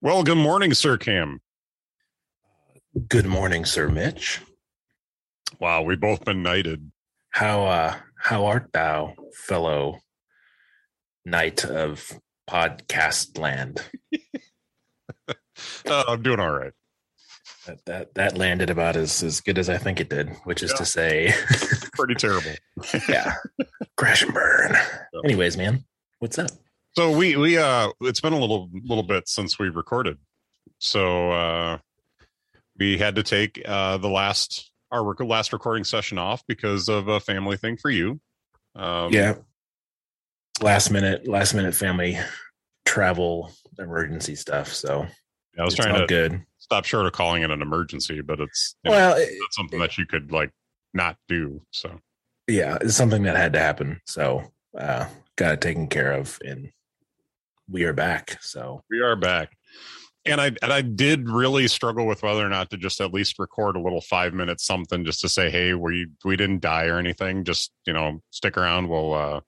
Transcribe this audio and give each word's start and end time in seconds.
Well, 0.00 0.22
good 0.24 0.38
morning, 0.38 0.72
Sir 0.74 0.96
Cam. 0.96 1.40
Good 3.08 3.26
morning, 3.26 3.64
Sir 3.64 3.88
Mitch. 3.88 4.40
Wow, 5.58 5.82
we've 5.82 6.00
both 6.00 6.24
been 6.24 6.42
knighted. 6.42 6.90
How 7.30 7.64
uh 7.64 7.94
how 8.16 8.46
art 8.46 8.70
thou, 8.72 9.14
fellow 9.34 10.00
knight 11.24 11.64
of 11.64 12.18
podcast 12.48 13.38
land? 13.38 13.82
Uh, 15.86 16.04
I'm 16.08 16.22
doing 16.22 16.40
all 16.40 16.50
right. 16.52 16.72
That 17.66 17.84
that 17.84 18.14
that 18.14 18.38
landed 18.38 18.70
about 18.70 18.96
as 18.96 19.22
as 19.22 19.42
good 19.42 19.58
as 19.58 19.68
I 19.68 19.76
think 19.76 20.00
it 20.00 20.08
did, 20.08 20.30
which 20.44 20.62
is 20.62 20.70
Yeah. 20.70 20.76
to 20.76 20.84
say, 20.86 21.34
Pretty 21.92 22.14
terrible. 22.14 22.52
yeah, 23.08 23.34
crash 23.98 24.22
and 24.22 24.32
burn. 24.32 24.74
Anyways, 25.22 25.58
man, 25.58 25.84
what's 26.18 26.38
up? 26.38 26.50
So 26.96 27.16
we 27.16 27.36
we 27.36 27.56
uh 27.58 27.90
it's 28.00 28.20
been 28.20 28.32
a 28.32 28.38
little 28.38 28.68
little 28.72 29.04
bit 29.04 29.28
since 29.28 29.58
we 29.58 29.68
recorded. 29.68 30.18
So 30.78 31.30
uh 31.30 31.78
we 32.78 32.98
had 32.98 33.14
to 33.16 33.22
take 33.22 33.62
uh 33.66 33.98
the 33.98 34.08
last 34.08 34.70
our 34.90 35.04
rec- 35.04 35.20
last 35.20 35.52
recording 35.52 35.84
session 35.84 36.18
off 36.18 36.42
because 36.48 36.88
of 36.88 37.08
a 37.08 37.20
family 37.20 37.56
thing 37.56 37.76
for 37.76 37.90
you. 37.90 38.20
Um 38.74 39.12
yeah, 39.12 39.34
last 40.62 40.90
minute, 40.90 41.28
last 41.28 41.54
minute 41.54 41.74
family 41.74 42.18
travel 42.84 43.52
emergency 43.78 44.34
stuff. 44.34 44.72
So 44.72 45.06
I 45.58 45.64
was 45.64 45.74
it's 45.74 45.82
trying 45.84 45.98
to 46.00 46.06
good. 46.06 46.42
stop 46.58 46.84
short 46.84 47.06
of 47.06 47.12
calling 47.12 47.42
it 47.42 47.50
an 47.50 47.62
emergency, 47.62 48.20
but 48.20 48.40
it's 48.40 48.74
you 48.84 48.90
know, 48.90 48.96
Well, 48.96 49.16
it- 49.16 49.28
it's 49.30 49.56
something 49.56 49.78
that 49.78 49.96
you 49.98 50.06
could 50.06 50.32
like 50.32 50.50
not 50.92 51.16
do. 51.28 51.62
So 51.70 52.00
yeah, 52.48 52.78
it's 52.80 52.96
something 52.96 53.22
that 53.22 53.36
had 53.36 53.52
to 53.52 53.60
happen. 53.60 54.00
So 54.06 54.50
uh 54.76 55.06
got 55.36 55.54
it 55.54 55.60
taken 55.60 55.86
care 55.86 56.12
of 56.12 56.38
and 56.44 56.70
we 57.70 57.84
are 57.84 57.92
back. 57.92 58.38
So 58.42 58.82
we 58.90 59.00
are 59.00 59.16
back. 59.16 59.56
And 60.26 60.40
I 60.40 60.52
and 60.62 60.72
I 60.72 60.82
did 60.82 61.30
really 61.30 61.66
struggle 61.66 62.06
with 62.06 62.22
whether 62.22 62.44
or 62.44 62.48
not 62.50 62.70
to 62.70 62.76
just 62.76 63.00
at 63.00 63.12
least 63.12 63.38
record 63.38 63.76
a 63.76 63.80
little 63.80 64.02
five 64.02 64.34
minutes 64.34 64.66
something 64.66 65.04
just 65.04 65.20
to 65.22 65.28
say, 65.28 65.50
hey, 65.50 65.72
we 65.74 66.08
we 66.24 66.36
didn't 66.36 66.60
die 66.60 66.86
or 66.86 66.98
anything. 66.98 67.44
Just 67.44 67.72
you 67.86 67.92
know, 67.92 68.20
stick 68.30 68.58
around. 68.58 68.88
We'll 68.88 69.14
uh 69.14 69.40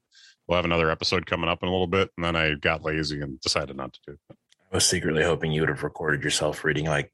we'll 0.47 0.56
have 0.56 0.64
another 0.64 0.91
episode 0.91 1.27
coming 1.27 1.51
up 1.51 1.62
in 1.62 1.69
a 1.69 1.73
little 1.73 1.87
bit. 1.87 2.11
And 2.17 2.25
then 2.25 2.37
I 2.37 2.55
got 2.55 2.83
lazy 2.83 3.20
and 3.20 3.39
decided 3.41 3.77
not 3.77 3.92
to 3.92 4.01
do 4.06 4.12
it. 4.31 4.36
I 4.73 4.77
was 4.77 4.86
secretly 4.86 5.23
hoping 5.23 5.53
you 5.53 5.61
would 5.61 5.69
have 5.69 5.83
recorded 5.83 6.25
yourself 6.25 6.64
reading 6.64 6.86
like 6.86 7.12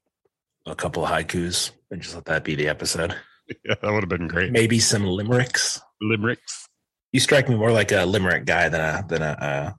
a 0.65 0.75
couple 0.75 1.03
of 1.03 1.11
haikus 1.11 1.71
and 1.91 2.01
just 2.01 2.15
let 2.15 2.25
that 2.25 2.43
be 2.43 2.55
the 2.55 2.67
episode. 2.67 3.15
Yeah, 3.65 3.73
that 3.81 3.91
would 3.91 4.03
have 4.03 4.09
been 4.09 4.27
great. 4.27 4.51
Maybe 4.51 4.77
some 4.77 5.07
limericks. 5.07 5.81
Limericks. 5.99 6.67
You 7.11 7.19
strike 7.19 7.49
me 7.49 7.55
more 7.55 7.71
like 7.71 7.91
a 7.91 8.05
limerick 8.05 8.45
guy 8.45 8.69
than 8.69 8.79
a 8.79 9.03
than 9.07 9.23
a, 9.23 9.25
uh 9.25 9.71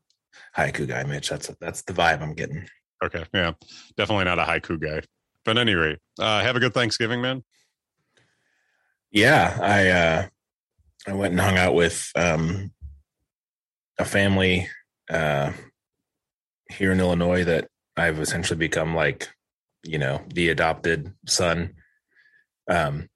haiku 0.56 0.86
guy, 0.86 1.04
Mitch. 1.04 1.28
That's 1.28 1.48
that's 1.60 1.82
the 1.82 1.92
vibe 1.92 2.22
I'm 2.22 2.34
getting. 2.34 2.66
Okay. 3.02 3.24
Yeah. 3.32 3.52
Definitely 3.96 4.24
not 4.24 4.38
a 4.38 4.44
haiku 4.44 4.80
guy. 4.80 5.02
But 5.44 5.56
at 5.56 5.60
any 5.60 5.74
rate, 5.74 5.98
uh 6.18 6.42
have 6.42 6.56
a 6.56 6.60
good 6.60 6.74
Thanksgiving, 6.74 7.20
man. 7.22 7.42
Yeah, 9.10 9.58
I 9.60 9.88
uh 9.88 10.26
I 11.06 11.12
went 11.14 11.32
and 11.32 11.40
hung 11.40 11.58
out 11.58 11.74
with 11.74 12.10
um 12.14 12.72
a 13.98 14.04
family 14.04 14.68
uh 15.08 15.52
here 16.70 16.92
in 16.92 17.00
Illinois 17.00 17.44
that 17.44 17.68
I've 17.96 18.20
essentially 18.20 18.58
become 18.58 18.94
like, 18.94 19.28
you 19.82 19.98
know, 19.98 20.22
the 20.34 20.50
adopted 20.50 21.12
son. 21.26 21.74
Um 22.68 23.08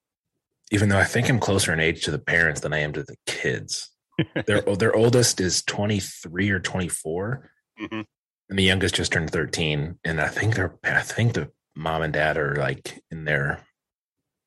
even 0.72 0.88
though 0.88 0.98
I 0.98 1.04
think 1.04 1.28
I'm 1.28 1.38
closer 1.38 1.72
in 1.72 1.78
age 1.78 2.04
to 2.04 2.10
the 2.10 2.18
parents 2.18 2.62
than 2.62 2.72
I 2.72 2.78
am 2.78 2.92
to 2.94 3.02
the 3.02 3.16
kids. 3.26 3.93
their 4.46 4.60
their 4.62 4.94
oldest 4.94 5.40
is 5.40 5.62
23 5.62 6.50
or 6.50 6.60
24 6.60 7.50
Mhm. 7.80 8.04
and 8.48 8.58
the 8.58 8.62
youngest 8.62 8.94
just 8.94 9.12
turned 9.12 9.30
13 9.30 9.98
and 10.04 10.20
I 10.20 10.28
think 10.28 10.54
they're 10.54 10.78
I 10.84 11.00
think 11.00 11.34
the 11.34 11.50
mom 11.74 12.02
and 12.02 12.12
dad 12.12 12.36
are 12.38 12.54
like 12.54 13.02
in 13.10 13.24
their 13.24 13.60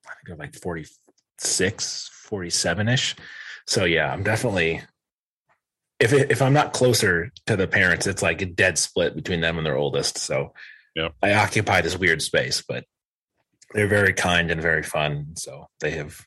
I 0.06 0.10
think 0.14 0.28
they're 0.28 0.36
like 0.38 0.56
46 0.56 2.10
47ish 2.30 3.16
so 3.66 3.84
yeah 3.86 4.12
I'm 4.12 4.24
definitely 4.24 4.82
if 6.00 6.14
it, 6.14 6.32
if 6.32 6.42
I'm 6.42 6.54
not 6.54 6.74
closer 6.74 7.32
to 7.48 7.56
the 7.58 7.68
parents 7.68 8.08
it's 8.08 8.22
like 8.22 8.42
a 8.42 8.46
dead 8.46 8.78
split 8.78 9.16
between 9.16 9.42
them 9.42 9.58
and 9.58 9.66
their 9.66 9.78
oldest. 9.78 10.18
So 10.20 10.54
Yeah. 10.96 11.10
I 11.22 11.34
occupy 11.34 11.82
this 11.82 11.98
weird 11.98 12.22
space 12.22 12.64
but 12.68 12.86
they're 13.74 13.88
very 13.90 14.14
kind 14.14 14.50
and 14.52 14.62
very 14.62 14.84
fun. 14.84 15.36
So 15.36 15.68
they 15.82 15.92
have 15.92 16.26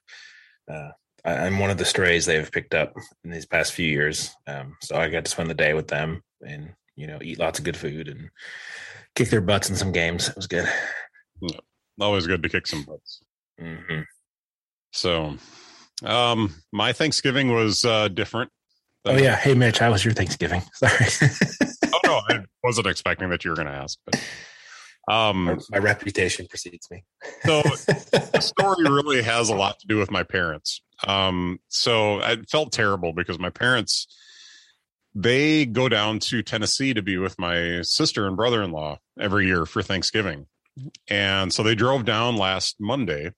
uh 0.70 0.90
I- 1.24 1.46
I'm 1.46 1.58
one 1.58 1.70
of 1.70 1.78
the 1.78 1.84
strays 1.84 2.26
they 2.26 2.36
have 2.36 2.52
picked 2.52 2.74
up 2.74 2.94
in 3.24 3.30
these 3.30 3.46
past 3.46 3.72
few 3.72 3.86
years. 3.86 4.30
Um, 4.46 4.76
so 4.82 4.96
I 4.96 5.08
got 5.08 5.24
to 5.24 5.30
spend 5.30 5.50
the 5.50 5.54
day 5.54 5.74
with 5.74 5.88
them 5.88 6.22
and 6.46 6.72
you 6.96 7.06
know 7.06 7.18
eat 7.22 7.38
lots 7.38 7.58
of 7.58 7.64
good 7.64 7.76
food 7.76 8.08
and 8.08 8.30
kick 9.14 9.28
their 9.30 9.40
butts 9.40 9.68
in 9.70 9.76
some 9.76 9.92
games. 9.92 10.28
It 10.28 10.36
was 10.36 10.46
good. 10.46 10.68
Yeah, 11.40 11.58
Always 12.00 12.26
good 12.26 12.42
to 12.42 12.48
kick 12.48 12.66
some 12.66 12.84
butts. 12.84 13.20
hmm 13.58 14.00
So 14.92 15.36
um 16.04 16.54
my 16.72 16.92
Thanksgiving 16.92 17.52
was 17.52 17.84
uh 17.84 18.08
different. 18.08 18.50
Oh 19.06 19.16
yeah, 19.16 19.36
hey 19.36 19.54
Mitch, 19.54 19.78
how 19.78 19.90
was 19.90 20.04
your 20.04 20.12
Thanksgiving? 20.14 20.62
Sorry, 20.74 21.06
oh 21.94 21.98
no, 22.04 22.20
I 22.28 22.40
wasn't 22.62 22.86
expecting 22.86 23.30
that 23.30 23.44
you 23.44 23.50
were 23.50 23.56
going 23.56 23.68
to 23.68 23.72
ask. 23.74 23.98
But, 24.04 24.22
um, 25.08 25.44
my, 25.44 25.56
my 25.70 25.78
reputation 25.78 26.46
precedes 26.46 26.88
me. 26.90 27.04
so 27.44 27.62
the 27.62 28.40
story 28.40 28.84
really 28.84 29.22
has 29.22 29.48
a 29.48 29.54
lot 29.54 29.78
to 29.80 29.86
do 29.86 29.96
with 29.96 30.10
my 30.10 30.22
parents. 30.22 30.82
Um, 31.06 31.58
so 31.68 32.20
I 32.20 32.36
felt 32.50 32.72
terrible 32.72 33.12
because 33.12 33.38
my 33.38 33.50
parents 33.50 34.06
they 35.14 35.66
go 35.66 35.88
down 35.88 36.20
to 36.20 36.42
Tennessee 36.42 36.94
to 36.94 37.02
be 37.02 37.18
with 37.18 37.36
my 37.38 37.82
sister 37.82 38.26
and 38.28 38.36
brother-in-law 38.36 38.98
every 39.18 39.46
year 39.46 39.66
for 39.66 39.82
Thanksgiving, 39.82 40.46
and 41.08 41.52
so 41.52 41.62
they 41.62 41.74
drove 41.74 42.04
down 42.04 42.36
last 42.36 42.76
Monday. 42.78 43.32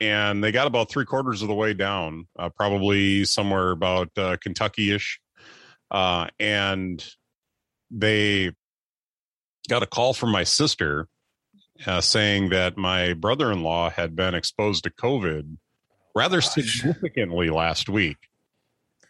And 0.00 0.42
they 0.42 0.50
got 0.50 0.66
about 0.66 0.90
three 0.90 1.04
quarters 1.04 1.40
of 1.40 1.48
the 1.48 1.54
way 1.54 1.72
down, 1.72 2.26
uh, 2.36 2.48
probably 2.48 3.24
somewhere 3.24 3.70
about 3.70 4.10
uh, 4.16 4.36
Kentucky-ish, 4.42 5.20
uh, 5.90 6.26
and 6.40 7.04
they 7.90 8.50
got 9.68 9.82
a 9.82 9.86
call 9.86 10.14
from 10.14 10.30
my 10.30 10.44
sister 10.44 11.08
uh, 11.86 12.00
saying 12.00 12.50
that 12.50 12.76
my 12.76 13.14
brother-in-law 13.14 13.90
had 13.90 14.14
been 14.14 14.34
exposed 14.34 14.84
to 14.84 14.90
COVID 14.90 15.56
rather 16.14 16.40
Gosh. 16.40 16.54
significantly 16.54 17.50
last 17.50 17.88
week, 17.88 18.16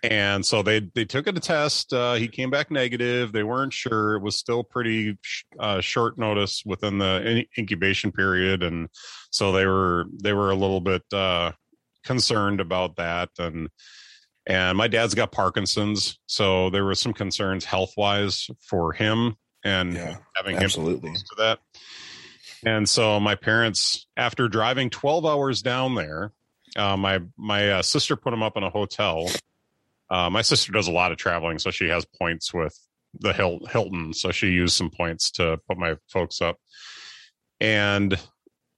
and 0.02 0.44
so 0.44 0.62
they 0.62 0.80
they 0.94 1.04
took 1.04 1.26
it 1.26 1.36
a 1.36 1.40
test. 1.40 1.92
Uh, 1.92 2.14
he 2.14 2.28
came 2.28 2.50
back 2.50 2.70
negative. 2.70 3.32
They 3.32 3.42
weren't 3.42 3.72
sure. 3.72 4.14
It 4.14 4.22
was 4.22 4.36
still 4.36 4.64
pretty 4.64 5.18
sh- 5.20 5.44
uh, 5.58 5.80
short 5.80 6.18
notice 6.18 6.62
within 6.64 6.98
the 6.98 7.22
in- 7.26 7.46
incubation 7.58 8.12
period, 8.12 8.62
and 8.62 8.88
so 9.30 9.52
they 9.52 9.66
were 9.66 10.06
they 10.22 10.32
were 10.32 10.50
a 10.50 10.56
little 10.56 10.80
bit 10.80 11.02
uh, 11.12 11.52
concerned 12.04 12.60
about 12.60 12.96
that. 12.96 13.30
And 13.38 13.68
and 14.46 14.76
my 14.78 14.88
dad's 14.88 15.14
got 15.14 15.32
Parkinson's, 15.32 16.18
so 16.26 16.70
there 16.70 16.84
was 16.84 17.00
some 17.00 17.12
concerns 17.12 17.64
health 17.64 17.92
wise 17.96 18.48
for 18.60 18.92
him 18.92 19.36
and 19.64 19.94
Yeah, 19.94 20.16
having 20.36 20.56
him 20.56 20.62
absolutely. 20.64 21.10
exposed 21.10 21.26
to 21.28 21.34
that. 21.38 21.58
And 22.66 22.88
so 22.88 23.18
my 23.20 23.34
parents, 23.34 24.06
after 24.16 24.48
driving 24.48 24.90
12 24.90 25.26
hours 25.26 25.62
down 25.62 25.94
there, 25.94 26.32
uh, 26.76 26.96
my 26.96 27.20
my 27.36 27.70
uh, 27.70 27.82
sister 27.82 28.16
put 28.16 28.30
them 28.30 28.42
up 28.42 28.56
in 28.56 28.62
a 28.62 28.70
hotel. 28.70 29.30
Uh, 30.10 30.30
my 30.30 30.42
sister 30.42 30.72
does 30.72 30.88
a 30.88 30.92
lot 30.92 31.12
of 31.12 31.18
traveling, 31.18 31.58
so 31.58 31.70
she 31.70 31.88
has 31.88 32.04
points 32.04 32.52
with 32.54 32.78
the 33.20 33.32
Hilton. 33.32 34.12
So 34.12 34.30
she 34.32 34.48
used 34.48 34.74
some 34.76 34.90
points 34.90 35.30
to 35.32 35.58
put 35.68 35.78
my 35.78 35.96
folks 36.08 36.40
up, 36.40 36.58
and 37.60 38.18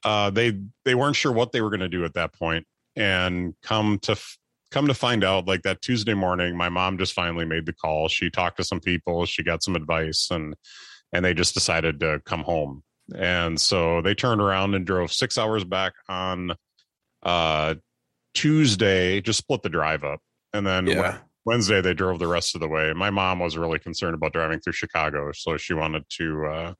uh, 0.04 0.30
they 0.30 0.58
they 0.84 0.94
weren't 0.94 1.16
sure 1.16 1.32
what 1.32 1.52
they 1.52 1.60
were 1.60 1.70
going 1.70 1.80
to 1.80 1.88
do 1.88 2.04
at 2.04 2.14
that 2.14 2.32
point. 2.32 2.66
And 2.96 3.54
come 3.62 3.98
to 4.00 4.12
f- 4.12 4.38
come 4.70 4.86
to 4.88 4.94
find 4.94 5.24
out, 5.24 5.46
like 5.46 5.62
that 5.62 5.80
Tuesday 5.82 6.14
morning, 6.14 6.56
my 6.56 6.68
mom 6.68 6.98
just 6.98 7.12
finally 7.12 7.44
made 7.44 7.66
the 7.66 7.72
call. 7.72 8.08
She 8.08 8.30
talked 8.30 8.56
to 8.58 8.64
some 8.64 8.80
people, 8.80 9.26
she 9.26 9.42
got 9.42 9.62
some 9.62 9.76
advice, 9.76 10.28
and 10.30 10.54
and 11.12 11.24
they 11.24 11.34
just 11.34 11.54
decided 11.54 12.00
to 12.00 12.20
come 12.24 12.42
home. 12.42 12.82
And 13.14 13.60
so 13.60 14.02
they 14.02 14.14
turned 14.14 14.40
around 14.40 14.74
and 14.74 14.84
drove 14.84 15.12
six 15.12 15.38
hours 15.38 15.64
back 15.64 15.92
on 16.08 16.52
uh, 17.22 17.76
Tuesday, 18.34 19.20
just 19.20 19.38
split 19.38 19.62
the 19.62 19.68
drive 19.68 20.04
up. 20.04 20.20
And 20.52 20.66
then 20.66 20.86
Yeah, 20.88 21.18
Wednesday 21.44 21.80
they 21.80 21.94
drove 21.94 22.18
the 22.18 22.26
rest 22.26 22.54
of 22.54 22.60
the 22.60 22.68
way. 22.68 22.92
My 22.92 23.10
mom 23.10 23.38
was 23.38 23.56
really 23.56 23.78
concerned 23.78 24.14
about 24.14 24.32
driving 24.32 24.60
through 24.60 24.72
Chicago, 24.72 25.30
so 25.32 25.56
she 25.56 25.74
wanted 25.74 26.02
to 26.10 26.46
uh 26.46 26.74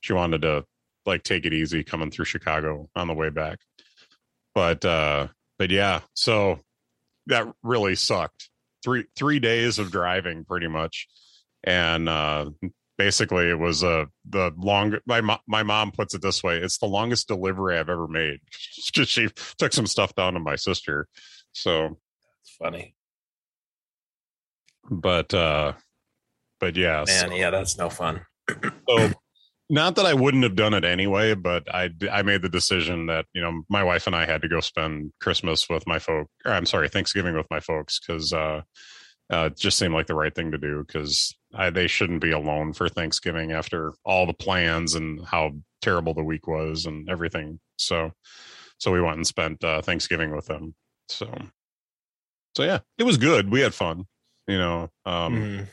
she 0.00 0.12
wanted 0.14 0.42
to 0.42 0.64
like 1.04 1.22
take 1.22 1.44
it 1.44 1.52
easy 1.52 1.84
coming 1.84 2.10
through 2.10 2.24
Chicago 2.24 2.88
on 2.96 3.06
the 3.06 3.14
way 3.14 3.28
back. 3.30 3.58
But 4.54 4.84
uh 4.84 5.28
but 5.58 5.70
yeah, 5.70 6.00
so 6.14 6.60
that 7.28 7.46
really 7.62 7.94
sucked. 7.94 8.50
3 8.84 9.04
3 9.16 9.38
days 9.38 9.78
of 9.78 9.90
driving 9.90 10.44
pretty 10.44 10.68
much. 10.68 11.08
And 11.64 12.08
uh 12.08 12.50
basically 12.96 13.48
it 13.48 13.58
was 13.58 13.82
uh 13.84 14.06
the 14.28 14.52
long 14.56 14.96
my 15.06 15.20
mo- 15.20 15.40
my 15.46 15.62
mom 15.62 15.92
puts 15.92 16.14
it 16.14 16.22
this 16.22 16.42
way, 16.42 16.58
it's 16.58 16.78
the 16.78 16.86
longest 16.86 17.28
delivery 17.28 17.78
I've 17.78 17.88
ever 17.88 18.08
made. 18.08 18.40
Just 18.92 19.10
she 19.10 19.28
took 19.56 19.72
some 19.72 19.86
stuff 19.86 20.14
down 20.14 20.34
to 20.34 20.40
my 20.40 20.56
sister. 20.56 21.06
So 21.52 21.98
it's 22.42 22.54
funny. 22.58 22.94
but 24.90 25.32
uh 25.34 25.72
but 26.60 26.76
yeah 26.76 27.04
Man, 27.06 27.28
so, 27.30 27.34
yeah, 27.36 27.50
that's 27.50 27.78
no 27.78 27.88
fun. 27.90 28.22
so 28.88 29.10
not 29.70 29.96
that 29.96 30.06
I 30.06 30.14
wouldn't 30.14 30.44
have 30.44 30.56
done 30.56 30.74
it 30.74 30.84
anyway, 30.84 31.34
but 31.34 31.72
I 31.72 31.90
I 32.10 32.22
made 32.22 32.42
the 32.42 32.48
decision 32.48 33.06
that 33.06 33.26
you 33.34 33.42
know 33.42 33.62
my 33.68 33.82
wife 33.82 34.06
and 34.06 34.16
I 34.16 34.26
had 34.26 34.42
to 34.42 34.48
go 34.48 34.60
spend 34.60 35.12
Christmas 35.20 35.68
with 35.68 35.86
my 35.86 35.98
folk. 35.98 36.28
Or 36.44 36.52
I'm 36.52 36.66
sorry, 36.66 36.88
Thanksgiving 36.88 37.36
with 37.36 37.46
my 37.50 37.60
folks 37.60 38.00
because 38.00 38.32
uh, 38.32 38.62
uh, 39.32 39.50
it 39.52 39.58
just 39.58 39.78
seemed 39.78 39.94
like 39.94 40.06
the 40.06 40.14
right 40.14 40.34
thing 40.34 40.52
to 40.52 40.58
do 40.58 40.84
because 40.86 41.34
they 41.72 41.86
shouldn't 41.86 42.20
be 42.20 42.30
alone 42.30 42.72
for 42.72 42.88
Thanksgiving 42.88 43.52
after 43.52 43.92
all 44.04 44.26
the 44.26 44.32
plans 44.34 44.94
and 44.94 45.24
how 45.26 45.52
terrible 45.82 46.14
the 46.14 46.24
week 46.24 46.46
was 46.46 46.86
and 46.86 47.08
everything. 47.10 47.60
So 47.76 48.12
so 48.78 48.92
we 48.92 49.02
went 49.02 49.16
and 49.16 49.26
spent 49.26 49.62
uh, 49.62 49.82
Thanksgiving 49.82 50.34
with 50.34 50.46
them. 50.46 50.74
So 51.08 51.30
so 52.56 52.64
yeah, 52.64 52.80
it 52.96 53.04
was 53.04 53.18
good. 53.18 53.50
We 53.50 53.60
had 53.60 53.74
fun. 53.74 54.06
You 54.46 54.58
know, 54.58 54.90
um, 55.04 55.36
mm. 55.36 55.66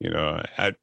you 0.00 0.10
know, 0.10 0.42
I 0.58 0.74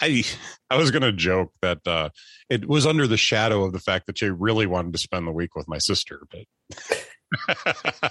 I 0.00 0.24
I 0.70 0.76
was 0.76 0.90
gonna 0.90 1.12
joke 1.12 1.52
that 1.62 1.78
uh, 1.86 2.10
it 2.50 2.68
was 2.68 2.86
under 2.86 3.06
the 3.06 3.16
shadow 3.16 3.64
of 3.64 3.72
the 3.72 3.80
fact 3.80 4.06
that 4.06 4.16
Jay 4.16 4.30
really 4.30 4.66
wanted 4.66 4.92
to 4.92 4.98
spend 4.98 5.26
the 5.26 5.32
week 5.32 5.54
with 5.54 5.68
my 5.68 5.78
sister, 5.78 6.22
but 6.30 6.44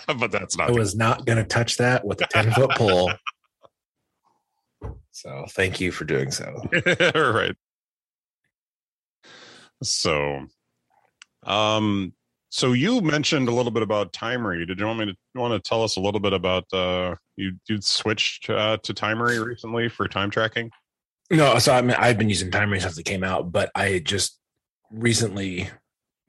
but 0.19 0.31
that's 0.31 0.57
not. 0.57 0.69
I 0.69 0.71
was 0.71 0.95
not 0.95 1.25
gonna 1.25 1.45
touch 1.45 1.77
that 1.77 2.05
with 2.05 2.21
a 2.21 2.27
ten 2.27 2.51
foot 2.51 2.71
pole. 2.71 3.11
So 5.11 5.45
thank 5.51 5.79
you 5.79 5.93
for 5.93 6.03
doing 6.03 6.29
so. 6.29 6.61
right. 7.15 7.55
So, 9.81 10.45
um, 11.43 12.13
so 12.49 12.73
you 12.73 12.99
mentioned 12.99 13.47
a 13.47 13.53
little 13.53 13.71
bit 13.71 13.81
about 13.81 14.11
Timery. 14.11 14.67
Did 14.67 14.77
you 14.77 14.85
want 14.85 14.99
me 14.99 15.05
to 15.05 15.15
you 15.33 15.41
want 15.41 15.53
to 15.53 15.67
tell 15.67 15.83
us 15.83 15.95
a 15.95 16.01
little 16.01 16.19
bit 16.19 16.33
about 16.33 16.65
uh, 16.73 17.15
you 17.37 17.53
you 17.69 17.79
switched 17.81 18.49
uh, 18.49 18.77
to 18.83 18.93
Timery 18.93 19.43
recently 19.43 19.87
for 19.87 20.05
time 20.09 20.29
tracking? 20.29 20.69
No, 21.31 21.57
so 21.59 21.73
I 21.73 21.81
mean, 21.81 21.95
I've 21.97 22.17
been 22.17 22.29
using 22.29 22.51
Timery 22.51 22.81
since 22.81 22.97
it 22.97 23.03
came 23.03 23.23
out, 23.23 23.51
but 23.51 23.71
I 23.73 23.99
just 23.99 24.39
recently 24.91 25.69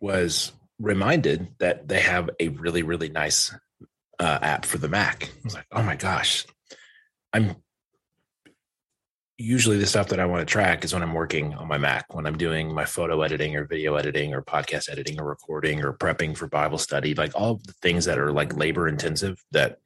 was 0.00 0.52
reminded 0.78 1.48
that 1.58 1.88
they 1.88 2.00
have 2.00 2.31
a 2.40 2.48
really, 2.48 2.82
really 2.82 3.08
nice 3.08 3.54
uh, 4.19 4.38
app 4.40 4.64
for 4.64 4.78
the 4.78 4.88
Mac. 4.88 5.25
I 5.25 5.40
was 5.44 5.54
like, 5.54 5.66
oh 5.72 5.82
my 5.82 5.96
gosh, 5.96 6.46
I'm 7.32 7.56
usually 9.38 9.76
the 9.76 9.87
stuff 9.87 10.08
that 10.08 10.20
I 10.20 10.25
want 10.25 10.46
to 10.46 10.50
track 10.50 10.82
is 10.84 10.94
when 10.94 11.02
I'm 11.02 11.12
working 11.12 11.52
on 11.54 11.69
my 11.69 11.76
Mac, 11.76 12.14
when 12.14 12.26
I'm 12.26 12.38
doing 12.38 12.72
my 12.72 12.87
photo 12.87 13.20
editing 13.20 13.54
or 13.54 13.66
video 13.66 13.96
editing 13.96 14.32
or 14.32 14.40
podcast 14.40 14.90
editing 14.90 15.20
or 15.20 15.26
recording 15.26 15.84
or 15.84 15.92
prepping 15.92 16.37
for 16.37 16.46
Bible 16.46 16.78
study, 16.78 17.14
like 17.14 17.32
all 17.34 17.60
the 17.66 17.75
things 17.82 18.06
that 18.06 18.19
are 18.19 18.32
like 18.32 18.56
labor 18.56 18.88
intensive 18.88 19.42
that 19.52 19.78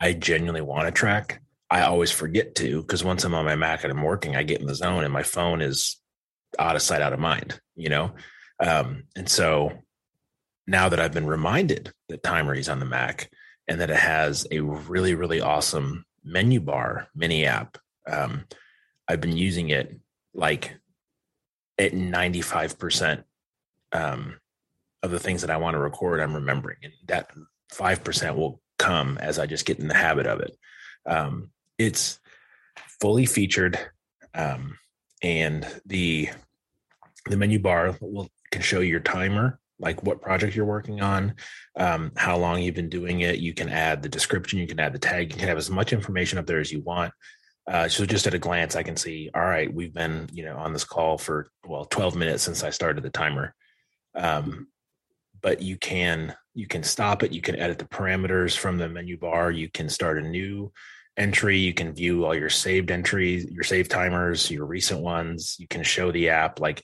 I 0.00 0.12
genuinely 0.12 0.60
want 0.60 0.86
to 0.86 0.92
track. 0.92 1.40
I 1.74 1.82
always 1.82 2.12
forget 2.12 2.54
to 2.56 2.82
because 2.82 3.02
once 3.02 3.24
I'm 3.24 3.34
on 3.34 3.44
my 3.44 3.56
Mac 3.56 3.82
and 3.82 3.92
I'm 3.92 4.04
working, 4.04 4.36
I 4.36 4.44
get 4.44 4.60
in 4.60 4.66
the 4.68 4.76
zone 4.76 5.02
and 5.02 5.12
my 5.12 5.24
phone 5.24 5.60
is 5.60 6.00
out 6.56 6.76
of 6.76 6.82
sight, 6.82 7.02
out 7.02 7.12
of 7.12 7.18
mind, 7.18 7.60
you 7.74 7.88
know? 7.88 8.12
Um, 8.60 9.08
and 9.16 9.28
so 9.28 9.72
now 10.68 10.88
that 10.88 11.00
I've 11.00 11.12
been 11.12 11.26
reminded 11.26 11.92
that 12.08 12.22
Timery 12.22 12.58
is 12.58 12.68
on 12.68 12.78
the 12.78 12.84
Mac 12.84 13.28
and 13.66 13.80
that 13.80 13.90
it 13.90 13.96
has 13.96 14.46
a 14.52 14.60
really, 14.60 15.16
really 15.16 15.40
awesome 15.40 16.04
menu 16.22 16.60
bar 16.60 17.08
mini 17.12 17.44
app, 17.44 17.76
um, 18.08 18.44
I've 19.08 19.20
been 19.20 19.36
using 19.36 19.70
it 19.70 19.98
like 20.32 20.76
at 21.76 21.90
95% 21.90 23.24
um, 23.90 24.38
of 25.02 25.10
the 25.10 25.18
things 25.18 25.40
that 25.40 25.50
I 25.50 25.56
want 25.56 25.74
to 25.74 25.80
record, 25.80 26.20
I'm 26.20 26.36
remembering. 26.36 26.78
And 26.84 26.92
that 27.06 27.30
5% 27.72 28.36
will 28.36 28.62
come 28.78 29.18
as 29.18 29.40
I 29.40 29.46
just 29.46 29.66
get 29.66 29.80
in 29.80 29.88
the 29.88 29.94
habit 29.94 30.28
of 30.28 30.38
it. 30.38 30.56
Um, 31.04 31.50
it's 31.78 32.20
fully 33.00 33.26
featured 33.26 33.78
um, 34.34 34.78
and 35.22 35.66
the 35.86 36.28
the 37.26 37.36
menu 37.36 37.58
bar 37.58 37.96
will 38.00 38.28
can 38.50 38.62
show 38.62 38.80
your 38.80 39.00
timer 39.00 39.58
like 39.80 40.02
what 40.04 40.22
project 40.22 40.54
you're 40.54 40.64
working 40.64 41.00
on 41.00 41.34
um, 41.76 42.12
how 42.16 42.36
long 42.36 42.62
you've 42.62 42.76
been 42.76 42.88
doing 42.88 43.20
it. 43.20 43.40
You 43.40 43.52
can 43.52 43.68
add 43.68 44.02
the 44.02 44.08
description 44.08 44.58
you 44.58 44.66
can 44.66 44.80
add 44.80 44.92
the 44.92 44.98
tag 44.98 45.32
you 45.32 45.38
can 45.38 45.48
have 45.48 45.58
as 45.58 45.70
much 45.70 45.92
information 45.92 46.38
up 46.38 46.46
there 46.46 46.60
as 46.60 46.72
you 46.72 46.80
want. 46.82 47.12
Uh, 47.70 47.88
so 47.88 48.04
just 48.04 48.26
at 48.26 48.34
a 48.34 48.38
glance 48.38 48.76
i 48.76 48.82
can 48.82 48.94
see 48.94 49.30
all 49.34 49.40
right 49.40 49.72
we've 49.72 49.94
been 49.94 50.28
you 50.30 50.44
know 50.44 50.54
on 50.58 50.74
this 50.74 50.84
call 50.84 51.16
for 51.16 51.48
well 51.66 51.86
12 51.86 52.14
minutes 52.14 52.42
since 52.42 52.62
i 52.62 52.70
started 52.70 53.02
the 53.02 53.10
timer. 53.10 53.54
Um, 54.14 54.68
but 55.42 55.60
you 55.60 55.76
can 55.76 56.34
you 56.54 56.66
can 56.66 56.82
stop 56.82 57.22
it 57.22 57.32
you 57.32 57.40
can 57.40 57.56
edit 57.56 57.78
the 57.78 57.84
parameters 57.86 58.56
from 58.56 58.78
the 58.78 58.88
menu 58.88 59.16
bar 59.16 59.50
you 59.50 59.68
can 59.68 59.88
start 59.88 60.18
a 60.18 60.28
new 60.28 60.72
entry. 61.16 61.58
You 61.58 61.74
can 61.74 61.94
view 61.94 62.24
all 62.24 62.34
your 62.34 62.50
saved 62.50 62.90
entries, 62.90 63.50
your 63.50 63.64
save 63.64 63.88
timers, 63.88 64.50
your 64.50 64.66
recent 64.66 65.00
ones. 65.00 65.56
You 65.58 65.68
can 65.68 65.82
show 65.82 66.10
the 66.12 66.30
app 66.30 66.60
like 66.60 66.82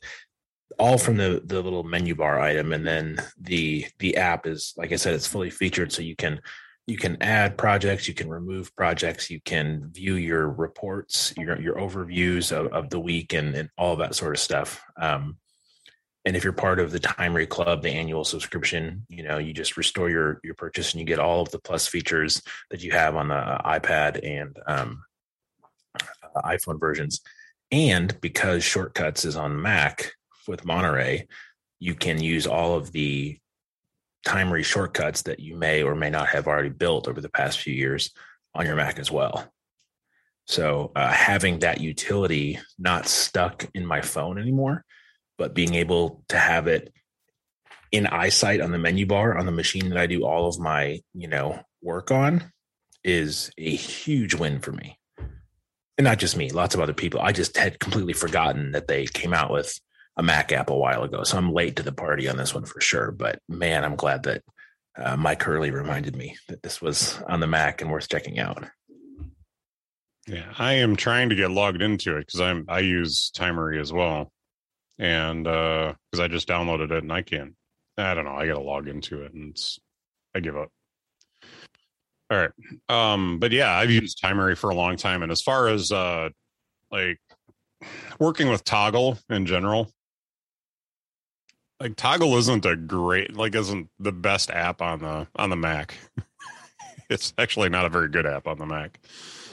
all 0.78 0.98
from 0.98 1.16
the 1.16 1.42
the 1.44 1.60
little 1.60 1.82
menu 1.82 2.14
bar 2.14 2.40
item, 2.40 2.72
and 2.72 2.86
then 2.86 3.18
the 3.40 3.86
the 3.98 4.16
app 4.16 4.46
is 4.46 4.72
like 4.76 4.92
I 4.92 4.96
said, 4.96 5.14
it's 5.14 5.26
fully 5.26 5.50
featured, 5.50 5.92
so 5.92 6.02
you 6.02 6.16
can 6.16 6.40
you 6.86 6.96
can 6.96 7.22
add 7.22 7.58
projects, 7.58 8.08
you 8.08 8.14
can 8.14 8.28
remove 8.28 8.74
projects, 8.74 9.30
you 9.30 9.40
can 9.40 9.90
view 9.92 10.14
your 10.14 10.48
reports, 10.48 11.32
your 11.36 11.60
your 11.60 11.76
overviews 11.76 12.52
of, 12.52 12.72
of 12.72 12.90
the 12.90 13.00
week, 13.00 13.32
and 13.32 13.54
and 13.54 13.68
all 13.76 13.96
that 13.96 14.14
sort 14.14 14.34
of 14.34 14.40
stuff. 14.40 14.82
Um, 15.00 15.36
and 16.24 16.36
if 16.36 16.44
you're 16.44 16.52
part 16.52 16.80
of 16.80 16.90
the 16.90 17.00
Timery 17.00 17.48
Club, 17.48 17.82
the 17.82 17.90
annual 17.90 18.24
subscription, 18.24 19.06
you 19.08 19.22
know, 19.22 19.38
you 19.38 19.54
just 19.54 19.76
restore 19.76 20.10
your 20.10 20.40
your 20.44 20.54
purchase 20.54 20.92
and 20.92 21.00
you 21.00 21.06
get 21.06 21.18
all 21.18 21.40
of 21.40 21.50
the 21.50 21.58
plus 21.58 21.86
features 21.86 22.42
that 22.70 22.82
you 22.82 22.92
have 22.92 23.16
on 23.16 23.28
the 23.28 23.34
iPad 23.64 24.20
and 24.22 24.56
um, 24.66 25.02
uh, 25.98 26.42
iPhone 26.42 26.78
versions. 26.78 27.20
And 27.72 28.20
because 28.20 28.62
Shortcuts 28.62 29.24
is 29.24 29.36
on 29.36 29.62
Mac 29.62 30.12
with 30.46 30.64
Monterey, 30.64 31.26
you 31.78 31.94
can 31.94 32.22
use 32.22 32.46
all 32.46 32.76
of 32.76 32.92
the 32.92 33.38
Timery 34.26 34.64
shortcuts 34.64 35.22
that 35.22 35.40
you 35.40 35.56
may 35.56 35.82
or 35.82 35.94
may 35.94 36.10
not 36.10 36.28
have 36.28 36.46
already 36.46 36.68
built 36.68 37.08
over 37.08 37.22
the 37.22 37.30
past 37.30 37.60
few 37.60 37.72
years 37.72 38.10
on 38.54 38.66
your 38.66 38.76
Mac 38.76 38.98
as 38.98 39.10
well. 39.10 39.50
So 40.46 40.92
uh, 40.94 41.10
having 41.10 41.60
that 41.60 41.80
utility 41.80 42.58
not 42.78 43.06
stuck 43.06 43.66
in 43.74 43.86
my 43.86 44.02
phone 44.02 44.36
anymore 44.38 44.84
but 45.40 45.54
being 45.54 45.74
able 45.74 46.22
to 46.28 46.38
have 46.38 46.66
it 46.66 46.92
in 47.90 48.06
eyesight 48.06 48.60
on 48.60 48.72
the 48.72 48.78
menu 48.78 49.06
bar 49.06 49.38
on 49.38 49.46
the 49.46 49.52
machine 49.52 49.88
that 49.88 49.96
I 49.96 50.06
do 50.06 50.26
all 50.26 50.46
of 50.46 50.60
my, 50.60 51.00
you 51.14 51.28
know, 51.28 51.58
work 51.82 52.10
on 52.10 52.52
is 53.02 53.50
a 53.56 53.74
huge 53.74 54.34
win 54.34 54.60
for 54.60 54.70
me. 54.70 54.98
And 55.96 56.04
not 56.04 56.18
just 56.18 56.36
me, 56.36 56.50
lots 56.50 56.74
of 56.74 56.82
other 56.82 56.92
people. 56.92 57.22
I 57.22 57.32
just 57.32 57.56
had 57.56 57.80
completely 57.80 58.12
forgotten 58.12 58.72
that 58.72 58.86
they 58.86 59.06
came 59.06 59.32
out 59.32 59.50
with 59.50 59.80
a 60.18 60.22
Mac 60.22 60.52
app 60.52 60.68
a 60.68 60.76
while 60.76 61.04
ago. 61.04 61.24
So 61.24 61.38
I'm 61.38 61.54
late 61.54 61.76
to 61.76 61.82
the 61.82 61.90
party 61.90 62.28
on 62.28 62.36
this 62.36 62.54
one 62.54 62.66
for 62.66 62.82
sure. 62.82 63.10
But 63.10 63.38
man, 63.48 63.82
I'm 63.82 63.96
glad 63.96 64.24
that 64.24 64.42
uh, 64.98 65.16
Mike 65.16 65.42
Hurley 65.42 65.70
reminded 65.70 66.16
me 66.16 66.36
that 66.48 66.62
this 66.62 66.82
was 66.82 67.18
on 67.26 67.40
the 67.40 67.46
Mac 67.46 67.80
and 67.80 67.90
worth 67.90 68.10
checking 68.10 68.38
out. 68.38 68.66
Yeah, 70.26 70.52
I 70.58 70.74
am 70.74 70.96
trying 70.96 71.30
to 71.30 71.34
get 71.34 71.50
logged 71.50 71.80
into 71.80 72.18
it 72.18 72.26
because 72.26 72.42
I'm 72.42 72.66
I 72.68 72.80
use 72.80 73.32
Timery 73.34 73.80
as 73.80 73.90
well 73.90 74.30
and 75.00 75.46
uh 75.46 75.94
because 76.12 76.20
I 76.20 76.28
just 76.28 76.46
downloaded 76.46 76.92
it 76.92 77.02
and 77.02 77.12
I 77.12 77.22
can't. 77.22 77.54
I 77.96 78.14
don't 78.14 78.24
know. 78.24 78.36
I 78.36 78.46
got 78.46 78.54
to 78.54 78.60
log 78.60 78.86
into 78.86 79.22
it 79.22 79.32
and 79.34 79.58
I 80.34 80.40
give 80.40 80.56
up. 80.56 80.68
All 82.30 82.38
right. 82.38 82.52
Um, 82.88 83.38
but 83.40 83.50
yeah, 83.50 83.76
I've 83.76 83.90
used 83.90 84.22
Timery 84.22 84.56
for 84.56 84.70
a 84.70 84.74
long 84.74 84.96
time, 84.96 85.22
and 85.22 85.32
as 85.32 85.42
far 85.42 85.66
as 85.68 85.90
uh 85.90 86.28
like 86.92 87.18
working 88.20 88.48
with 88.48 88.62
Toggl 88.64 89.18
in 89.28 89.46
general, 89.46 89.90
like 91.80 91.96
Toggl 91.96 92.38
isn't 92.38 92.66
a 92.66 92.76
great 92.76 93.34
like 93.34 93.54
isn't 93.54 93.88
the 93.98 94.12
best 94.12 94.50
app 94.50 94.82
on 94.82 95.00
the 95.00 95.26
on 95.34 95.50
the 95.50 95.56
Mac. 95.56 95.94
it's 97.10 97.32
actually 97.38 97.70
not 97.70 97.86
a 97.86 97.88
very 97.88 98.08
good 98.08 98.26
app 98.26 98.46
on 98.46 98.58
the 98.58 98.66
Mac. 98.66 99.00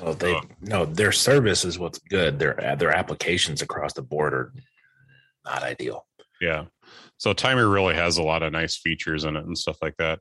Oh, 0.03 0.13
they 0.13 0.35
uh, 0.35 0.41
no, 0.61 0.85
their 0.85 1.11
service 1.11 1.65
is 1.65 1.79
what's 1.79 1.99
good. 1.99 2.37
Their 2.37 2.75
their 2.77 2.91
applications 2.91 3.61
across 3.63 3.93
the 3.93 4.03
board 4.03 4.33
are 4.33 4.53
not 5.47 5.63
ideal. 5.63 6.05
Yeah. 6.41 6.65
So 7.17 7.33
Timer 7.33 7.67
really 7.67 7.95
has 7.95 8.17
a 8.17 8.23
lot 8.23 8.43
of 8.43 8.51
nice 8.51 8.77
features 8.77 9.23
in 9.23 9.35
it 9.35 9.45
and 9.45 9.57
stuff 9.57 9.77
like 9.81 9.97
that. 9.97 10.19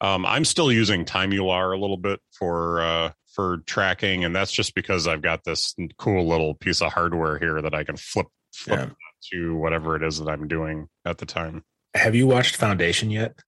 Um, 0.00 0.26
I'm 0.26 0.44
still 0.44 0.70
using 0.70 1.04
Timeular 1.04 1.74
a 1.74 1.80
little 1.80 1.96
bit 1.96 2.20
for 2.38 2.80
uh, 2.80 3.12
for 3.34 3.58
tracking, 3.66 4.24
and 4.24 4.34
that's 4.34 4.52
just 4.52 4.74
because 4.74 5.06
I've 5.06 5.22
got 5.22 5.44
this 5.44 5.74
cool 5.98 6.26
little 6.26 6.54
piece 6.54 6.82
of 6.82 6.92
hardware 6.92 7.38
here 7.38 7.62
that 7.62 7.74
I 7.74 7.84
can 7.84 7.96
flip 7.96 8.26
flip 8.52 8.80
yeah. 8.80 8.88
to 9.32 9.56
whatever 9.56 9.96
it 9.96 10.02
is 10.02 10.18
that 10.18 10.28
I'm 10.28 10.48
doing 10.48 10.88
at 11.04 11.18
the 11.18 11.26
time. 11.26 11.64
Have 11.94 12.14
you 12.14 12.26
watched 12.26 12.56
Foundation 12.56 13.10
yet? 13.10 13.38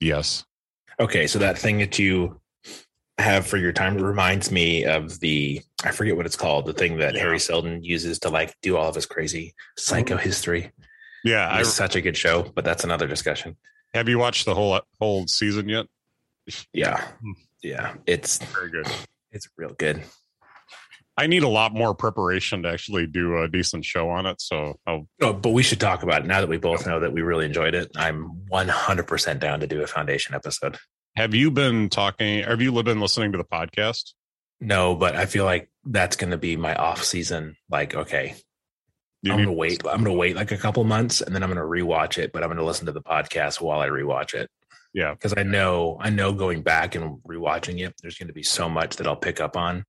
Yes. 0.00 0.44
Okay, 0.98 1.26
so 1.26 1.38
that 1.38 1.58
thing 1.58 1.78
that 1.78 1.98
you 1.98 2.40
have 3.18 3.46
for 3.46 3.56
your 3.56 3.72
time 3.72 3.96
reminds 3.98 4.50
me 4.50 4.84
of 4.84 5.20
the 5.20 5.60
I 5.84 5.92
forget 5.92 6.16
what 6.16 6.26
it's 6.26 6.36
called, 6.36 6.66
the 6.66 6.72
thing 6.72 6.98
that 6.98 7.14
yeah. 7.14 7.22
Hari 7.22 7.38
Seldon 7.38 7.84
uses 7.84 8.18
to 8.20 8.30
like 8.30 8.54
do 8.62 8.76
all 8.76 8.88
of 8.88 8.94
his 8.94 9.06
crazy 9.06 9.54
psycho 9.76 10.14
oh. 10.14 10.18
history. 10.18 10.72
Yeah, 11.24 11.58
it's 11.58 11.72
such 11.72 11.96
a 11.96 12.02
good 12.02 12.16
show, 12.16 12.42
but 12.54 12.64
that's 12.64 12.84
another 12.84 13.06
discussion. 13.06 13.56
Have 13.94 14.08
you 14.08 14.18
watched 14.18 14.44
the 14.44 14.54
whole 14.54 14.80
whole 15.00 15.26
season 15.26 15.68
yet? 15.68 15.86
Yeah, 16.72 17.02
hmm. 17.20 17.32
yeah, 17.62 17.94
it's 18.06 18.38
very 18.38 18.70
good. 18.70 18.86
It's 19.30 19.48
real 19.56 19.74
good. 19.78 20.02
I 21.16 21.28
need 21.28 21.44
a 21.44 21.48
lot 21.48 21.72
more 21.72 21.94
preparation 21.94 22.64
to 22.64 22.70
actually 22.70 23.06
do 23.06 23.38
a 23.38 23.48
decent 23.48 23.84
show 23.84 24.10
on 24.10 24.26
it. 24.26 24.40
So, 24.40 24.74
I'll, 24.84 25.08
oh, 25.20 25.32
but 25.32 25.50
we 25.50 25.62
should 25.62 25.78
talk 25.78 26.02
about 26.02 26.22
it 26.22 26.26
now 26.26 26.40
that 26.40 26.48
we 26.48 26.56
both 26.56 26.86
know 26.86 26.98
that 26.98 27.12
we 27.12 27.22
really 27.22 27.46
enjoyed 27.46 27.74
it. 27.74 27.92
I'm 27.96 28.42
100% 28.50 29.38
down 29.38 29.60
to 29.60 29.66
do 29.68 29.80
a 29.82 29.86
foundation 29.86 30.34
episode. 30.34 30.76
Have 31.16 31.34
you 31.34 31.50
been 31.50 31.88
talking? 31.88 32.42
Have 32.44 32.60
you 32.60 32.72
been 32.82 33.00
listening 33.00 33.32
to 33.32 33.38
the 33.38 33.44
podcast? 33.44 34.12
No, 34.60 34.94
but 34.94 35.14
I 35.16 35.26
feel 35.26 35.44
like 35.44 35.70
that's 35.84 36.16
going 36.16 36.30
to 36.30 36.36
be 36.38 36.56
my 36.56 36.74
off 36.74 37.04
season. 37.04 37.56
Like, 37.70 37.94
okay, 37.94 38.34
You 39.22 39.32
I'm 39.32 39.38
need- 39.38 39.44
to 39.46 39.52
wait. 39.52 39.82
I'm 39.84 40.02
going 40.02 40.04
to 40.04 40.12
wait 40.12 40.36
like 40.36 40.52
a 40.52 40.56
couple 40.56 40.84
months 40.84 41.20
and 41.20 41.34
then 41.34 41.42
I'm 41.42 41.52
going 41.52 41.58
to 41.58 41.62
rewatch 41.84 42.18
it, 42.18 42.32
but 42.32 42.42
I'm 42.42 42.48
going 42.48 42.58
to 42.58 42.64
listen 42.64 42.86
to 42.86 42.92
the 42.92 43.02
podcast 43.02 43.60
while 43.60 43.80
I 43.80 43.88
rewatch 43.88 44.34
it. 44.34 44.48
Yeah. 44.92 45.12
Because 45.12 45.34
I 45.36 45.42
know, 45.42 45.98
I 46.00 46.10
know 46.10 46.32
going 46.32 46.62
back 46.62 46.94
and 46.94 47.18
rewatching 47.28 47.84
it, 47.84 47.94
there's 48.00 48.16
going 48.16 48.28
to 48.28 48.34
be 48.34 48.44
so 48.44 48.68
much 48.68 48.96
that 48.96 49.06
I'll 49.06 49.16
pick 49.16 49.40
up 49.40 49.56
on. 49.56 49.84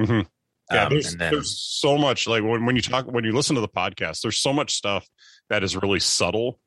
Mhm. 0.00 0.26
Yeah, 0.72 0.84
Um, 0.84 0.92
there's, 0.92 1.12
and 1.12 1.20
then, 1.20 1.32
there's 1.32 1.58
so 1.60 1.96
much 1.98 2.26
like 2.28 2.42
when, 2.42 2.64
when 2.66 2.76
you 2.76 2.82
talk 2.82 3.06
when 3.06 3.24
you 3.24 3.32
listen 3.32 3.54
to 3.56 3.60
the 3.60 3.68
podcast, 3.68 4.20
there's 4.22 4.38
so 4.38 4.52
much 4.52 4.74
stuff 4.74 5.06
that 5.48 5.62
is 5.64 5.76
really 5.76 5.98
subtle 6.00 6.60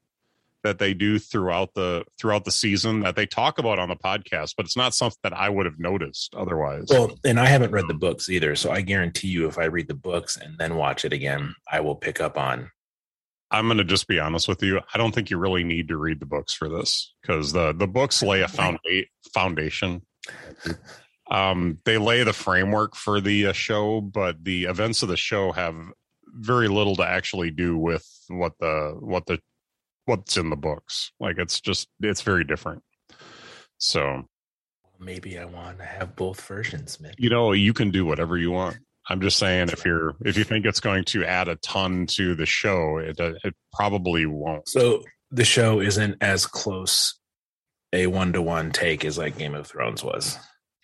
that 0.63 0.79
they 0.79 0.93
do 0.93 1.19
throughout 1.19 1.73
the 1.73 2.03
throughout 2.19 2.45
the 2.45 2.51
season 2.51 3.01
that 3.01 3.15
they 3.15 3.25
talk 3.25 3.59
about 3.59 3.79
on 3.79 3.89
the 3.89 3.95
podcast, 3.95 4.53
but 4.55 4.65
it's 4.65 4.77
not 4.77 4.93
something 4.93 5.19
that 5.23 5.33
I 5.33 5.49
would 5.49 5.65
have 5.65 5.79
noticed 5.79 6.33
otherwise. 6.35 6.85
well, 6.89 7.17
and 7.23 7.39
I 7.39 7.45
haven't 7.45 7.71
read 7.71 7.87
the 7.87 7.93
books 7.93 8.29
either. 8.29 8.55
So 8.55 8.71
I 8.71 8.81
guarantee 8.81 9.27
you, 9.27 9.47
if 9.47 9.57
I 9.57 9.65
read 9.65 9.87
the 9.87 9.93
books 9.93 10.37
and 10.37 10.57
then 10.57 10.75
watch 10.75 11.05
it 11.05 11.13
again, 11.13 11.55
I 11.71 11.81
will 11.81 11.95
pick 11.95 12.19
up 12.19 12.37
on. 12.37 12.71
I'm 13.51 13.67
going 13.67 13.77
to 13.77 13.83
just 13.83 14.07
be 14.07 14.19
honest 14.19 14.47
with 14.47 14.63
you. 14.63 14.79
I 14.93 14.97
don't 14.97 15.13
think 15.13 15.29
you 15.29 15.37
really 15.37 15.63
need 15.63 15.89
to 15.89 15.97
read 15.97 16.19
the 16.19 16.25
books 16.25 16.53
for 16.53 16.67
this 16.67 17.13
because 17.21 17.53
the 17.53 17.73
the 17.73 17.87
books 17.87 18.23
lay 18.23 18.41
a 18.41 18.47
founda- 18.47 19.07
foundation. 19.33 20.01
Um, 21.29 21.79
they 21.85 21.97
lay 21.97 22.23
the 22.23 22.33
framework 22.33 22.95
for 22.95 23.21
the 23.21 23.47
uh, 23.47 23.53
show, 23.53 24.01
but 24.01 24.43
the 24.43 24.65
events 24.65 25.03
of 25.03 25.09
the 25.09 25.17
show 25.17 25.51
have 25.51 25.75
very 26.27 26.67
little 26.67 26.95
to 26.97 27.03
actually 27.03 27.51
do 27.51 27.77
with 27.77 28.07
what 28.27 28.53
the 28.59 28.95
what 28.99 29.25
the 29.25 29.39
what's 30.05 30.37
in 30.37 30.49
the 30.49 30.55
books. 30.55 31.11
Like 31.19 31.37
it's 31.37 31.59
just 31.61 31.87
it's 32.01 32.21
very 32.21 32.43
different. 32.43 32.83
So 33.77 34.23
Maybe 34.99 35.37
I 35.37 35.43
want 35.45 35.79
to 35.79 35.83
have 35.85 36.15
both 36.15 36.39
versions, 36.47 36.99
man. 37.01 37.13
you 37.17 37.29
know 37.29 37.51
you 37.51 37.73
can 37.73 37.91
do 37.91 38.05
whatever 38.05 38.37
you 38.37 38.51
want. 38.51 38.77
I'm 39.09 39.19
just 39.19 39.37
saying 39.37 39.69
if 39.69 39.83
you're 39.83 40.15
if 40.23 40.37
you 40.37 40.45
think 40.45 40.65
it's 40.65 40.79
going 40.79 41.03
to 41.05 41.25
add 41.25 41.49
a 41.49 41.55
ton 41.57 42.05
to 42.11 42.35
the 42.35 42.45
show, 42.45 42.97
it 42.99 43.19
it 43.19 43.53
probably 43.73 44.25
won't. 44.25 44.69
So 44.69 45.03
the 45.31 45.43
show 45.43 45.81
isn't 45.81 46.17
as 46.21 46.45
close 46.45 47.19
a 47.91 48.07
one 48.07 48.31
to 48.33 48.41
one 48.41 48.71
take 48.71 49.03
as 49.03 49.17
like 49.17 49.37
Game 49.37 49.55
of 49.55 49.67
Thrones 49.67 50.03
was, 50.03 50.37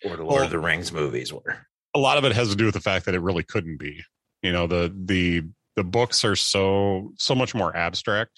or 0.04 0.16
the 0.16 0.22
Lord 0.22 0.34
Well- 0.34 0.44
of 0.44 0.50
the 0.50 0.58
Rings 0.58 0.92
movies 0.92 1.32
were. 1.32 1.66
a 1.94 1.98
lot 1.98 2.18
of 2.18 2.24
it 2.24 2.32
has 2.32 2.50
to 2.50 2.56
do 2.56 2.66
with 2.66 2.74
the 2.74 2.80
fact 2.80 3.06
that 3.06 3.14
it 3.14 3.20
really 3.20 3.42
couldn't 3.42 3.78
be. 3.78 4.02
You 4.42 4.52
know, 4.52 4.66
the 4.66 4.94
the 5.06 5.42
the 5.76 5.84
books 5.84 6.22
are 6.26 6.36
so 6.36 7.12
so 7.16 7.34
much 7.34 7.54
more 7.54 7.74
abstract 7.74 8.32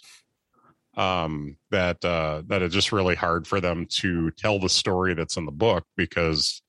um 0.96 1.56
that 1.70 2.04
uh 2.04 2.42
that 2.46 2.60
it's 2.60 2.74
just 2.74 2.92
really 2.92 3.14
hard 3.14 3.46
for 3.46 3.60
them 3.60 3.86
to 3.86 4.30
tell 4.32 4.58
the 4.58 4.68
story 4.68 5.14
that's 5.14 5.36
in 5.36 5.46
the 5.46 5.52
book 5.52 5.84
because 5.96 6.60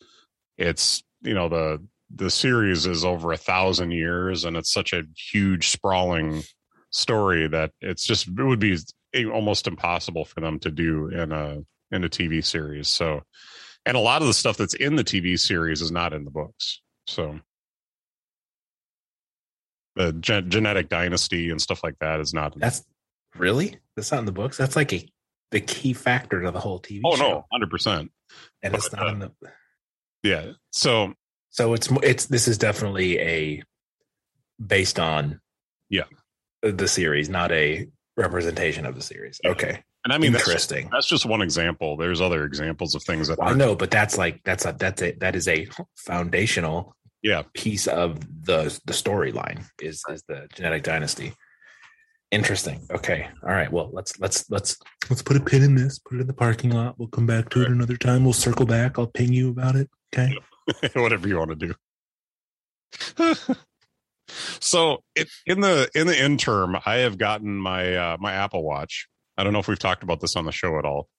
it's 0.58 1.03
you 1.22 1.34
know 1.34 1.50
the 1.50 1.86
the 2.15 2.30
series 2.30 2.86
is 2.86 3.03
over 3.03 3.34
a 3.34 3.38
thousand 3.38 3.92
years 3.92 4.46
and 4.46 4.56
it's 4.56 4.72
such 4.72 4.94
a 4.94 5.03
huge 5.32 5.70
sprawling 5.70 6.42
story 6.89 7.48
that 7.48 7.72
it's 7.82 8.06
just 8.06 8.27
it 8.27 8.44
would 8.44 8.60
be 8.60 8.77
almost 9.32 9.68
impossible 9.68 10.24
for 10.24 10.39
them 10.39 10.58
to 10.60 10.72
do 10.72 11.08
in 11.10 11.32
a 11.32 11.58
in 11.92 12.03
a 12.03 12.10
TV 12.10 12.44
series 12.44 12.88
so 12.88 13.22
and 13.86 13.98
a 13.98 14.00
lot 14.00 14.22
of 14.22 14.27
the 14.27 14.34
stuff 14.34 14.58
that's 14.58 14.74
in 14.74 14.96
the 14.96 15.03
TV 15.03 15.39
series 15.39 15.82
is 15.82 15.92
not 15.92 16.13
in 16.13 16.24
the 16.24 16.32
books. 16.32 16.82
So 17.08 17.39
the 19.96 20.13
gen- 20.13 20.50
genetic 20.50 20.89
dynasty 20.89 21.50
and 21.50 21.62
stuff 21.62 21.84
like 21.84 22.00
that 22.00 22.20
is 22.20 22.34
not. 22.34 22.58
That's 22.58 22.84
really 23.38 23.78
that's 23.96 24.12
not 24.12 24.20
in 24.20 24.25
the 24.25 24.32
books. 24.32 24.58
That's 24.58 24.75
like 24.75 24.94
a 24.94 25.08
the 25.52 25.62
key 25.62 25.94
factor 25.94 26.42
to 26.42 26.52
the 26.52 26.60
whole 26.60 26.80
TV 26.80 27.02
oh 27.06 27.16
show. 27.16 27.30
no, 27.30 27.46
hundred 27.52 27.70
percent. 27.70 28.12
and 28.62 28.74
it's 28.75 28.92
not 28.92 29.08
uh, 29.08 29.12
in 29.12 29.20
the. 29.20 29.32
Yeah. 30.24 30.52
So 30.72 31.13
So 31.50 31.74
it's 31.74 31.90
it's 32.02 32.25
this 32.28 32.48
is 32.48 32.58
definitely 32.58 33.20
a 33.20 33.63
based 34.66 35.00
on 35.00 35.40
Yeah. 35.90 36.04
the 36.62 36.88
series, 36.88 37.30
not 37.30 37.52
a 37.52 37.88
representation 38.18 38.86
of 38.86 38.96
the 38.96 39.02
series. 39.02 39.40
Yeah. 39.44 39.52
Okay, 39.52 39.84
and 40.06 40.13
I 40.13 40.18
mean 40.18 40.32
that's 40.32 40.46
just, 40.46 40.72
interesting. 40.72 40.90
that's 40.92 41.08
just 41.08 41.25
one 41.25 41.42
example. 41.42 41.98
There's 41.98 42.22
other 42.22 42.46
examples 42.46 42.96
of 42.96 43.04
things 43.04 43.28
that 43.28 43.38
Well, 43.40 43.50
I 43.50 43.54
know, 43.54 43.75
but 43.75 43.92
that's 43.92 44.18
like 44.18 44.42
that's 44.44 44.66
a 44.66 44.74
that's 44.78 45.02
a 45.02 45.12
that 45.13 45.36
is 45.36 45.48
a 45.48 45.68
foundational 45.98 46.96
Yeah. 47.22 47.44
piece 47.54 47.88
of 47.88 48.20
the 48.46 48.80
the 48.86 48.94
storyline 48.94 49.66
is 49.82 50.04
is 50.10 50.24
the 50.28 50.48
genetic 50.56 50.84
dynasty. 50.84 51.34
Interesting. 52.34 52.82
Okay. 52.92 53.28
All 53.44 53.52
right. 53.52 53.72
Well, 53.72 53.92
let's 53.94 54.20
let's 54.20 54.50
let's 54.50 54.80
let's 55.08 55.22
put 55.22 55.38
a 55.38 55.40
pin 55.40 55.62
in 55.62 55.75
this. 55.75 56.00
Put 56.00 56.18
it 56.18 56.22
in 56.22 56.28
the 56.28 56.34
parking 56.34 56.72
lot. 56.72 56.98
We'll 56.98 57.08
come 57.08 57.28
back 57.28 57.50
to 57.50 57.62
it 57.62 57.70
another 57.70 57.96
time. 57.96 58.24
We'll 58.24 58.34
circle 58.34 58.66
back. 58.66 58.98
I'll 58.98 59.06
ping 59.06 59.32
you 59.32 59.50
about 59.52 59.75
it. 59.75 59.88
Okay. 60.12 60.36
whatever 60.96 61.28
you 61.28 61.38
want 61.38 61.52
to 61.52 61.75
do. 63.18 63.36
so 64.60 65.04
it, 65.16 65.30
in 65.46 65.62
the 65.62 65.88
in 65.94 66.08
the 66.08 66.20
interim, 66.20 66.75
I 66.88 66.96
have 66.98 67.20
gotten 67.20 67.56
my 67.56 67.96
uh, 67.96 68.18
my 68.20 68.34
Apple 68.34 68.63
Watch. 68.63 69.08
I 69.38 69.44
don't 69.44 69.54
know 69.54 69.60
if 69.60 69.68
we've 69.68 69.78
talked 69.78 70.02
about 70.02 70.20
this 70.20 70.36
on 70.36 70.46
the 70.46 70.52
show 70.52 70.80
at 70.80 70.86
all 70.86 71.10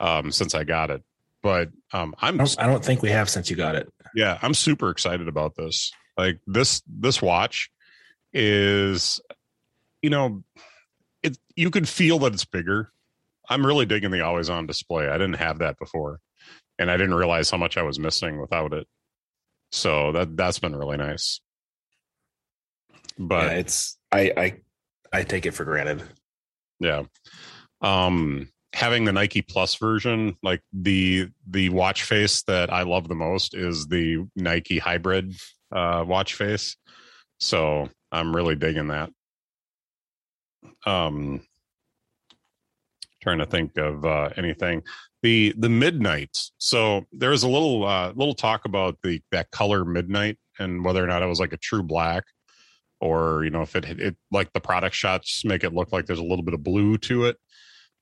um, 0.00 0.32
since 0.32 0.56
I 0.56 0.64
got 0.64 0.90
it, 0.90 1.04
but 1.40 1.68
um, 1.92 2.16
I 2.18 2.28
I'm 2.28 2.36
don't, 2.36 2.56
I 2.58 2.66
don't 2.66 2.84
think 2.84 3.00
we 3.00 3.10
have 3.10 3.30
since 3.30 3.48
you 3.48 3.54
got 3.54 3.76
it. 3.76 3.88
yeah 4.14 4.38
i'm 4.42 4.54
super 4.54 4.90
excited 4.90 5.28
about 5.28 5.54
this 5.54 5.92
like 6.16 6.40
this 6.46 6.82
this 6.86 7.20
watch 7.22 7.70
is 8.32 9.20
you 10.02 10.10
know 10.10 10.42
it 11.22 11.36
you 11.56 11.70
could 11.70 11.88
feel 11.88 12.18
that 12.18 12.32
it's 12.32 12.44
bigger 12.44 12.90
i'm 13.48 13.66
really 13.66 13.86
digging 13.86 14.10
the 14.10 14.24
always 14.24 14.50
on 14.50 14.66
display 14.66 15.08
i 15.08 15.18
didn't 15.18 15.34
have 15.34 15.58
that 15.58 15.78
before 15.78 16.20
and 16.78 16.90
i 16.90 16.96
didn't 16.96 17.14
realize 17.14 17.50
how 17.50 17.58
much 17.58 17.76
i 17.76 17.82
was 17.82 17.98
missing 17.98 18.40
without 18.40 18.72
it 18.72 18.86
so 19.70 20.12
that 20.12 20.36
that's 20.36 20.58
been 20.58 20.76
really 20.76 20.96
nice 20.96 21.40
but 23.18 23.52
yeah, 23.52 23.58
it's 23.58 23.98
I 24.12 24.32
I 24.36 24.54
I 25.12 25.22
take 25.24 25.46
it 25.46 25.52
for 25.52 25.64
granted. 25.64 26.02
Yeah. 26.80 27.04
Um 27.80 28.48
having 28.74 29.04
the 29.04 29.12
Nike 29.12 29.42
Plus 29.42 29.74
version, 29.74 30.36
like 30.42 30.62
the 30.72 31.28
the 31.48 31.68
watch 31.70 32.04
face 32.04 32.42
that 32.44 32.72
I 32.72 32.82
love 32.82 33.08
the 33.08 33.14
most 33.14 33.54
is 33.54 33.86
the 33.86 34.24
Nike 34.36 34.78
hybrid 34.78 35.34
uh 35.72 36.04
watch 36.06 36.34
face. 36.34 36.76
So 37.40 37.88
I'm 38.12 38.34
really 38.34 38.54
digging 38.54 38.88
that. 38.88 39.10
Um 40.86 41.42
trying 43.22 43.38
to 43.38 43.46
think 43.46 43.76
of 43.76 44.04
uh 44.04 44.30
anything. 44.36 44.82
The 45.22 45.54
the 45.56 45.68
midnight. 45.68 46.36
So 46.58 47.06
there 47.12 47.30
was 47.30 47.42
a 47.42 47.48
little 47.48 47.84
uh 47.84 48.12
little 48.14 48.34
talk 48.34 48.64
about 48.64 48.98
the 49.02 49.20
that 49.32 49.50
color 49.50 49.84
midnight 49.84 50.38
and 50.58 50.84
whether 50.84 51.02
or 51.02 51.06
not 51.06 51.22
it 51.22 51.26
was 51.26 51.40
like 51.40 51.52
a 51.52 51.58
true 51.58 51.82
black 51.82 52.24
or 53.00 53.44
you 53.44 53.50
know 53.50 53.62
if 53.62 53.76
it 53.76 53.84
it 53.84 54.16
like 54.30 54.52
the 54.52 54.60
product 54.60 54.94
shots 54.94 55.44
make 55.44 55.64
it 55.64 55.72
look 55.72 55.92
like 55.92 56.06
there's 56.06 56.18
a 56.18 56.24
little 56.24 56.44
bit 56.44 56.54
of 56.54 56.62
blue 56.62 56.98
to 56.98 57.24
it 57.24 57.36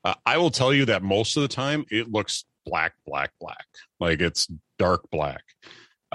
uh, 0.05 0.15
i 0.25 0.39
will 0.39 0.51
tell 0.51 0.73
you 0.73 0.85
that 0.85 1.03
most 1.03 1.37
of 1.37 1.43
the 1.43 1.49
time 1.49 1.85
it 1.91 2.11
looks 2.11 2.45
black 2.65 2.95
black 3.07 3.31
black 3.41 3.67
like 4.01 4.21
it's 4.21 4.49
dark 4.79 5.03
black 5.11 5.45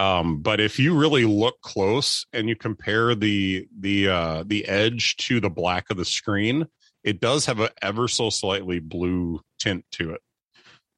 um 0.01 0.41
but 0.41 0.59
if 0.59 0.79
you 0.79 0.97
really 0.97 1.25
look 1.25 1.61
close 1.61 2.25
and 2.33 2.49
you 2.49 2.55
compare 2.55 3.13
the 3.15 3.67
the 3.79 4.07
uh 4.07 4.43
the 4.45 4.67
edge 4.67 5.15
to 5.17 5.39
the 5.39 5.49
black 5.49 5.89
of 5.89 5.97
the 5.97 6.05
screen 6.05 6.67
it 7.03 7.19
does 7.19 7.45
have 7.47 7.59
a 7.59 7.69
ever 7.81 8.07
so 8.07 8.29
slightly 8.29 8.79
blue 8.79 9.41
tint 9.59 9.83
to 9.91 10.11
it. 10.11 10.21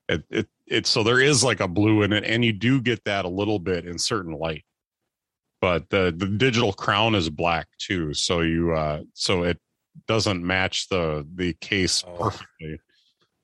It 0.10 0.24
it, 0.30 0.48
it 0.68 0.88
so 0.88 1.04
there 1.04 1.22
is 1.22 1.44
like 1.44 1.60
a 1.62 1.68
blue 1.68 2.02
in 2.04 2.12
it 2.14 2.24
and 2.26 2.44
you 2.44 2.54
do 2.54 2.82
get 2.82 3.04
that 3.06 3.26
a 3.26 3.30
little 3.30 3.60
bit 3.60 3.86
in 3.86 3.98
certain 3.98 4.34
light. 4.34 4.66
But 5.62 5.90
the 5.90 6.14
the 6.16 6.28
digital 6.28 6.74
crown 6.74 7.16
is 7.16 7.30
black 7.30 7.68
too 7.80 8.14
so 8.14 8.42
you 8.42 8.74
uh 8.74 9.04
so 9.14 9.44
it 9.44 9.60
doesn't 10.08 10.46
match 10.46 10.90
the 10.90 11.26
the 11.36 11.54
case 11.54 12.04
Oh. 12.06 12.18
perfectly 12.18 12.80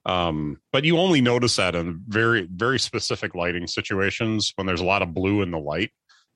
um 0.09 0.59
but 0.71 0.83
you 0.83 0.97
only 0.97 1.21
notice 1.21 1.55
that 1.57 1.75
in 1.75 2.01
very 2.07 2.47
very 2.51 2.79
specific 2.79 3.35
lighting 3.35 3.67
situations 3.67 4.51
when 4.55 4.65
there's 4.67 4.81
a 4.81 4.85
lot 4.85 5.01
of 5.01 5.13
blue 5.13 5.41
in 5.41 5.51
the 5.51 5.59
light 5.59 5.91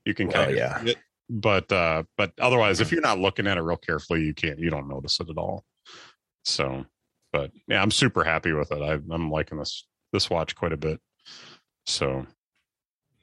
you 0.06 0.14
can 0.14 0.28
Well, 0.28 0.38
kind 0.38 0.52
of 0.52 0.58
yeah. 0.58 0.84
see 0.84 0.92
it. 0.92 0.98
but 1.30 1.72
uh 1.72 2.04
but 2.18 2.32
otherwise 2.40 2.80
if 2.82 2.92
you're 2.92 3.02
not 3.02 3.20
looking 3.20 3.48
at 3.48 3.58
it 3.58 3.62
real 3.62 3.78
carefully 3.78 4.22
you 4.24 4.34
can't 4.34 4.60
you 4.60 4.70
don't 4.70 4.88
notice 4.88 5.20
it 5.20 5.30
at 5.30 5.38
all 5.38 5.64
so 6.44 6.86
but 7.32 7.52
yeah 7.68 7.82
i'm 7.82 7.92
super 7.92 8.24
happy 8.24 8.52
with 8.52 8.72
it 8.72 8.82
I, 8.82 8.94
i'm 9.14 9.32
liking 9.32 9.58
this 9.58 9.86
this 10.12 10.30
watch 10.30 10.56
quite 10.56 10.74
a 10.74 10.78
bit 10.78 11.00
so 11.86 12.26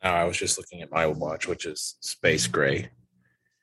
Now 0.02 0.14
I 0.14 0.24
was 0.24 0.36
just 0.36 0.58
looking 0.58 0.82
at 0.82 0.90
my 0.90 1.06
watch, 1.06 1.46
which 1.46 1.64
is 1.66 1.96
space 2.00 2.46
gray, 2.46 2.90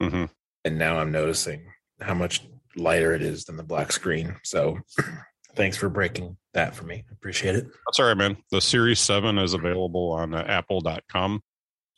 mhm. 0.01 0.29
and 0.65 0.77
now 0.77 0.97
I'm 0.99 1.11
noticing 1.11 1.61
how 1.99 2.13
much 2.13 2.47
lighter 2.75 3.13
it 3.13 3.21
is 3.21 3.45
than 3.45 3.57
the 3.57 3.63
black 3.63 3.91
screen. 3.91 4.35
So 4.43 4.79
thanks 5.57 5.75
for 5.75 5.89
breaking 5.89 6.37
that 6.53 6.73
for 6.75 6.85
me. 6.85 7.03
I 7.09 7.13
appreciate 7.13 7.55
it. 7.55 7.65
That's 7.85 7.99
all 7.99 8.05
right, 8.05 8.15
man. 8.17 8.37
The 8.51 8.61
Series 8.61 8.99
7 9.01 9.37
is 9.37 9.53
available 9.53 10.11
on 10.13 10.33
uh, 10.33 10.43
apple.com. 10.47 11.41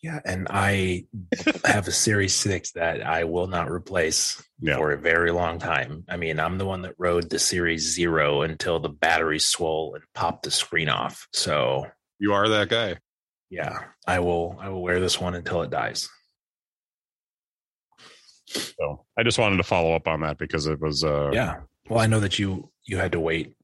Yeah, 0.02 0.20
and 0.26 0.48
I 0.50 1.06
have 1.66 1.88
a 1.88 1.92
Series 1.92 2.34
6 2.34 2.72
that 2.72 3.06
I 3.06 3.26
will 3.26 3.48
not 3.48 3.70
replace 3.70 4.42
Yeah. 4.62 4.78
for 4.78 4.92
a 4.92 4.98
very 4.98 5.32
long 5.32 5.60
time. 5.60 6.06
I 6.10 6.16
mean, 6.16 6.40
I'm 6.40 6.58
the 6.58 6.66
one 6.66 6.84
that 6.84 6.96
rode 6.98 7.30
the 7.30 7.38
Series 7.38 7.94
Zero 7.94 8.42
until 8.42 8.80
the 8.80 8.88
battery 8.90 9.40
swole 9.40 9.96
and 9.96 10.04
popped 10.16 10.44
the 10.44 10.52
screen 10.52 10.88
off. 10.88 11.28
So, 11.34 11.86
You 12.18 12.32
are 12.34 12.48
that 12.48 12.70
guy. 12.70 12.96
yeah, 13.50 13.78
I 14.08 14.20
will 14.20 14.58
I 14.62 14.70
will 14.70 14.82
wear 14.82 15.00
this 15.02 15.20
one 15.20 15.36
until 15.36 15.64
it 15.64 15.70
dies. 15.70 16.08
So 18.48 19.06
I 19.18 19.24
just 19.24 19.38
wanted 19.38 19.58
to 19.58 19.64
follow 19.64 19.94
up 19.96 20.08
on 20.08 20.22
that 20.22 20.38
because 20.38 20.66
it 20.66 20.80
was 20.82 21.04
uh 21.04 21.30
Yeah. 21.34 21.58
Well, 21.90 22.00
I 22.00 22.08
know 22.08 22.20
that 22.20 22.40
you 22.40 22.69
you 22.86 22.98
had 22.98 23.12
to 23.12 23.20
wait 23.20 23.56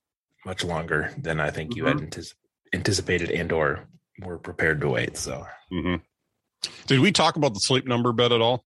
much 0.46 0.64
longer 0.64 1.12
than 1.18 1.40
I 1.40 1.50
think 1.50 1.76
you 1.76 1.86
had 1.86 1.98
antici- 1.98 2.36
anticipated 2.74 3.32
and 3.32 3.52
or 3.52 3.88
were 4.20 4.38
prepared 4.38 4.82
to 4.82 4.90
wait. 4.90 5.18
So, 5.18 5.46
mhm. 5.72 6.02
Did 6.88 7.00
we 7.00 7.12
talk 7.12 7.36
about 7.36 7.54
the 7.54 7.60
sleep 7.60 7.86
number 7.86 8.12
bed 8.12 8.32
at 8.32 8.42
all? 8.42 8.64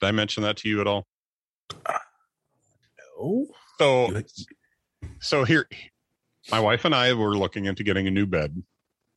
Did 0.00 0.08
I 0.08 0.10
mention 0.12 0.42
that 0.42 0.58
to 0.58 0.68
you 0.68 0.80
at 0.80 0.86
all? 0.86 1.06
no. 3.18 3.46
So 3.78 4.22
so 5.20 5.44
here 5.44 5.68
my 6.50 6.60
wife 6.60 6.84
and 6.84 6.94
I 6.94 7.12
were 7.14 7.36
looking 7.36 7.64
into 7.64 7.82
getting 7.82 8.06
a 8.06 8.10
new 8.10 8.26
bed. 8.26 8.62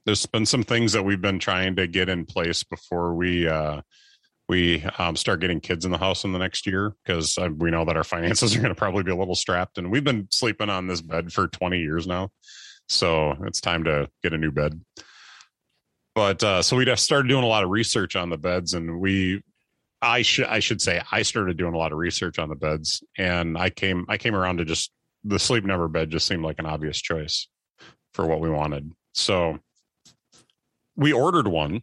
There's 0.06 0.26
been 0.26 0.46
some 0.46 0.64
things 0.64 0.94
that 0.94 1.04
we've 1.04 1.22
been 1.22 1.40
trying 1.40 1.76
to 1.76 1.86
get 1.88 2.10
in 2.10 2.26
place 2.26 2.64
before 2.64 3.14
we 3.14 3.48
uh 3.48 3.82
we 4.50 4.84
um, 4.98 5.16
start 5.16 5.40
getting 5.40 5.62
kids 5.62 5.86
in 5.86 5.92
the 5.92 5.98
house 5.98 6.26
in 6.26 6.34
the 6.34 6.40
next 6.40 6.68
year 6.68 6.94
because 7.06 7.38
uh, 7.38 7.50
we 7.58 7.72
know 7.72 7.86
that 7.86 7.96
our 7.96 8.04
finances 8.16 8.56
are 8.56 8.60
going 8.60 8.74
to 8.74 8.76
probably 8.76 9.04
be 9.04 9.12
a 9.12 9.16
little 9.16 9.36
strapped 9.36 9.78
and 9.78 9.90
we've 9.90 10.04
been 10.04 10.28
sleeping 10.32 10.70
on 10.70 10.88
this 10.88 11.02
bed 11.02 11.32
for 11.32 11.48
20 11.48 11.80
years 11.80 12.06
now 12.06 12.30
so 12.90 13.36
it's 13.46 13.62
time 13.62 13.84
to 13.84 14.10
get 14.24 14.34
a 14.34 14.38
new 14.38 14.52
bed. 14.52 14.82
But 16.16 16.44
uh, 16.44 16.62
so 16.64 16.76
we 16.76 16.86
just 16.86 17.04
started 17.06 17.30
doing 17.30 17.44
a 17.44 17.48
lot 17.48 17.64
of 17.64 17.70
research 17.70 18.16
on 18.16 18.30
the 18.30 18.38
beds 18.38 18.74
and 18.74 19.00
we 19.00 19.42
i 20.02 20.22
should 20.22 20.46
i 20.46 20.60
should 20.60 20.82
say 20.82 21.02
i 21.12 21.22
started 21.22 21.58
doing 21.58 21.74
a 21.74 21.78
lot 21.78 21.92
of 21.92 21.98
research 21.98 22.40
on 22.40 22.48
the 22.48 22.56
beds 22.56 23.04
and 23.18 23.58
i 23.58 23.70
came 23.70 24.06
i 24.08 24.18
came 24.18 24.34
around 24.34 24.56
to 24.56 24.64
just 24.64 24.94
the 25.26 25.38
sleep 25.38 25.66
number 25.66 25.90
bed 25.90 26.10
just 26.10 26.26
seemed 26.26 26.42
like 26.42 26.58
an 26.58 26.66
obvious 26.66 27.02
choice 27.02 27.50
for 28.14 28.26
what 28.26 28.40
we 28.40 28.50
wanted. 28.50 28.92
So 29.14 29.60
we 30.96 31.14
ordered 31.14 31.48
one 31.48 31.82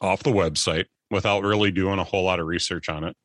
off 0.00 0.22
the 0.22 0.32
website 0.32 0.86
without 1.10 1.42
really 1.42 1.70
doing 1.70 1.98
a 1.98 2.04
whole 2.04 2.24
lot 2.24 2.40
of 2.40 2.46
research 2.46 2.88
on 2.88 3.04
it. 3.04 3.16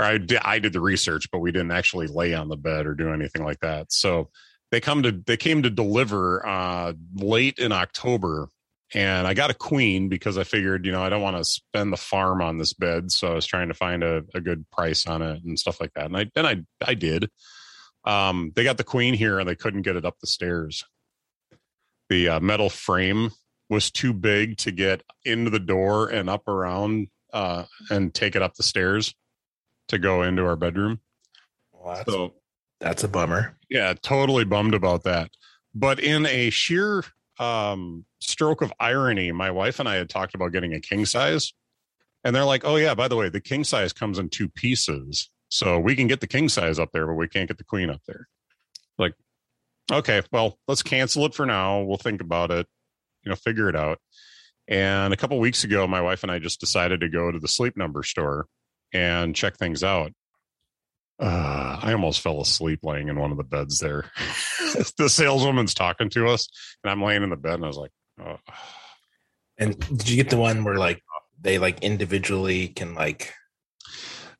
Or 0.00 0.06
I 0.06 0.18
did, 0.18 0.40
I 0.42 0.58
did 0.58 0.72
the 0.72 0.80
research, 0.80 1.30
but 1.30 1.38
we 1.38 1.52
didn't 1.52 1.70
actually 1.70 2.08
lay 2.08 2.34
on 2.34 2.48
the 2.48 2.56
bed 2.56 2.86
or 2.86 2.94
do 2.94 3.12
anything 3.12 3.44
like 3.44 3.60
that. 3.60 3.92
So 3.92 4.30
they 4.70 4.80
come 4.80 5.04
to 5.04 5.12
they 5.12 5.36
came 5.36 5.62
to 5.62 5.70
deliver 5.70 6.44
uh, 6.44 6.94
late 7.14 7.58
in 7.58 7.70
October, 7.70 8.48
and 8.92 9.24
I 9.24 9.32
got 9.34 9.50
a 9.50 9.54
queen 9.54 10.08
because 10.08 10.36
I 10.36 10.42
figured 10.42 10.84
you 10.84 10.90
know 10.90 11.02
I 11.02 11.10
don't 11.10 11.22
want 11.22 11.36
to 11.36 11.44
spend 11.44 11.92
the 11.92 11.96
farm 11.96 12.42
on 12.42 12.58
this 12.58 12.72
bed, 12.72 13.12
so 13.12 13.30
I 13.30 13.34
was 13.34 13.46
trying 13.46 13.68
to 13.68 13.74
find 13.74 14.02
a, 14.02 14.24
a 14.34 14.40
good 14.40 14.68
price 14.70 15.06
on 15.06 15.22
it 15.22 15.44
and 15.44 15.58
stuff 15.58 15.80
like 15.80 15.92
that. 15.94 16.06
And 16.06 16.16
I 16.16 16.30
and 16.34 16.46
I 16.46 16.56
I 16.84 16.94
did. 16.94 17.30
Um, 18.04 18.52
they 18.56 18.64
got 18.64 18.76
the 18.76 18.84
queen 18.84 19.14
here, 19.14 19.38
and 19.38 19.48
they 19.48 19.54
couldn't 19.54 19.82
get 19.82 19.94
it 19.94 20.04
up 20.04 20.18
the 20.20 20.26
stairs. 20.26 20.84
The 22.10 22.30
uh, 22.30 22.40
metal 22.40 22.68
frame 22.68 23.30
was 23.68 23.90
too 23.90 24.12
big 24.12 24.56
to 24.58 24.70
get 24.70 25.02
into 25.24 25.50
the 25.50 25.58
door 25.60 26.08
and 26.08 26.28
up 26.28 26.46
around 26.48 27.08
uh, 27.32 27.64
and 27.90 28.12
take 28.14 28.36
it 28.36 28.42
up 28.42 28.54
the 28.54 28.62
stairs 28.62 29.14
to 29.88 29.98
go 29.98 30.22
into 30.22 30.44
our 30.46 30.56
bedroom. 30.56 31.00
Well, 31.72 31.94
that's, 31.96 32.10
So 32.10 32.34
that's 32.80 33.04
a 33.04 33.08
bummer. 33.08 33.56
yeah, 33.68 33.94
totally 34.02 34.44
bummed 34.44 34.74
about 34.74 35.04
that. 35.04 35.30
But 35.74 35.98
in 35.98 36.26
a 36.26 36.50
sheer 36.50 37.04
um, 37.40 38.04
stroke 38.20 38.62
of 38.62 38.72
irony, 38.78 39.32
my 39.32 39.50
wife 39.50 39.80
and 39.80 39.88
I 39.88 39.96
had 39.96 40.08
talked 40.08 40.34
about 40.34 40.52
getting 40.52 40.72
a 40.72 40.80
king 40.80 41.04
size, 41.04 41.52
and 42.22 42.34
they're 42.34 42.44
like, 42.44 42.64
"Oh 42.64 42.76
yeah, 42.76 42.94
by 42.94 43.08
the 43.08 43.16
way, 43.16 43.28
the 43.28 43.40
king 43.40 43.64
size 43.64 43.92
comes 43.92 44.18
in 44.18 44.28
two 44.28 44.48
pieces, 44.48 45.28
so 45.48 45.78
we 45.80 45.96
can 45.96 46.06
get 46.06 46.20
the 46.20 46.26
king 46.28 46.48
size 46.48 46.78
up 46.78 46.90
there, 46.92 47.06
but 47.06 47.14
we 47.14 47.26
can't 47.28 47.48
get 47.48 47.58
the 47.58 47.64
queen 47.64 47.90
up 47.90 48.02
there." 48.06 48.28
Like, 48.98 49.14
okay, 49.90 50.22
well, 50.30 50.58
let's 50.68 50.82
cancel 50.84 51.26
it 51.26 51.34
for 51.34 51.44
now. 51.44 51.80
We'll 51.82 51.96
think 51.96 52.20
about 52.20 52.52
it, 52.52 52.68
you 53.24 53.30
know, 53.30 53.36
figure 53.36 53.68
it 53.68 53.76
out. 53.76 53.98
And 54.66 55.12
a 55.12 55.16
couple 55.16 55.38
weeks 55.38 55.64
ago, 55.64 55.86
my 55.86 56.00
wife 56.00 56.22
and 56.22 56.32
I 56.32 56.38
just 56.38 56.60
decided 56.60 57.00
to 57.00 57.08
go 57.08 57.30
to 57.30 57.38
the 57.38 57.48
sleep 57.48 57.76
number 57.76 58.02
store 58.02 58.46
and 58.92 59.34
check 59.34 59.56
things 59.56 59.82
out. 59.82 60.12
Uh, 61.20 61.78
I 61.82 61.92
almost 61.92 62.20
fell 62.20 62.40
asleep 62.40 62.80
laying 62.82 63.08
in 63.08 63.18
one 63.18 63.30
of 63.30 63.36
the 63.36 63.44
beds 63.44 63.78
there. 63.78 64.10
the 64.98 65.08
saleswoman's 65.08 65.74
talking 65.74 66.10
to 66.10 66.28
us, 66.28 66.48
and 66.82 66.90
I'm 66.90 67.02
laying 67.02 67.22
in 67.22 67.30
the 67.30 67.36
bed, 67.36 67.54
and 67.54 67.64
I 67.64 67.68
was 67.68 67.76
like, 67.76 67.92
oh. 68.20 68.38
And 69.58 69.78
did 69.78 70.08
you 70.08 70.16
get 70.16 70.30
the 70.30 70.36
one 70.36 70.64
where 70.64 70.76
like 70.76 71.00
they 71.40 71.58
like 71.58 71.82
individually 71.82 72.68
can 72.68 72.94
like? 72.94 73.32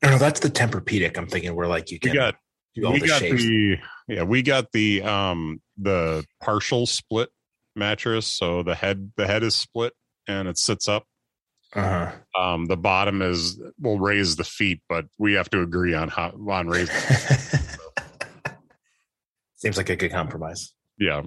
No, 0.02 0.18
that's 0.18 0.40
the 0.40 0.50
Tempur-Pedic. 0.50 1.16
I'm 1.16 1.28
thinking 1.28 1.54
where 1.54 1.68
like 1.68 1.90
you 1.90 1.98
we 2.02 2.10
can 2.10 2.14
got 2.16 2.34
do 2.74 2.86
all 2.86 2.92
we 2.92 3.00
the 3.00 3.06
got 3.06 3.20
shapes. 3.20 3.42
the 3.42 3.78
yeah 4.08 4.22
we 4.24 4.42
got 4.42 4.72
the 4.72 5.02
um 5.02 5.60
the 5.78 6.24
partial 6.42 6.86
split 6.86 7.28
mattress, 7.76 8.26
so 8.26 8.62
the 8.62 8.74
head 8.74 9.12
the 9.16 9.26
head 9.26 9.42
is 9.42 9.54
split 9.54 9.92
and 10.26 10.48
it 10.48 10.58
sits 10.58 10.88
up. 10.88 11.04
uh-huh. 11.74 12.12
Um, 12.40 12.66
the 12.66 12.76
bottom 12.76 13.22
is 13.22 13.60
will 13.80 13.98
raise 13.98 14.36
the 14.36 14.44
feet, 14.44 14.80
but 14.88 15.06
we 15.18 15.34
have 15.34 15.50
to 15.50 15.60
agree 15.62 15.94
on 15.94 16.08
how 16.08 16.32
on 16.48 16.68
raising. 16.68 16.94
Seems 19.56 19.76
like 19.76 19.88
a 19.88 19.96
good 19.96 20.12
compromise. 20.12 20.72
yeah 20.98 21.22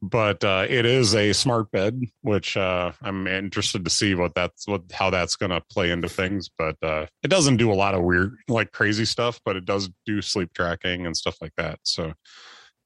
but 0.00 0.44
uh 0.44 0.66
it 0.68 0.84
is 0.84 1.14
a 1.14 1.32
smart 1.32 1.70
bed 1.70 1.98
which 2.20 2.56
uh 2.58 2.92
i'm 3.02 3.26
interested 3.26 3.84
to 3.84 3.90
see 3.90 4.14
what 4.14 4.34
that's 4.34 4.68
what 4.68 4.82
how 4.92 5.08
that's 5.08 5.34
gonna 5.34 5.62
play 5.70 5.90
into 5.90 6.08
things 6.08 6.50
but 6.58 6.76
uh 6.82 7.06
it 7.22 7.28
doesn't 7.28 7.56
do 7.56 7.72
a 7.72 7.74
lot 7.74 7.94
of 7.94 8.02
weird 8.02 8.36
like 8.48 8.70
crazy 8.70 9.04
stuff 9.06 9.40
but 9.46 9.56
it 9.56 9.64
does 9.64 9.88
do 10.04 10.20
sleep 10.20 10.52
tracking 10.52 11.06
and 11.06 11.16
stuff 11.16 11.36
like 11.40 11.52
that 11.56 11.78
so 11.84 12.08
i 12.08 12.12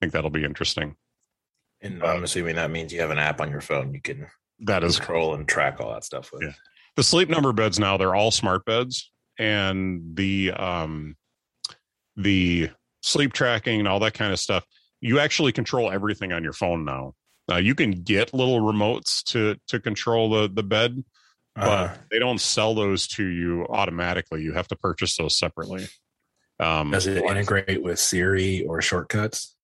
think 0.00 0.12
that'll 0.12 0.30
be 0.30 0.44
interesting 0.44 0.94
And 1.80 2.02
I'm 2.02 2.24
assuming 2.24 2.56
that 2.56 2.70
means 2.70 2.92
you 2.92 3.00
have 3.00 3.10
an 3.10 3.18
app 3.18 3.40
on 3.40 3.50
your 3.50 3.60
phone 3.60 3.94
you 3.94 4.00
can 4.00 4.26
that 4.60 4.82
is 4.82 4.96
control 4.98 5.34
and 5.34 5.46
track 5.46 5.80
all 5.80 5.92
that 5.92 6.04
stuff 6.04 6.30
with. 6.32 6.42
Yeah. 6.42 6.52
the 6.96 7.02
sleep 7.04 7.28
number 7.28 7.52
beds 7.52 7.78
now 7.78 7.96
they're 7.96 8.14
all 8.14 8.30
smart 8.30 8.64
beds 8.64 9.10
and 9.38 10.16
the 10.16 10.50
um 10.52 11.16
the 12.16 12.70
sleep 13.02 13.32
tracking 13.32 13.78
and 13.78 13.86
all 13.88 14.00
that 14.00 14.14
kind 14.14 14.32
of 14.32 14.40
stuff 14.40 14.64
you 15.00 15.20
actually 15.20 15.52
control 15.52 15.90
everything 15.90 16.32
on 16.32 16.42
your 16.42 16.52
phone 16.52 16.84
now 16.84 17.14
uh, 17.50 17.56
you 17.56 17.74
can 17.74 17.92
get 17.92 18.34
little 18.34 18.60
remotes 18.60 19.22
to 19.22 19.56
to 19.68 19.78
control 19.78 20.30
the 20.30 20.48
the 20.52 20.64
bed 20.64 21.04
Uh, 21.56 21.86
but 21.88 22.00
they 22.10 22.18
don't 22.18 22.40
sell 22.40 22.74
those 22.74 23.06
to 23.06 23.24
you 23.24 23.64
automatically 23.68 24.42
you 24.42 24.52
have 24.52 24.66
to 24.66 24.76
purchase 24.76 25.16
those 25.16 25.38
separately 25.38 25.86
um 26.58 26.90
does 26.90 27.06
it 27.06 27.22
integrate 27.22 27.80
with 27.80 28.00
Siri 28.00 28.66
or 28.66 28.82
shortcuts? 28.82 29.54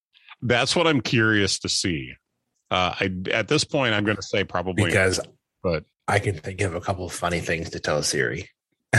That's 0.44 0.76
what 0.76 0.86
i'm 0.86 1.00
curious 1.00 1.58
to 1.58 1.68
see 1.68 2.12
uh 2.70 2.94
i 3.00 3.10
at 3.32 3.48
this 3.48 3.64
point 3.64 3.94
i'm 3.94 4.04
going 4.04 4.16
to 4.16 4.22
say 4.22 4.44
probably 4.44 4.84
Because 4.84 5.20
but 5.62 5.84
I 6.06 6.18
can 6.18 6.36
think 6.36 6.60
of 6.60 6.74
a 6.74 6.80
couple 6.80 7.06
of 7.06 7.12
funny 7.12 7.40
things 7.40 7.70
to 7.70 7.80
tell 7.80 8.02
Siri 8.02 8.48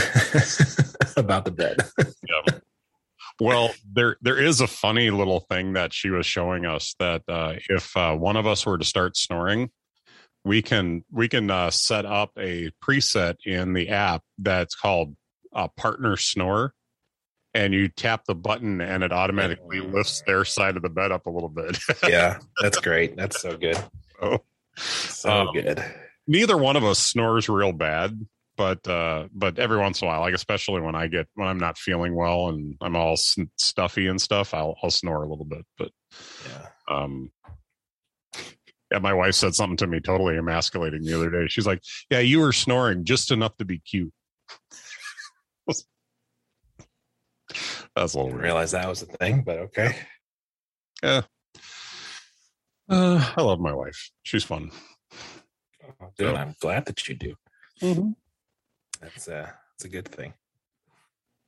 about 1.15 1.45
the 1.45 1.51
bed. 1.51 1.77
Yeah. 2.27 2.60
Well, 3.39 3.73
there 3.91 4.15
there 4.21 4.41
is 4.41 4.62
a 4.62 4.67
funny 4.67 5.12
little 5.12 5.41
thing 5.41 5.73
that 5.73 5.93
she 5.93 6.10
was 6.10 6.25
showing 6.25 6.65
us 6.65 6.95
that 6.99 7.21
uh, 7.27 7.55
if 7.69 7.95
uh, 7.95 8.15
one 8.15 8.38
of 8.38 8.47
us 8.47 8.65
were 8.65 8.77
to 8.77 8.86
start 8.86 9.17
snoring, 9.17 9.71
we 10.45 10.62
can 10.62 11.03
we 11.12 11.27
can 11.27 11.51
uh, 11.51 11.69
set 11.69 12.05
up 12.05 12.31
a 12.38 12.71
preset 12.81 13.36
in 13.45 13.73
the 13.73 13.89
app 13.89 14.23
that's 14.38 14.73
called 14.73 15.15
uh, 15.53 15.67
partner 15.75 16.15
snore, 16.15 16.73
and 17.55 17.73
you 17.73 17.87
tap 17.87 18.25
the 18.27 18.35
button 18.35 18.81
and 18.81 19.01
it 19.03 19.11
automatically 19.11 19.79
lifts 19.79 20.21
their 20.27 20.45
side 20.45 20.75
of 20.77 20.83
the 20.83 20.89
bed 20.89 21.11
up 21.11 21.25
a 21.25 21.29
little 21.31 21.49
bit. 21.49 21.77
yeah, 22.07 22.37
that's 22.61 22.79
great. 22.79 23.15
That's 23.15 23.41
so 23.41 23.57
good. 23.57 23.77
So, 24.21 24.43
So 24.77 25.29
Um, 25.31 25.47
good. 25.53 25.83
neither 26.27 26.57
one 26.57 26.75
of 26.75 26.83
us 26.83 26.99
snores 26.99 27.47
real 27.49 27.71
bad 27.71 28.27
but 28.57 28.87
uh 28.87 29.27
but 29.33 29.59
every 29.59 29.77
once 29.77 30.01
in 30.01 30.07
a 30.07 30.11
while 30.11 30.21
like 30.21 30.33
especially 30.33 30.79
when 30.79 30.95
i 30.95 31.07
get 31.07 31.27
when 31.35 31.45
i'm 31.45 31.57
not 31.57 31.77
feeling 31.77 32.15
well 32.15 32.47
and 32.47 32.73
i'm 32.81 32.95
all 32.95 33.11
s- 33.13 33.35
stuffy 33.57 34.07
and 34.07 34.19
stuff 34.21 34.53
i'll 34.53 34.75
i'll 34.81 34.89
snore 34.89 35.23
a 35.23 35.27
little 35.29 35.43
bit 35.43 35.65
but 35.77 35.91
Yeah. 36.47 36.67
um 36.89 37.31
yeah 38.91 38.99
my 38.99 39.13
wife 39.13 39.35
said 39.35 39.53
something 39.55 39.75
to 39.77 39.87
me 39.87 39.99
totally 39.99 40.37
emasculating 40.37 41.03
the 41.03 41.13
other 41.13 41.29
day 41.29 41.47
she's 41.49 41.67
like 41.67 41.81
yeah 42.09 42.19
you 42.19 42.39
were 42.39 42.53
snoring 42.53 43.03
just 43.03 43.29
enough 43.29 43.57
to 43.57 43.65
be 43.65 43.79
cute 43.79 44.13
that's 47.95 48.13
a 48.13 48.17
little 48.17 48.29
Didn't 48.29 48.36
weird. 48.41 48.43
realize 48.45 48.71
that 48.71 48.88
was 48.88 49.01
a 49.01 49.05
thing, 49.05 49.41
but 49.43 49.58
okay. 49.60 49.95
uh, 51.03 51.21
i 52.89 53.41
love 53.41 53.60
my 53.60 53.73
wife 53.73 54.12
she's 54.23 54.43
fun 54.43 54.69
Good. 56.17 56.36
I'm 56.36 56.55
glad 56.60 56.86
that 56.86 57.08
you 57.08 57.15
do. 57.15 57.36
Mm-hmm. 57.81 58.10
That's 59.01 59.27
uh 59.27 59.47
that's 59.71 59.86
a 59.86 59.89
good 59.89 60.08
thing. 60.08 60.34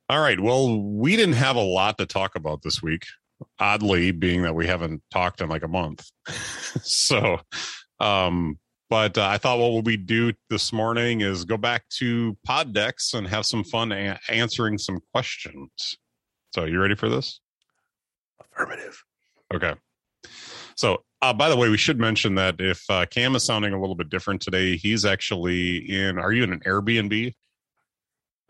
All 0.09 0.19
right. 0.21 0.39
Well, 0.39 0.79
we 0.81 1.15
didn't 1.15 1.35
have 1.35 1.55
a 1.57 1.61
lot 1.61 1.97
to 1.97 2.05
talk 2.05 2.35
about 2.35 2.61
this 2.61 2.81
week, 2.81 3.03
oddly, 3.59 4.11
being 4.11 4.43
that 4.43 4.55
we 4.55 4.65
haven't 4.67 5.01
talked 5.11 5.41
in 5.41 5.49
like 5.49 5.63
a 5.63 5.67
month. 5.67 6.09
so, 6.81 7.39
um, 7.99 8.57
But 8.89 9.17
uh, 9.17 9.25
I 9.27 9.37
thought 9.37 9.59
what 9.59 9.83
we 9.85 9.97
do 9.97 10.33
this 10.49 10.71
morning 10.71 11.21
is 11.21 11.43
go 11.45 11.57
back 11.57 11.87
to 11.99 12.37
Pod 12.45 12.73
Decks 12.73 13.13
and 13.13 13.27
have 13.27 13.45
some 13.45 13.63
fun 13.65 13.91
a- 13.91 14.19
answering 14.29 14.77
some 14.77 14.99
questions. 15.13 15.97
So, 16.57 16.65
you 16.65 16.81
ready 16.81 16.95
for 16.95 17.07
this? 17.07 17.39
Affirmative. 18.41 19.03
Okay. 19.53 19.75
So, 20.75 21.03
uh, 21.21 21.31
by 21.31 21.49
the 21.49 21.55
way, 21.55 21.69
we 21.69 21.77
should 21.77 21.99
mention 21.99 22.33
that 22.33 22.55
if 22.57 22.83
uh, 22.89 23.05
Cam 23.05 23.35
is 23.35 23.43
sounding 23.43 23.73
a 23.73 23.79
little 23.79 23.93
bit 23.93 24.09
different 24.09 24.41
today, 24.41 24.75
he's 24.75 25.05
actually 25.05 25.77
in. 25.87 26.17
Are 26.17 26.31
you 26.31 26.43
in 26.43 26.51
an 26.51 26.61
Airbnb 26.61 27.35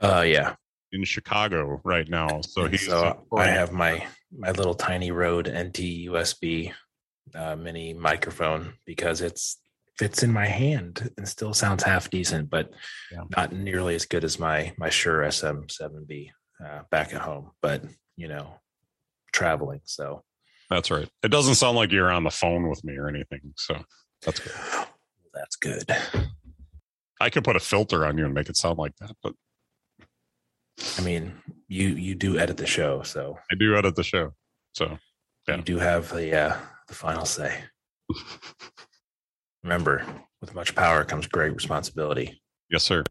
Uh, 0.01 0.23
yeah. 0.25 0.55
in 0.93 1.03
Chicago 1.03 1.81
right 1.83 2.07
now? 2.07 2.39
So 2.47 2.67
he's. 2.67 2.85
so 2.87 3.25
I 3.35 3.47
have 3.47 3.73
my 3.73 4.07
my 4.31 4.51
little 4.51 4.73
tiny 4.75 5.11
Rode 5.11 5.49
NT 5.49 6.07
USB 6.07 6.71
uh, 7.35 7.57
mini 7.57 7.93
microphone 7.93 8.75
because 8.85 9.19
it's 9.19 9.57
fits 9.97 10.23
in 10.23 10.31
my 10.31 10.45
hand 10.45 11.11
and 11.17 11.27
still 11.27 11.53
sounds 11.53 11.83
half 11.83 12.09
decent, 12.09 12.49
but 12.49 12.71
Yeah. 13.11 13.23
not 13.35 13.51
nearly 13.51 13.95
as 13.95 14.05
good 14.05 14.23
as 14.23 14.39
my 14.39 14.73
my 14.77 14.89
Shure 14.89 15.23
SM7B 15.23 16.29
uh, 16.63 16.81
back 16.91 17.13
at 17.13 17.21
home. 17.21 17.51
But 17.61 17.83
you 18.15 18.27
know, 18.27 18.55
traveling, 19.33 19.81
so 19.85 20.23
That's 20.69 20.89
right. 20.91 21.07
It 21.23 21.29
doesn't 21.29 21.55
sound 21.55 21.75
like 21.77 21.91
you're 21.91 22.11
on 22.11 22.23
the 22.23 22.31
phone 22.31 22.69
with 22.69 22.83
me 22.83 22.95
or 22.97 23.07
anything. 23.07 23.53
So 23.57 23.77
that's 24.23 24.39
good. 24.39 24.51
that's 25.33 25.55
good. 25.55 25.89
I 27.19 27.29
could 27.29 27.43
put 27.43 27.55
a 27.55 27.59
filter 27.59 28.05
on 28.05 28.17
you 28.17 28.25
and 28.25 28.33
make 28.33 28.49
it 28.49 28.57
sound 28.57 28.77
like 28.77 28.95
that, 28.97 29.11
but 29.23 29.33
I 30.97 31.01
mean, 31.01 31.33
you 31.67 31.89
you 31.89 32.13
do 32.15 32.37
edit 32.37 32.57
the 32.57 32.67
show, 32.67 33.01
so 33.01 33.37
I 33.51 33.55
do 33.55 33.75
edit 33.75 33.95
the 33.95 34.03
show. 34.03 34.33
So 34.73 34.97
Yeah. 35.47 35.57
you 35.57 35.61
do 35.63 35.77
have 35.79 36.09
the 36.09 36.35
uh, 36.37 36.57
the 36.87 36.93
final 36.93 37.25
say. 37.25 37.63
Remember, 39.63 40.05
with 40.41 40.53
much 40.55 40.75
power 40.75 41.03
comes 41.03 41.27
great 41.27 41.53
responsibility. 41.53 42.41
yes, 42.69 42.83
sir. 42.83 43.03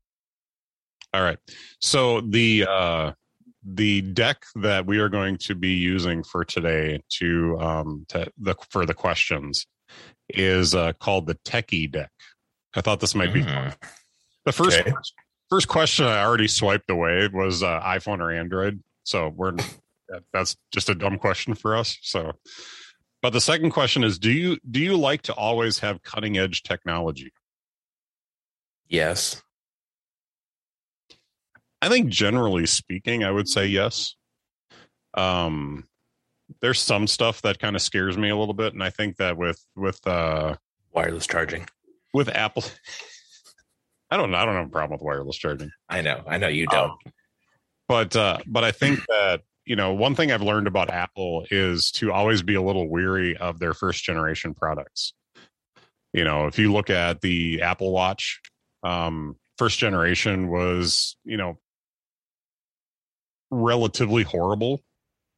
All 1.12 1.22
right. 1.22 1.38
So 1.80 2.20
the 2.20 2.66
uh 2.68 3.12
the 3.68 4.00
deck 4.00 4.44
that 4.54 4.86
we 4.86 4.98
are 4.98 5.08
going 5.08 5.36
to 5.38 5.54
be 5.54 5.72
using 5.72 6.22
for 6.22 6.44
today 6.44 7.02
to 7.10 7.58
um 7.60 8.06
to 8.08 8.30
the 8.38 8.54
for 8.70 8.86
the 8.86 8.94
questions 8.94 9.66
is 10.28 10.74
uh 10.74 10.92
called 10.94 11.26
the 11.26 11.34
techie 11.34 11.90
deck. 11.90 12.10
I 12.74 12.80
thought 12.80 13.00
this 13.00 13.14
might 13.14 13.32
be 13.34 13.42
Mm. 13.42 13.74
the 14.44 14.52
first 14.52 14.78
Okay. 14.78 14.92
first 15.50 15.66
question 15.68 16.06
I 16.06 16.22
already 16.22 16.48
swiped 16.48 16.90
away 16.90 17.28
was 17.32 17.62
uh, 17.62 17.80
iPhone 17.80 18.20
or 18.20 18.30
Android. 18.30 18.82
So 19.04 19.28
we're 19.28 19.54
that's 20.32 20.56
just 20.72 20.88
a 20.88 20.94
dumb 20.94 21.18
question 21.18 21.54
for 21.54 21.76
us. 21.76 21.98
So, 22.02 22.32
but 23.22 23.32
the 23.32 23.40
second 23.40 23.70
question 23.70 24.04
is: 24.04 24.18
Do 24.18 24.30
you 24.30 24.58
do 24.70 24.78
you 24.80 24.96
like 24.96 25.22
to 25.22 25.34
always 25.34 25.80
have 25.80 26.02
cutting 26.02 26.38
edge 26.38 26.62
technology? 26.62 27.32
Yes. 28.88 29.42
I 31.82 31.88
think 31.88 32.08
generally 32.08 32.66
speaking, 32.66 33.24
I 33.24 33.30
would 33.30 33.48
say 33.48 33.66
yes. 33.66 34.14
Um, 35.14 35.86
there's 36.60 36.80
some 36.80 37.06
stuff 37.06 37.42
that 37.42 37.58
kind 37.58 37.76
of 37.76 37.82
scares 37.82 38.16
me 38.16 38.28
a 38.30 38.36
little 38.36 38.54
bit, 38.54 38.72
and 38.72 38.82
I 38.82 38.90
think 38.90 39.16
that 39.16 39.36
with 39.36 39.64
with 39.74 40.04
uh 40.06 40.56
Wireless 40.92 41.26
charging. 41.26 41.66
with 42.14 42.28
Apple, 42.28 42.64
I 44.10 44.16
don't 44.16 44.34
I 44.34 44.44
don't 44.44 44.54
have 44.54 44.66
a 44.66 44.70
problem 44.70 44.92
with 44.92 45.02
wireless 45.02 45.36
charging. 45.36 45.70
I 45.88 46.00
know. 46.00 46.22
I 46.26 46.38
know 46.38 46.48
you 46.48 46.66
don't. 46.66 46.90
Um, 46.90 46.98
but 47.88 48.14
uh 48.16 48.38
but 48.46 48.64
i 48.64 48.72
think 48.72 49.00
that 49.08 49.42
you 49.64 49.76
know 49.76 49.92
one 49.92 50.14
thing 50.14 50.32
i've 50.32 50.42
learned 50.42 50.66
about 50.66 50.90
apple 50.90 51.46
is 51.50 51.90
to 51.90 52.12
always 52.12 52.42
be 52.42 52.54
a 52.54 52.62
little 52.62 52.88
weary 52.88 53.36
of 53.36 53.58
their 53.58 53.74
first 53.74 54.04
generation 54.04 54.54
products 54.54 55.12
you 56.12 56.24
know 56.24 56.46
if 56.46 56.58
you 56.58 56.72
look 56.72 56.90
at 56.90 57.20
the 57.20 57.62
apple 57.62 57.92
watch 57.92 58.40
um 58.82 59.36
first 59.58 59.78
generation 59.78 60.48
was 60.48 61.16
you 61.24 61.36
know 61.36 61.58
relatively 63.50 64.22
horrible 64.22 64.82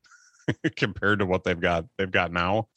compared 0.76 1.18
to 1.18 1.26
what 1.26 1.44
they've 1.44 1.60
got 1.60 1.84
they've 1.98 2.10
got 2.10 2.32
now 2.32 2.68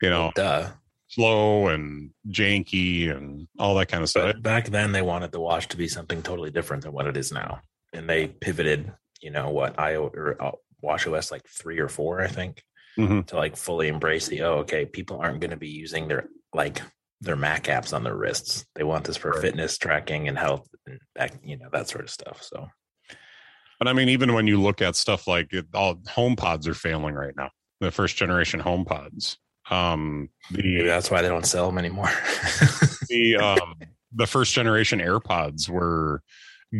you 0.00 0.08
know 0.10 0.30
Duh. 0.34 0.68
slow 1.08 1.68
and 1.68 2.10
janky 2.28 3.10
and 3.14 3.48
all 3.58 3.74
that 3.76 3.88
kind 3.88 4.02
of 4.02 4.08
stuff 4.08 4.34
But 4.34 4.42
back 4.42 4.66
then, 4.68 4.92
they 4.92 5.02
wanted 5.02 5.32
the 5.32 5.40
watch 5.40 5.68
to 5.68 5.76
be 5.76 5.88
something 5.88 6.22
totally 6.22 6.50
different 6.50 6.84
than 6.84 6.92
what 6.92 7.06
it 7.06 7.16
is 7.16 7.32
now, 7.32 7.60
and 7.92 8.08
they 8.08 8.28
pivoted. 8.28 8.92
You 9.20 9.30
know 9.30 9.50
what? 9.50 9.78
I 9.78 9.96
or 9.96 10.36
uh, 10.40 10.52
Watch 10.80 11.06
OS 11.06 11.30
like 11.30 11.46
three 11.46 11.78
or 11.80 11.88
four, 11.88 12.20
I 12.22 12.28
think, 12.28 12.62
Mhm. 12.96 13.26
to 13.26 13.36
like 13.36 13.56
fully 13.56 13.88
embrace 13.88 14.28
the 14.28 14.42
oh, 14.42 14.58
okay, 14.60 14.86
people 14.86 15.18
aren't 15.20 15.40
going 15.40 15.50
to 15.50 15.56
be 15.56 15.68
using 15.68 16.06
their 16.08 16.28
like 16.54 16.80
their 17.20 17.36
Mac 17.36 17.64
apps 17.64 17.92
on 17.92 18.02
their 18.04 18.16
wrists. 18.16 18.64
They 18.76 18.84
want 18.84 19.04
this 19.04 19.16
for 19.18 19.32
Right. 19.32 19.40
fitness 19.42 19.76
tracking 19.76 20.28
and 20.28 20.38
health 20.38 20.68
and 20.86 21.00
that 21.16 21.44
you 21.44 21.58
know 21.58 21.68
that 21.72 21.88
sort 21.88 22.04
of 22.04 22.10
stuff. 22.10 22.42
So 22.42 22.68
But 23.80 23.88
I 23.88 23.94
mean, 23.94 24.10
even 24.10 24.34
when 24.34 24.46
you 24.46 24.60
look 24.60 24.82
at 24.82 24.94
stuff 24.94 25.26
like 25.26 25.52
it, 25.52 25.66
all 25.74 25.98
home 26.06 26.36
pods 26.36 26.68
are 26.68 26.74
failing 26.74 27.14
right 27.14 27.34
now. 27.36 27.50
The 27.80 27.90
first 27.90 28.16
generation 28.16 28.60
home 28.60 28.84
pods. 28.84 29.38
Um, 29.70 30.28
maybe 30.50 30.82
the 30.82 30.84
that's 30.84 31.10
why 31.10 31.22
they 31.22 31.28
don't 31.28 31.46
sell 31.46 31.66
them 31.66 31.78
anymore. 31.78 32.10
the 33.08 33.36
um, 33.36 33.74
the 34.12 34.26
first 34.26 34.52
generation 34.52 35.00
AirPods 35.00 35.68
were 35.68 36.22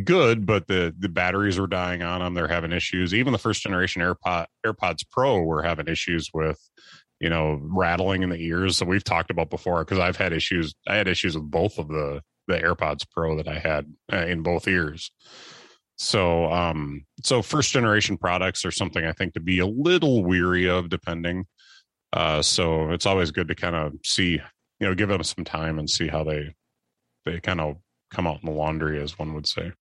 good, 0.04 0.44
but 0.44 0.66
the 0.66 0.94
the 0.98 1.08
batteries 1.08 1.58
were 1.58 1.66
dying 1.66 2.02
on 2.02 2.20
them. 2.20 2.34
They're 2.34 2.48
having 2.48 2.72
issues. 2.72 3.14
Even 3.14 3.32
the 3.32 3.38
first 3.38 3.62
generation 3.62 4.02
AirPod 4.02 4.46
AirPods 4.66 5.04
Pro 5.10 5.40
were 5.40 5.62
having 5.62 5.88
issues 5.88 6.28
with 6.34 6.60
you 7.18 7.30
know 7.30 7.58
rattling 7.62 8.22
in 8.22 8.28
the 8.28 8.44
ears. 8.44 8.78
that 8.78 8.88
we've 8.88 9.04
talked 9.04 9.30
about 9.30 9.48
before 9.48 9.82
because 9.84 9.98
I've 9.98 10.18
had 10.18 10.34
issues. 10.34 10.74
I 10.86 10.96
had 10.96 11.08
issues 11.08 11.34
with 11.34 11.50
both 11.50 11.78
of 11.78 11.88
the 11.88 12.20
the 12.46 12.58
AirPods 12.58 13.06
Pro 13.10 13.36
that 13.36 13.48
I 13.48 13.58
had 13.58 13.86
uh, 14.12 14.26
in 14.26 14.42
both 14.42 14.68
ears. 14.68 15.10
So, 16.02 16.50
um, 16.50 17.04
so 17.22 17.42
first 17.42 17.72
generation 17.72 18.16
products 18.16 18.64
are 18.64 18.70
something 18.70 19.04
I 19.04 19.12
think 19.12 19.34
to 19.34 19.40
be 19.40 19.58
a 19.58 19.66
little 19.66 20.24
weary 20.24 20.66
of, 20.66 20.88
depending. 20.88 21.44
Uh, 22.10 22.40
so 22.40 22.90
it's 22.90 23.04
always 23.04 23.30
good 23.30 23.48
to 23.48 23.54
kind 23.54 23.76
of 23.76 23.92
see, 24.02 24.40
you 24.80 24.86
know, 24.86 24.94
give 24.94 25.10
them 25.10 25.22
some 25.22 25.44
time 25.44 25.78
and 25.78 25.88
see 25.90 26.08
how 26.08 26.24
they 26.24 26.54
they 27.26 27.38
kind 27.38 27.60
of 27.60 27.76
come 28.10 28.26
out 28.26 28.40
in 28.42 28.46
the 28.46 28.56
laundry, 28.56 28.98
as 28.98 29.18
one 29.18 29.34
would 29.34 29.46
say. 29.46 29.72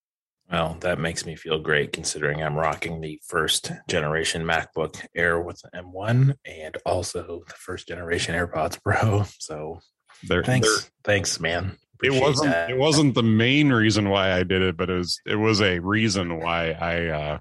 Well, 0.51 0.75
that 0.81 0.99
makes 0.99 1.25
me 1.25 1.37
feel 1.37 1.57
great 1.57 1.93
considering 1.93 2.43
I'm 2.43 2.57
rocking 2.57 2.99
the 2.99 3.21
first 3.25 3.71
generation 3.87 4.43
MacBook 4.43 5.01
Air 5.15 5.39
with 5.39 5.61
the 5.61 5.69
M1 5.81 6.35
and 6.43 6.77
also 6.85 7.43
the 7.47 7.53
first 7.53 7.87
generation 7.87 8.35
AirPods 8.35 8.77
Pro. 8.83 9.23
So 9.39 9.79
They're, 10.23 10.43
thanks, 10.43 10.67
they're- 10.67 10.89
thanks, 11.05 11.39
man. 11.39 11.77
It 12.03 12.21
wasn't 12.21 12.51
that. 12.51 12.69
it 12.69 12.77
wasn't 12.77 13.15
the 13.15 13.23
main 13.23 13.71
reason 13.71 14.09
why 14.09 14.31
I 14.33 14.43
did 14.43 14.61
it, 14.61 14.77
but 14.77 14.89
it 14.89 14.97
was 14.97 15.19
it 15.25 15.35
was 15.35 15.61
a 15.61 15.79
reason 15.79 16.39
why 16.39 16.71
I 16.71 17.05
uh, 17.07 17.39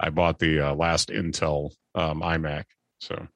I 0.00 0.10
bought 0.10 0.38
the 0.38 0.60
uh, 0.70 0.74
last 0.74 1.08
Intel 1.08 1.72
um, 1.94 2.20
iMac. 2.20 2.64
So 3.00 3.26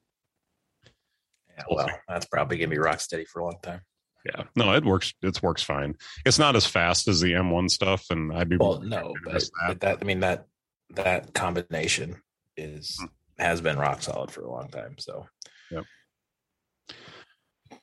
Yeah, 1.56 1.64
well, 1.70 1.88
that's 2.08 2.26
probably 2.26 2.58
gonna 2.58 2.68
be 2.70 2.78
rock 2.78 3.00
steady 3.00 3.24
for 3.24 3.40
a 3.40 3.44
long 3.44 3.58
time. 3.62 3.80
yeah, 4.24 4.44
no, 4.56 4.72
it 4.74 4.84
works. 4.84 5.12
It 5.22 5.42
works 5.42 5.62
fine. 5.62 5.96
It's 6.24 6.38
not 6.38 6.56
as 6.56 6.66
fast 6.66 7.08
as 7.08 7.20
the 7.20 7.32
M1 7.32 7.70
stuff, 7.70 8.06
and 8.10 8.32
I'd 8.32 8.48
be 8.48 8.56
Well, 8.56 8.80
no, 8.82 9.14
but, 9.24 9.32
that. 9.34 9.50
but 9.68 9.80
that 9.80 9.98
I 10.00 10.04
mean 10.04 10.20
that 10.20 10.46
that 10.90 11.32
combination 11.34 12.22
is 12.56 12.96
Hmm. 13.00 13.06
has 13.38 13.60
been 13.60 13.78
rock 13.78 14.02
solid 14.02 14.30
for 14.30 14.42
a 14.42 14.50
long 14.50 14.68
time. 14.68 14.96
So 14.98 15.26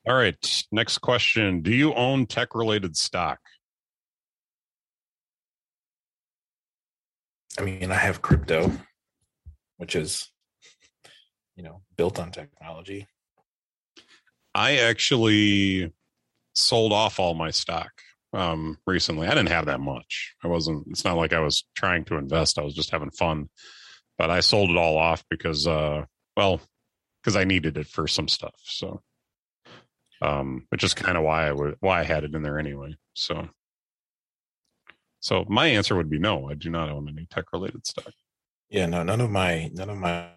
All 0.07 0.15
right. 0.15 0.63
Next 0.71 0.99
question. 0.99 1.61
Do 1.61 1.71
you 1.71 1.93
own 1.93 2.25
tech 2.25 2.55
related 2.55 2.95
stock? 2.95 3.39
I 7.57 7.63
mean, 7.63 7.91
I 7.91 7.95
have 7.95 8.21
crypto, 8.21 8.71
which 9.77 9.95
is 9.95 10.31
you 11.55 11.63
know 11.63 11.81
built 11.97 12.19
on 12.19 12.31
technology. 12.31 13.07
I 14.55 14.77
actually 14.77 15.93
sold 16.53 16.91
off 16.91 17.19
all 17.19 17.33
my 17.33 17.51
stock 17.51 17.91
um, 18.33 18.77
recently. 18.85 19.27
I 19.27 19.31
didn't 19.31 19.49
have 19.49 19.67
that 19.67 19.79
much. 19.79 20.35
I 20.43 20.47
wasn't, 20.47 20.87
it's 20.87 21.05
not 21.05 21.17
like 21.17 21.33
I 21.33 21.39
was 21.39 21.63
trying 21.75 22.05
to 22.05 22.17
invest. 22.17 22.59
I 22.59 22.63
was 22.63 22.73
just 22.73 22.91
having 22.91 23.11
fun. 23.11 23.49
But 24.17 24.29
I 24.29 24.41
sold 24.41 24.69
it 24.69 24.77
all 24.77 24.97
off 24.97 25.23
because, 25.29 25.65
uh, 25.65 26.03
well, 26.35 26.59
because 27.23 27.35
I 27.35 27.45
needed 27.45 27.77
it 27.77 27.87
for 27.87 28.07
some 28.07 28.27
stuff. 28.27 28.55
So, 28.63 29.01
um, 30.21 30.65
which 30.69 30.83
is 30.83 30.93
kind 30.93 31.17
of 31.17 31.23
why 31.23 31.47
I 31.47 31.51
would, 31.51 31.75
why 31.79 31.99
I 32.01 32.03
had 32.03 32.23
it 32.23 32.35
in 32.35 32.41
there 32.43 32.59
anyway. 32.59 32.95
So, 33.13 33.49
so 35.19 35.45
my 35.49 35.67
answer 35.67 35.95
would 35.95 36.09
be 36.09 36.19
no, 36.19 36.49
I 36.49 36.53
do 36.55 36.69
not 36.69 36.89
own 36.89 37.07
any 37.09 37.25
tech 37.25 37.45
related 37.53 37.85
stock. 37.85 38.13
Yeah, 38.69 38.85
no, 38.85 39.03
none 39.03 39.21
of 39.21 39.31
my 39.31 39.69
none 39.73 39.89
of 39.89 39.97
my 39.97 40.29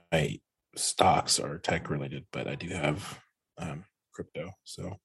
stocks 0.75 1.39
are 1.39 1.59
tech 1.59 1.91
related, 1.91 2.27
but 2.33 2.49
I 2.49 2.55
do 2.55 2.69
have 2.69 3.21
um, 3.59 3.85
crypto. 4.13 4.53
So 4.65 4.97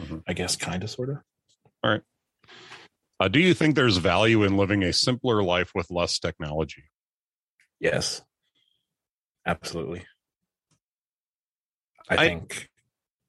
Mhm. 0.00 0.22
I 0.26 0.32
guess 0.32 0.56
kind 0.56 0.82
of, 0.84 0.90
sort 0.90 1.10
of. 1.10 1.16
All 1.82 1.90
right. 1.90 2.02
Uh, 3.20 3.28
do 3.28 3.38
you 3.40 3.52
think 3.54 3.74
there's 3.74 3.98
value 3.98 4.42
in 4.42 4.56
living 4.56 4.82
a 4.82 4.92
simpler 4.92 5.42
life 5.42 5.72
with 5.74 5.90
less 5.90 6.18
technology? 6.18 6.84
Yes, 7.80 8.22
absolutely. 9.46 10.06
I, 12.08 12.14
I- 12.14 12.28
think 12.28 12.68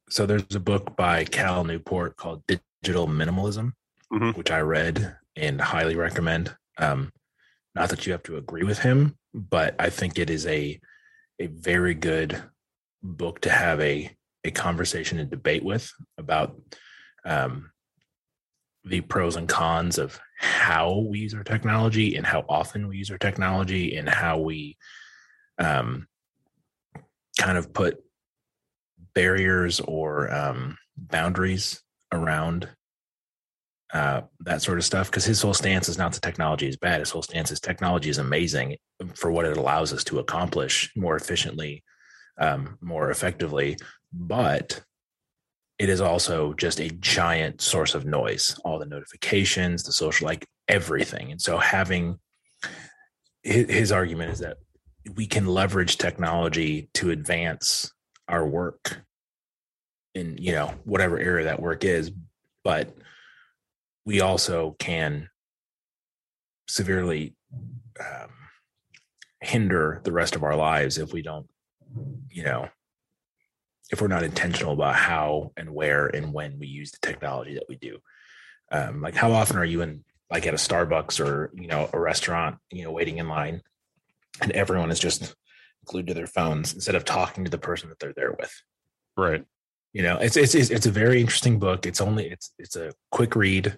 so. 0.09 0.25
There's 0.25 0.55
a 0.55 0.59
book 0.59 0.95
by 0.95 1.25
Cal 1.25 1.63
Newport 1.63 2.15
called 2.17 2.43
digital 2.47 3.07
minimalism, 3.07 3.73
Mhm. 4.11 4.35
which 4.35 4.51
I 4.51 4.59
read 4.59 5.17
and 5.35 5.59
highly 5.59 5.95
recommend. 5.95 6.55
Um, 6.77 7.11
not 7.75 7.89
that 7.89 8.05
you 8.05 8.11
have 8.11 8.23
to 8.23 8.37
agree 8.37 8.63
with 8.63 8.79
him, 8.79 9.17
but 9.33 9.75
I 9.79 9.89
think 9.89 10.19
it 10.19 10.29
is 10.29 10.45
a 10.45 10.79
a 11.39 11.47
very 11.47 11.95
good 11.95 12.43
book 13.01 13.41
to 13.41 13.49
have 13.49 13.79
a 13.81 14.15
a 14.43 14.51
conversation 14.51 15.19
and 15.19 15.29
debate 15.29 15.63
with 15.63 15.91
about 16.17 16.55
um, 17.25 17.71
the 18.83 18.99
pros 19.01 19.35
and 19.37 19.47
cons 19.47 19.97
of 19.97 20.19
how 20.37 20.99
we 20.99 21.19
use 21.19 21.33
our 21.33 21.43
technology 21.43 22.15
and 22.17 22.25
how 22.25 22.43
often 22.49 22.87
we 22.89 22.97
use 22.97 23.09
our 23.09 23.17
technology 23.17 23.95
and 23.95 24.09
how 24.09 24.37
we 24.37 24.77
um, 25.57 26.07
kind 27.39 27.57
of 27.57 27.73
put 27.73 28.03
barriers 29.15 29.79
or 29.79 30.33
um, 30.33 30.77
boundaries 30.97 31.81
around 32.11 32.69
uh, 33.93 34.21
that 34.41 34.61
sort 34.61 34.77
of 34.77 34.85
stuff. 34.85 35.09
Because 35.09 35.25
his 35.25 35.41
whole 35.41 35.53
stance 35.53 35.87
is 35.87 35.97
not 35.97 36.13
that 36.13 36.21
technology 36.21 36.67
is 36.67 36.77
bad. 36.77 36.99
His 36.99 37.11
whole 37.11 37.21
stance 37.21 37.51
is 37.51 37.59
technology 37.59 38.09
is 38.09 38.17
amazing 38.17 38.77
for 39.15 39.31
what 39.31 39.45
it 39.45 39.57
allows 39.57 39.93
us 39.93 40.03
to 40.05 40.19
accomplish 40.19 40.91
more 40.95 41.15
efficiently, 41.15 41.83
um, 42.39 42.77
more 42.81 43.11
effectively. 43.11 43.77
But 44.11 44.81
it 45.79 45.89
is 45.89 46.01
also 46.01 46.53
just 46.53 46.79
a 46.79 46.89
giant 46.89 47.61
source 47.61 47.95
of 47.95 48.05
noise. 48.05 48.59
All 48.63 48.79
the 48.79 48.85
notifications, 48.85 49.83
the 49.83 49.91
social, 49.91 50.25
like 50.25 50.45
everything. 50.67 51.31
And 51.31 51.41
so 51.41 51.57
having 51.57 52.19
his, 53.43 53.69
his 53.69 53.91
argument 53.91 54.31
is 54.31 54.39
that 54.39 54.57
we 55.15 55.27
can 55.27 55.45
leverage 55.45 55.97
technology 55.97 56.89
to 56.93 57.11
advance 57.11 57.91
our 58.33 58.45
work 58.45 59.01
in 60.15 60.37
you 60.37 60.51
know 60.51 60.73
whatever 60.83 61.17
area 61.17 61.45
that 61.45 61.61
work 61.61 61.83
is 61.83 62.11
but 62.63 62.95
we 64.05 64.21
also 64.21 64.75
can 64.79 65.29
severely 66.67 67.35
um, 67.99 68.29
hinder 69.41 70.01
the 70.03 70.11
rest 70.11 70.35
of 70.35 70.43
our 70.43 70.55
lives 70.55 70.97
if 70.97 71.13
we 71.13 71.21
don't 71.21 71.47
you 72.29 72.43
know 72.43 72.67
if 73.93 74.01
we're 74.01 74.07
not 74.07 74.23
intentional 74.23 74.73
about 74.73 74.95
how 74.95 75.51
and 75.55 75.69
where 75.69 76.07
and 76.07 76.33
when 76.33 76.57
we 76.57 76.65
use 76.65 76.91
the 76.91 76.97
technology 77.05 77.53
that 77.53 77.65
we 77.69 77.75
do. 77.75 77.99
Um, 78.71 79.01
like 79.01 79.13
how 79.13 79.31
often 79.31 79.57
are 79.57 79.65
you 79.65 79.83
in 79.83 80.03
like 80.31 80.47
at 80.47 80.55
a 80.55 80.57
starbucks 80.57 81.23
or 81.23 81.51
you 81.53 81.67
know 81.67 81.87
a 81.93 81.99
restaurant 81.99 82.57
you 82.71 82.83
know 82.83 82.91
waiting 82.91 83.19
in 83.19 83.27
line 83.27 83.61
and 84.41 84.51
everyone 84.53 84.89
is 84.89 84.99
just 84.99 85.35
glued 85.85 86.07
to 86.07 86.13
their 86.13 86.27
phones 86.27 86.73
instead 86.73 86.95
of 86.95 87.05
talking 87.05 87.43
to 87.43 87.51
the 87.51 87.57
person 87.57 87.89
that 87.89 87.99
they're 87.99 88.13
there 88.15 88.31
with. 88.31 88.53
Right. 89.15 89.45
you 89.93 90.01
know 90.01 90.17
it's 90.17 90.37
it's 90.37 90.55
it's 90.55 90.85
a 90.85 90.91
very 90.91 91.21
interesting 91.21 91.59
book. 91.59 91.85
It's 91.85 92.01
only 92.01 92.29
it's 92.29 92.51
it's 92.57 92.75
a 92.75 92.93
quick 93.11 93.35
read. 93.35 93.77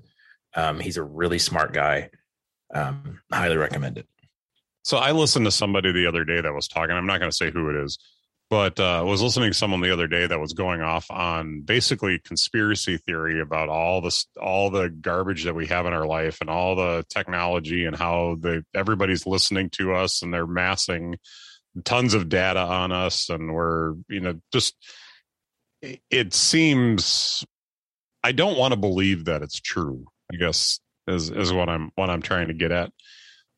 Um 0.55 0.79
he's 0.79 0.97
a 0.97 1.03
really 1.03 1.39
smart 1.39 1.73
guy. 1.73 2.09
Um 2.73 3.19
highly 3.31 3.57
recommend 3.57 3.97
it. 3.97 4.07
So 4.83 4.97
I 4.97 5.13
listened 5.13 5.45
to 5.45 5.51
somebody 5.51 5.91
the 5.91 6.05
other 6.05 6.23
day 6.25 6.41
that 6.41 6.53
was 6.53 6.67
talking. 6.67 6.95
I'm 6.95 7.07
not 7.07 7.19
going 7.19 7.31
to 7.31 7.35
say 7.35 7.49
who 7.49 7.71
it 7.71 7.83
is, 7.83 7.97
but 8.51 8.79
uh, 8.79 8.99
I 8.99 9.01
was 9.01 9.19
listening 9.19 9.49
to 9.49 9.57
someone 9.57 9.81
the 9.81 9.91
other 9.91 10.05
day 10.05 10.27
that 10.27 10.39
was 10.39 10.53
going 10.53 10.81
off 10.81 11.09
on 11.09 11.61
basically 11.61 12.19
conspiracy 12.19 12.97
theory 12.97 13.41
about 13.41 13.67
all 13.67 14.01
this, 14.01 14.27
all 14.39 14.69
the 14.69 14.89
garbage 14.89 15.45
that 15.45 15.55
we 15.55 15.65
have 15.65 15.87
in 15.87 15.93
our 15.93 16.05
life, 16.05 16.37
and 16.39 16.51
all 16.51 16.75
the 16.75 17.03
technology, 17.09 17.85
and 17.85 17.95
how 17.95 18.37
the 18.39 18.63
everybody's 18.75 19.25
listening 19.25 19.71
to 19.71 19.95
us, 19.95 20.21
and 20.21 20.31
they're 20.31 20.45
massing 20.45 21.17
tons 21.83 22.13
of 22.13 22.29
data 22.29 22.59
on 22.61 22.91
us, 22.91 23.29
and 23.29 23.53
we're 23.53 23.93
you 24.09 24.21
know 24.21 24.39
just. 24.53 24.75
it- 26.09 26.33
seems. 26.33 27.43
I 28.23 28.31
don't 28.31 28.57
want 28.57 28.73
to 28.73 28.79
believe 28.79 29.25
that 29.25 29.43
it's 29.43 29.59
true. 29.59 30.05
I 30.31 30.37
guess 30.37 30.79
is 31.07 31.29
is 31.29 31.53
what 31.53 31.69
I'm 31.69 31.91
what 31.95 32.09
I'm 32.09 32.21
trying 32.21 32.47
to 32.47 32.53
get 32.53 32.71
at, 32.71 32.91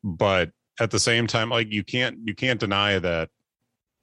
but 0.03 0.51
at 0.79 0.91
the 0.91 0.99
same 0.99 1.27
time 1.27 1.49
like 1.49 1.71
you 1.71 1.83
can't 1.83 2.17
you 2.25 2.35
can't 2.35 2.59
deny 2.59 2.99
that 2.99 3.29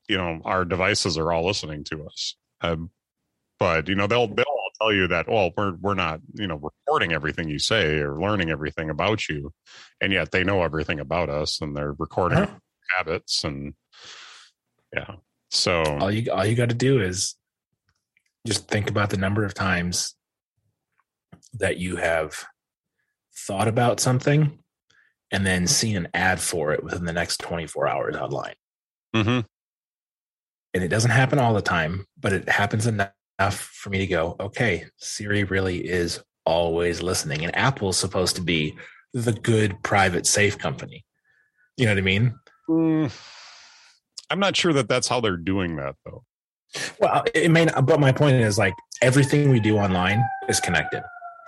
you 0.08 0.16
know 0.16 0.40
our 0.44 0.64
devices 0.64 1.16
are 1.18 1.32
all 1.32 1.46
listening 1.46 1.84
to 1.84 2.04
us 2.06 2.36
um, 2.62 2.90
but 3.58 3.88
you 3.88 3.94
know 3.94 4.06
they'll 4.06 4.26
they'll 4.26 4.44
all 4.48 4.70
tell 4.80 4.92
you 4.92 5.06
that 5.08 5.28
well 5.28 5.50
we're 5.56 5.74
we're 5.80 5.94
not 5.94 6.20
you 6.34 6.46
know 6.46 6.56
recording 6.56 7.12
everything 7.12 7.48
you 7.48 7.58
say 7.58 7.98
or 7.98 8.20
learning 8.20 8.50
everything 8.50 8.90
about 8.90 9.28
you 9.28 9.52
and 10.00 10.12
yet 10.12 10.30
they 10.32 10.42
know 10.44 10.62
everything 10.62 10.98
about 11.00 11.28
us 11.30 11.60
and 11.60 11.76
they're 11.76 11.94
recording 11.98 12.38
Huh? 12.38 12.46
Habits 12.96 13.44
and 13.44 13.74
yeah 14.94 15.16
so 15.50 15.82
all 16.00 16.10
you 16.10 16.30
all 16.32 16.44
you 16.44 16.54
got 16.54 16.68
to 16.68 16.74
do 16.74 17.00
is 17.00 17.36
just 18.46 18.68
think 18.68 18.90
about 18.90 19.10
the 19.10 19.16
number 19.16 19.44
of 19.44 19.54
times 19.54 20.14
that 21.54 21.78
you 21.78 21.96
have 21.96 22.44
thought 23.36 23.68
about 23.68 24.00
something 24.00 24.58
and 25.30 25.46
then 25.46 25.66
seen 25.66 25.96
an 25.96 26.08
ad 26.14 26.40
for 26.40 26.72
it 26.72 26.82
within 26.84 27.04
the 27.04 27.12
next 27.12 27.38
24 27.38 27.88
hours 27.88 28.16
online 28.16 28.54
mhm. 29.14 29.44
and 30.74 30.84
it 30.84 30.88
doesn't 30.88 31.10
happen 31.10 31.38
all 31.38 31.54
the 31.54 31.62
time, 31.62 32.06
but 32.20 32.32
it 32.32 32.48
happens 32.48 32.86
enough 32.86 33.12
for 33.40 33.90
me 33.90 33.98
to 33.98 34.06
go, 34.06 34.36
okay, 34.40 34.84
Siri 34.98 35.44
really 35.44 35.78
is 35.78 36.20
always 36.46 37.02
listening. 37.02 37.44
And 37.44 37.54
Apple's 37.56 37.96
supposed 37.96 38.36
to 38.36 38.42
be 38.42 38.76
the 39.12 39.32
good 39.32 39.82
private 39.82 40.26
safe 40.26 40.58
company. 40.58 41.04
You 41.76 41.86
know 41.86 41.92
what 41.92 41.98
I 41.98 42.02
mean? 42.02 42.34
Mm, 42.68 43.12
i'm 44.30 44.38
not 44.38 44.56
sure 44.56 44.72
that 44.72 44.88
that's 44.88 45.06
how 45.08 45.20
they're 45.20 45.36
doing 45.36 45.76
that 45.76 45.96
though 46.04 46.24
Well, 46.98 47.24
it 47.34 47.50
may 47.50 47.66
not, 47.66 47.86
but 47.86 48.00
my 48.00 48.10
point 48.12 48.36
is 48.36 48.58
like 48.58 48.74
everything 49.00 49.50
we 49.50 49.60
do 49.60 49.76
online 49.78 50.24
is 50.48 50.58
connected. 50.58 51.02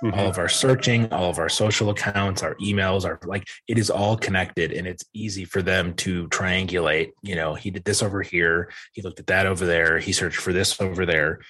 Mhm. 0.05 0.17
All 0.17 0.29
of 0.29 0.39
our 0.39 0.49
searching, 0.49 1.11
all 1.13 1.31
of 1.31 1.39
our 1.39 1.49
social 1.49 1.89
accounts, 1.91 2.43
our 2.43 2.55
emails 2.57 3.05
are 3.05 3.19
like 3.25 3.49
it 3.67 3.79
is 3.79 3.91
all 3.91 4.17
connected 4.17 4.71
and 4.73 4.87
it's 4.87 5.05
easy 5.15 5.45
for 5.45 5.63
them 5.63 5.95
to 5.95 6.29
triangulate. 6.29 7.13
You 7.23 7.35
know, 7.35 7.55
he 7.55 7.71
did 7.71 7.85
this 7.85 8.03
over 8.03 8.23
here, 8.23 8.71
he 8.93 9.03
looked 9.03 9.19
at 9.19 9.27
that 9.29 9.47
over 9.47 9.65
there, 9.67 9.99
he 9.99 10.13
searched 10.13 10.37
for 10.39 10.53
this 10.53 10.81
over 10.81 11.07
there. 11.07 11.41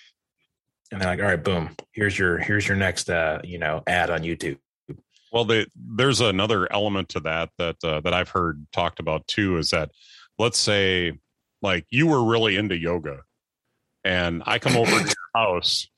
And 0.93 1.01
they're 1.03 1.11
like, 1.11 1.19
all 1.21 1.27
right, 1.27 1.43
boom, 1.43 1.77
here's 1.93 2.17
your 2.19 2.39
here's 2.39 2.67
your 2.69 2.77
next 2.77 3.11
uh, 3.11 3.41
you 3.45 3.59
know, 3.59 3.83
ad 3.87 4.09
on 4.11 4.21
YouTube. 4.21 4.59
Well, 5.37 5.45
they, 5.45 5.67
there's 5.77 6.23
another 6.23 6.67
element 6.73 7.11
to 7.11 7.21
that 7.21 7.51
that 7.59 7.77
uh, 7.85 8.01
that 8.01 8.15
I've 8.15 8.31
heard 8.31 8.67
talked 8.73 9.01
about 9.01 9.27
too. 9.27 9.59
Is 9.59 9.69
that 9.69 9.91
let's 10.39 10.57
say 10.57 11.13
like 11.61 11.85
you 11.91 12.07
were 12.07 12.25
really 12.25 12.57
into 12.57 12.75
yoga, 12.75 13.21
and 14.03 14.43
I 14.47 14.59
come 14.59 14.79
over 14.79 14.91
to 14.91 15.05
your 15.05 15.15
house, 15.35 15.89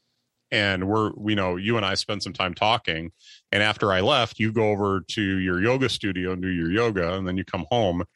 and 0.51 0.89
we're 0.89 1.13
you 1.25 1.37
know 1.37 1.55
you 1.55 1.77
and 1.77 1.87
I 1.87 1.95
spend 1.95 2.25
some 2.25 2.33
time 2.33 2.53
talking, 2.53 3.13
and 3.53 3.63
after 3.63 3.93
I 3.93 4.01
left, 4.01 4.41
you 4.41 4.53
go 4.53 4.71
over 4.71 5.05
to 5.11 5.23
your 5.23 5.63
yoga 5.63 5.89
studio 5.89 6.33
and 6.33 6.43
do 6.43 6.49
your 6.49 6.73
yoga, 6.73 7.15
and 7.15 7.25
then 7.25 7.37
you 7.37 7.45
come 7.45 7.65
home, 7.71 8.07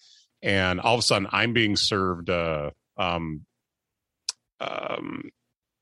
and 0.42 0.80
all 0.80 0.94
of 0.94 0.98
a 0.98 1.02
sudden 1.02 1.28
I'm 1.30 1.52
being 1.52 1.76
served 1.76 2.30
uh, 2.30 2.70
um, 2.96 3.42
um, 4.58 5.30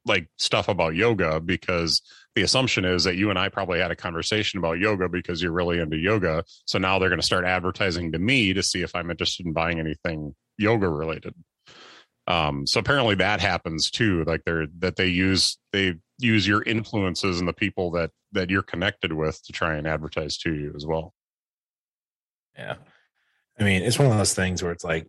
like 0.07 0.29
stuff 0.39 0.69
about 0.69 0.95
yoga 0.95 1.41
because 1.41 2.03
the 2.35 2.43
assumption 2.43 2.85
is 2.85 3.05
that 3.05 3.17
you 3.17 3.31
and 3.31 3.39
I 3.39 3.49
probably 3.49 3.81
had 3.81 3.91
a 3.91 3.97
conversation 3.97 4.59
about 4.59 4.79
yoga 4.79 5.09
because 5.09 5.43
you're 5.43 5.53
really 5.53 5.79
into 5.79 5.97
yoga. 5.97 6.45
So 6.65 6.79
now 6.79 6.99
they're 6.99 7.09
going 7.09 7.21
to 7.21 7.27
start 7.27 7.45
advertising 7.45 8.13
to 8.13 8.19
me 8.19 8.53
to 8.55 8.63
see 8.63 8.83
if 8.83 8.95
I'm 8.95 9.11
interested 9.11 9.47
in 9.47 9.53
buying 9.53 9.81
anything 9.81 10.35
yoga 10.57 10.89
related. 10.89 11.35
Um, 12.27 12.67
so 12.67 12.79
apparently 12.79 13.17
that 13.17 13.41
happens 13.41 13.91
too. 13.91 14.25
Like 14.25 14.43
they're 14.45 14.67
that 14.79 14.97
they 14.97 15.09
use 15.09 15.59
they 15.73 15.95
use 16.19 16.47
your 16.47 16.63
influences 16.63 17.41
and 17.41 17.49
the 17.49 17.53
people 17.53 17.91
that 17.93 18.11
that 18.33 18.51
you're 18.51 18.63
connected 18.63 19.13
with 19.13 19.43
to 19.45 19.53
try 19.53 19.75
and 19.75 19.87
advertise 19.87 20.39
to 20.39 20.55
you 20.55 20.73
as 20.77 20.87
well. 20.87 21.13
Yeah. 22.57 22.77
I 23.59 23.65
mean, 23.65 23.83
it's 23.83 23.99
one 23.99 24.11
of 24.11 24.17
those 24.17 24.35
things 24.35 24.63
where 24.63 24.73
it's 24.73 24.85
like, 24.85 25.07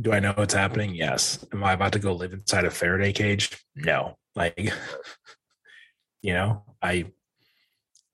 do 0.00 0.12
I 0.12 0.20
know 0.20 0.32
what's 0.32 0.54
happening? 0.54 0.94
Yes. 0.94 1.44
Am 1.52 1.64
I 1.64 1.72
about 1.72 1.92
to 1.92 1.98
go 1.98 2.14
live 2.14 2.32
inside 2.32 2.64
a 2.64 2.70
Faraday 2.70 3.12
cage? 3.12 3.50
No. 3.74 4.16
Like, 4.36 4.56
you 6.22 6.32
know, 6.32 6.64
I, 6.80 7.06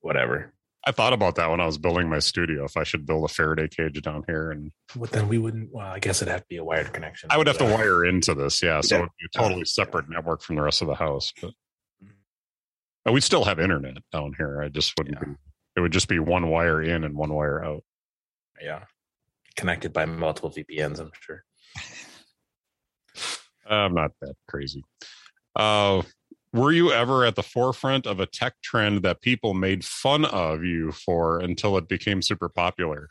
whatever. 0.01 0.51
I 0.87 0.91
thought 0.91 1.13
about 1.13 1.35
that 1.35 1.49
when 1.49 1.59
I 1.59 1.65
was 1.65 1.79
building 1.79 2.09
my 2.09 2.19
studio. 2.19 2.63
If 2.63 2.77
I 2.77 2.83
should 2.83 3.05
build 3.07 3.25
a 3.25 3.33
Faraday 3.33 3.67
cage 3.67 3.99
down 4.03 4.23
here, 4.27 4.51
and 4.51 4.71
But 4.95 5.11
then 5.11 5.27
we 5.27 5.39
wouldn't, 5.39 5.71
well, 5.73 5.87
I 5.87 5.97
guess 5.99 6.21
it'd 6.21 6.31
have 6.31 6.41
to 6.41 6.47
be 6.47 6.57
a 6.57 6.63
wired 6.63 6.93
connection. 6.93 7.29
I 7.31 7.37
would 7.37 7.47
have 7.47 7.57
to 7.59 7.65
wire 7.65 8.05
into 8.05 8.35
this. 8.35 8.61
Yeah, 8.61 8.81
so 8.81 8.95
Yeah. 8.95 9.01
it'd 9.01 9.11
be 9.19 9.25
a 9.33 9.37
totally 9.39 9.65
separate 9.65 10.09
network 10.09 10.41
from 10.43 10.57
the 10.57 10.61
rest 10.61 10.81
of 10.83 10.87
the 10.87 10.95
house. 10.95 11.33
But 13.03 13.13
we'd 13.13 13.21
still 13.21 13.45
have 13.45 13.59
internet 13.59 13.97
down 14.11 14.33
here. 14.37 14.61
I 14.61 14.69
just 14.69 14.93
wouldn't. 14.97 15.17
Yeah. 15.19 15.25
Be, 15.25 15.35
it 15.77 15.81
would 15.81 15.91
just 15.93 16.07
be 16.07 16.19
one 16.19 16.49
wire 16.49 16.81
in 16.81 17.03
and 17.03 17.15
one 17.15 17.33
wire 17.33 17.63
out. 17.63 17.83
Yeah. 18.61 18.83
Connected 19.55 19.91
by 19.93 20.05
multiple 20.05 20.49
VPNs, 20.51 20.99
I'm 20.99 21.11
sure. 21.19 21.44
I'm 23.67 23.93
not 23.93 24.11
that 24.21 24.35
crazy. 24.47 24.83
Uh, 25.55 26.03
were 26.53 26.71
you 26.71 26.91
ever 26.91 27.25
at 27.25 27.35
the 27.35 27.43
forefront 27.43 28.05
of 28.05 28.19
a 28.19 28.25
tech 28.25 28.61
trend 28.61 29.03
that 29.03 29.21
people 29.21 29.53
made 29.53 29.83
fun 29.83 30.23
of 30.25 30.63
you 30.63 30.91
for 30.91 31.39
until 31.39 31.77
it 31.77 31.87
became 31.87 32.21
super 32.21 32.47
popular? 32.49 33.09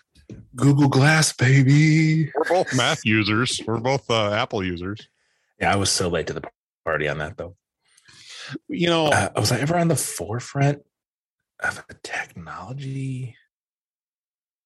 Google 0.56 0.88
Glass, 0.88 1.32
baby. 1.32 2.30
We're 2.34 2.44
both 2.48 2.74
Mac 2.76 2.98
users. 3.04 3.60
We're 3.66 3.78
both 3.80 4.08
uh, 4.10 4.30
Apple 4.32 4.64
users. 4.64 5.08
Yeah, 5.60 5.72
I 5.72 5.76
was 5.76 5.90
so 5.90 6.08
late 6.08 6.26
to 6.28 6.32
the 6.32 6.42
party 6.84 7.08
on 7.08 7.18
that 7.18 7.36
though. 7.36 7.56
You 8.68 8.88
know, 8.88 9.06
Uh, 9.08 9.30
was 9.36 9.52
I 9.52 9.58
ever 9.60 9.76
on 9.76 9.88
the 9.88 9.96
forefront? 9.96 10.82
of 11.60 11.82
a 11.88 11.94
technology. 12.02 13.36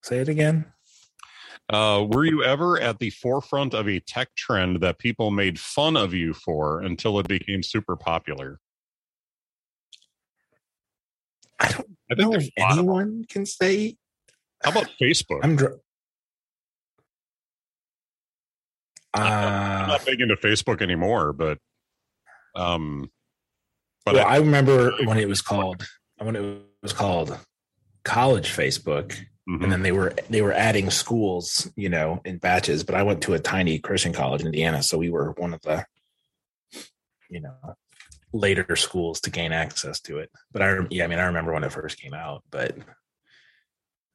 Say 0.03 0.19
it 0.21 0.29
again. 0.29 0.73
Uh, 1.71 2.07
were 2.11 2.25
you 2.25 2.43
ever 2.43 2.81
at 2.81 2.99
the 2.99 3.11
forefront 3.11 3.75
of 3.75 3.89
a 3.89 4.01
tech 4.01 4.35
trend 4.35 4.81
that 4.81 4.99
people 4.99 5.31
made 5.31 5.61
fun 5.61 5.97
of 5.97 6.15
you 6.15 6.33
for 6.33 6.81
until 6.81 7.19
it 7.19 7.29
became 7.29 7.63
super 7.63 7.95
popular? 7.95 8.59
I 11.61 11.73
don't 11.73 11.97
I 12.11 12.15
know 12.15 12.35
if 12.35 12.49
anyone 12.57 13.25
can 13.29 13.45
say. 13.45 13.97
How 14.63 14.71
about 14.71 14.89
Facebook? 15.01 15.41
I'm. 15.43 15.57
Dr- 15.57 15.81
I'm 19.15 19.23
uh, 19.23 19.87
not 19.89 20.07
big 20.07 20.21
into 20.21 20.37
Facebook 20.37 20.83
anymore, 20.83 21.33
but 21.33 21.59
um, 22.55 23.11
but 24.05 24.15
well, 24.15 24.27
I, 24.27 24.35
I 24.35 24.39
remember 24.39 24.93
when 25.05 25.19
it 25.19 25.29
was 25.29 25.41
called 25.41 25.87
when 26.19 26.37
it 26.37 26.63
was 26.83 26.93
called 26.93 27.37
college 28.05 28.51
Facebook, 28.51 29.19
mhm. 29.49 29.63
and 29.63 29.73
then 29.73 29.83
they 29.83 29.93
were 29.93 30.15
they 30.29 30.43
were 30.43 30.53
adding 30.53 30.91
schools, 30.91 31.71
you 31.77 31.89
know, 31.89 32.21
in 32.25 32.39
batches. 32.39 32.85
But 32.85 32.95
I 32.95 33.03
went 33.03 33.23
to 33.23 33.35
a 33.35 33.39
tiny 33.39 33.79
Christian 33.79 34.13
college 34.13 34.41
in 34.41 34.47
Indiana, 34.49 34.83
so 34.83 34.99
we 34.99 35.11
were 35.11 35.33
one 35.37 35.55
of 35.55 35.63
the, 35.63 35.85
you 37.31 37.41
know, 37.41 37.77
later 38.33 38.77
schools 38.77 39.21
to 39.23 39.31
gain 39.31 39.53
access 39.53 40.01
to 40.03 40.19
it. 40.19 40.31
But 40.53 40.63
I, 40.63 40.79
yeah, 40.91 41.05
I 41.05 41.07
mean, 41.07 41.19
I 41.19 41.27
remember 41.27 41.53
when 41.53 41.65
it 41.65 41.73
first 41.73 42.01
came 42.01 42.15
out, 42.15 42.43
but 42.51 42.77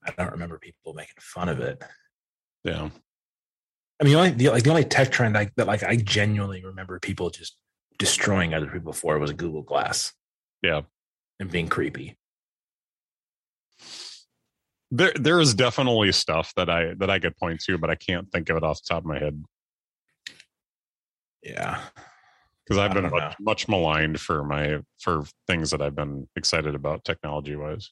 I 0.05 0.11
don't 0.17 0.31
remember 0.31 0.59
people 0.59 0.93
making 0.93 1.15
fun 1.19 1.49
of 1.49 1.59
it. 1.59 1.81
yeah, 2.63 2.89
I 3.99 4.03
mean, 4.03 4.13
the 4.13 4.19
only 4.19 4.31
the, 4.31 4.49
like 4.49 4.63
the 4.63 4.69
only 4.69 4.83
tech 4.83 5.11
trend 5.11 5.37
I, 5.37 5.49
that 5.55 5.67
like 5.67 5.83
I 5.83 5.95
genuinely 5.95 6.63
remember 6.63 6.99
people 6.99 7.29
just 7.29 7.55
destroying 7.97 8.53
other 8.53 8.67
people 8.67 8.93
for 8.93 9.17
was 9.19 9.31
Google 9.31 9.61
Glass 9.61 10.13
yeah. 10.61 10.81
and 11.39 11.49
being 11.49 11.67
creepy. 11.67 12.17
There, 14.95 15.11
there 15.15 15.39
is 15.39 15.55
definitely 15.55 16.11
stuff 16.11 16.53
that 16.55 16.69
I 16.69 16.93
that 16.99 17.09
I 17.09 17.17
could 17.17 17.35
point 17.35 17.61
to, 17.61 17.79
but 17.79 17.89
I 17.89 17.95
can't 17.95 18.31
think 18.31 18.49
of 18.49 18.57
it 18.57 18.63
off 18.63 18.81
the 18.83 18.93
top 18.93 19.03
of 19.03 19.05
my 19.07 19.17
head 19.17 19.43
Yeah, 21.41 21.81
because 22.63 22.77
I've 22.77 22.93
been 22.93 23.09
much, 23.09 23.35
much 23.39 23.67
maligned 23.67 24.19
for 24.19 24.43
my 24.43 24.81
for 24.99 25.25
things 25.47 25.71
that 25.71 25.81
I've 25.81 25.95
been 25.95 26.27
excited 26.35 26.75
about 26.75 27.03
technology 27.03 27.55
wise. 27.55 27.89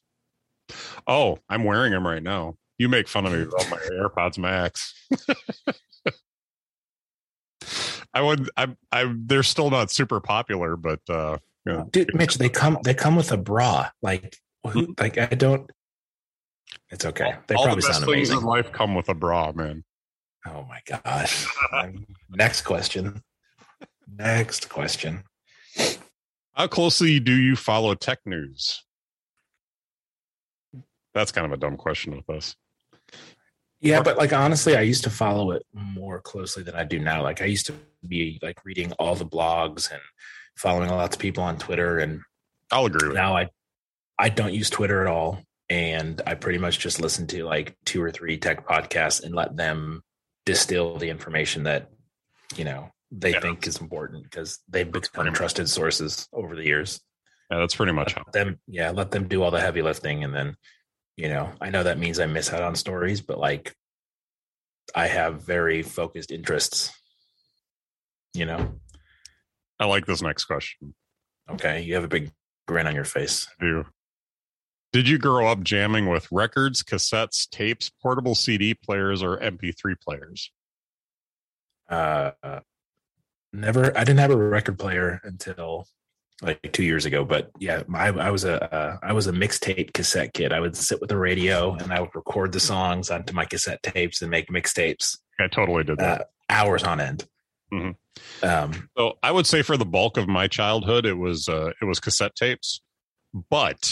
Oh, 1.06 1.38
I'm 1.48 1.64
wearing 1.64 1.90
them 1.90 2.06
right 2.06 2.22
now. 2.22 2.54
You 2.78 2.88
make 2.88 3.08
fun 3.08 3.26
of 3.26 3.32
me 3.32 3.42
about 3.42 3.68
my 3.68 3.78
AirPods 3.78 4.38
Max. 4.38 4.94
I 8.14 8.22
would. 8.22 8.48
I. 8.56 8.68
I. 8.90 9.12
They're 9.16 9.42
still 9.42 9.70
not 9.70 9.90
super 9.90 10.20
popular, 10.20 10.76
but 10.76 11.00
uh, 11.08 11.38
yeah. 11.66 11.84
dude, 11.90 12.14
Mitch, 12.14 12.36
they 12.36 12.48
come 12.48 12.78
they 12.84 12.94
come 12.94 13.16
with 13.16 13.32
a 13.32 13.36
bra. 13.36 13.90
Like, 14.02 14.36
who, 14.70 14.94
like 14.98 15.18
I 15.18 15.26
don't. 15.26 15.70
It's 16.92 17.06
okay. 17.06 17.34
They 17.46 17.54
all 17.54 17.62
the 17.62 17.68
probably 17.68 17.80
best 17.80 17.92
sound 17.94 18.04
things 18.04 18.28
amazing. 18.28 18.38
in 18.38 18.44
life 18.44 18.70
come 18.70 18.94
with 18.94 19.08
a 19.08 19.14
bra, 19.14 19.50
man. 19.52 19.82
Oh 20.46 20.66
my 20.68 20.80
gosh. 20.86 21.46
Next 22.30 22.62
question. 22.62 23.22
Next 24.06 24.68
question. 24.68 25.24
How 26.52 26.66
closely 26.66 27.18
do 27.18 27.32
you 27.32 27.56
follow 27.56 27.94
tech 27.94 28.18
news? 28.26 28.84
That's 31.14 31.32
kind 31.32 31.46
of 31.46 31.52
a 31.52 31.56
dumb 31.56 31.76
question 31.76 32.14
with 32.14 32.28
us. 32.28 32.54
Yeah, 33.80 34.02
but 34.02 34.18
like 34.18 34.32
honestly, 34.32 34.76
I 34.76 34.82
used 34.82 35.04
to 35.04 35.10
follow 35.10 35.50
it 35.52 35.64
more 35.72 36.20
closely 36.20 36.62
than 36.62 36.74
I 36.74 36.84
do 36.84 36.98
now. 36.98 37.22
Like 37.22 37.40
I 37.40 37.46
used 37.46 37.66
to 37.66 37.74
be 38.06 38.38
like 38.42 38.64
reading 38.64 38.92
all 38.92 39.14
the 39.14 39.26
blogs 39.26 39.90
and 39.90 40.00
following 40.56 40.90
lots 40.90 41.16
of 41.16 41.20
people 41.20 41.42
on 41.42 41.56
Twitter 41.56 41.98
and 41.98 42.20
I'll 42.70 42.86
agree 42.86 43.08
with 43.08 43.16
now 43.16 43.36
I 43.36 43.48
I 44.18 44.28
don't 44.28 44.52
use 44.52 44.68
Twitter 44.68 45.00
at 45.00 45.06
all. 45.06 45.40
And 45.72 46.20
I 46.26 46.34
pretty 46.34 46.58
much 46.58 46.78
just 46.80 47.00
listen 47.00 47.26
to 47.28 47.44
like 47.44 47.74
two 47.86 48.02
or 48.02 48.10
three 48.10 48.36
tech 48.36 48.66
podcasts 48.66 49.22
and 49.22 49.34
let 49.34 49.56
them 49.56 50.02
distill 50.44 50.98
the 50.98 51.08
information 51.08 51.62
that, 51.62 51.88
you 52.56 52.64
know, 52.64 52.90
they 53.10 53.30
Yeah. 53.30 53.40
think 53.40 53.66
is 53.66 53.78
important 53.80 54.24
because 54.24 54.60
they've 54.68 54.90
become 54.92 55.32
trusted 55.32 55.70
sources 55.70 56.28
over 56.30 56.54
the 56.54 56.64
years. 56.64 57.00
Yeah, 57.50 57.58
that's 57.60 57.74
pretty 57.74 57.92
much 57.92 58.12
how. 58.12 58.24
Them 58.34 58.60
yeah, 58.66 58.90
let 58.90 59.12
them 59.12 59.28
do 59.28 59.42
all 59.42 59.50
the 59.50 59.62
heavy 59.62 59.80
lifting 59.80 60.24
and 60.24 60.34
then, 60.34 60.56
you 61.16 61.30
know, 61.30 61.54
I 61.58 61.70
know 61.70 61.84
that 61.84 61.98
means 61.98 62.20
I 62.20 62.26
miss 62.26 62.52
out 62.52 62.62
on 62.62 62.74
stories, 62.74 63.22
but 63.22 63.38
like 63.38 63.74
I 64.94 65.06
have 65.06 65.42
very 65.42 65.82
focused 65.82 66.30
interests. 66.30 66.92
You 68.34 68.44
know. 68.44 68.78
I 69.80 69.86
like 69.86 70.04
this 70.04 70.20
next 70.20 70.44
question. 70.44 70.94
Okay. 71.50 71.80
You 71.80 71.94
have 71.94 72.04
a 72.04 72.08
big 72.08 72.30
grin 72.68 72.86
on 72.86 72.94
your 72.94 73.04
face. 73.04 73.48
I 73.58 73.64
do. 73.64 73.86
Did 74.92 75.08
you 75.08 75.18
grow 75.18 75.46
up 75.48 75.62
jamming 75.62 76.08
with 76.08 76.28
records, 76.30 76.82
cassettes, 76.82 77.48
tapes, 77.48 77.88
portable 77.90 78.34
CD 78.34 78.74
players, 78.74 79.22
or 79.22 79.38
MP3 79.38 79.94
players? 80.00 80.50
Uh 81.88 82.32
never 83.52 83.96
I 83.96 84.04
didn't 84.04 84.20
have 84.20 84.30
a 84.30 84.36
record 84.36 84.78
player 84.78 85.20
until 85.24 85.86
like 86.40 86.72
two 86.72 86.82
years 86.82 87.04
ago, 87.04 87.24
but 87.24 87.50
yeah, 87.58 87.82
I, 87.94 88.08
I 88.08 88.30
was 88.30 88.44
a 88.44 88.74
uh, 88.74 88.96
I 89.02 89.12
was 89.12 89.26
a 89.26 89.32
mixtape 89.32 89.92
cassette 89.92 90.32
kid. 90.34 90.52
I 90.52 90.60
would 90.60 90.76
sit 90.76 91.00
with 91.00 91.08
the 91.10 91.16
radio 91.18 91.74
and 91.74 91.92
I 91.92 92.00
would 92.00 92.14
record 92.14 92.52
the 92.52 92.60
songs 92.60 93.10
onto 93.10 93.32
my 93.32 93.44
cassette 93.44 93.82
tapes 93.82 94.22
and 94.22 94.30
make 94.30 94.48
mixtapes 94.48 95.18
I 95.38 95.48
totally 95.48 95.84
did 95.84 95.98
that. 95.98 96.20
uh, 96.20 96.24
hours 96.50 96.82
on 96.82 97.00
end. 97.00 97.26
Mhm. 97.72 97.96
Um, 98.42 98.88
So 98.96 99.18
I 99.22 99.30
would 99.30 99.46
say 99.46 99.62
for 99.62 99.76
the 99.76 99.84
bulk 99.86 100.16
of 100.16 100.28
my 100.28 100.48
childhood, 100.48 101.06
it 101.06 101.14
was 101.18 101.48
uh, 101.48 101.72
it 101.80 101.84
was 101.84 102.00
cassette 102.00 102.34
tapes. 102.34 102.80
But 103.50 103.88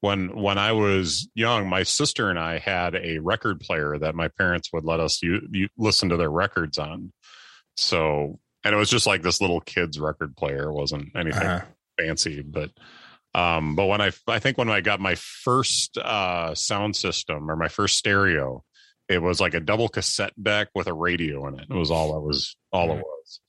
when 0.00 0.34
when 0.40 0.58
I 0.58 0.72
was 0.72 1.28
young, 1.34 1.68
my 1.68 1.82
sister 1.82 2.30
and 2.30 2.38
I 2.38 2.58
had 2.58 2.94
a 2.94 3.18
record 3.18 3.60
player 3.60 3.98
that 3.98 4.14
my 4.14 4.28
parents 4.28 4.70
would 4.72 4.84
let 4.84 5.00
us 5.00 5.22
u- 5.22 5.46
u- 5.52 5.68
listen 5.76 6.08
to 6.10 6.16
their 6.16 6.30
records 6.30 6.78
on. 6.78 7.12
So 7.76 8.38
and 8.64 8.74
it 8.74 8.78
was 8.78 8.90
just 8.90 9.06
like 9.06 9.22
this 9.22 9.40
little 9.40 9.60
kid's 9.60 9.98
record 9.98 10.36
player. 10.36 10.68
It 10.70 10.74
wasn't 10.74 11.08
anything 11.16 11.46
uh, 11.46 11.64
fancy, 11.98 12.42
but 12.42 12.70
um, 13.34 13.76
but 13.76 13.86
when 13.86 14.00
I 14.00 14.10
I 14.26 14.38
think 14.38 14.58
when 14.58 14.68
I 14.70 14.80
got 14.80 15.00
my 15.00 15.14
first 15.14 15.96
uh, 15.98 16.54
sound 16.54 16.96
system 16.96 17.50
or 17.50 17.56
my 17.56 17.68
first 17.68 17.96
stereo, 17.96 18.64
it 19.08 19.22
was 19.22 19.40
like 19.40 19.54
a 19.54 19.60
double 19.60 19.88
cassette 19.88 20.32
deck 20.42 20.68
with 20.74 20.86
a 20.88 20.92
radio 20.94 21.46
in 21.48 21.58
it. 21.58 21.66
It 21.70 21.74
was 21.74 21.90
all 21.90 22.16
it 22.16 22.22
was 22.22 22.56
all 22.72 22.92
it 22.92 22.98
was. 23.02 23.40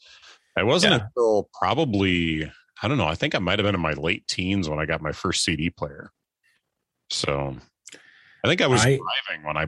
It 0.57 0.65
wasn't 0.65 0.93
Yeah. 0.93 1.05
until 1.07 1.49
probably 1.59 2.51
I 2.83 2.87
don't 2.87 2.97
know. 2.97 3.07
I 3.07 3.15
think 3.15 3.35
I 3.35 3.39
might 3.39 3.59
have 3.59 3.65
been 3.65 3.75
in 3.75 3.81
my 3.81 3.93
late 3.93 4.27
teens 4.27 4.67
when 4.69 4.79
I 4.79 4.85
got 4.85 5.01
my 5.01 5.11
first 5.13 5.43
CD 5.43 5.69
player. 5.69 6.11
So 7.11 7.55
I 8.43 8.47
think 8.47 8.61
I 8.61 8.67
was 8.67 8.81
I- 8.81 8.97
driving 8.97 9.45
when 9.45 9.57
I 9.57 9.67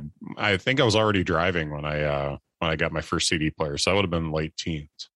I 0.53 0.57
think 0.57 0.79
I 0.79 0.83
was 0.83 0.95
already 0.95 1.23
driving 1.23 1.69
when 1.69 1.85
I 1.85 2.01
uh 2.01 2.37
when 2.59 2.71
I 2.71 2.75
got 2.75 2.91
my 2.91 3.01
first 3.01 3.27
CD 3.27 3.51
player. 3.51 3.77
So 3.77 3.91
I 3.91 3.93
would 3.95 4.05
have 4.05 4.11
been 4.11 4.31
late 4.31 4.55
teens. 4.57 5.09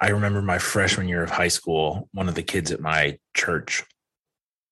I 0.00 0.08
remember 0.08 0.42
my 0.42 0.58
freshman 0.58 1.08
year 1.08 1.22
of 1.22 1.30
high 1.30 1.48
school, 1.48 2.08
one 2.12 2.28
of 2.28 2.34
the 2.34 2.42
kids 2.42 2.72
at 2.72 2.80
my 2.80 3.18
church 3.34 3.84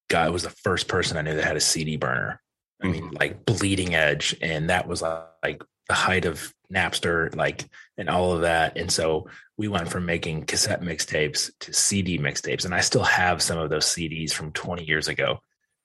guy 0.09 0.29
was 0.29 0.43
the 0.43 0.51
first 0.51 0.89
person 0.89 1.17
I 1.17 1.23
knew 1.23 1.37
that 1.37 1.45
had 1.45 1.57
a 1.57 1.61
CD 1.61 1.97
burner. 1.97 2.43
I 2.83 2.89
mean, 2.89 3.11
like 3.11 3.45
bleeding 3.45 3.95
edge. 3.95 4.37
And 4.43 4.71
that 4.71 4.89
was 4.89 5.03
uh, 5.03 5.27
like 5.43 5.63
the 5.87 5.95
height 5.95 6.25
of 6.25 6.53
Napster, 6.73 7.35
like, 7.37 7.65
and 7.97 8.09
all 8.09 8.33
of 8.33 8.41
that. 8.41 8.77
And 8.77 8.91
so 8.91 9.29
we 9.57 9.69
went 9.69 9.89
from 9.89 10.07
making 10.07 10.47
cassette 10.47 10.81
mixtapes 10.81 11.51
to 11.61 11.73
CD 11.73 12.19
mixtapes. 12.19 12.65
And 12.65 12.75
I 12.75 12.81
still 12.81 13.05
have 13.05 13.41
some 13.43 13.59
of 13.59 13.71
those 13.71 13.87
CDs 13.87 14.33
from 14.33 14.51
20 14.53 14.85
years 14.85 15.09
ago 15.09 15.41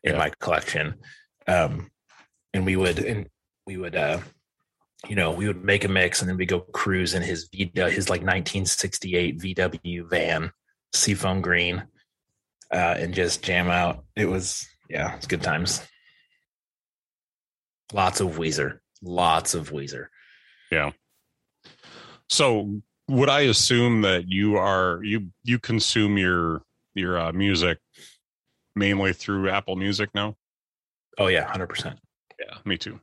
in 0.05 0.13
Yeah. 0.13 0.17
my 0.17 0.29
collection. 0.39 0.95
Um, 1.47 1.91
and 2.53 2.65
we 2.65 2.75
would, 2.77 2.99
and 2.99 3.27
we 3.67 3.75
would, 3.77 3.95
uh, 3.95 4.21
you 5.07 5.15
know, 5.15 5.31
we 5.31 5.47
would 5.47 5.63
make 5.63 5.83
a 5.83 5.89
mix 5.89 6.21
and 6.21 6.29
then 6.29 6.37
we 6.37 6.45
go 6.45 6.61
cruise 6.61 7.13
in 7.13 7.21
his 7.21 7.49
V, 7.51 7.71
his 7.75 8.09
like 8.09 8.21
1968 8.21 9.39
VW 9.39 10.09
van, 10.09 10.51
seafoam 10.93 11.41
green, 11.41 11.83
uh, 12.71 12.95
and 12.97 13.13
just 13.13 13.43
jam 13.43 13.67
out. 13.69 14.05
It 14.15 14.25
was, 14.25 14.65
yeah, 14.89 15.15
it's 15.15 15.27
good 15.27 15.43
times. 15.43 15.81
Lots 17.93 18.19
of 18.19 18.37
Weezer, 18.37 18.79
lots 19.01 19.53
of 19.53 19.71
Weezer. 19.71 20.07
Yeah. 20.71 20.91
So 22.29 22.81
would 23.07 23.29
I 23.29 23.41
assume 23.41 24.01
that 24.01 24.27
you 24.27 24.57
are 24.57 25.03
you 25.03 25.29
you 25.43 25.59
consume 25.59 26.17
your 26.17 26.63
your 26.95 27.19
uh, 27.19 27.31
music 27.31 27.77
mainly 28.75 29.13
through 29.13 29.49
Apple 29.49 29.75
Music 29.75 30.09
now? 30.13 30.35
Oh 31.17 31.27
yeah, 31.27 31.45
hundred 31.45 31.67
percent. 31.67 31.99
Yeah, 32.39 32.57
me 32.65 32.77
too. 32.77 32.99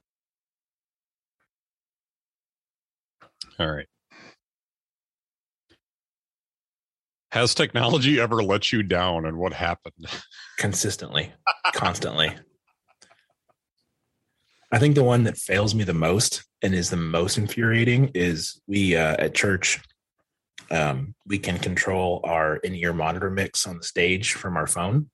All 3.58 3.70
right. 3.70 3.86
Has 7.30 7.54
technology 7.54 8.20
ever 8.20 8.42
let 8.42 8.72
you 8.72 8.82
down 8.82 9.24
and 9.24 9.38
what 9.38 9.54
happened? 9.54 10.06
Consistently, 10.58 11.32
constantly. 11.72 12.34
I 14.70 14.78
think 14.78 14.94
the 14.94 15.04
one 15.04 15.24
that 15.24 15.38
fails 15.38 15.74
me 15.74 15.84
the 15.84 15.94
most 15.94 16.44
and 16.62 16.74
is 16.74 16.90
the 16.90 16.96
most 16.96 17.38
infuriating 17.38 18.10
is 18.14 18.60
we 18.66 18.96
uh, 18.96 19.16
at 19.18 19.34
church. 19.34 19.80
Um, 20.70 21.14
we 21.26 21.38
can 21.38 21.58
control 21.58 22.20
our 22.24 22.56
in-ear 22.56 22.92
monitor 22.92 23.30
mix 23.30 23.66
on 23.66 23.78
the 23.78 23.82
stage 23.82 24.32
from 24.32 24.56
our 24.56 24.66
phone, 24.66 25.10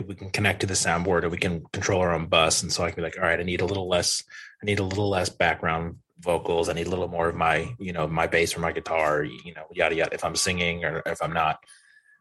we 0.00 0.14
can 0.14 0.30
connect 0.30 0.60
to 0.60 0.66
the 0.66 0.74
soundboard 0.74 1.22
and 1.22 1.30
we 1.30 1.38
can 1.38 1.64
control 1.72 2.00
our 2.00 2.12
own 2.12 2.26
bus. 2.26 2.62
And 2.62 2.72
so 2.72 2.84
I 2.84 2.90
can 2.90 2.96
be 2.96 3.02
like, 3.02 3.18
all 3.18 3.24
right, 3.24 3.40
I 3.40 3.42
need 3.42 3.60
a 3.60 3.66
little 3.66 3.88
less, 3.88 4.22
I 4.62 4.66
need 4.66 4.78
a 4.78 4.84
little 4.84 5.08
less 5.08 5.28
background 5.28 5.96
vocals. 6.20 6.68
I 6.68 6.72
need 6.72 6.86
a 6.86 6.90
little 6.90 7.08
more 7.08 7.28
of 7.28 7.36
my, 7.36 7.74
you 7.78 7.92
know, 7.92 8.06
my 8.06 8.26
bass 8.26 8.56
or 8.56 8.60
my 8.60 8.72
guitar, 8.72 9.22
you 9.22 9.54
know, 9.54 9.66
yada 9.72 9.94
yada. 9.94 10.14
If 10.14 10.24
I'm 10.24 10.36
singing 10.36 10.84
or 10.84 11.02
if 11.06 11.22
I'm 11.22 11.32
not. 11.32 11.58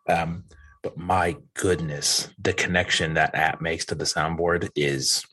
Um, 0.08 0.46
but 0.84 0.98
my 0.98 1.36
goodness, 1.56 2.30
the 2.38 2.54
connection 2.54 3.16
that 3.16 3.34
app 3.34 3.62
makes 3.62 3.86
to 3.86 3.96
the 3.96 4.06
soundboard 4.06 4.70
is 4.76 5.26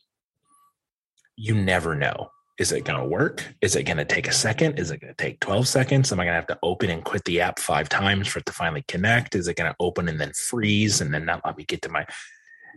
you 1.37 1.55
never 1.55 1.95
know. 1.95 2.31
Is 2.59 2.71
it 2.71 2.85
going 2.85 3.01
to 3.01 3.07
work? 3.07 3.45
Is 3.61 3.77
it 3.77 3.85
going 3.85 3.97
to 3.97 4.05
take 4.05 4.29
a 4.29 4.33
second? 4.33 4.79
Is 4.79 4.91
it 4.91 5.01
going 5.01 5.13
to 5.13 5.23
take 5.23 5.41
12 5.41 5.67
seconds? 5.67 6.13
Am 6.13 6.21
I 6.21 6.25
going 6.25 6.33
to 6.33 6.37
have 6.37 6.47
to 6.47 6.59
open 6.63 6.91
and 6.91 7.05
quit 7.05 7.25
the 7.25 7.41
app 7.41 7.59
five 7.59 7.89
times 7.89 8.29
for 8.29 8.39
it 8.39 8.47
to 8.47 8.53
finally 8.53 8.85
connect? 8.87 9.35
Is 9.35 9.49
it 9.49 9.57
going 9.57 9.71
to 9.71 9.77
open 9.81 10.09
and 10.09 10.21
then 10.21 10.33
freeze 10.33 11.01
and 11.01 11.13
then 11.13 11.25
not 11.25 11.45
let 11.45 11.57
me 11.57 11.65
get 11.65 11.83
to 11.83 11.89
my. 11.89 12.07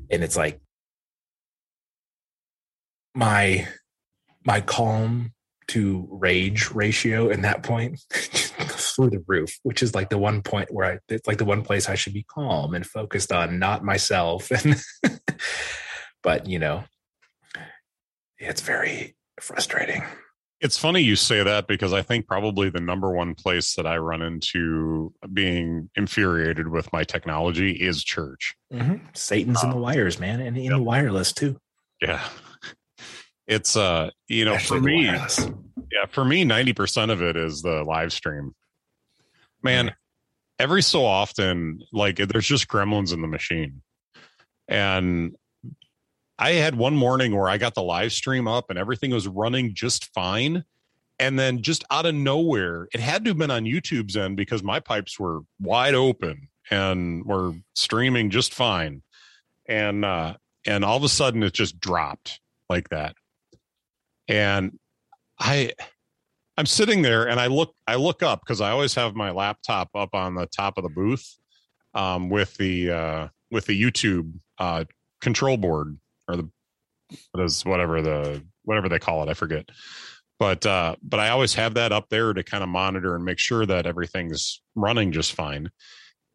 And 0.10 0.24
it's 0.24 0.38
like 0.38 0.60
my 3.14 3.68
my 4.46 4.62
calm 4.62 5.34
to 5.68 6.08
rage 6.12 6.70
ratio 6.72 7.30
in 7.30 7.41
that 7.41 7.64
point 7.64 8.00
through 8.12 9.10
the 9.10 9.24
roof, 9.28 9.58
which 9.64 9.82
is 9.82 9.96
like 9.96 10.10
the 10.10 10.18
one 10.18 10.41
point 10.41 10.72
where 10.72 10.93
I 10.93 11.00
it's 11.10 11.28
like 11.28 11.38
the 11.38 11.46
one 11.46 11.64
place 11.64 11.89
I 11.89 11.96
should 11.96 12.14
be 12.14 12.26
calm 12.30 12.74
and 12.74 12.86
focused 12.86 13.32
on 13.32 13.60
not 13.60 13.84
myself. 13.84 14.52
And 14.64 14.82
but 16.24 16.48
you 16.48 16.58
know, 16.58 16.84
it's 18.39 18.62
very 18.62 19.16
frustrating. 19.39 20.04
It's 20.62 20.78
funny 20.78 21.01
you 21.01 21.16
say 21.16 21.43
that 21.43 21.68
because 21.68 21.93
I 21.93 22.01
think 22.01 22.28
probably 22.28 22.70
the 22.70 22.80
number 22.80 23.12
one 23.12 23.36
place 23.36 23.76
that 23.76 23.86
I 23.86 23.97
run 23.97 24.22
into 24.22 25.14
being 25.34 25.89
infuriated 25.95 26.70
with 26.70 26.91
my 26.93 27.03
technology 27.03 27.72
is 27.72 28.03
church. 28.03 28.56
Mm-hmm. 28.72 29.06
Satan's 29.14 29.64
in 29.64 29.70
the 29.70 29.78
wires, 29.78 30.20
man, 30.20 30.39
and 30.39 30.58
in 30.58 30.64
yep. 30.64 30.74
the 30.74 30.82
wireless 30.82 31.34
too. 31.34 31.60
Yeah. 32.01 32.26
It's 33.47 33.76
uh, 33.76 34.10
you 34.28 34.45
know, 34.45 34.58
for 34.58 34.80
me, 34.80 35.03
yeah, 35.03 36.06
for 36.10 36.26
me, 36.26 36.45
90% 36.45 37.12
of 37.12 37.22
it 37.22 37.36
is 37.36 37.62
the 37.62 37.84
live 37.84 38.12
stream. 38.12 38.56
Man, 39.62 39.88
mm-hmm. 39.88 39.93
every 40.58 40.82
so 40.82 41.06
often, 41.06 41.82
like 41.91 42.16
there's 42.18 42.47
just 42.47 42.68
gremlins 42.68 43.14
in 43.14 43.22
the 43.22 43.28
machine. 43.28 43.82
And 44.68 45.36
I 46.38 46.52
had 46.52 46.76
one 46.76 46.96
morning 46.96 47.36
where 47.36 47.48
I 47.48 47.58
got 47.58 47.76
the 47.76 47.84
live 47.84 48.12
stream 48.12 48.48
up 48.48 48.70
and 48.70 48.78
everything 48.78 49.12
was 49.12 49.28
running 49.28 49.74
just 49.74 50.14
fine. 50.14 50.66
And 51.18 51.40
then 51.40 51.62
just 51.62 51.86
out 51.90 52.06
of 52.06 52.14
nowhere, 52.14 52.90
it 52.94 53.00
had 53.00 53.24
to 53.24 53.30
have 53.30 53.38
been 53.38 53.52
on 53.52 53.64
YouTube's 53.64 54.18
end 54.18 54.36
because 54.36 54.62
my 54.62 54.82
pipes 54.82 55.18
were 55.18 55.42
wide 55.62 55.96
open 55.96 56.50
and 56.70 57.24
were 57.26 57.54
streaming 57.74 58.30
just 58.30 58.54
fine. 58.54 59.02
And 59.68 60.04
uh 60.04 60.36
and 60.66 60.84
all 60.84 60.98
of 60.98 61.04
a 61.04 61.10
sudden 61.10 61.42
it 61.44 61.54
just 61.54 61.80
dropped 61.80 62.40
like 62.70 62.90
that. 62.90 63.16
And 64.28 64.78
I 65.40 65.72
I'm 66.58 66.66
sitting 66.66 67.02
there 67.02 67.28
and 67.28 67.40
I 67.40 67.48
look 67.48 67.74
I 67.88 67.96
look 67.96 68.24
up 68.24 68.42
because 68.42 68.60
I 68.60 68.72
always 68.72 68.94
have 68.96 69.16
my 69.16 69.32
laptop 69.32 69.90
up 69.96 70.14
on 70.14 70.36
the 70.36 70.48
top 70.48 70.78
of 70.78 70.84
the 70.84 70.90
booth 70.90 71.38
um, 71.94 72.30
with 72.30 72.56
the 72.58 72.92
uh, 72.92 73.28
with 73.52 73.66
the 73.66 73.82
YouTube 73.82 74.34
uh, 74.58 74.86
control 75.22 75.58
board 75.58 75.98
or 76.28 76.38
the 76.38 76.50
what 77.32 77.44
is 77.44 77.64
whatever 77.66 78.02
the 78.02 78.44
whatever 78.64 78.90
they 78.90 79.00
call 79.00 79.24
it, 79.24 79.30
I 79.30 79.34
forget. 79.34 79.70
But 80.40 80.66
uh, 80.66 80.96
but 81.02 81.20
I 81.20 81.30
always 81.30 81.54
have 81.54 81.76
that 81.76 81.92
up 81.92 82.10
there 82.10 82.34
to 82.34 82.44
kind 82.44 82.64
of 82.64 82.70
monitor 82.70 83.16
and 83.16 83.24
make 83.24 83.40
sure 83.40 83.66
that 83.66 83.86
everything's 83.86 84.62
running 84.76 85.12
just 85.12 85.34
fine. 85.34 85.70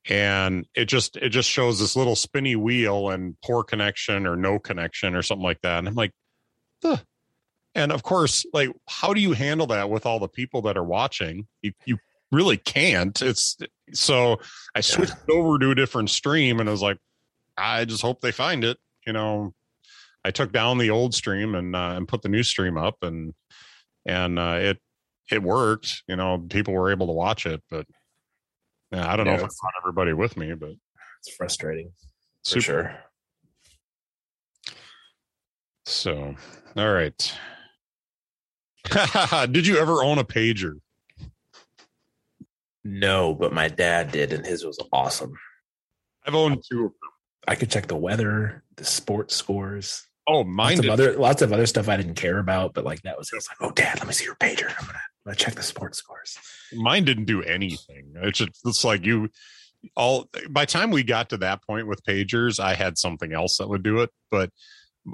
And 0.09 0.67
it 0.75 0.87
just 0.87 1.17
it 1.17 1.29
just 1.29 1.51
shows 1.51 1.79
this 1.79 1.97
little 1.97 2.17
spinny 2.17 2.57
wheel 2.57 3.11
and 3.11 3.37
poor 3.45 3.63
connection 3.63 4.27
or 4.27 4.37
no 4.37 4.59
connection 4.59 5.15
or 5.15 5.23
something 5.23 5.45
like 5.45 5.61
that. 5.63 5.79
And 5.79 5.89
I'm 5.89 5.95
like, 5.95 6.13
the 6.81 7.03
and 7.75 7.93
of 7.93 8.03
course, 8.03 8.47
like 8.53 8.71
how 8.89 9.13
do 9.13 9.21
you 9.21 9.33
handle 9.33 9.67
that 9.69 9.91
with 9.91 10.07
all 10.07 10.19
the 10.19 10.29
people 10.29 10.63
that 10.63 10.79
are 10.79 10.85
watching? 10.85 11.47
You 11.61 11.73
you 11.85 11.99
really 12.33 12.57
can't. 12.57 13.21
It's 13.21 13.59
so 13.93 14.41
I 14.75 14.81
switched 14.81 15.15
yeah. 15.29 15.35
over 15.35 15.59
to 15.59 15.73
a 15.73 15.75
different 15.75 16.09
stream 16.09 16.59
and 16.59 16.69
I 16.69 16.73
was 16.73 16.83
like, 16.83 16.99
I 17.59 17.85
just 17.85 18.03
hope 18.03 18.23
they 18.23 18.33
find 18.33 18.65
it. 18.65 18.79
You 19.07 19.13
know, 19.13 19.53
I 20.25 20.31
took 20.31 20.53
down 20.53 20.79
the 20.79 20.91
old 20.91 21.15
stream 21.15 21.55
and 21.55 21.75
uh, 21.75 21.95
and 21.97 22.07
put 22.07 22.23
the 22.23 22.29
new 22.29 22.43
stream 22.43 22.77
up, 22.77 22.97
and 23.03 23.35
and 24.07 24.39
uh, 24.39 24.59
it 24.61 24.79
it 25.31 25.43
worked. 25.43 26.03
You 26.09 26.17
know, 26.17 26.39
people 26.39 26.75
were 26.75 26.91
able 26.91 27.07
to 27.07 27.13
watch 27.13 27.47
it, 27.47 27.63
but 27.71 27.87
yeah, 28.93 29.11
I 29.11 29.17
don't 29.17 29.27
yeah, 29.27 29.37
know 29.37 29.39
if 29.39 29.45
I 29.45 29.55
brought 29.61 29.75
everybody 29.81 30.13
with 30.13 30.37
me, 30.37 30.55
but 30.55 30.73
it's 31.21 31.35
frustrating. 31.37 31.93
For 32.45 32.61
sure. 32.61 32.97
So, 35.87 36.35
all 36.77 36.93
right. 36.93 37.35
did 39.51 39.67
you 39.67 39.79
ever 39.79 40.03
own 40.03 40.19
a 40.19 40.25
pager? 40.25 40.75
No, 42.85 43.35
but 43.35 43.53
my 43.53 43.69
dad 43.69 44.11
did, 44.11 44.33
and 44.33 44.45
his 44.45 44.65
was 44.65 44.79
awesome. 44.93 45.35
I've 46.27 46.35
owned 46.35 46.63
two. 46.71 46.87
of 46.87 46.93
them. 46.93 47.11
I 47.47 47.55
could 47.55 47.71
check 47.71 47.87
the 47.87 47.97
weather, 47.97 48.63
the 48.77 48.85
sports 48.85 49.35
scores. 49.35 50.07
Oh, 50.27 50.45
mine 50.45 50.77
lots 50.77 50.87
of 50.87 50.91
other 50.91 51.17
lots 51.17 51.43
of 51.43 51.53
other 51.53 51.67
stuff 51.67 51.89
I 51.89 51.97
didn't 51.97 52.15
care 52.15 52.39
about, 52.39 52.75
but 52.75 52.85
like 52.85 53.03
that 53.03 53.19
was, 53.19 53.31
was 53.33 53.49
like, 53.49 53.57
oh, 53.61 53.73
Dad, 53.75 53.99
let 53.99 54.07
me 54.07 54.13
see 54.13 54.27
your 54.27 54.37
pager. 54.37 54.69
I'm 54.69 54.87
gonna, 54.87 54.99
I'm 54.99 55.25
gonna 55.25 55.37
check 55.37 55.55
the 55.55 55.63
sports 55.63 55.99
scores. 55.99 56.39
Mine 56.73 57.05
didn't 57.05 57.25
do 57.25 57.43
anything. 57.43 58.13
It's 58.17 58.39
just 58.39 58.53
it's 58.65 58.85
like 58.85 59.05
you 59.05 59.29
all. 59.97 60.29
By 60.49 60.67
time 60.67 60.91
we 60.91 61.03
got 61.03 61.31
to 61.31 61.39
that 61.39 61.63
point 61.65 61.87
with 61.87 62.05
pagers, 62.05 62.61
I 62.61 62.75
had 62.75 62.99
something 62.99 63.33
else 63.33 63.57
that 63.59 63.69
would 63.69 63.83
do 63.83 64.01
it. 64.01 64.11
But 64.31 64.51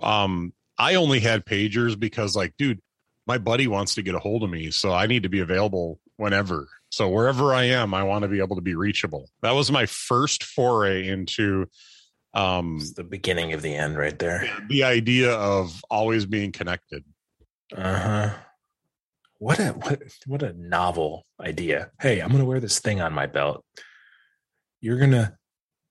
um, 0.03 0.53
I 0.79 0.97
only 0.97 1.21
had 1.21 1.47
pagers 1.47 1.99
because, 1.99 2.37
like, 2.37 2.55
dude, 2.59 2.81
my 3.27 3.39
buddy 3.39 3.67
wants 3.67 3.95
to 3.95 4.03
get 4.03 4.15
a 4.15 4.19
hold 4.19 4.43
of 4.43 4.51
me, 4.51 4.71
so 4.71 4.93
I 4.93 5.07
need 5.07 5.23
to 5.23 5.29
be 5.29 5.41
available 5.41 6.01
whenever. 6.17 6.69
So 6.91 7.09
wherever 7.09 7.53
I 7.53 7.65
am, 7.65 7.95
I 7.95 8.05
want 8.05 8.23
to 8.23 8.29
be 8.29 8.41
able 8.41 8.57
to 8.57 8.63
be 8.63 8.75
reachable. 8.75 9.29
That 9.43 9.55
was 9.55 9.71
my 9.71 9.87
first 9.87 10.45
foray 10.45 11.09
into 11.09 11.67
um 12.37 12.77
it's 12.77 12.93
the 12.93 13.05
beginning 13.05 13.53
of 13.53 13.63
the 13.63 13.75
end 13.75 13.97
right 13.97 14.19
there. 14.19 14.49
The 14.69 14.85
idea 14.85 15.33
of 15.33 15.83
always 15.91 16.27
being 16.27 16.53
connected. 16.53 17.03
Uh-huh. 17.75 18.31
What 19.39 19.59
a 19.59 19.69
what 19.73 20.03
what 20.27 20.43
a 20.43 20.53
novel 20.53 21.27
idea. 21.41 21.91
Hey, 22.01 22.21
I'm 22.21 22.29
going 22.29 22.41
to 22.41 22.47
wear 22.47 22.61
this 22.61 22.79
thing 22.79 23.01
on 23.01 23.13
my 23.13 23.27
belt. 23.27 23.65
You're 24.81 24.99
going 24.99 25.13
to 25.13 25.37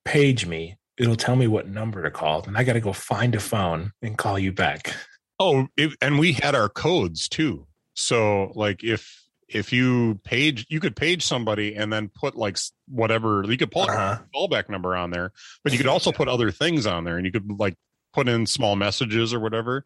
page 0.03 0.45
me. 0.45 0.77
It'll 0.97 1.15
tell 1.15 1.35
me 1.35 1.47
what 1.47 1.67
number 1.67 2.01
to 2.03 2.11
call, 2.11 2.43
and 2.47 2.57
I 2.57 2.63
got 2.63 2.73
to 2.73 2.79
go 2.79 2.93
find 2.93 3.35
a 3.35 3.39
phone 3.39 3.91
and 4.01 4.17
call 4.17 4.39
you 4.39 4.51
back. 4.51 4.95
Oh, 5.39 5.67
it, 5.75 5.91
and 6.01 6.17
we 6.17 6.33
had 6.33 6.55
our 6.55 6.69
codes 6.69 7.27
too. 7.27 7.67
So 7.93 8.51
like 8.55 8.83
if 8.83 9.24
if 9.47 9.71
you 9.71 10.19
page 10.23 10.65
you 10.69 10.79
could 10.79 10.95
page 10.95 11.23
somebody 11.23 11.75
and 11.75 11.93
then 11.93 12.09
put 12.13 12.35
like 12.35 12.57
whatever 12.87 13.43
you 13.47 13.57
could 13.57 13.71
put 13.71 13.89
uh-huh. 13.89 14.17
a 14.19 14.37
callback 14.37 14.69
number 14.69 14.95
on 14.95 15.11
there 15.11 15.31
but 15.63 15.71
you 15.71 15.77
could 15.77 15.87
also 15.87 16.11
put 16.11 16.27
other 16.27 16.49
things 16.49 16.87
on 16.87 17.03
there 17.03 17.17
and 17.17 17.25
you 17.25 17.31
could 17.31 17.47
like 17.59 17.75
put 18.15 18.29
in 18.29 18.47
small 18.47 18.75
messages 18.75 19.33
or 19.33 19.39
whatever. 19.39 19.85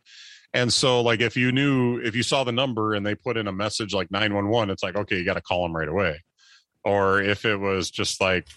And 0.53 0.71
so 0.71 1.01
like 1.01 1.19
if 1.19 1.35
you 1.35 1.51
knew 1.51 1.99
if 1.99 2.15
you 2.15 2.23
saw 2.23 2.43
the 2.43 2.51
number 2.51 2.93
and 2.93 3.05
they 3.05 3.15
put 3.15 3.37
in 3.37 3.47
a 3.47 3.51
message 3.51 3.93
like 3.93 4.09
911 4.11 4.69
it's 4.71 4.83
like 4.83 4.95
okay 4.95 5.17
you 5.17 5.25
got 5.25 5.33
to 5.33 5.41
call 5.41 5.63
them 5.63 5.75
right 5.75 5.87
away. 5.87 6.23
Or 6.83 7.21
if 7.21 7.43
it 7.43 7.57
was 7.57 7.91
just 7.91 8.21
like 8.21 8.47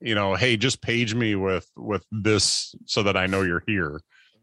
you 0.00 0.14
know 0.14 0.34
hey 0.34 0.56
just 0.56 0.82
page 0.82 1.14
me 1.14 1.34
with 1.34 1.68
with 1.76 2.04
this 2.10 2.74
so 2.86 3.04
that 3.04 3.16
i 3.16 3.26
know 3.26 3.42
you're 3.42 3.62
here 3.68 4.00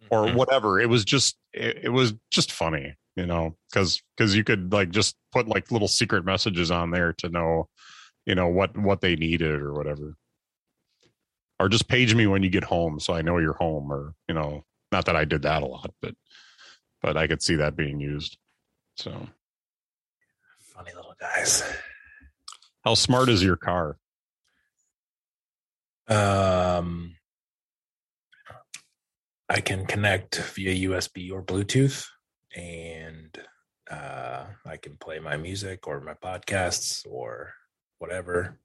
or 0.10 0.26
mm-hmm. 0.26 0.38
whatever. 0.38 0.80
It 0.80 0.90
was 0.90 1.06
just 1.06 1.38
it, 1.54 1.80
it 1.84 1.90
was 1.90 2.14
just 2.32 2.52
funny 2.52 2.96
you 3.20 3.26
know, 3.26 3.58
because 3.70 4.02
because 4.16 4.34
you 4.34 4.46
could 4.46 4.72
like 4.72 4.92
just 4.92 5.18
put 5.34 5.46
like 5.46 5.72
little 5.72 5.90
secret 5.90 6.24
messages 6.24 6.72
on 6.72 6.92
there 6.92 7.12
to 7.18 7.28
know, 7.28 7.68
you 8.26 8.34
know, 8.34 8.48
what 8.48 8.78
what 8.78 9.02
they 9.02 9.18
needed 9.18 9.62
or 9.62 9.74
whatever. 9.74 10.16
Or 11.60 11.68
just 11.68 11.90
page 11.90 12.16
me 12.16 12.28
when 12.28 12.44
you 12.44 12.50
get 12.50 12.64
home 12.64 13.02
so 13.02 13.14
I 13.14 13.22
know 13.22 13.38
you're 13.38 13.58
home 13.58 13.92
or, 13.92 14.14
you 14.30 14.36
know, 14.36 14.64
not 14.94 15.06
that 15.08 15.18
I 15.18 15.26
did 15.26 15.42
that 15.42 15.64
a 15.64 15.66
lot, 15.66 15.94
but 16.02 16.16
but 17.02 17.18
I 17.18 17.28
could 17.28 17.42
see 17.42 17.56
that 17.56 17.76
being 17.76 18.00
used. 18.00 18.38
So 18.96 19.28
funny 20.58 20.92
little 20.96 21.16
guys. 21.20 21.62
How 22.86 22.94
smart 22.94 23.28
is 23.28 23.44
your 23.44 23.58
car? 23.58 23.98
Um 26.08 27.18
I 29.50 29.60
can 29.60 29.86
connect 29.86 30.38
via 30.38 30.90
USB 30.90 31.34
or 31.34 31.44
Bluetooth 31.44 32.06
and 32.56 33.38
uh, 33.90 34.46
I 34.66 34.78
can 34.78 34.98
play 34.98 35.20
my 35.20 35.38
music 35.38 35.88
or 35.88 36.02
my 36.02 36.14
podcasts 36.14 37.06
or 37.08 37.54
whatever. 37.98 38.60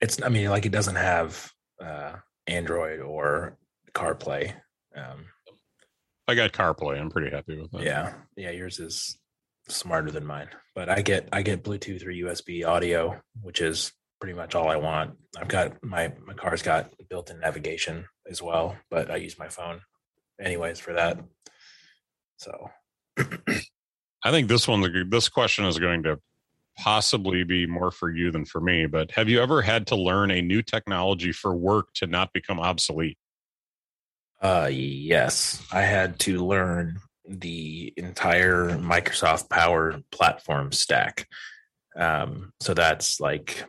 It's, 0.00 0.22
I 0.22 0.28
mean, 0.28 0.48
like 0.48 0.66
it 0.66 0.72
doesn't 0.72 0.96
have 0.96 1.52
uh, 1.82 2.16
Android 2.46 3.00
or 3.00 3.58
CarPlay. 3.94 4.54
Um, 4.94 5.26
I 6.26 6.34
got 6.34 6.52
CarPlay. 6.52 7.00
I'm 7.00 7.10
pretty 7.10 7.30
happy 7.30 7.60
with 7.60 7.70
that. 7.72 7.82
Yeah, 7.82 8.14
yeah. 8.36 8.50
Yours 8.50 8.78
is 8.78 9.18
smarter 9.68 10.10
than 10.10 10.24
mine, 10.24 10.48
but 10.74 10.88
I 10.88 11.02
get 11.02 11.28
I 11.32 11.42
get 11.42 11.64
Bluetooth 11.64 12.06
or 12.06 12.10
USB 12.10 12.66
audio, 12.66 13.20
which 13.42 13.60
is 13.60 13.92
pretty 14.20 14.34
much 14.34 14.54
all 14.54 14.68
I 14.68 14.76
want. 14.76 15.16
I've 15.36 15.48
got 15.48 15.82
my 15.82 16.12
my 16.24 16.34
car's 16.34 16.62
got 16.62 16.92
built-in 17.08 17.40
navigation 17.40 18.06
as 18.28 18.40
well, 18.40 18.76
but 18.90 19.10
I 19.10 19.16
use 19.16 19.38
my 19.38 19.48
phone 19.48 19.80
anyways 20.40 20.78
for 20.78 20.92
that. 20.92 21.18
So 22.36 22.70
I 24.22 24.30
think 24.30 24.48
this 24.48 24.68
one, 24.68 25.08
this 25.08 25.28
question 25.28 25.64
is 25.64 25.78
going 25.78 26.02
to 26.04 26.18
possibly 26.78 27.44
be 27.44 27.66
more 27.66 27.90
for 27.90 28.10
you 28.10 28.30
than 28.30 28.44
for 28.44 28.60
me. 28.60 28.86
But 28.86 29.10
have 29.12 29.28
you 29.28 29.42
ever 29.42 29.62
had 29.62 29.86
to 29.88 29.96
learn 29.96 30.30
a 30.30 30.42
new 30.42 30.62
technology 30.62 31.32
for 31.32 31.54
work 31.54 31.92
to 31.94 32.06
not 32.06 32.32
become 32.32 32.60
obsolete? 32.60 33.18
Uh, 34.40 34.70
yes, 34.72 35.62
I 35.70 35.82
had 35.82 36.18
to 36.20 36.44
learn 36.44 36.98
the 37.26 37.92
entire 37.96 38.70
Microsoft 38.78 39.50
Power 39.50 40.00
Platform 40.10 40.72
stack. 40.72 41.28
Um, 41.94 42.52
so 42.60 42.72
that's 42.72 43.20
like 43.20 43.64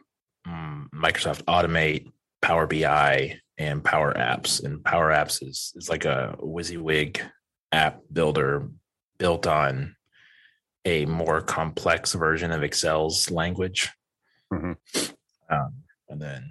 um, 0.46 0.90
Microsoft 0.96 1.44
Automate, 1.44 2.10
Power 2.42 2.68
BI, 2.68 3.38
and 3.58 3.84
Power 3.84 4.14
Apps. 4.14 4.64
And 4.64 4.84
Power 4.84 5.12
Apps 5.12 5.46
is 5.46 5.74
is 5.76 5.90
like 5.90 6.06
a 6.06 6.36
WYSIWYG 6.42 7.22
app 7.74 8.02
builder 8.12 8.70
built 9.22 9.46
on 9.46 9.96
a 10.84 11.06
more 11.06 11.42
complex 11.42 12.14
version 12.14 12.52
of 12.52 12.64
Excel's 12.64 13.30
language. 13.30 13.92
Mm-hmm. 14.52 14.72
Um, 15.48 15.74
and 16.10 16.20
then 16.20 16.50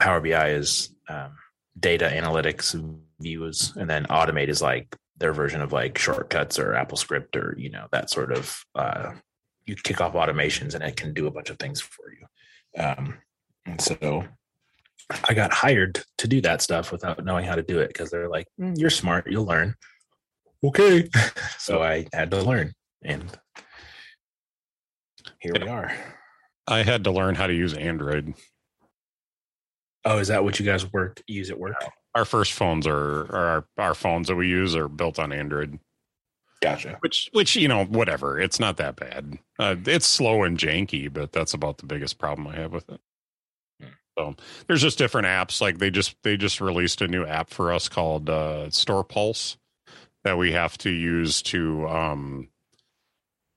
Power 0.00 0.22
BI 0.22 0.48
is 0.52 0.94
um, 1.10 1.36
data 1.78 2.10
analytics 2.10 2.74
views, 3.20 3.74
and 3.76 3.88
then 3.88 4.06
Automate 4.06 4.48
is 4.48 4.62
like 4.62 4.96
their 5.18 5.34
version 5.34 5.60
of 5.60 5.72
like 5.72 5.98
shortcuts 5.98 6.58
or 6.58 6.72
AppleScript 6.72 7.36
or 7.36 7.54
you 7.58 7.68
know 7.68 7.86
that 7.92 8.08
sort 8.08 8.32
of. 8.32 8.64
Uh, 8.74 9.12
you 9.66 9.74
kick 9.74 10.00
off 10.00 10.14
automations 10.14 10.74
and 10.74 10.84
it 10.84 10.96
can 10.96 11.12
do 11.12 11.26
a 11.26 11.30
bunch 11.30 11.50
of 11.50 11.58
things 11.58 11.80
for 11.80 12.04
you. 12.12 12.80
Um, 12.80 13.18
and 13.66 13.80
so 13.80 14.24
I 15.28 15.34
got 15.34 15.52
hired 15.52 16.04
to 16.18 16.28
do 16.28 16.40
that 16.42 16.62
stuff 16.62 16.92
without 16.92 17.24
knowing 17.24 17.44
how 17.44 17.56
to 17.56 17.64
do 17.64 17.80
it 17.80 17.88
because 17.88 18.10
they're 18.10 18.28
like, 18.28 18.46
mm, 18.60 18.78
"You're 18.78 18.90
smart, 18.90 19.28
you'll 19.28 19.44
learn." 19.44 19.74
Okay, 20.66 21.08
so 21.58 21.80
I 21.80 22.06
had 22.12 22.30
to 22.32 22.42
learn, 22.42 22.72
and 23.02 23.24
here 25.40 25.52
we 25.54 25.68
are. 25.68 25.92
I 26.66 26.82
had 26.82 27.04
to 27.04 27.12
learn 27.12 27.36
how 27.36 27.46
to 27.46 27.54
use 27.54 27.72
Android. 27.72 28.34
Oh, 30.04 30.18
is 30.18 30.28
that 30.28 30.42
what 30.42 30.58
you 30.58 30.66
guys 30.66 30.92
work 30.92 31.22
use 31.28 31.50
at 31.50 31.58
work? 31.58 31.76
Our 32.16 32.24
first 32.24 32.52
phones 32.52 32.86
are, 32.86 33.26
are 33.32 33.46
our, 33.46 33.64
our 33.78 33.94
phones 33.94 34.26
that 34.26 34.34
we 34.34 34.48
use 34.48 34.74
are 34.74 34.88
built 34.88 35.20
on 35.20 35.32
Android. 35.32 35.78
Gotcha. 36.62 36.96
Which, 37.00 37.28
which 37.32 37.54
you 37.54 37.68
know, 37.68 37.84
whatever. 37.84 38.40
It's 38.40 38.58
not 38.58 38.78
that 38.78 38.96
bad. 38.96 39.38
Uh, 39.58 39.76
it's 39.84 40.06
slow 40.06 40.42
and 40.42 40.58
janky, 40.58 41.12
but 41.12 41.30
that's 41.30 41.54
about 41.54 41.78
the 41.78 41.86
biggest 41.86 42.18
problem 42.18 42.48
I 42.48 42.56
have 42.56 42.72
with 42.72 42.88
it. 42.88 43.00
Hmm. 43.80 43.88
So 44.18 44.36
there's 44.66 44.82
just 44.82 44.98
different 44.98 45.28
apps. 45.28 45.60
Like 45.60 45.78
they 45.78 45.90
just 45.90 46.16
they 46.24 46.36
just 46.36 46.60
released 46.60 47.02
a 47.02 47.08
new 47.08 47.24
app 47.24 47.50
for 47.50 47.72
us 47.72 47.88
called 47.88 48.28
uh, 48.30 48.70
Store 48.70 49.04
Pulse 49.04 49.58
that 50.26 50.36
we 50.36 50.50
have 50.50 50.76
to 50.76 50.90
use 50.90 51.40
to 51.40 51.86
um, 51.86 52.48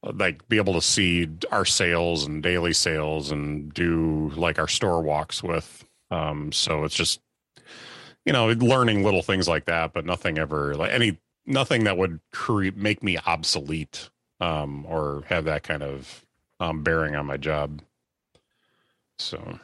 like 0.04 0.48
be 0.48 0.58
able 0.58 0.74
to 0.76 0.82
see 0.82 1.28
our 1.52 1.66
sales 1.66 2.28
and 2.28 2.44
daily 2.44 2.74
sales 2.74 3.32
and 3.32 3.74
do 3.74 4.32
like 4.36 4.60
our 4.60 4.68
store 4.68 5.02
walks 5.02 5.42
with. 5.42 5.84
Um, 6.12 6.52
so 6.52 6.84
it's 6.84 6.94
just 6.94 7.22
you 8.24 8.32
know 8.32 8.50
learning 8.50 9.04
little 9.04 9.24
things 9.24 9.48
like 9.48 9.66
that, 9.66 9.94
but 9.94 10.06
nothing 10.06 10.38
ever 10.38 10.76
like 10.76 10.94
any 10.94 11.18
nothing 11.44 11.86
that 11.86 11.98
would 11.98 12.20
create 12.32 12.78
make 12.78 13.02
me 13.02 13.18
obsolete 13.26 14.12
um, 14.40 14.86
or 14.88 15.24
have 15.26 15.46
that 15.46 15.64
kind 15.64 15.82
of 15.82 16.24
um, 16.60 16.84
bearing 16.84 17.16
on 17.16 17.26
my 17.26 17.38
job. 17.38 17.82
So, 19.18 19.58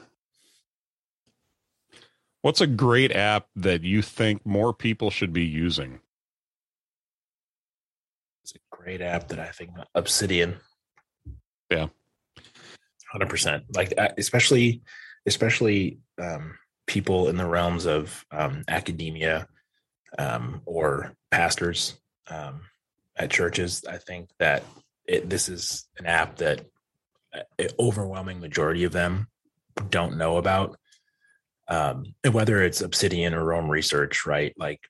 what's 2.42 2.62
a 2.62 2.68
great 2.68 3.12
app 3.12 3.48
that 3.56 3.84
you 3.84 4.02
think 4.02 4.44
more 4.44 4.74
people 4.74 5.12
should 5.12 5.34
be 5.34 5.46
using? 5.46 6.00
It's 8.46 8.54
a 8.54 8.60
great 8.70 9.02
app 9.02 9.30
that 9.30 9.40
I 9.40 9.48
think 9.48 9.72
Obsidian. 9.96 10.58
Yeah, 11.72 11.88
hundred 13.12 13.28
percent. 13.28 13.64
Like 13.74 13.92
especially, 14.20 14.84
especially 15.26 15.98
um, 16.22 16.56
people 16.86 17.28
in 17.28 17.38
the 17.38 17.48
realms 17.48 17.88
of 17.88 18.24
um, 18.30 18.64
academia 18.68 19.48
um, 20.20 20.62
or 20.68 21.16
pastors 21.32 22.00
um, 22.28 22.62
at 23.18 23.32
churches. 23.32 23.84
I 23.90 23.98
think 23.98 24.30
that 24.38 24.64
it, 25.06 25.28
this 25.28 25.50
is 25.50 25.88
an 25.98 26.06
app 26.06 26.36
that 26.36 26.68
an 27.34 27.42
uh, 27.60 27.68
overwhelming 27.80 28.40
majority 28.40 28.84
of 28.84 28.92
them 28.92 29.28
don't 29.90 30.20
know 30.20 30.38
about. 30.38 30.78
Um, 31.68 32.14
and 32.24 32.36
whether 32.36 32.62
it's 32.62 32.82
Obsidian 32.82 33.34
or 33.34 33.44
Roam 33.44 33.72
Research, 33.72 34.28
right? 34.28 34.54
Like 34.56 34.82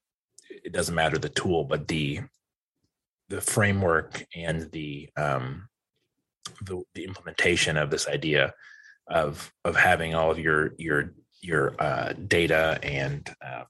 it 0.49 0.74
doesn't 0.74 0.93
matter 0.93 1.18
the 1.18 1.30
tool, 1.30 1.64
but 1.64 1.88
the 1.88 2.20
the 3.30 3.41
framework 3.41 4.26
and 4.36 4.71
the 4.71 5.09
um, 5.17 5.67
the, 6.61 6.82
the 6.93 7.03
implementation 7.03 7.78
of 7.78 7.89
this 7.89 8.07
idea 8.07 8.53
of 9.07 9.51
of 9.63 9.76
having 9.76 10.15
all 10.15 10.32
of 10.32 10.39
your 10.39 10.73
your 10.78 11.13
your 11.41 11.76
uh, 11.80 12.13
data 12.13 12.80
and 12.84 13.30
um, 13.45 13.65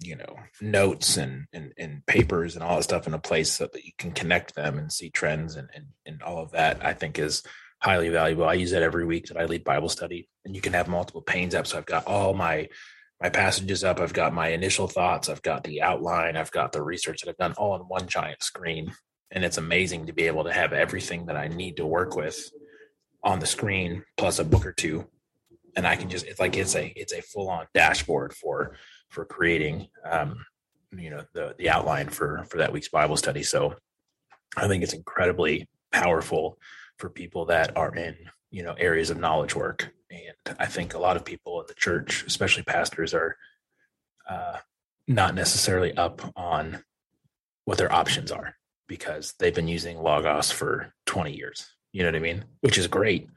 you 0.00 0.16
know 0.16 0.36
notes 0.60 1.16
and, 1.16 1.46
and 1.52 1.72
and 1.78 2.04
papers 2.06 2.54
and 2.54 2.64
all 2.64 2.76
that 2.76 2.82
stuff 2.82 3.06
in 3.06 3.14
a 3.14 3.18
place 3.18 3.52
so 3.52 3.68
that 3.72 3.84
you 3.84 3.92
can 3.98 4.10
connect 4.12 4.54
them 4.54 4.78
and 4.78 4.92
see 4.92 5.10
trends 5.10 5.56
and 5.56 5.68
and, 5.74 5.86
and 6.06 6.22
all 6.22 6.38
of 6.38 6.50
that 6.50 6.84
i 6.84 6.92
think 6.92 7.18
is 7.18 7.42
highly 7.80 8.08
valuable. 8.08 8.44
I 8.44 8.54
use 8.54 8.70
that 8.70 8.82
every 8.82 9.04
week 9.04 9.26
that 9.26 9.36
i 9.36 9.44
lead 9.44 9.62
bible 9.62 9.88
study 9.88 10.28
and 10.44 10.54
you 10.54 10.60
can 10.60 10.72
have 10.72 10.88
multiple 10.88 11.22
panes 11.22 11.54
up 11.54 11.66
so 11.66 11.78
i've 11.78 11.86
got 11.86 12.06
all 12.06 12.34
my 12.34 12.68
my 13.24 13.30
passages 13.30 13.82
up 13.82 14.00
i've 14.00 14.12
got 14.12 14.34
my 14.34 14.48
initial 14.48 14.86
thoughts 14.86 15.30
i've 15.30 15.40
got 15.40 15.64
the 15.64 15.80
outline 15.80 16.36
i've 16.36 16.50
got 16.50 16.72
the 16.72 16.82
research 16.82 17.22
that 17.22 17.30
i've 17.30 17.36
done 17.38 17.54
all 17.54 17.72
on 17.72 17.80
one 17.80 18.06
giant 18.06 18.42
screen. 18.42 18.92
And 19.30 19.44
it's 19.44 19.56
amazing 19.56 20.06
to 20.06 20.12
be 20.12 20.24
able 20.24 20.44
to 20.44 20.52
have 20.52 20.74
everything 20.74 21.24
that 21.26 21.36
i 21.36 21.48
need 21.48 21.78
to 21.78 21.86
work 21.86 22.14
with 22.16 22.38
on 23.22 23.40
the 23.40 23.46
screen 23.46 24.04
plus 24.18 24.38
a 24.38 24.44
book 24.44 24.66
or 24.66 24.72
two. 24.72 25.06
And 25.74 25.86
i 25.86 25.96
can 25.96 26.10
just 26.10 26.26
it's 26.26 26.38
like 26.38 26.54
it's 26.58 26.76
a 26.76 26.92
it's 26.94 27.14
a 27.14 27.22
full 27.22 27.48
on 27.48 27.66
dashboard 27.72 28.34
for 28.34 28.76
for 29.08 29.24
creating 29.24 29.88
um, 30.08 30.44
you 30.94 31.08
know 31.08 31.24
the 31.32 31.54
the 31.58 31.70
outline 31.70 32.10
for 32.10 32.44
for 32.50 32.58
that 32.58 32.72
week's 32.74 32.90
Bible 32.90 33.16
study. 33.16 33.42
So 33.42 33.74
I 34.54 34.68
think 34.68 34.82
it's 34.82 34.92
incredibly 34.92 35.66
powerful 35.92 36.58
for 36.98 37.08
people 37.08 37.46
that 37.46 37.74
are 37.74 37.94
in 37.96 38.14
you 38.50 38.62
know 38.62 38.74
areas 38.74 39.08
of 39.08 39.18
knowledge 39.18 39.56
work, 39.56 39.93
and 40.10 40.56
I 40.58 40.66
think 40.66 40.94
a 40.94 40.98
lot 40.98 41.16
of 41.16 41.24
people 41.24 41.60
in 41.60 41.66
the 41.66 41.74
church, 41.74 42.24
especially 42.26 42.62
pastors, 42.62 43.14
are 43.14 43.36
uh, 44.28 44.58
not 45.08 45.34
necessarily 45.34 45.96
up 45.96 46.32
on 46.36 46.82
what 47.64 47.78
their 47.78 47.92
options 47.92 48.30
are 48.30 48.54
because 48.88 49.34
they've 49.38 49.54
been 49.54 49.68
using 49.68 49.98
Logos 49.98 50.50
for 50.50 50.92
20 51.06 51.32
years. 51.32 51.66
You 51.92 52.02
know 52.02 52.08
what 52.08 52.16
I 52.16 52.20
mean? 52.20 52.44
Which 52.60 52.78
is 52.78 52.86
great. 52.86 53.28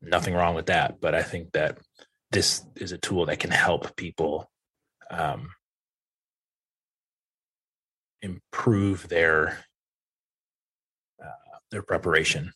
Nothing 0.00 0.34
wrong 0.34 0.54
with 0.54 0.66
that. 0.66 1.00
But 1.00 1.14
I 1.14 1.22
think 1.22 1.52
that 1.52 1.78
this 2.30 2.64
is 2.76 2.92
a 2.92 2.98
tool 2.98 3.26
that 3.26 3.40
can 3.40 3.50
help 3.50 3.96
people 3.96 4.50
um, 5.10 5.50
improve 8.22 9.08
their 9.08 9.64
uh, 11.22 11.58
their 11.70 11.82
preparation 11.82 12.52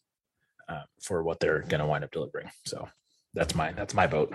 uh, 0.68 0.82
for 1.00 1.22
what 1.22 1.40
they're 1.40 1.60
going 1.60 1.80
to 1.80 1.86
wind 1.86 2.04
up 2.04 2.10
delivering. 2.10 2.50
So 2.64 2.88
that's 3.34 3.54
my 3.54 3.72
that's 3.72 3.94
my 3.94 4.06
vote. 4.06 4.34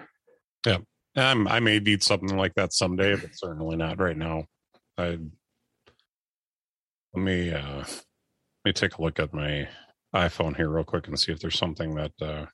Yeah, 0.65 0.79
I'm, 1.15 1.47
I 1.47 1.59
may 1.59 1.79
need 1.79 2.03
something 2.03 2.37
like 2.37 2.53
that 2.55 2.73
someday, 2.73 3.15
but 3.15 3.31
certainly 3.33 3.75
not 3.75 3.99
right 3.99 4.17
now. 4.17 4.45
I 4.97 5.19
let 7.13 7.23
me 7.23 7.51
uh, 7.51 7.79
let 7.79 7.95
me 8.65 8.73
take 8.73 8.97
a 8.97 9.01
look 9.01 9.19
at 9.19 9.33
my 9.33 9.67
iPhone 10.15 10.55
here 10.55 10.69
real 10.69 10.83
quick 10.83 11.07
and 11.07 11.19
see 11.19 11.31
if 11.31 11.39
there's 11.39 11.57
something 11.57 11.95
that 11.95 12.13
uh, 12.21 12.45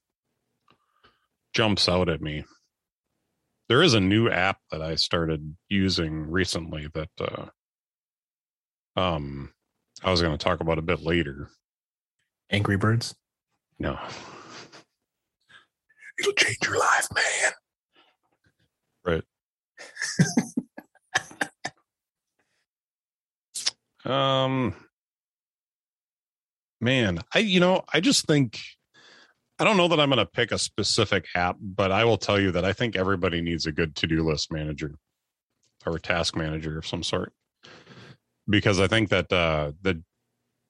jumps 1.54 1.88
out 1.88 2.10
at 2.10 2.22
me 2.22 2.44
there 3.70 3.82
is 3.82 3.94
a 3.94 4.00
new 4.00 4.30
app 4.30 4.60
that 4.72 4.82
I 4.82 4.96
started 4.96 5.56
using 5.70 6.30
recently 6.30 6.88
that 6.94 7.10
uh, 7.20 7.46
um 9.00 9.52
I 10.04 10.12
was 10.12 10.22
going 10.22 10.38
to 10.38 10.44
talk 10.44 10.60
about 10.60 10.80
a 10.80 10.84
bit 10.84 11.02
later. 11.02 11.50
Angry 12.52 12.78
Birds? 12.78 13.16
No. 13.80 13.98
It'll 16.20 16.34
change 16.34 16.57
your 16.64 16.78
life, 16.80 17.07
man. 17.16 17.51
Right. 19.05 19.24
um 24.05 24.76
man, 26.82 27.20
I 27.34 27.39
you 27.39 27.59
know, 27.59 27.84
I 27.93 27.99
just 27.99 28.26
think 28.26 28.59
I 29.59 29.66
don't 29.66 29.78
know 29.78 29.88
that 29.88 29.99
I'm 29.99 30.09
going 30.09 30.18
to 30.18 30.26
pick 30.26 30.51
a 30.51 30.57
specific 30.57 31.26
app, 31.36 31.57
but 31.61 31.91
I 31.91 32.05
will 32.05 32.18
tell 32.18 32.39
you 32.39 32.51
that 32.51 32.66
I 32.66 32.74
think 32.74 32.95
everybody 32.95 33.41
needs 33.41 33.66
a 33.66 33.72
good 33.72 33.95
to 33.97 34.07
do 34.07 34.24
list 34.24 34.51
manager 34.51 34.95
or 35.86 35.95
a 35.95 36.01
task 36.01 36.36
manager 36.36 36.78
of 36.78 36.88
some 36.88 37.03
sort. 37.03 37.34
Because 38.49 38.80
I 38.80 38.88
think 38.88 39.09
that 39.09 39.32
uh, 39.32 39.72
the 39.82 40.01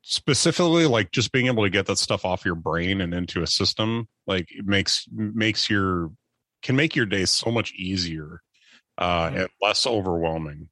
specifically 0.03 0.85
like 0.85 1.11
just 1.11 1.31
being 1.31 1.47
able 1.47 1.63
to 1.63 1.69
get 1.69 1.85
that 1.85 1.97
stuff 1.97 2.25
off 2.25 2.45
your 2.45 2.55
brain 2.55 2.99
and 3.01 3.13
into 3.13 3.41
a 3.41 3.47
system 3.47 4.05
like 4.27 4.45
it 4.51 4.65
makes 4.65 5.07
makes 5.11 5.69
your 5.69 6.11
can 6.61 6.75
make 6.75 6.95
your 6.95 7.05
day 7.05 7.25
so 7.25 7.49
much 7.49 7.71
easier 7.73 8.41
uh, 8.97 9.27
Mm-hmm. 9.29 9.37
and 9.37 9.49
less 9.61 9.87
overwhelming. 9.87 10.69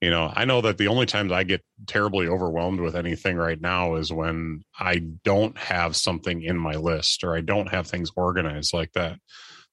You 0.00 0.10
know, 0.10 0.32
I 0.32 0.44
know 0.44 0.60
that 0.60 0.78
the 0.78 0.88
only 0.88 1.06
times 1.06 1.32
I 1.32 1.42
get 1.42 1.60
terribly 1.88 2.28
overwhelmed 2.28 2.78
with 2.78 2.94
anything 2.94 3.36
right 3.36 3.60
now 3.60 3.96
is 3.96 4.12
when 4.12 4.62
I 4.78 4.98
don't 5.24 5.58
have 5.58 5.96
something 5.96 6.42
in 6.42 6.56
my 6.56 6.74
list 6.74 7.24
or 7.24 7.34
I 7.34 7.40
don't 7.40 7.68
have 7.68 7.88
things 7.88 8.10
organized 8.14 8.72
like 8.72 8.92
that. 8.92 9.18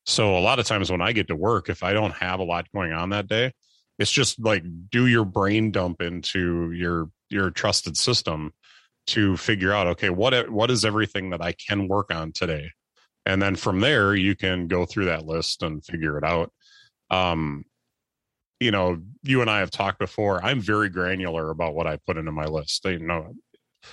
So 0.05 0.35
a 0.35 0.39
lot 0.39 0.57
of 0.57 0.65
times 0.65 0.91
when 0.91 1.01
I 1.01 1.11
get 1.11 1.27
to 1.27 1.35
work, 1.35 1.69
if 1.69 1.83
I 1.83 1.93
don't 1.93 2.13
have 2.15 2.39
a 2.39 2.43
lot 2.43 2.65
going 2.73 2.91
on 2.91 3.09
that 3.09 3.27
day, 3.27 3.51
it's 3.99 4.11
just 4.11 4.39
like 4.39 4.63
do 4.89 5.05
your 5.05 5.25
brain 5.25 5.71
dump 5.71 6.01
into 6.01 6.71
your 6.71 7.09
your 7.29 7.51
trusted 7.51 7.97
system 7.97 8.51
to 9.07 9.37
figure 9.37 9.71
out 9.73 9.87
okay 9.87 10.09
what 10.09 10.49
what 10.49 10.71
is 10.71 10.83
everything 10.85 11.29
that 11.29 11.41
I 11.41 11.53
can 11.53 11.87
work 11.87 12.13
on 12.13 12.31
today, 12.31 12.71
and 13.25 13.41
then 13.41 13.55
from 13.55 13.79
there 13.79 14.15
you 14.15 14.35
can 14.35 14.67
go 14.67 14.85
through 14.85 15.05
that 15.05 15.25
list 15.25 15.63
and 15.63 15.83
figure 15.85 16.17
it 16.17 16.23
out. 16.23 16.51
Um, 17.09 17.65
you 18.59 18.71
know, 18.71 19.01
you 19.23 19.41
and 19.41 19.49
I 19.49 19.59
have 19.59 19.71
talked 19.71 19.99
before. 19.99 20.43
I'm 20.43 20.61
very 20.61 20.89
granular 20.89 21.49
about 21.51 21.75
what 21.75 21.87
I 21.87 21.97
put 21.97 22.17
into 22.17 22.31
my 22.31 22.45
list. 22.45 22.85
You 22.85 22.99
know, 22.99 23.33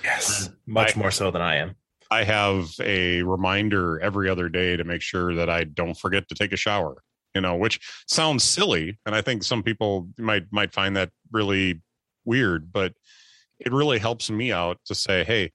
Yes, 0.02 0.48
much 0.66 0.96
I- 0.96 0.98
more 0.98 1.10
so 1.10 1.30
than 1.30 1.42
I 1.42 1.56
am. 1.56 1.74
I 2.10 2.24
have 2.24 2.68
a 2.80 3.22
reminder 3.22 3.98
every 4.00 4.28
other 4.28 4.50
day 4.50 4.76
to 4.76 4.84
make 4.84 5.00
sure 5.00 5.34
that 5.34 5.48
I 5.48 5.64
don't 5.64 5.94
forget 5.96 6.28
to 6.28 6.34
take 6.34 6.52
a 6.52 6.56
shower. 6.58 7.02
You 7.34 7.40
know, 7.40 7.56
which 7.56 7.80
sounds 8.06 8.44
silly, 8.44 8.98
and 9.06 9.14
I 9.14 9.22
think 9.22 9.42
some 9.42 9.62
people 9.62 10.08
might 10.18 10.44
might 10.52 10.72
find 10.72 10.94
that 10.96 11.10
really 11.30 11.80
weird, 12.26 12.70
but 12.70 12.92
it 13.64 13.72
really 13.72 13.98
helps 13.98 14.30
me 14.30 14.52
out 14.52 14.78
to 14.86 14.94
say, 14.94 15.24
hey, 15.24 15.52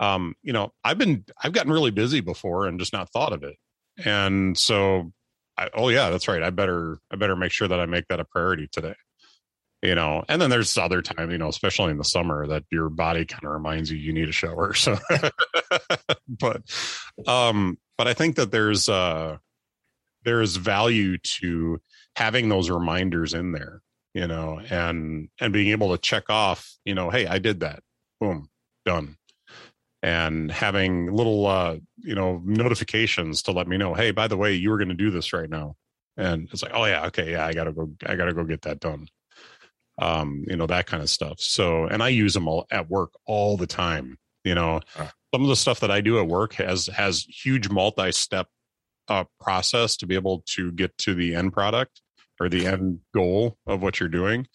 um, 0.00 0.34
you 0.42 0.52
know, 0.52 0.72
I've 0.84 0.98
been 0.98 1.24
I've 1.42 1.52
gotten 1.52 1.72
really 1.72 1.90
busy 1.90 2.20
before 2.20 2.66
and 2.66 2.78
just 2.78 2.92
not 2.92 3.10
thought 3.12 3.32
of 3.32 3.42
it, 3.44 3.56
and 4.04 4.58
so, 4.58 5.12
I, 5.56 5.70
oh 5.74 5.88
yeah, 5.88 6.10
that's 6.10 6.28
right. 6.28 6.42
I 6.42 6.50
better 6.50 6.98
I 7.10 7.16
better 7.16 7.36
make 7.36 7.52
sure 7.52 7.68
that 7.68 7.80
I 7.80 7.86
make 7.86 8.08
that 8.08 8.20
a 8.20 8.24
priority 8.24 8.68
today. 8.70 8.94
You 9.82 9.96
know, 9.96 10.22
and 10.28 10.40
then 10.40 10.48
there's 10.48 10.78
other 10.78 11.02
times, 11.02 11.32
you 11.32 11.38
know, 11.38 11.48
especially 11.48 11.90
in 11.90 11.98
the 11.98 12.04
summer, 12.04 12.46
that 12.46 12.62
your 12.70 12.88
body 12.88 13.24
kind 13.24 13.44
of 13.44 13.50
reminds 13.50 13.90
you 13.90 13.98
you 13.98 14.12
need 14.12 14.28
a 14.28 14.32
shower. 14.32 14.74
So, 14.74 14.96
but, 16.28 16.62
um, 17.26 17.78
but 17.98 18.06
I 18.06 18.14
think 18.14 18.36
that 18.36 18.52
there's 18.52 18.88
uh 18.88 19.38
there's 20.24 20.56
value 20.56 21.18
to 21.18 21.80
having 22.16 22.48
those 22.48 22.70
reminders 22.70 23.34
in 23.34 23.52
there, 23.52 23.82
you 24.14 24.26
know, 24.26 24.60
and 24.70 25.28
and 25.40 25.52
being 25.52 25.68
able 25.68 25.92
to 25.92 25.98
check 26.00 26.24
off, 26.28 26.74
you 26.84 26.94
know, 26.94 27.10
hey, 27.10 27.26
I 27.26 27.38
did 27.38 27.60
that, 27.60 27.80
boom, 28.20 28.48
done, 28.84 29.16
and 30.02 30.50
having 30.50 31.12
little 31.12 31.46
uh, 31.46 31.76
you 31.98 32.14
know 32.14 32.40
notifications 32.44 33.42
to 33.42 33.52
let 33.52 33.68
me 33.68 33.76
know, 33.76 33.94
hey, 33.94 34.10
by 34.10 34.28
the 34.28 34.36
way, 34.36 34.54
you 34.54 34.70
were 34.70 34.78
going 34.78 34.88
to 34.88 34.94
do 34.94 35.10
this 35.10 35.32
right 35.32 35.50
now, 35.50 35.76
and 36.16 36.48
it's 36.52 36.62
like, 36.62 36.72
oh 36.74 36.84
yeah, 36.84 37.06
okay, 37.06 37.32
yeah, 37.32 37.46
I 37.46 37.52
gotta 37.52 37.72
go, 37.72 37.90
I 38.06 38.16
gotta 38.16 38.34
go 38.34 38.44
get 38.44 38.62
that 38.62 38.80
done 38.80 39.08
um, 39.98 40.44
you 40.48 40.56
know, 40.56 40.66
that 40.66 40.86
kind 40.86 41.02
of 41.02 41.10
stuff. 41.10 41.40
So, 41.40 41.86
and 41.86 42.02
I 42.02 42.08
use 42.08 42.34
them 42.34 42.48
all 42.48 42.66
at 42.70 42.88
work 42.88 43.12
all 43.26 43.56
the 43.56 43.66
time. 43.66 44.18
You 44.44 44.54
know, 44.54 44.80
Huh. 44.94 45.10
some 45.32 45.42
of 45.42 45.48
the 45.48 45.56
stuff 45.56 45.80
that 45.80 45.90
I 45.90 46.00
do 46.00 46.18
at 46.18 46.26
work 46.26 46.54
has 46.54 46.86
has 46.86 47.24
huge 47.24 47.68
multi-step 47.68 48.48
uh, 49.08 49.24
process 49.40 49.96
to 49.98 50.06
be 50.06 50.14
able 50.14 50.42
to 50.46 50.72
get 50.72 50.96
to 50.98 51.14
the 51.14 51.34
end 51.34 51.52
product 51.52 52.00
or 52.40 52.48
the 52.48 52.66
end 52.66 53.00
goal 53.14 53.58
of 53.66 53.82
what 53.82 54.00
you're 54.00 54.08
doing. 54.08 54.46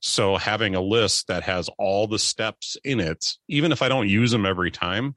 So, 0.00 0.36
having 0.36 0.74
a 0.74 0.82
list 0.82 1.28
that 1.28 1.44
has 1.44 1.70
all 1.78 2.06
the 2.06 2.18
steps 2.18 2.76
in 2.84 3.00
it, 3.00 3.24
even 3.48 3.72
if 3.72 3.80
I 3.80 3.88
don't 3.88 4.08
use 4.08 4.30
them 4.30 4.44
every 4.44 4.70
time, 4.70 5.16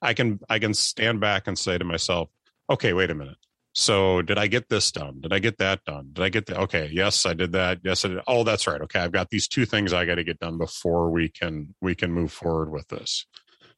I 0.00 0.14
can 0.14 0.40
I 0.48 0.58
can 0.58 0.74
stand 0.74 1.20
back 1.20 1.46
and 1.46 1.58
say 1.58 1.78
to 1.78 1.84
myself, 1.84 2.30
okay, 2.70 2.92
wait 2.92 3.10
a 3.10 3.14
minute. 3.14 3.36
So 3.74 4.20
did 4.20 4.38
I 4.38 4.48
get 4.48 4.68
this 4.68 4.92
done? 4.92 5.20
Did 5.20 5.32
I 5.32 5.38
get 5.38 5.58
that 5.58 5.84
done? 5.84 6.10
Did 6.12 6.24
I 6.24 6.28
get 6.28 6.46
that? 6.46 6.58
Okay. 6.58 6.90
Yes, 6.92 7.24
I 7.24 7.32
did 7.32 7.52
that. 7.52 7.80
Yes, 7.82 8.04
I 8.04 8.08
did. 8.08 8.20
Oh, 8.26 8.44
that's 8.44 8.66
right. 8.66 8.80
Okay. 8.82 9.00
I've 9.00 9.12
got 9.12 9.30
these 9.30 9.48
two 9.48 9.64
things 9.64 9.92
I 9.92 10.04
got 10.04 10.16
to 10.16 10.24
get 10.24 10.38
done 10.38 10.58
before 10.58 11.10
we 11.10 11.30
can, 11.30 11.74
we 11.80 11.94
can 11.94 12.12
move 12.12 12.32
forward 12.32 12.70
with 12.70 12.88
this. 12.88 13.26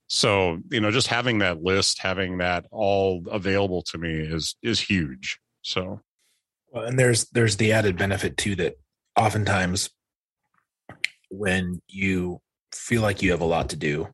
So, 0.08 0.58
you 0.70 0.80
know, 0.80 0.90
just 0.90 1.06
having 1.06 1.38
that 1.38 1.62
list, 1.62 2.00
having 2.00 2.38
that 2.38 2.66
all 2.72 3.22
available 3.30 3.82
to 3.82 3.98
me 3.98 4.12
is, 4.12 4.56
is 4.62 4.80
huge. 4.80 5.38
So, 5.62 6.00
Well, 6.74 6.84
and 6.84 6.98
there's 6.98 7.26
there's 7.30 7.56
the 7.56 7.72
added 7.72 7.96
benefit 7.96 8.36
too 8.36 8.56
that 8.56 8.74
oftentimes 9.16 9.90
when 11.30 11.80
you 11.88 12.40
feel 12.72 13.00
like 13.00 13.22
you 13.22 13.30
have 13.30 13.40
a 13.40 13.46
lot 13.46 13.70
to 13.70 13.76
do 13.76 14.08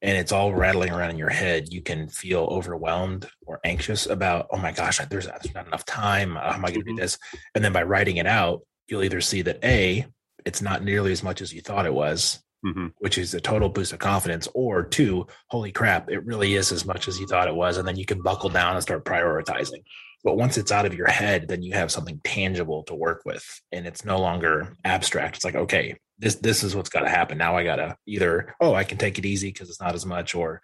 and 0.00 0.16
it's 0.16 0.32
all 0.32 0.54
rattling 0.54 0.92
around 0.92 1.10
in 1.10 1.18
your 1.18 1.30
head, 1.30 1.72
you 1.72 1.82
can 1.82 2.08
feel 2.08 2.42
overwhelmed 2.42 3.26
or 3.46 3.58
anxious 3.64 4.06
about, 4.06 4.46
oh 4.52 4.58
my 4.58 4.70
gosh, 4.70 4.98
there's, 5.10 5.26
there's 5.26 5.54
not 5.54 5.66
enough 5.66 5.84
time. 5.86 6.36
How 6.36 6.52
am 6.52 6.64
I 6.64 6.68
going 6.70 6.82
to 6.84 6.90
do 6.90 6.94
Mhm. 6.94 6.98
this? 6.98 7.18
And 7.54 7.64
then 7.64 7.72
by 7.72 7.82
writing 7.82 8.18
it 8.18 8.26
out, 8.26 8.60
you'll 8.86 9.02
either 9.02 9.20
see 9.22 9.42
that 9.42 9.64
A, 9.64 10.06
it's 10.44 10.60
not 10.62 10.84
nearly 10.84 11.10
as 11.10 11.22
much 11.22 11.40
as 11.40 11.52
you 11.54 11.62
thought 11.62 11.86
it 11.86 11.94
was, 11.94 12.42
mhm. 12.66 12.92
which 12.98 13.16
is 13.16 13.32
a 13.34 13.40
total 13.40 13.70
boost 13.70 13.92
of 13.94 13.98
confidence, 13.98 14.46
or 14.54 14.82
two, 14.84 15.26
holy 15.48 15.72
crap, 15.72 16.10
it 16.10 16.24
really 16.26 16.54
is 16.54 16.70
as 16.70 16.84
much 16.84 17.08
as 17.08 17.18
you 17.18 17.26
thought 17.26 17.48
it 17.48 17.54
was. 17.56 17.78
And 17.78 17.88
then 17.88 17.96
you 17.96 18.04
can 18.04 18.20
buckle 18.20 18.50
down 18.50 18.74
and 18.74 18.82
start 18.82 19.04
prioritizing. 19.06 19.82
But 20.24 20.36
once 20.38 20.56
it's 20.56 20.72
out 20.72 20.86
of 20.86 20.94
your 20.94 21.06
head, 21.08 21.48
then 21.48 21.62
you 21.62 21.74
have 21.74 21.92
something 21.92 22.20
tangible 22.24 22.82
to 22.84 22.94
work 22.94 23.22
with. 23.26 23.60
And 23.70 23.86
it's 23.86 24.04
no 24.04 24.18
longer 24.18 24.72
abstract. 24.84 25.36
It's 25.36 25.44
like, 25.44 25.54
okay, 25.54 25.98
this 26.18 26.36
this 26.36 26.62
is 26.64 26.74
what's 26.74 26.88
gotta 26.88 27.08
happen. 27.10 27.36
Now 27.38 27.56
I 27.56 27.64
gotta 27.64 27.96
either, 28.06 28.54
oh, 28.60 28.74
I 28.74 28.84
can 28.84 28.96
take 28.98 29.18
it 29.18 29.26
easy 29.26 29.48
because 29.52 29.68
it's 29.68 29.80
not 29.80 29.94
as 29.94 30.06
much, 30.06 30.34
or 30.34 30.62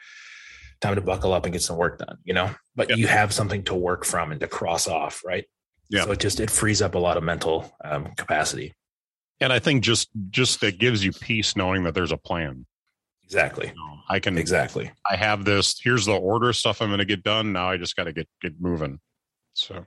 time 0.81 0.95
to 0.95 1.03
buckle 1.03 1.35
up 1.35 1.45
and 1.45 1.53
get 1.53 1.61
some 1.63 1.77
work 1.77 1.99
done, 1.99 2.17
you 2.25 2.33
know? 2.33 2.51
But 2.75 2.89
Yeah. 2.89 2.97
you 2.97 3.07
have 3.07 3.35
something 3.35 3.63
to 3.65 3.75
work 3.75 4.07
from 4.07 4.33
and 4.33 4.41
to 4.41 4.49
cross 4.49 4.89
off, 4.89 5.23
right? 5.27 5.45
Yeah. 5.91 6.05
So 6.05 6.13
it 6.13 6.21
just 6.21 6.41
it 6.41 6.51
frees 6.51 6.81
up 6.81 6.95
a 6.95 6.99
lot 6.99 7.19
of 7.19 7.23
mental 7.23 7.71
um, 7.85 8.07
capacity. 8.17 8.73
and 9.43 9.53
I 9.53 9.59
think 9.59 9.83
just, 9.83 10.09
just 10.31 10.63
it 10.63 10.79
gives 10.79 11.05
you 11.05 11.13
peace 11.13 11.55
knowing 11.57 11.85
that 11.85 11.95
there's 11.95 12.13
a 12.13 12.17
plan. 12.17 12.65
Exactly. 13.25 13.69
You 13.69 13.75
know, 13.75 13.99
I 14.09 14.21
can, 14.21 14.37
Exactly. 14.39 14.91
I 15.11 15.17
have 15.17 15.45
this, 15.45 15.79
here's 15.83 16.07
the 16.07 16.13
order 16.17 16.49
of 16.51 16.57
stuff 16.57 16.81
I'm 16.83 16.89
going 16.89 16.99
to 16.99 17.05
get 17.05 17.23
done. 17.23 17.53
Now 17.53 17.71
I 17.71 17.77
just 17.77 17.95
got 17.97 18.05
to 18.05 18.13
get, 18.13 18.29
get 18.43 18.61
moving. 18.61 19.01
So. 19.55 19.85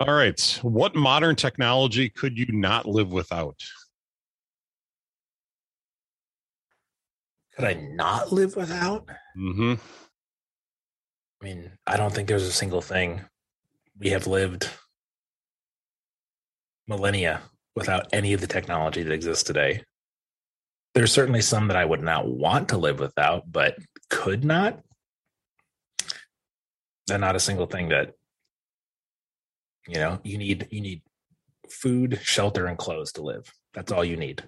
All 0.00 0.14
right. 0.14 0.58
What 0.62 0.96
modern 0.96 1.36
technology 1.36 2.08
could 2.08 2.36
you 2.36 2.46
not 2.50 2.86
live 2.86 3.12
without? 3.12 3.62
Could 7.54 7.64
I 7.64 7.74
not 7.74 8.32
live 8.32 8.56
without? 8.56 9.08
hmm 9.36 9.74
I 11.40 11.44
mean, 11.44 11.72
I 11.86 11.96
don't 11.96 12.14
think 12.14 12.28
there's 12.28 12.46
a 12.46 12.52
single 12.52 12.80
thing 12.80 13.20
we 13.98 14.10
have 14.10 14.26
lived 14.26 14.68
millennia 16.86 17.42
without 17.74 18.06
any 18.12 18.32
of 18.32 18.40
the 18.40 18.46
technology 18.46 19.02
that 19.02 19.12
exists 19.12 19.42
today. 19.42 19.82
There's 20.94 21.12
certainly 21.12 21.40
some 21.40 21.68
that 21.68 21.76
I 21.76 21.84
would 21.84 22.02
not 22.02 22.28
want 22.28 22.68
to 22.68 22.76
live 22.76 23.00
without, 23.00 23.50
but 23.50 23.76
could 24.10 24.44
not. 24.44 24.80
They're 27.06 27.18
not 27.18 27.36
a 27.36 27.40
single 27.40 27.66
thing 27.66 27.88
that 27.88 28.14
you 29.88 29.96
know 29.96 30.20
you 30.22 30.38
need 30.38 30.68
you 30.70 30.80
need 30.80 31.02
food 31.68 32.20
shelter 32.22 32.66
and 32.66 32.78
clothes 32.78 33.12
to 33.12 33.22
live. 33.22 33.52
That's 33.74 33.92
all 33.92 34.04
you 34.04 34.16
need. 34.16 34.42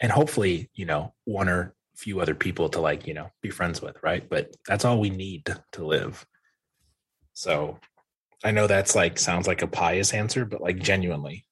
And 0.00 0.12
hopefully 0.12 0.70
you 0.74 0.86
know 0.86 1.14
one 1.24 1.48
or 1.48 1.74
few 1.96 2.20
other 2.20 2.34
people 2.34 2.68
to 2.70 2.80
like 2.80 3.06
you 3.06 3.14
know 3.14 3.30
be 3.42 3.50
friends 3.50 3.82
with 3.82 3.96
right? 4.02 4.28
But 4.28 4.56
that's 4.66 4.84
all 4.84 5.00
we 5.00 5.10
need 5.10 5.54
to 5.72 5.84
live. 5.84 6.26
So 7.32 7.78
i 8.44 8.50
know 8.50 8.66
that's 8.66 8.94
like 8.94 9.18
sounds 9.18 9.46
like 9.46 9.62
a 9.62 9.66
pious 9.66 10.12
answer 10.12 10.44
but 10.44 10.60
like 10.60 10.78
genuinely. 10.78 11.46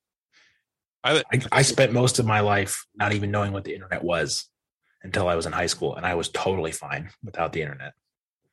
I, 1.05 1.22
I, 1.32 1.41
I 1.53 1.62
spent 1.62 1.93
most 1.93 2.18
of 2.18 2.26
my 2.26 2.41
life 2.41 2.84
not 2.97 3.12
even 3.12 3.30
knowing 3.30 3.53
what 3.53 3.64
the 3.64 3.74
internet 3.74 4.03
was 4.03 4.49
until 5.03 5.28
i 5.28 5.36
was 5.36 5.47
in 5.47 5.53
high 5.53 5.66
school 5.66 5.95
and 5.95 6.05
i 6.05 6.14
was 6.14 6.28
totally 6.28 6.72
fine 6.72 7.11
without 7.22 7.53
the 7.53 7.62
internet 7.62 7.93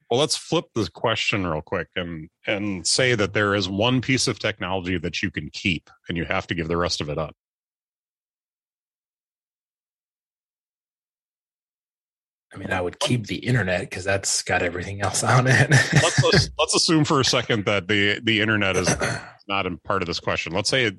well, 0.09 0.19
let's 0.19 0.35
flip 0.35 0.65
the 0.75 0.89
question 0.93 1.47
real 1.47 1.61
quick 1.61 1.87
and 1.95 2.29
and 2.45 2.85
say 2.85 3.15
that 3.15 3.33
there 3.33 3.55
is 3.55 3.67
one 3.67 4.01
piece 4.01 4.27
of 4.27 4.39
technology 4.39 4.97
that 4.97 5.23
you 5.23 5.31
can 5.31 5.49
keep 5.51 5.89
and 6.07 6.17
you 6.17 6.25
have 6.25 6.47
to 6.47 6.55
give 6.55 6.67
the 6.67 6.77
rest 6.77 7.01
of 7.01 7.09
it 7.09 7.17
up. 7.17 7.35
i 12.53 12.57
mean 12.57 12.71
i 12.71 12.79
would 12.79 12.97
keep 12.99 13.27
the 13.27 13.35
internet 13.35 13.81
because 13.81 14.05
that's 14.05 14.41
got 14.43 14.61
everything 14.61 15.01
else 15.01 15.23
on 15.23 15.45
it 15.45 15.69
Let's 15.69 16.49
let's 16.57 16.73
assume 16.73 17.03
for 17.03 17.19
a 17.19 17.25
second 17.25 17.65
that 17.65 17.89
the 17.89 18.21
the 18.23 18.39
internet 18.39 18.77
is 18.77 18.87
not 19.47 19.65
a 19.65 19.77
part 19.77 20.01
of 20.01 20.07
this 20.07 20.19
question. 20.19 20.53
Let's 20.53 20.69
say 20.69 20.91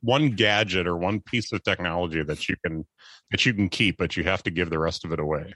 one 0.00 0.30
gadget 0.30 0.86
or 0.86 0.96
one 0.96 1.20
piece 1.20 1.52
of 1.52 1.62
technology 1.62 2.22
that 2.22 2.48
you 2.48 2.56
can 2.64 2.86
that 3.30 3.44
you 3.44 3.54
can 3.54 3.68
keep, 3.68 3.98
but 3.98 4.16
you 4.16 4.24
have 4.24 4.42
to 4.44 4.50
give 4.50 4.70
the 4.70 4.78
rest 4.78 5.04
of 5.04 5.12
it 5.12 5.20
away. 5.20 5.54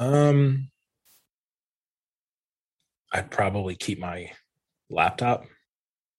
Um, 0.00 0.70
I'd 3.12 3.30
probably 3.30 3.76
keep 3.76 3.98
my 4.00 4.32
laptop. 4.88 5.44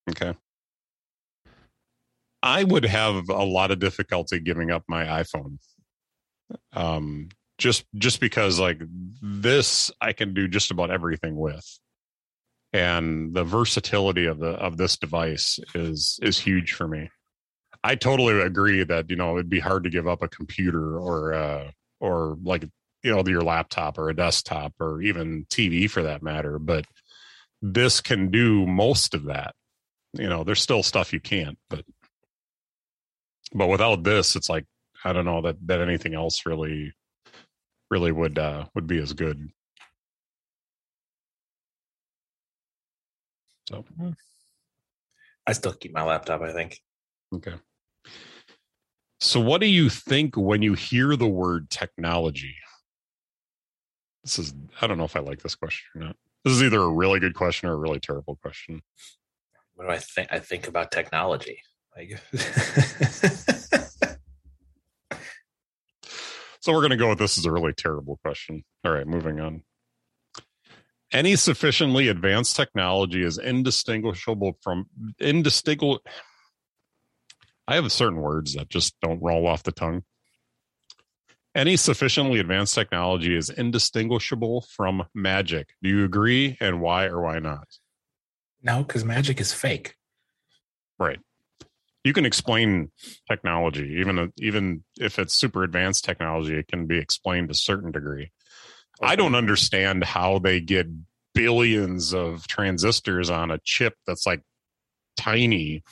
Okay. 0.09 0.36
I 2.43 2.63
would 2.63 2.86
have 2.86 3.29
a 3.29 3.43
lot 3.43 3.71
of 3.71 3.79
difficulty 3.79 4.39
giving 4.39 4.71
up 4.71 4.84
my 4.88 5.05
iPhone. 5.05 5.57
Um, 6.73 7.29
just 7.57 7.86
just 7.95 8.19
because 8.19 8.59
like 8.59 8.82
this 9.21 9.91
I 9.99 10.13
can 10.13 10.34
do 10.34 10.47
just 10.47 10.71
about 10.71 10.91
everything 10.91 11.36
with. 11.36 11.65
And 12.73 13.34
the 13.34 13.43
versatility 13.43 14.25
of 14.25 14.39
the 14.39 14.51
of 14.51 14.77
this 14.77 14.97
device 14.97 15.59
is 15.75 16.19
is 16.21 16.39
huge 16.39 16.73
for 16.73 16.88
me. 16.88 17.09
I 17.84 17.95
totally 17.95 18.41
agree 18.41 18.84
that 18.84 19.09
you 19.09 19.15
know 19.15 19.36
it'd 19.36 19.49
be 19.49 19.59
hard 19.59 19.84
to 19.86 19.89
give 19.89 20.07
up 20.07 20.21
a 20.21 20.27
computer 20.27 20.99
or 20.99 21.34
uh 21.34 21.71
or 21.99 22.38
like 22.43 22.65
you 23.03 23.11
know 23.11 23.23
your 23.25 23.41
laptop 23.41 23.97
or 23.97 24.09
a 24.09 24.15
desktop 24.15 24.73
or 24.79 25.01
even 25.01 25.45
TV 25.49 25.89
for 25.89 26.03
that 26.03 26.21
matter, 26.21 26.59
but 26.59 26.85
this 27.61 28.01
can 28.01 28.31
do 28.31 28.65
most 28.65 29.13
of 29.13 29.25
that. 29.25 29.55
You 30.13 30.29
know, 30.29 30.43
there's 30.43 30.61
still 30.61 30.83
stuff 30.83 31.13
you 31.13 31.19
can't, 31.19 31.57
but 31.69 31.85
but 33.53 33.67
without 33.67 34.03
this, 34.03 34.35
it's 34.35 34.49
like 34.49 34.65
I 35.03 35.13
don't 35.13 35.25
know 35.25 35.41
that 35.41 35.57
that 35.67 35.81
anything 35.81 36.13
else 36.13 36.45
really 36.45 36.93
really 37.89 38.11
would 38.11 38.37
uh 38.37 38.65
would 38.75 38.87
be 38.87 38.99
as 38.99 39.13
good. 39.13 39.49
So 43.69 43.85
I 45.47 45.53
still 45.53 45.73
keep 45.73 45.93
my 45.93 46.03
laptop, 46.03 46.41
I 46.41 46.53
think. 46.53 46.79
okay. 47.33 47.55
So 49.19 49.39
what 49.39 49.61
do 49.61 49.67
you 49.67 49.89
think 49.89 50.35
when 50.35 50.61
you 50.61 50.73
hear 50.73 51.15
the 51.15 51.27
word 51.27 51.69
technology? 51.69 52.55
This 54.24 54.39
is 54.39 54.53
I 54.82 54.88
don't 54.88 54.97
know 54.97 55.05
if 55.05 55.15
I 55.15 55.19
like 55.19 55.41
this 55.41 55.55
question 55.55 55.88
or 55.95 56.07
not. 56.07 56.15
This 56.43 56.53
is 56.53 56.63
either 56.63 56.82
a 56.82 56.89
really 56.89 57.19
good 57.19 57.36
question 57.36 57.69
or 57.69 57.74
a 57.74 57.78
really 57.78 57.99
terrible 57.99 58.36
question. 58.41 58.82
What 59.76 59.86
do 59.86 59.91
I 59.91 59.99
think? 59.99 60.28
I 60.32 60.39
think 60.39 60.67
about 60.67 60.91
technology. 60.91 61.61
Like, 61.95 62.19
So 66.61 66.74
we're 66.74 66.82
going 66.82 66.91
to 66.91 66.97
go 66.97 67.09
with 67.09 67.17
this 67.17 67.39
is 67.39 67.45
a 67.45 67.51
really 67.51 67.74
terrible 67.74 68.19
question. 68.24 68.63
All 68.86 68.91
right, 68.91 69.07
moving 69.07 69.39
on. 69.39 69.63
Any 71.11 71.36
sufficiently 71.36 72.07
advanced 72.07 72.55
technology 72.55 73.24
is 73.24 73.39
indistinguishable 73.39 74.57
from 74.61 74.86
indistinguishable. 75.19 75.99
I 77.67 77.76
have 77.76 77.91
certain 77.91 78.22
words 78.22 78.53
that 78.53 78.69
just 78.69 78.95
don't 79.01 79.22
roll 79.22 79.47
off 79.47 79.63
the 79.63 79.72
tongue. 79.72 80.03
Any 81.53 81.75
sufficiently 81.75 82.39
advanced 82.39 82.75
technology 82.75 83.35
is 83.35 83.49
indistinguishable 83.49 84.61
from 84.61 85.03
magic. 85.13 85.73
Do 85.83 85.89
you 85.89 86.05
agree? 86.05 86.57
And 86.61 86.81
why 86.81 87.05
or 87.05 87.21
why 87.21 87.39
not? 87.39 87.67
no, 88.63 88.83
because 88.83 89.03
magic 89.03 89.39
is 89.41 89.53
fake. 89.53 89.95
Right. 90.99 91.19
You 92.03 92.13
can 92.13 92.25
explain 92.25 92.91
technology, 93.29 93.97
even 93.99 94.31
even 94.37 94.83
if 94.99 95.19
it's 95.19 95.33
super 95.33 95.63
advanced 95.63 96.03
technology, 96.03 96.57
it 96.57 96.67
can 96.67 96.87
be 96.87 96.97
explained 96.97 97.49
to 97.49 97.51
a 97.51 97.55
certain 97.55 97.91
degree. 97.91 98.31
I 99.01 99.15
don't 99.15 99.35
understand 99.35 100.03
how 100.03 100.39
they 100.39 100.61
get 100.61 100.87
billions 101.33 102.13
of 102.13 102.47
transistors 102.47 103.29
on 103.29 103.51
a 103.51 103.59
chip 103.63 103.95
that's 104.05 104.25
like 104.25 104.41
tiny, 105.17 105.83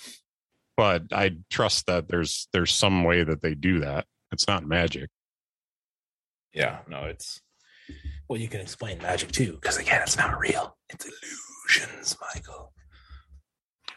but 0.78 1.04
I 1.12 1.38
trust 1.50 1.86
that 1.88 2.08
there's 2.08 2.48
there's 2.54 2.72
some 2.72 3.04
way 3.04 3.24
that 3.24 3.42
they 3.42 3.54
do 3.54 3.80
that. 3.80 4.06
It's 4.32 4.48
not 4.48 4.66
magic. 4.66 5.10
Yeah, 6.54 6.80
no, 6.88 7.06
it's 7.06 7.42
well, 8.28 8.40
you 8.40 8.48
can 8.48 8.62
explain 8.62 9.00
magic 9.00 9.32
too, 9.32 9.54
because 9.54 9.78
again, 9.78 10.02
it's 10.04 10.18
not 10.18 10.40
real. 10.40 10.78
It's 10.90 11.06
illusions, 11.06 12.16
Michael. 12.34 12.74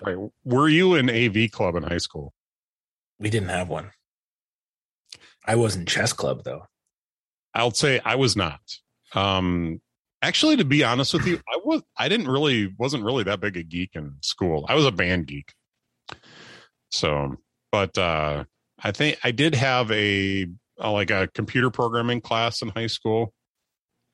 Right. 0.05 0.17
Were 0.45 0.69
you 0.69 0.95
in 0.95 1.09
AV 1.11 1.51
club 1.51 1.77
in 1.77 1.83
high 1.83 1.99
school? 1.99 2.33
We 3.19 3.31
didn't 3.31 3.51
have 3.51 3.69
one. 3.69 3.91
I 5.47 5.57
was 5.57 5.77
in 5.77 5.87
chess 5.87 6.13
club 6.13 6.43
though. 6.45 6.63
I'll 7.55 7.73
say 7.73 8.01
I 8.05 8.17
was 8.17 8.37
not. 8.37 8.61
Um 9.15 9.81
actually 10.23 10.57
to 10.57 10.65
be 10.65 10.83
honest 10.83 11.13
with 11.13 11.27
you, 11.27 11.41
I 11.49 11.59
was 11.65 11.83
I 11.97 12.09
didn't 12.09 12.29
really 12.29 12.73
wasn't 12.79 13.05
really 13.05 13.25
that 13.25 13.41
big 13.41 13.57
a 13.57 13.63
geek 13.63 13.91
in 13.95 14.15
school. 14.23 14.65
I 14.69 14.75
was 14.75 14.87
a 14.87 14.93
band 14.93 15.27
geek. 15.27 15.53
So, 16.91 17.37
but 17.71 17.97
uh 17.99 18.45
I 18.83 18.91
think 18.91 19.19
I 19.23 19.31
did 19.31 19.55
have 19.55 19.91
a, 19.93 20.43
a 20.43 20.47
like 20.79 21.11
a 21.11 21.29
computer 21.35 21.71
programming 21.71 22.21
class 22.21 22.63
in 22.63 22.69
high 22.69 22.87
school 22.87 23.33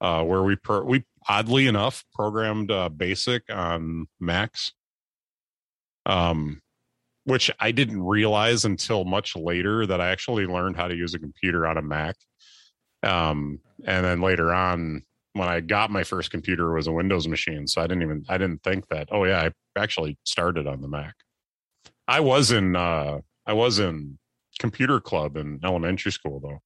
uh 0.01 0.23
where 0.23 0.43
we 0.43 0.57
per, 0.57 0.83
we 0.83 1.05
oddly 1.29 1.67
enough 1.67 2.05
programmed 2.15 2.71
uh 2.71 2.89
basic 2.89 3.43
on 3.51 4.07
Macs. 4.21 4.73
Um 6.07 6.61
which 7.29 7.51
I 7.61 7.73
didn't 7.73 8.03
realize 8.03 8.65
until 8.65 9.05
much 9.05 9.37
later 9.37 9.85
that 9.85 10.01
I 10.01 10.09
actually 10.09 10.47
learned 10.47 10.77
how 10.77 10.89
to 10.89 10.97
use 10.97 11.13
a 11.13 11.19
computer 11.19 11.67
on 11.67 11.77
a 11.77 11.83
Mac. 11.83 12.17
Um, 13.03 13.61
and 13.85 14.03
then 14.03 14.23
later 14.23 14.51
on, 14.51 15.03
when 15.35 15.47
I 15.47 15.61
got 15.61 15.91
my 15.91 16.05
first 16.05 16.31
computer, 16.31 16.73
was 16.73 16.87
a 16.87 16.93
Windows 16.93 17.29
machine. 17.29 17.67
So 17.67 17.83
I 17.83 17.87
didn't 17.87 18.03
even 18.03 18.25
I 18.31 18.39
didn't 18.39 18.63
think 18.63 18.89
that. 18.89 19.09
Oh 19.13 19.25
yeah, 19.25 19.43
I 19.43 19.51
actually 19.79 20.17
started 20.25 20.67
on 20.67 20.81
the 20.81 20.89
Mac. 20.89 21.17
I 22.09 22.21
was 22.21 22.51
in 22.51 22.75
uh, 22.75 23.19
I 23.45 23.53
was 23.53 23.79
in 23.79 24.19
computer 24.59 25.01
club 25.01 25.37
in 25.37 25.61
elementary 25.65 26.13
school 26.13 26.41
though. 26.41 26.61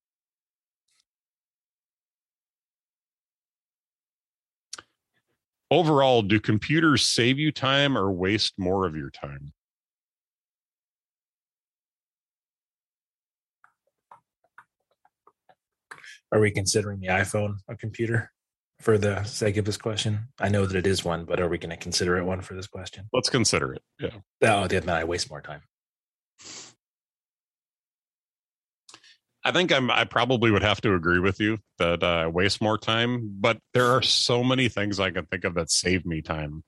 Overall, 5.70 6.20
do 6.20 6.38
computers 6.38 7.02
save 7.02 7.38
you 7.38 7.50
time 7.50 7.96
or 7.96 8.12
waste 8.12 8.54
more 8.58 8.86
of 8.86 8.94
your 8.94 9.08
time? 9.10 9.54
Are 16.30 16.40
we 16.40 16.50
considering 16.50 17.00
the 17.00 17.08
iPhone 17.08 17.56
a 17.68 17.76
computer 17.76 18.30
for 18.80 18.98
the 18.98 19.22
sake 19.24 19.56
of 19.56 19.64
this 19.64 19.76
question? 19.78 20.28
I 20.38 20.50
know 20.50 20.66
that 20.66 20.76
it 20.76 20.86
is 20.86 21.04
one, 21.04 21.24
but 21.24 21.40
are 21.40 21.48
we 21.48 21.56
going 21.58 21.70
to 21.70 21.76
consider 21.76 22.18
it 22.18 22.24
one 22.24 22.42
for 22.42 22.52
this 22.54 22.66
question? 22.66 23.08
Let's 23.12 23.30
consider 23.30 23.72
it. 23.74 23.82
Yeah. 23.98 24.18
Oh, 24.42 24.66
then 24.66 24.88
I 24.90 25.04
waste 25.04 25.30
more 25.30 25.40
time. 25.40 25.62
I 29.44 29.50
think 29.50 29.72
I'm. 29.72 29.90
I 29.90 30.04
probably 30.04 30.50
would 30.50 30.62
have 30.62 30.80
to 30.82 30.94
agree 30.94 31.18
with 31.18 31.40
you 31.40 31.58
that 31.78 32.02
uh, 32.02 32.06
I 32.06 32.26
waste 32.28 32.60
more 32.62 32.78
time, 32.78 33.36
but 33.40 33.58
there 33.74 33.86
are 33.86 34.02
so 34.02 34.44
many 34.44 34.68
things 34.68 35.00
I 35.00 35.10
can 35.10 35.26
think 35.26 35.44
of 35.44 35.54
that 35.54 35.70
save 35.70 36.06
me 36.06 36.22
time. 36.22 36.62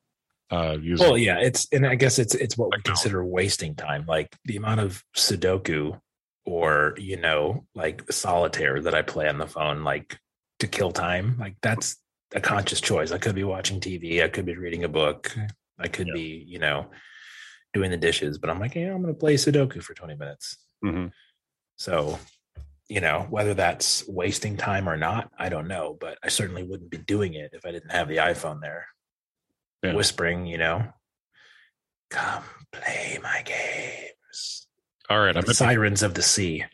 Uh, 0.51 0.77
using 0.81 1.07
Well, 1.07 1.17
yeah, 1.17 1.39
it's 1.41 1.67
and 1.73 1.87
I 1.87 1.95
guess 1.95 2.19
it's 2.19 2.35
it's 2.35 2.59
what 2.59 2.71
we 2.77 2.83
consider 2.83 3.25
wasting 3.25 3.75
time, 3.77 4.05
like 4.07 4.37
the 4.45 4.57
amount 4.57 4.81
of 4.81 5.03
Sudoku 5.17 6.01
or 6.45 6.95
you 6.99 7.17
know, 7.17 7.67
like 7.75 8.11
solitaire 8.13 8.81
that 8.83 8.95
I 8.95 9.03
play 9.03 9.29
on 9.29 9.39
the 9.39 9.47
phone, 9.47 9.85
like 9.85 10.19
to 10.59 10.67
kill 10.67 10.91
time. 10.93 11.37
Like 11.39 11.57
that's 11.63 11.97
a 12.35 12.41
conscious 12.41 12.81
choice. 12.81 13.13
I 13.13 13.19
could 13.19 13.35
be 13.37 13.45
watching 13.45 13.81
TV, 13.81 14.23
I 14.23 14.29
could 14.29 14.45
be 14.47 14.57
reading 14.57 14.85
a 14.85 14.89
book, 14.89 15.35
I 15.79 15.89
could 15.89 16.09
Yeah. 16.09 16.15
be, 16.15 16.45
you 16.47 16.59
know, 16.59 16.91
doing 17.73 17.91
the 17.91 17.97
dishes, 17.97 18.39
but 18.39 18.51
I'm 18.51 18.59
like, 18.59 18.75
yeah, 18.75 18.93
I'm 18.93 19.01
going 19.03 19.15
to 19.15 19.19
play 19.19 19.35
Sudoku 19.35 19.83
for 19.83 19.95
20 19.95 20.15
minutes. 20.17 20.59
Mhm. 20.85 21.13
So, 21.77 22.19
you 22.89 23.01
know, 23.01 23.27
whether 23.31 23.55
that's 23.55 24.07
wasting 24.09 24.57
time 24.57 24.89
or 24.89 24.97
not, 24.97 25.31
I 25.39 25.49
don't 25.49 25.69
know, 25.69 25.97
but 25.99 26.19
I 26.23 26.29
certainly 26.29 26.63
wouldn't 26.63 26.91
be 26.91 26.99
doing 26.99 27.35
it 27.35 27.51
if 27.55 27.65
I 27.65 27.71
didn't 27.73 27.93
have 27.93 28.09
the 28.09 28.17
iPhone 28.19 28.61
there 28.61 28.87
Yeah. 29.83 29.95
whispering, 29.95 30.47
you 30.47 30.59
know, 30.59 30.93
come 32.11 32.45
play 32.73 33.19
my 33.23 33.43
games. 33.43 34.67
All 35.09 35.21
right, 35.21 35.37
I'm, 35.37 35.45
The 35.45 35.55
sirens 35.55 36.03
of 36.03 36.15
the 36.15 36.23
sea. 36.23 36.65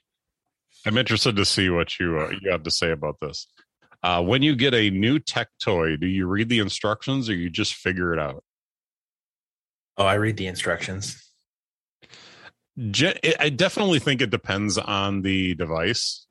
I'm 0.87 0.97
interested 0.99 1.37
to 1.37 1.45
see 1.45 1.69
what 1.69 1.99
you 2.01 2.19
uh, 2.19 2.31
you 2.41 2.51
have 2.51 2.63
to 2.63 2.71
say 2.71 2.91
about 2.91 3.17
this. 3.21 3.47
Uh, 4.03 4.23
when 4.23 4.41
you 4.43 4.57
get 4.57 4.73
a 4.73 4.89
new 4.91 5.19
tech 5.19 5.49
toy, 5.63 5.97
do 5.97 6.07
you 6.07 6.27
read 6.27 6.49
the 6.49 6.59
instructions 6.59 7.29
or 7.29 7.35
you 7.35 7.51
just 7.51 7.75
figure 7.75 8.15
it 8.15 8.19
out? 8.19 8.43
Oh, 9.99 10.07
I 10.07 10.15
read 10.15 10.39
the 10.39 10.47
instructions. 10.47 11.23
I 13.39 13.51
definitely 13.51 13.99
think 13.99 14.22
it 14.22 14.31
depends 14.31 14.78
on 14.78 15.20
the 15.20 15.55
device, 15.55 16.26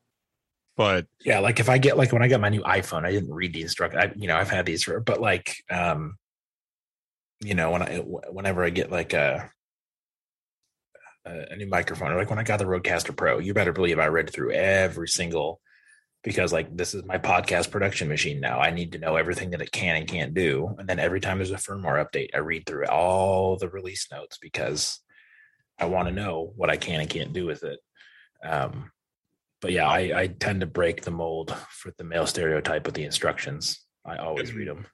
but 0.76 1.06
Yeah, 1.24 1.39
like 1.39 1.60
if 1.60 1.70
I 1.70 1.78
get 1.78 1.97
like 1.97 2.12
when 2.12 2.24
I 2.24 2.28
got 2.28 2.41
my 2.41 2.50
new 2.50 2.64
iPhone, 2.64 3.06
I 3.06 3.12
didn't 3.12 3.34
read 3.34 3.54
the 3.54 3.62
instruction. 3.62 4.00
I, 4.00 4.12
you 4.16 4.28
know, 4.28 4.36
I've 4.36 4.50
had 4.50 4.66
these, 4.66 4.84
for, 4.84 5.00
but 5.00 5.22
like, 5.22 5.58
um, 5.70 6.18
you 7.41 7.54
know, 7.54 7.72
when 7.72 7.84
I 7.84 7.97
whenever 7.97 8.64
I 8.64 8.70
get 8.72 8.91
like 8.91 9.14
a 9.14 9.52
a 11.26 11.56
new 11.56 11.68
microphone, 11.68 12.12
or 12.12 12.18
like 12.18 12.30
when 12.30 12.39
I 12.39 12.43
got 12.43 12.58
the 12.58 12.66
Rodecaster 12.66 13.16
Pro, 13.16 13.38
you 13.38 13.54
better 13.54 13.74
believe 13.74 14.00
I 14.00 14.08
read 14.08 14.32
through 14.32 14.52
every 14.52 15.08
single 15.08 15.62
because 16.24 16.52
like 16.52 16.76
this 16.76 16.93
is 16.93 17.06
my 17.06 17.18
podcast 17.18 17.70
production 17.72 18.08
machine 18.08 18.39
now. 18.39 18.60
I 18.60 18.72
need 18.72 18.93
to 18.93 18.97
know 19.00 19.16
everything 19.16 19.52
that 19.52 19.62
it 19.62 19.72
can 19.72 19.95
and 19.95 20.08
can't 20.08 20.34
do, 20.34 20.76
and 20.80 20.89
then 20.89 21.00
every 21.00 21.20
time 21.20 21.38
there's 21.38 21.52
a 21.52 21.56
firmware 21.56 22.04
update, 22.04 22.30
I 22.34 22.39
read 22.39 22.66
through 22.66 22.88
all 22.88 23.58
the 23.58 23.70
release 23.70 24.08
notes 24.12 24.39
because 24.41 25.00
I 25.80 25.86
want 25.86 26.08
to 26.08 26.14
know 26.14 26.54
what 26.56 26.70
I 26.70 26.78
can 26.78 27.00
and 27.00 27.10
can't 27.10 27.34
do 27.34 27.46
with 27.46 27.64
it. 27.64 27.80
Um, 28.44 28.92
but 29.62 29.72
yeah, 29.72 29.88
I, 29.88 30.22
I 30.22 30.28
tend 30.28 30.62
to 30.62 30.66
break 30.66 31.02
the 31.02 31.12
mold 31.12 31.56
for 31.70 31.92
the 31.98 32.04
male 32.04 32.26
stereotype 32.26 32.86
with 32.86 32.96
the 32.96 33.04
instructions. 33.04 33.80
I 34.06 34.18
always 34.18 34.54
read 34.54 34.68
them. 34.68 34.86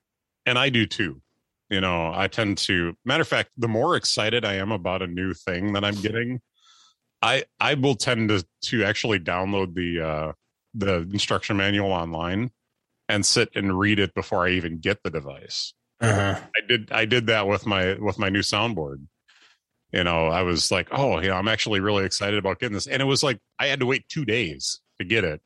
and 0.45 0.57
I 0.57 0.69
do 0.69 0.85
too. 0.85 1.21
You 1.69 1.81
know, 1.81 2.11
I 2.13 2.27
tend 2.27 2.57
to 2.59 2.95
matter 3.05 3.21
of 3.21 3.27
fact, 3.27 3.49
the 3.57 3.67
more 3.67 3.95
excited 3.95 4.45
I 4.45 4.55
am 4.55 4.71
about 4.71 5.01
a 5.01 5.07
new 5.07 5.33
thing 5.33 5.73
that 5.73 5.83
I'm 5.83 5.95
getting, 5.95 6.41
I 7.21 7.45
I 7.59 7.73
will 7.73 7.95
tend 7.95 8.29
to 8.29 8.45
to 8.65 8.83
actually 8.83 9.19
download 9.19 9.73
the 9.73 10.01
uh 10.01 10.31
the 10.73 10.97
instruction 11.11 11.57
manual 11.57 11.91
online 11.91 12.51
and 13.07 13.25
sit 13.25 13.49
and 13.55 13.77
read 13.79 13.99
it 13.99 14.13
before 14.13 14.45
I 14.45 14.51
even 14.51 14.79
get 14.79 15.01
the 15.03 15.09
device. 15.09 15.73
Uh-huh. 16.01 16.39
I 16.55 16.67
did 16.67 16.91
I 16.91 17.05
did 17.05 17.27
that 17.27 17.47
with 17.47 17.65
my 17.65 17.95
with 17.99 18.19
my 18.19 18.29
new 18.29 18.41
soundboard. 18.41 19.05
You 19.95 20.03
know, 20.03 20.27
I 20.27 20.41
was 20.41 20.71
like, 20.71 20.89
oh, 20.91 21.21
you 21.21 21.29
know, 21.29 21.35
I'm 21.35 21.47
actually 21.47 21.79
really 21.79 22.03
excited 22.03 22.37
about 22.37 22.59
getting 22.59 22.73
this. 22.73 22.85
And 22.85 23.01
it 23.01 23.05
was 23.05 23.23
like 23.23 23.39
I 23.57 23.67
had 23.67 23.79
to 23.79 23.85
wait 23.85 24.07
two 24.09 24.25
days 24.25 24.81
to 24.99 25.05
get 25.05 25.23
it. 25.23 25.41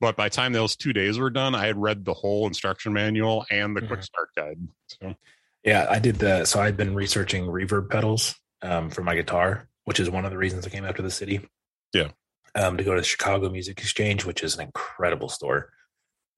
But 0.00 0.16
by 0.16 0.30
the 0.30 0.34
time 0.34 0.54
those 0.54 0.74
two 0.74 0.94
days 0.94 1.18
were 1.18 1.28
done, 1.28 1.54
I 1.54 1.66
had 1.66 1.76
read 1.76 2.06
the 2.06 2.14
whole 2.14 2.46
instruction 2.46 2.94
manual 2.94 3.44
and 3.50 3.76
the 3.76 3.82
quick 3.82 4.00
Mhm. 4.00 4.04
start 4.04 4.28
guide. 4.34 4.56
So 4.88 5.14
Yeah, 5.62 5.86
I 5.90 5.98
did 5.98 6.16
the. 6.16 6.46
So 6.46 6.58
I've 6.62 6.78
been 6.78 6.94
researching 6.94 7.44
reverb 7.44 7.90
pedals 7.90 8.34
um, 8.62 8.88
for 8.88 9.02
my 9.02 9.14
guitar, 9.14 9.68
which 9.84 10.00
is 10.00 10.08
one 10.08 10.24
of 10.24 10.30
the 10.30 10.38
reasons 10.38 10.66
I 10.66 10.70
came 10.70 10.86
out 10.86 10.96
to 10.96 11.02
the 11.02 11.10
city. 11.10 11.46
Yeah. 11.92 12.08
Um, 12.54 12.78
to 12.78 12.84
go 12.84 12.94
to 12.94 13.00
the 13.02 13.06
Chicago 13.06 13.50
Music 13.50 13.78
Exchange, 13.78 14.24
which 14.24 14.42
is 14.42 14.54
an 14.54 14.62
incredible 14.62 15.28
store. 15.28 15.70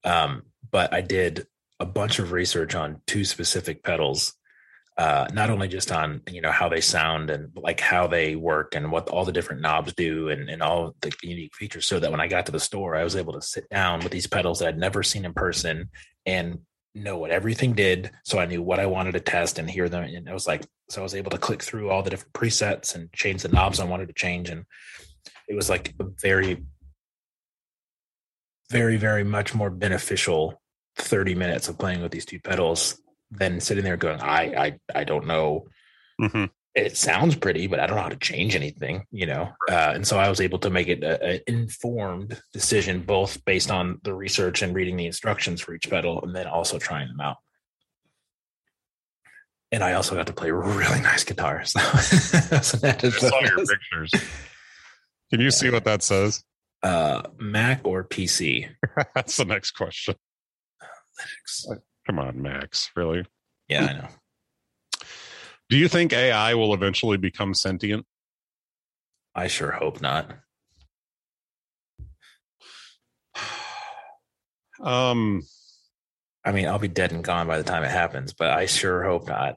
Um, 0.03 0.43
but 0.69 0.93
I 0.93 0.99
did 0.99 1.47
a 1.79 1.85
bunch 1.85 2.19
of 2.19 2.33
research 2.33 2.75
on 2.75 3.01
two 3.07 3.23
specific 3.23 3.81
pedals, 3.83 4.33
uh, 4.97 5.27
not 5.33 5.49
only 5.49 5.67
just 5.67 5.91
on 5.91 6.21
you 6.29 6.39
know 6.39 6.51
how 6.51 6.69
they 6.69 6.81
sound 6.81 7.29
and 7.31 7.49
like 7.55 7.79
how 7.79 8.05
they 8.05 8.35
work 8.35 8.75
and 8.75 8.91
what 8.91 9.09
all 9.09 9.25
the 9.25 9.31
different 9.31 9.61
knobs 9.61 9.93
do 9.93 10.29
and 10.29 10.49
and 10.49 10.61
all 10.61 10.95
the 11.01 11.11
unique 11.23 11.55
features, 11.55 11.85
so 11.85 11.99
that 11.99 12.11
when 12.11 12.19
I 12.19 12.27
got 12.27 12.45
to 12.45 12.51
the 12.51 12.59
store, 12.59 12.95
I 12.95 13.03
was 13.03 13.15
able 13.15 13.33
to 13.33 13.41
sit 13.41 13.67
down 13.69 14.01
with 14.01 14.11
these 14.11 14.27
pedals 14.27 14.59
that 14.59 14.67
I'd 14.67 14.77
never 14.77 15.01
seen 15.01 15.25
in 15.25 15.33
person 15.33 15.89
and 16.25 16.59
know 16.95 17.17
what 17.17 17.31
everything 17.31 17.73
did. 17.73 18.11
So 18.23 18.37
I 18.37 18.45
knew 18.45 18.61
what 18.61 18.79
I 18.79 18.85
wanted 18.85 19.13
to 19.13 19.19
test 19.19 19.57
and 19.57 19.69
hear 19.69 19.89
them. 19.89 20.03
And 20.03 20.29
I 20.29 20.33
was 20.33 20.45
like, 20.45 20.63
so 20.89 21.01
I 21.01 21.03
was 21.03 21.15
able 21.15 21.31
to 21.31 21.39
click 21.39 21.63
through 21.63 21.89
all 21.89 22.03
the 22.03 22.11
different 22.11 22.33
presets 22.33 22.93
and 22.93 23.11
change 23.13 23.41
the 23.41 23.49
knobs 23.49 23.79
I 23.79 23.85
wanted 23.85 24.07
to 24.09 24.13
change. 24.13 24.49
And 24.49 24.65
it 25.47 25.55
was 25.55 25.69
like 25.69 25.93
a 25.99 26.05
very, 26.21 26.63
very, 28.69 28.97
very 28.97 29.23
much 29.23 29.55
more 29.55 29.71
beneficial 29.71 30.61
30 30.97 31.33
minutes 31.33 31.67
of 31.67 31.79
playing 31.79 32.01
with 32.03 32.11
these 32.11 32.25
two 32.25 32.39
pedals 32.39 33.01
than 33.37 33.59
sitting 33.59 33.83
there 33.83 33.97
going, 33.97 34.21
I, 34.21 34.43
I, 34.65 34.79
I 34.93 35.03
don't 35.03 35.27
know. 35.27 35.67
mhm. 36.21 36.49
It 36.75 36.97
sounds 36.97 37.35
pretty, 37.35 37.67
but 37.67 37.79
I 37.79 37.85
don't 37.85 37.97
know 37.97 38.01
how 38.01 38.09
to 38.09 38.15
change 38.15 38.55
anything, 38.55 39.05
you 39.11 39.27
know? 39.27 39.51
Uh, 39.69 39.91
and 39.93 40.07
so 40.07 40.17
I 40.17 40.27
was 40.29 40.41
able 40.41 40.57
to 40.59 40.71
make 40.71 40.87
it 40.87 41.03
an 41.03 41.41
informed 41.45 42.41
decision, 42.51 43.01
both 43.03 43.45
based 43.45 43.69
on 43.69 43.99
the 44.03 44.13
research 44.15 44.63
and 44.63 44.73
reading 44.73 44.97
the 44.97 45.05
instructions 45.05 45.61
for 45.61 45.75
each 45.75 45.87
pedal, 45.87 46.23
and 46.23 46.35
then 46.35 46.47
also 46.47 46.79
trying 46.79 47.09
them 47.09 47.21
out. 47.21 47.37
And 49.71 49.83
I 49.83 49.93
also 49.93 50.15
got 50.15 50.25
to 50.27 50.33
play 50.33 50.49
really 50.49 51.01
nice 51.01 51.23
guitars. 51.23 51.73
So 52.63 52.77
that's 52.77 53.03
I 53.03 53.09
saw 53.09 53.39
your 53.41 53.57
pictures. 53.65 54.11
Can 55.29 55.41
you 55.41 55.51
see 55.51 55.69
what 55.69 55.85
that 55.85 56.01
says? 56.01 56.43
uh, 56.81 57.21
Mac 57.39 57.81
or 57.83 58.03
PC? 58.03 58.67
That's 59.15 59.37
the 59.37 59.45
next 59.45 59.71
question. 59.71 60.15
Come 62.05 62.19
on, 62.19 62.41
Max. 62.41 62.91
Really? 62.95 63.25
Yeah, 63.67 63.85
I 63.85 63.93
know. 63.93 64.07
Do 65.69 65.77
you 65.77 65.87
think 65.87 66.13
AI 66.13 66.53
will 66.53 66.73
eventually 66.73 67.17
become 67.17 67.53
sentient? 67.53 68.05
I 69.33 69.47
sure 69.47 69.71
hope 69.71 70.01
not. 70.01 70.31
Um, 74.81 75.43
I 76.43 76.51
mean, 76.51 76.67
I'll 76.67 76.79
be 76.79 76.89
dead 76.89 77.13
and 77.13 77.23
gone 77.23 77.47
by 77.47 77.57
the 77.57 77.63
time 77.63 77.83
it 77.83 77.91
happens, 77.91 78.33
but 78.33 78.49
I 78.49 78.65
sure 78.65 79.03
hope 79.03 79.27
not. 79.27 79.55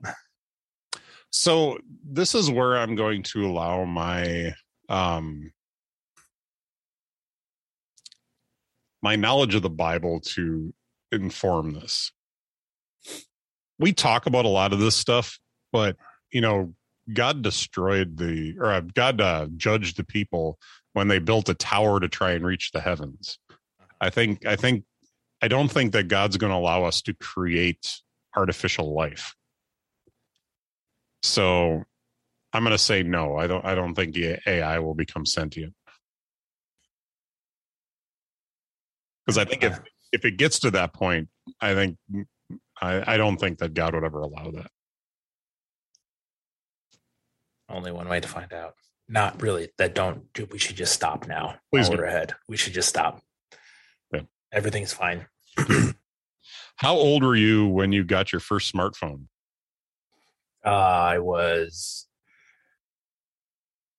so 1.31 1.79
this 2.05 2.35
is 2.35 2.49
where 2.49 2.77
I'm 2.77 2.95
going 2.95 3.25
to 3.25 3.47
allow 3.47 3.85
my 3.85 4.55
um 4.89 5.51
my 9.03 9.17
knowledge 9.17 9.55
of 9.55 9.63
the 9.63 9.71
Bible 9.71 10.21
to 10.21 10.73
inform 11.11 11.73
this. 11.73 12.13
We 13.79 13.93
talk 13.93 14.27
about 14.27 14.45
a 14.45 14.49
lot 14.49 14.73
of 14.73 14.79
this 14.79 14.97
stuff, 14.97 15.39
but 15.73 15.97
you 16.31 16.41
know, 16.41 16.75
God 17.13 17.43
destroyed 17.43 18.17
the 18.17 18.57
or 18.59 18.73
uh, 18.73 18.81
God 18.81 19.21
uh, 19.21 19.47
judged 19.57 19.97
the 19.97 20.05
people 20.05 20.59
when 20.93 21.09
they 21.09 21.19
built 21.19 21.49
a 21.49 21.55
tower 21.55 22.01
to 22.01 22.09
try 22.09 22.33
and 22.33 22.45
reach 22.45 22.73
the 22.73 22.81
heavens. 22.81 23.39
I 24.01 24.11
think 24.11 24.47
I 24.47 24.57
think 24.57 24.85
I 25.43 25.49
don't 25.49 25.71
think 25.71 25.93
that 25.93 26.09
God's 26.09 26.37
going 26.37 26.51
to 26.51 26.57
allow 26.57 26.85
us 26.85 27.03
to 27.03 27.15
create 27.15 28.01
artificial 28.35 28.95
life. 28.95 29.35
So 31.23 31.85
I'm 32.53 32.63
going 32.63 32.73
to 32.73 32.79
say 32.79 33.03
no. 33.03 33.37
I 33.37 33.47
don't. 33.47 33.65
I 33.65 33.75
don't 33.75 33.95
think 33.95 34.15
the 34.15 34.39
AI 34.47 34.79
will 34.79 34.95
become 34.95 35.27
sentient 35.27 35.75
because 39.27 39.39
I 39.39 39.45
think 39.45 39.63
if 39.63 39.79
if 40.13 40.25
it 40.25 40.37
gets 40.37 40.61
to 40.61 40.71
that 40.73 40.93
point, 40.93 41.29
I 41.61 41.75
think 41.75 41.99
I, 42.81 43.15
I 43.15 43.17
don't 43.17 43.39
think 43.39 43.59
that 43.59 43.75
God 43.75 43.95
would 43.95 44.05
ever 44.05 44.21
allow 44.21 44.51
that. 44.53 44.71
Only 47.69 47.93
one 47.93 48.09
way 48.09 48.21
to 48.21 48.29
find 48.29 48.53
out. 48.53 48.75
Not 49.09 49.43
really. 49.43 49.69
That 49.79 49.95
don't. 49.95 50.33
Do 50.33 50.47
we 50.51 50.59
should 50.59 50.77
just 50.77 50.93
stop 50.93 51.27
now. 51.27 51.57
Please 51.73 51.89
While 51.89 52.01
ahead. 52.01 52.35
We 52.49 52.57
should 52.57 52.75
just 52.75 52.89
stop. 52.89 53.23
Yeah. 54.13 54.23
Everything's 54.53 54.93
fine. 54.93 55.27
How 56.77 56.95
old 56.95 57.23
were 57.23 57.37
you 57.37 57.69
when 57.69 57.93
you 57.93 58.05
got 58.05 58.33
your 58.33 58.41
first 58.41 58.73
smartphone? 58.73 59.27
Uh, 60.65 60.71
I 60.71 61.19
was 61.19 62.07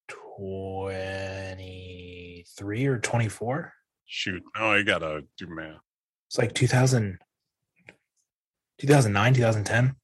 twenty-three 0.07 2.85
or 2.85 2.99
twenty-four. 2.99 3.73
Shoot, 4.05 4.43
no, 4.57 4.71
I 4.71 4.83
gotta 4.83 5.23
do 5.37 5.47
math. 5.49 5.81
It's 6.27 6.37
like 6.37 6.53
2000, 6.53 7.19
2009, 8.79 9.33
2010. 9.33 9.95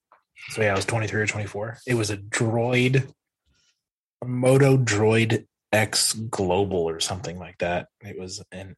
So 0.50 0.62
yeah, 0.62 0.74
I 0.74 0.76
was 0.76 0.86
23 0.86 1.22
or 1.22 1.28
24. 1.28 1.78
It 1.88 1.94
was 1.94 2.10
a 2.10 2.18
Droid, 2.18 3.08
a 4.22 4.26
Moto 4.26 4.78
Droid 4.78 5.46
X 5.72 6.14
Global 6.14 6.90
or 6.90 7.00
something 7.00 7.40
like 7.40 7.58
that. 7.60 7.88
It 8.02 8.20
was 8.20 8.44
an 8.52 8.76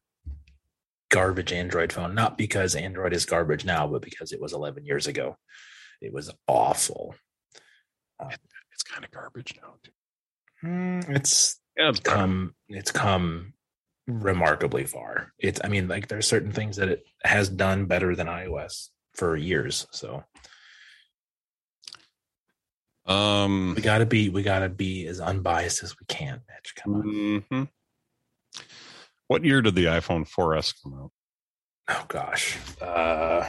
garbage 1.10 1.52
Android 1.52 1.92
phone, 1.92 2.14
not 2.14 2.38
because 2.38 2.74
Android 2.74 3.12
is 3.12 3.26
garbage 3.26 3.64
now, 3.64 3.86
but 3.86 4.02
because 4.02 4.32
it 4.32 4.40
was 4.40 4.52
11 4.52 4.84
years 4.84 5.06
ago. 5.06 5.36
It 6.00 6.12
was 6.12 6.30
awful. 6.46 7.14
It's 8.72 8.82
kind 8.82 9.04
of 9.04 9.10
garbage 9.10 9.54
now. 9.60 9.74
Too. 9.82 9.90
Mm, 10.64 11.16
It's 11.16 11.60
Yeah, 11.76 11.90
it's 11.90 12.00
come 12.00 12.54
it's 12.68 12.90
come 12.92 13.54
remarkably 14.06 14.84
far. 14.84 15.32
It's 15.38 15.60
I 15.64 15.68
mean 15.68 15.88
like 15.88 16.08
there's 16.08 16.26
certain 16.26 16.52
things 16.52 16.76
that 16.76 16.88
it 16.88 17.04
has 17.24 17.48
done 17.48 17.86
better 17.86 18.14
than 18.14 18.26
iOS 18.26 18.88
for 19.16 19.36
years. 19.36 19.86
So 19.90 20.24
Um, 23.06 23.74
we 23.76 23.82
gotta 23.82 24.06
be 24.06 24.28
we 24.30 24.42
gotta 24.42 24.68
be 24.68 25.06
as 25.06 25.20
unbiased 25.20 25.82
as 25.82 25.94
we 25.98 26.06
can, 26.06 26.42
Mitch. 26.48 26.74
Come 26.76 26.94
on. 26.94 27.02
mhm. 27.04 27.68
What 29.28 29.44
year 29.44 29.62
did 29.62 29.74
the 29.74 29.84
iPhone 29.86 30.28
4S 30.28 30.72
come 30.82 30.94
out? 30.94 31.10
Oh 31.88 32.04
gosh. 32.08 32.58
Uh 32.80 33.46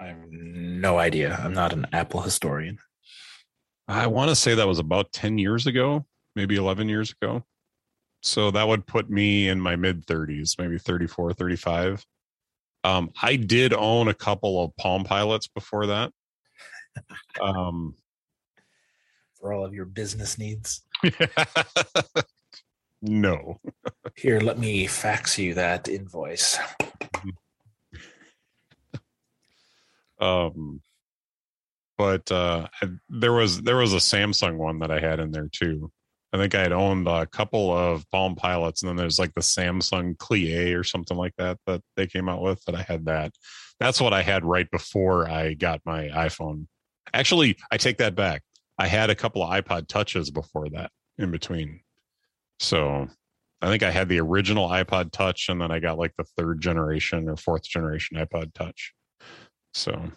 I 0.00 0.06
have 0.06 0.30
no 0.30 0.98
idea. 0.98 1.36
I'm 1.42 1.54
not 1.54 1.72
an 1.72 1.86
Apple 1.92 2.20
historian. 2.20 2.78
I 3.88 4.06
want 4.06 4.28
to 4.28 4.36
say 4.36 4.54
that 4.54 4.68
was 4.68 4.78
about 4.78 5.10
10 5.12 5.38
years 5.38 5.66
ago, 5.66 6.06
maybe 6.36 6.54
11 6.56 6.88
years 6.88 7.10
ago. 7.20 7.44
So 8.22 8.50
that 8.52 8.68
would 8.68 8.86
put 8.86 9.08
me 9.10 9.48
in 9.48 9.60
my 9.60 9.74
mid 9.74 10.06
30s, 10.06 10.56
maybe 10.58 10.78
34, 10.78 11.32
35. 11.32 12.04
Um, 12.88 13.10
I 13.20 13.36
did 13.36 13.74
own 13.74 14.08
a 14.08 14.14
couple 14.14 14.64
of 14.64 14.74
Palm 14.76 15.04
Pilots 15.04 15.46
before 15.46 15.88
that. 15.88 16.10
Um, 17.38 17.94
For 19.38 19.52
all 19.52 19.64
of 19.64 19.74
your 19.74 19.84
business 19.84 20.38
needs. 20.38 20.82
no. 23.02 23.60
Here, 24.16 24.40
let 24.40 24.58
me 24.58 24.86
fax 24.86 25.38
you 25.38 25.54
that 25.54 25.88
invoice. 25.88 26.58
Um, 30.20 30.80
but 31.96 32.32
uh, 32.32 32.66
there 33.08 33.32
was 33.32 33.62
there 33.62 33.76
was 33.76 33.94
a 33.94 33.98
Samsung 33.98 34.56
one 34.56 34.80
that 34.80 34.90
I 34.90 34.98
had 34.98 35.20
in 35.20 35.30
there 35.30 35.48
too. 35.48 35.92
I 36.32 36.36
think 36.36 36.54
I 36.54 36.60
had 36.60 36.72
owned 36.72 37.08
a 37.08 37.26
couple 37.26 37.74
of 37.74 38.08
Palm 38.10 38.34
Pilots, 38.34 38.82
and 38.82 38.88
then 38.88 38.96
there's 38.96 39.18
like 39.18 39.34
the 39.34 39.40
Samsung 39.40 40.16
Clie 40.16 40.78
or 40.78 40.84
something 40.84 41.16
like 41.16 41.34
that 41.38 41.58
that 41.66 41.82
they 41.96 42.06
came 42.06 42.28
out 42.28 42.42
with. 42.42 42.62
That 42.64 42.74
I 42.74 42.82
had 42.82 43.06
that. 43.06 43.32
That's 43.80 44.00
what 44.00 44.12
I 44.12 44.22
had 44.22 44.44
right 44.44 44.70
before 44.70 45.28
I 45.28 45.54
got 45.54 45.80
my 45.86 46.08
iPhone. 46.08 46.66
Actually, 47.14 47.56
I 47.70 47.78
take 47.78 47.98
that 47.98 48.14
back. 48.14 48.42
I 48.78 48.86
had 48.86 49.10
a 49.10 49.14
couple 49.14 49.42
of 49.42 49.50
iPod 49.50 49.88
touches 49.88 50.30
before 50.30 50.68
that 50.70 50.90
in 51.16 51.30
between. 51.30 51.80
So 52.60 53.08
I 53.60 53.66
think 53.68 53.82
I 53.82 53.90
had 53.90 54.08
the 54.08 54.20
original 54.20 54.68
iPod 54.68 55.10
touch 55.12 55.48
and 55.48 55.60
then 55.60 55.70
I 55.70 55.80
got 55.80 55.98
like 55.98 56.14
the 56.16 56.24
third 56.36 56.60
generation 56.60 57.28
or 57.28 57.36
fourth 57.36 57.64
generation 57.64 58.16
iPod 58.16 58.52
touch. 58.54 58.92
So 59.74 60.12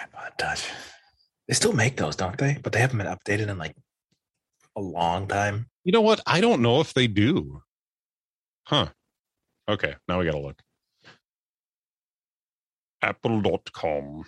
iPod 0.00 0.36
Touch. 0.38 0.70
They 1.48 1.54
still 1.54 1.72
make 1.72 1.96
those, 1.96 2.14
don't 2.14 2.36
they? 2.36 2.58
But 2.62 2.72
they 2.72 2.80
haven't 2.80 2.98
been 2.98 3.06
updated 3.06 3.48
in 3.48 3.58
like 3.58 3.74
a 4.76 4.80
long 4.80 5.26
time. 5.26 5.66
You 5.82 5.92
know 5.92 6.02
what? 6.02 6.20
I 6.26 6.42
don't 6.42 6.60
know 6.60 6.80
if 6.80 6.92
they 6.92 7.06
do. 7.06 7.62
Huh. 8.64 8.88
Okay, 9.68 9.94
now 10.06 10.18
we 10.18 10.26
got 10.26 10.32
to 10.32 10.38
look. 10.38 10.60
Apple.com. 13.00 14.24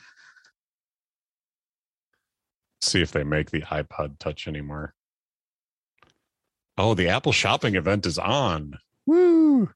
See 2.81 3.03
if 3.03 3.13
they 3.13 3.25
make 3.25 3.51
the 3.51 3.63
iPod 3.63 4.19
Touch 4.19 4.49
anymore. 4.49 4.95
Oh, 6.79 6.95
the 6.95 7.09
Apple 7.09 7.33
shopping 7.33 7.75
event 7.75 8.07
is 8.07 8.19
on. 8.19 8.79
Woo! 9.07 9.71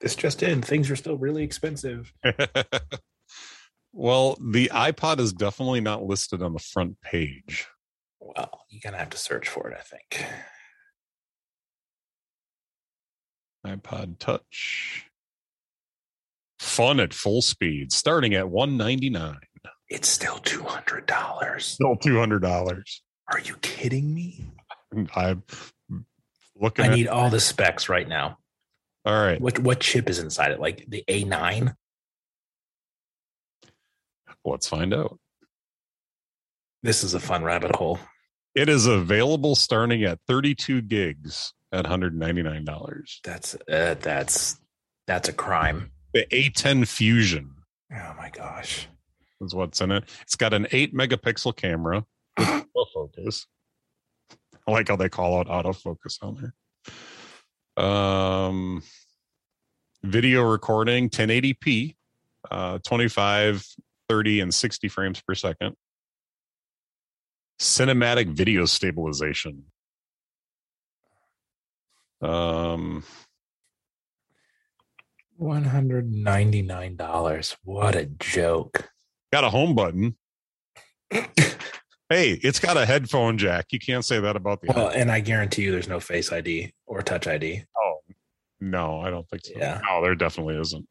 This 0.00 0.16
just 0.16 0.42
in. 0.42 0.62
Things 0.62 0.90
are 0.90 0.96
still 0.96 1.16
really 1.16 1.44
expensive. 1.44 2.12
well, 3.92 4.36
the 4.40 4.70
iPod 4.72 5.18
is 5.20 5.32
definitely 5.32 5.80
not 5.80 6.04
listed 6.04 6.42
on 6.42 6.52
the 6.52 6.58
front 6.58 7.00
page. 7.00 7.66
Well, 8.20 8.64
you're 8.68 8.80
going 8.82 8.92
to 8.92 8.98
have 8.98 9.10
to 9.10 9.18
search 9.18 9.48
for 9.48 9.70
it, 9.70 9.76
I 9.78 9.82
think. 9.82 10.26
iPod 13.66 14.18
Touch. 14.18 15.04
Fun 16.58 17.00
at 17.00 17.14
full 17.14 17.42
speed, 17.42 17.92
starting 17.92 18.34
at 18.34 18.48
199 18.48 19.38
It's 19.88 20.08
still 20.08 20.38
$200. 20.38 21.60
Still 21.62 21.96
$200. 21.96 23.00
Are 23.30 23.40
you 23.40 23.54
kidding 23.60 24.12
me? 24.12 24.50
I'm 25.14 25.42
looking 26.56 26.84
I 26.84 26.94
need 26.94 27.08
all 27.08 27.30
the 27.30 27.40
specs 27.40 27.88
right 27.88 28.08
now. 28.08 28.38
All 29.04 29.14
right. 29.14 29.40
What 29.40 29.58
what 29.60 29.80
chip 29.80 30.08
is 30.08 30.18
inside 30.18 30.50
it? 30.50 30.60
Like 30.60 30.84
the 30.88 31.04
A9? 31.08 31.74
Let's 34.44 34.68
find 34.68 34.94
out. 34.94 35.18
This 36.82 37.02
is 37.02 37.14
a 37.14 37.20
fun 37.20 37.42
rabbit 37.42 37.74
hole. 37.74 37.98
It 38.54 38.68
is 38.68 38.86
available 38.86 39.56
starting 39.56 40.04
at 40.04 40.20
32 40.26 40.82
gigs 40.82 41.52
at 41.72 41.84
$199. 41.84 43.20
That's 43.24 43.54
uh, 43.54 43.94
that's 44.00 44.60
that's 45.06 45.28
a 45.28 45.32
crime. 45.32 45.92
The 46.14 46.26
A10 46.32 46.86
Fusion. 46.86 47.54
Oh 47.92 48.14
my 48.16 48.30
gosh. 48.30 48.88
Is 49.40 49.54
what's 49.54 49.80
in 49.80 49.92
it. 49.92 50.04
It's 50.22 50.34
got 50.34 50.52
an 50.52 50.66
8 50.72 50.94
megapixel 50.94 51.56
camera 51.56 52.04
with 52.36 52.48
autofocus. 52.76 53.46
I 54.66 54.72
like 54.72 54.88
how 54.88 54.96
they 54.96 55.08
call 55.08 55.38
out 55.38 55.46
autofocus 55.46 56.18
on 56.22 56.52
there. 57.76 57.84
Um 57.84 58.82
video 60.02 60.42
recording 60.42 61.10
1080p, 61.10 61.94
uh 62.50 62.78
25, 62.84 63.64
30 64.08 64.40
and 64.40 64.54
60 64.54 64.88
frames 64.88 65.20
per 65.20 65.34
second. 65.34 65.74
Cinematic 67.60 68.28
video 68.28 68.64
stabilization. 68.64 69.64
Um 72.20 73.04
$199. 75.40 77.56
What 77.62 77.94
a 77.94 78.06
joke. 78.06 78.88
got 79.32 79.44
a 79.44 79.50
home 79.50 79.74
button. 79.74 80.16
hey, 81.10 81.22
it's 82.10 82.58
got 82.58 82.76
a 82.76 82.84
headphone 82.84 83.38
jack. 83.38 83.66
You 83.70 83.78
can't 83.78 84.04
say 84.04 84.20
that 84.20 84.36
about 84.36 84.60
the. 84.60 84.72
Well, 84.74 84.88
and 84.88 85.10
I 85.12 85.20
guarantee 85.20 85.62
you 85.62 85.72
there's 85.72 85.88
no 85.88 86.00
face 86.00 86.32
ID 86.32 86.72
or 86.86 87.02
touch 87.02 87.26
ID. 87.26 87.64
Oh, 87.76 87.98
no, 88.60 89.00
I 89.00 89.10
don't 89.10 89.28
think 89.28 89.44
so. 89.44 89.52
Yeah. 89.56 89.80
No, 89.88 90.02
there 90.02 90.14
definitely 90.14 90.60
isn't. 90.60 90.86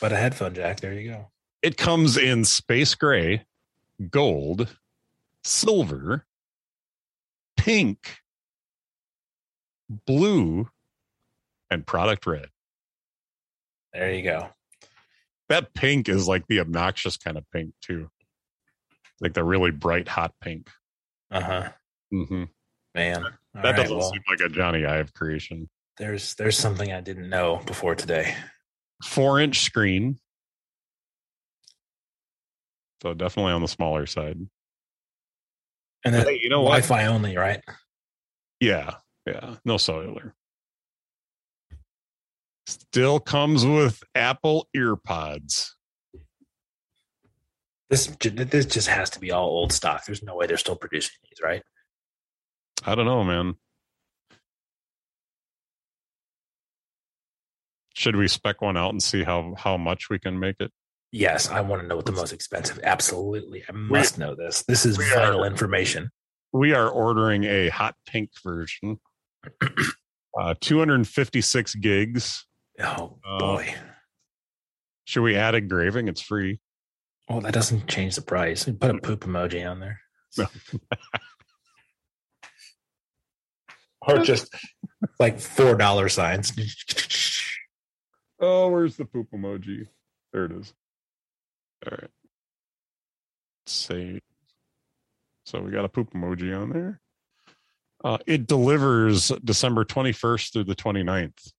But 0.00 0.12
a 0.12 0.16
headphone 0.16 0.54
jack, 0.54 0.80
there 0.80 0.92
you 0.92 1.10
go. 1.10 1.30
It 1.64 1.78
comes 1.78 2.18
in 2.18 2.44
space 2.44 2.94
gray, 2.94 3.46
gold, 4.10 4.76
silver, 5.42 6.26
pink, 7.56 8.18
blue, 9.88 10.68
and 11.70 11.86
product 11.86 12.26
red. 12.26 12.48
There 13.94 14.12
you 14.12 14.22
go. 14.22 14.50
That 15.48 15.72
pink 15.72 16.06
is 16.10 16.28
like 16.28 16.46
the 16.48 16.60
obnoxious 16.60 17.16
kind 17.16 17.38
of 17.38 17.50
pink, 17.50 17.72
too. 17.80 18.10
Like 19.22 19.32
the 19.32 19.42
really 19.42 19.70
bright, 19.70 20.06
hot 20.06 20.34
pink. 20.42 20.68
Uh-huh. 21.30 21.70
Mm-hmm. 22.12 22.44
Man. 22.94 23.24
All 23.24 23.30
That 23.54 23.64
right, 23.64 23.76
doesn't 23.76 23.96
well, 23.96 24.10
seem 24.12 24.20
like 24.28 24.40
a 24.40 24.52
Jony 24.52 24.86
Ive 24.86 25.14
creation. 25.14 25.70
there's 25.96 26.34
there's 26.34 26.58
something 26.58 26.92
I 26.92 27.00
didn't 27.00 27.30
know 27.30 27.62
before 27.64 27.94
today. 27.94 28.34
Four 29.02 29.40
inch 29.40 29.60
screen. 29.60 30.18
So 33.04 33.12
definitely 33.12 33.52
on 33.52 33.60
the 33.60 33.68
smaller 33.68 34.06
side. 34.06 34.38
And 36.06 36.14
then 36.14 36.26
Hey, 36.26 36.38
you 36.42 36.48
know? 36.48 36.62
Wi-Fi 36.62 37.04
only, 37.06 37.36
right? 37.36 37.60
Yeah. 38.60 38.94
Yeah. 39.26 39.56
No 39.64 39.76
cellular. 39.76 40.34
Still 42.66 43.20
comes 43.20 43.66
with 43.66 44.02
Apple 44.14 44.68
earpods. 44.74 45.72
This 47.90 48.06
this 48.06 48.64
just 48.64 48.88
has 48.88 49.10
to 49.10 49.20
be 49.20 49.30
all 49.30 49.48
old 49.48 49.70
stock. 49.70 50.06
There's 50.06 50.22
no 50.22 50.34
way 50.34 50.46
they're 50.46 50.56
still 50.56 50.74
producing 50.74 51.16
these, 51.24 51.42
right? 51.42 51.62
I 52.86 52.94
don't 52.94 53.04
know, 53.04 53.22
man. 53.22 53.56
Should 57.94 58.16
we 58.16 58.28
spec 58.28 58.62
one 58.62 58.78
out 58.78 58.90
and 58.90 59.02
see 59.02 59.24
how 59.24 59.54
how 59.58 59.76
much 59.76 60.08
we 60.08 60.18
can 60.18 60.40
make 60.40 60.56
it? 60.58 60.72
Yes, 61.16 61.48
I 61.48 61.60
want 61.60 61.80
to 61.80 61.86
know 61.86 61.94
what 61.94 62.06
the 62.06 62.12
most 62.12 62.32
expensive. 62.32 62.80
Absolutely, 62.82 63.62
I 63.68 63.72
must 63.72 64.18
know 64.18 64.34
this. 64.34 64.64
This 64.66 64.84
is 64.84 64.96
vital 64.96 65.44
are- 65.44 65.46
information. 65.46 66.10
We 66.52 66.74
are 66.74 66.88
ordering 66.88 67.44
a 67.44 67.68
hot 67.68 67.94
pink 68.06 68.30
version. 68.44 68.98
Uh, 70.36 70.52
256 70.60 71.76
gigs. 71.76 72.44
Oh 72.80 73.20
Uh, 73.24 73.38
boy. 73.38 73.72
Should 75.04 75.22
we 75.22 75.36
add 75.36 75.54
engraving? 75.54 76.08
It's 76.08 76.20
free. 76.20 76.58
Well, 77.28 77.40
that 77.42 77.54
doesn't 77.54 77.86
change 77.86 78.16
the 78.16 78.22
price. 78.22 78.64
Put 78.64 78.90
a 78.96 78.98
poop 78.98 79.20
emoji 79.20 79.64
on 79.70 79.78
there. 79.78 80.00
No. 80.36 80.46
or 84.08 84.18
just 84.24 84.52
like 85.20 85.38
four 85.38 85.76
dollar 85.76 86.08
signs. 86.08 86.52
Oh, 88.40 88.68
where's 88.70 88.96
the 88.96 89.04
poop 89.04 89.28
emoji? 89.32 89.86
There 90.32 90.46
it 90.46 90.52
is. 90.52 90.74
All 91.86 91.98
right. 92.00 92.10
Save. 93.66 94.20
So 95.46 95.60
we 95.60 95.70
got 95.70 95.84
a 95.84 95.88
poop 95.88 96.12
emoji 96.14 96.58
on 96.58 96.70
there. 96.70 97.00
Uh, 98.02 98.18
it 98.26 98.46
delivers 98.46 99.28
December 99.44 99.84
21st 99.84 100.52
through 100.52 100.64
the 100.64 100.74
29th. 100.74 101.52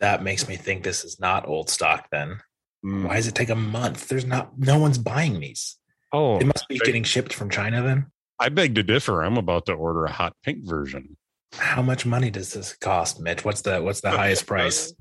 That 0.00 0.22
makes 0.22 0.46
me 0.48 0.56
think 0.56 0.84
this 0.84 1.04
is 1.04 1.18
not 1.18 1.46
old 1.48 1.68
stock. 1.70 2.08
Then 2.10 2.40
Mm. 2.84 3.08
why 3.08 3.16
does 3.16 3.26
it 3.26 3.34
take 3.34 3.48
a 3.48 3.56
month? 3.56 4.08
There's 4.08 4.24
not. 4.24 4.56
No 4.58 4.78
one's 4.78 4.98
buying 4.98 5.40
these. 5.40 5.76
Oh, 6.12 6.38
It 6.38 6.46
must 6.46 6.68
be 6.68 6.78
they- 6.78 6.84
getting 6.86 7.02
shipped 7.04 7.34
from 7.34 7.50
China. 7.50 7.82
Then 7.82 8.06
I 8.38 8.48
beg 8.50 8.76
to 8.76 8.82
differ. 8.84 9.22
I'm 9.24 9.36
about 9.36 9.66
to 9.66 9.72
order 9.72 10.04
a 10.04 10.12
hot 10.12 10.34
pink 10.42 10.64
version. 10.64 11.16
how 11.54 11.80
much 11.82 12.04
money 12.06 12.30
does 12.30 12.52
this 12.52 12.76
cost, 12.76 13.18
Mitch? 13.20 13.42
What's 13.44 13.62
the 13.62 13.80
what's 13.82 14.02
the 14.02 14.10
highest 14.10 14.46
price? 14.46 14.92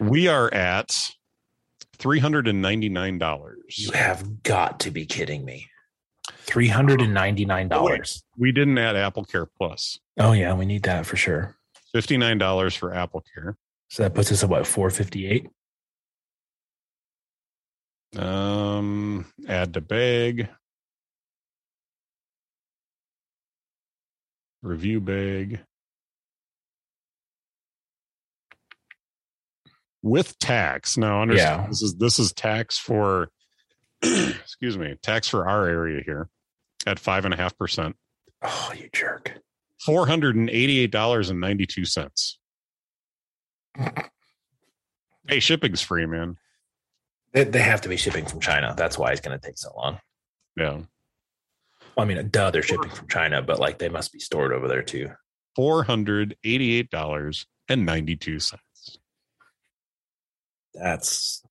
We 0.00 0.26
are 0.26 0.52
at 0.52 1.12
$399. 1.98 3.52
You 3.76 3.90
have 3.92 4.42
got 4.42 4.80
to 4.80 4.90
be 4.90 5.06
kidding 5.06 5.44
me. 5.44 5.68
Three 6.38 6.68
hundred 6.68 7.00
and 7.00 7.12
ninety 7.14 7.44
nine 7.44 7.68
dollars. 7.68 8.22
We 8.36 8.52
didn't 8.52 8.78
add 8.78 8.96
Apple 8.96 9.24
Care 9.24 9.46
Plus. 9.46 9.98
Oh 10.18 10.32
yeah, 10.32 10.54
we 10.54 10.64
need 10.66 10.84
that 10.84 11.06
for 11.06 11.16
sure. 11.16 11.56
$59 11.94 12.76
for 12.76 12.92
Apple 12.94 13.24
Care. 13.34 13.56
So 13.88 14.02
that 14.02 14.14
puts 14.14 14.30
us 14.32 14.42
at 14.42 14.48
what 14.48 14.66
four 14.66 14.90
fifty 14.90 15.26
eight. 15.26 15.48
Um, 18.16 19.26
add 19.48 19.74
to 19.74 19.80
bag. 19.80 20.48
Review 24.62 25.00
bag. 25.00 25.60
With 30.06 30.38
tax. 30.38 30.96
Now 30.96 31.22
understand 31.22 31.62
Yeah. 31.62 31.68
this 31.68 31.82
is 31.82 31.96
this 31.96 32.18
is 32.20 32.32
tax 32.32 32.78
for 32.78 33.28
excuse 34.02 34.78
me, 34.78 34.94
tax 35.02 35.26
for 35.28 35.48
our 35.48 35.66
area 35.66 36.00
here 36.04 36.28
at 36.86 36.98
five 37.00 37.24
and 37.24 37.34
a 37.34 37.36
half 37.36 37.58
percent. 37.58 37.96
Oh, 38.42 38.72
you 38.78 38.88
jerk! 38.92 39.40
Four 39.84 40.06
hundred 40.06 40.36
and 40.36 40.48
eighty-eight 40.48 40.92
dollars 40.92 41.28
and 41.30 41.40
ninety-two 41.40 41.84
cents. 41.84 42.38
Hey, 45.28 45.40
shipping's 45.40 45.82
free, 45.82 46.06
man. 46.06 46.36
They, 47.32 47.42
they 47.42 47.58
have 47.60 47.80
to 47.80 47.88
be 47.88 47.96
shipping 47.96 48.26
from 48.26 48.38
China. 48.38 48.74
That's 48.76 48.96
why 48.96 49.10
it's 49.10 49.20
going 49.20 49.36
to 49.36 49.44
take 49.44 49.58
so 49.58 49.72
long. 49.76 49.98
Yeah. 50.56 50.74
Well, 50.74 50.86
I 51.96 52.04
mean, 52.04 52.28
duh, 52.28 52.52
they're 52.52 52.62
shipping 52.62 52.90
from 52.90 53.08
China, 53.08 53.42
but 53.42 53.58
like 53.58 53.78
they 53.78 53.88
must 53.88 54.12
be 54.12 54.20
stored 54.20 54.52
over 54.52 54.68
there 54.68 54.84
too. 54.84 55.10
Four 55.56 55.82
hundred 55.82 56.36
eighty-eight 56.44 56.90
dollars 56.90 57.44
and 57.68 57.84
ninety-two 57.84 58.38
cents. 58.38 58.62
That's 60.78 61.42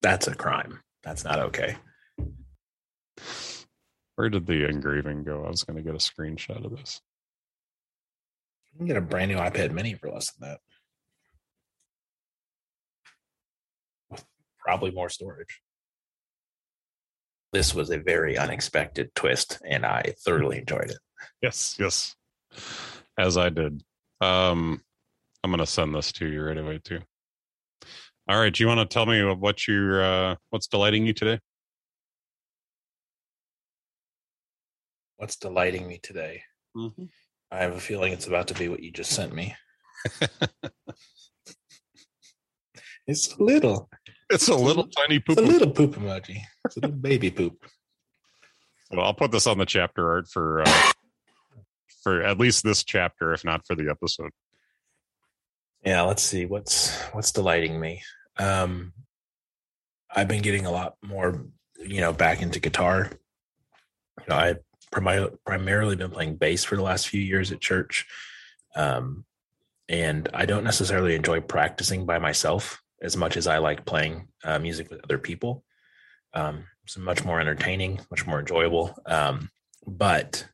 that's 0.00 0.28
a 0.28 0.34
crime. 0.34 0.80
That's 1.02 1.24
not 1.24 1.40
okay. 1.40 1.76
Where 4.14 4.28
did 4.28 4.46
the 4.46 4.68
engraving 4.68 5.24
go? 5.24 5.44
I 5.44 5.48
was 5.48 5.64
going 5.64 5.76
to 5.76 5.82
get 5.82 5.94
a 5.94 5.98
screenshot 5.98 6.64
of 6.64 6.76
this. 6.76 7.00
You 8.72 8.78
can 8.78 8.86
get 8.86 8.96
a 8.96 9.00
brand 9.00 9.30
new 9.30 9.38
iPad 9.38 9.72
mini 9.72 9.94
for 9.94 10.10
less 10.10 10.32
than 10.32 10.48
that. 10.48 10.60
With 14.10 14.24
probably 14.58 14.90
more 14.90 15.08
storage. 15.08 15.60
This 17.52 17.74
was 17.74 17.90
a 17.90 17.98
very 17.98 18.36
unexpected 18.36 19.14
twist, 19.14 19.58
and 19.66 19.86
I 19.86 20.14
thoroughly 20.24 20.58
enjoyed 20.58 20.90
it. 20.90 20.98
Yes, 21.42 21.76
yes. 21.78 22.14
As 23.18 23.36
I 23.36 23.48
did. 23.48 23.82
Um, 24.20 24.82
I'm 25.48 25.52
going 25.52 25.64
to 25.64 25.66
send 25.66 25.94
this 25.94 26.12
to 26.12 26.26
you 26.26 26.42
right 26.42 26.58
away 26.58 26.78
too. 26.84 27.00
All 28.28 28.38
right, 28.38 28.52
do 28.52 28.62
you 28.62 28.68
want 28.68 28.80
to 28.80 28.84
tell 28.84 29.06
me 29.06 29.24
what 29.32 29.66
your 29.66 30.04
uh, 30.04 30.34
what's 30.50 30.66
delighting 30.66 31.06
you 31.06 31.14
today? 31.14 31.40
What's 35.16 35.36
delighting 35.36 35.88
me 35.88 36.00
today? 36.02 36.42
Mm-hmm. 36.76 37.04
I 37.50 37.60
have 37.60 37.72
a 37.72 37.80
feeling 37.80 38.12
it's 38.12 38.26
about 38.26 38.48
to 38.48 38.54
be 38.54 38.68
what 38.68 38.82
you 38.82 38.90
just 38.90 39.12
sent 39.12 39.34
me. 39.34 39.56
it's 43.06 43.34
a 43.34 43.42
little. 43.42 43.88
It's 44.28 44.48
a 44.48 44.54
little 44.54 44.86
tiny 44.86 45.18
poop. 45.18 45.38
A 45.38 45.40
little 45.40 45.70
poop 45.70 45.94
emoji. 45.94 46.42
It's 46.66 46.76
a 46.76 46.80
little 46.80 46.94
baby 46.94 47.30
poop. 47.30 47.54
Well, 48.90 49.06
I'll 49.06 49.14
put 49.14 49.30
this 49.32 49.46
on 49.46 49.56
the 49.56 49.64
chapter 49.64 50.12
art 50.12 50.28
for 50.28 50.60
uh, 50.60 50.92
for 52.02 52.22
at 52.22 52.36
least 52.36 52.64
this 52.64 52.84
chapter, 52.84 53.32
if 53.32 53.46
not 53.46 53.66
for 53.66 53.74
the 53.74 53.88
episode. 53.90 54.32
Yeah, 55.84 56.02
let's 56.02 56.22
see 56.22 56.46
what's 56.46 56.96
what's 57.12 57.32
delighting 57.32 57.78
me. 57.78 58.02
Um, 58.38 58.92
I've 60.14 60.28
been 60.28 60.42
getting 60.42 60.66
a 60.66 60.70
lot 60.70 60.96
more, 61.02 61.46
you 61.78 62.00
know, 62.00 62.12
back 62.12 62.42
into 62.42 62.60
guitar. 62.60 63.10
You 64.20 64.24
know, 64.28 64.36
I 64.36 64.54
prim- 64.90 65.38
primarily 65.46 65.96
been 65.96 66.10
playing 66.10 66.36
bass 66.36 66.64
for 66.64 66.76
the 66.76 66.82
last 66.82 67.08
few 67.08 67.20
years 67.20 67.52
at 67.52 67.60
church, 67.60 68.06
um, 68.74 69.24
and 69.88 70.28
I 70.34 70.46
don't 70.46 70.64
necessarily 70.64 71.14
enjoy 71.14 71.40
practicing 71.40 72.06
by 72.06 72.18
myself 72.18 72.82
as 73.00 73.16
much 73.16 73.36
as 73.36 73.46
I 73.46 73.58
like 73.58 73.84
playing 73.84 74.28
uh, 74.44 74.58
music 74.58 74.90
with 74.90 75.00
other 75.04 75.18
people. 75.18 75.64
Um, 76.34 76.64
it's 76.84 76.98
much 76.98 77.24
more 77.24 77.40
entertaining, 77.40 78.00
much 78.10 78.26
more 78.26 78.40
enjoyable. 78.40 78.96
Um, 79.06 79.50
but 79.86 80.46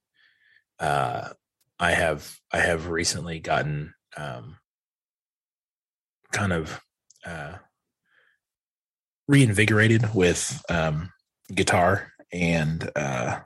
uh, 0.78 1.30
I 1.78 1.92
have 1.92 2.36
I 2.52 2.58
have 2.58 2.88
recently 2.88 3.40
gotten 3.40 3.94
um, 4.16 4.56
kind 6.34 6.52
of 6.52 6.80
uh, 7.24 7.54
reinvigorated 9.26 10.14
with 10.14 10.62
um, 10.68 11.10
guitar 11.54 12.12
and 12.32 12.90
uh, 12.94 13.40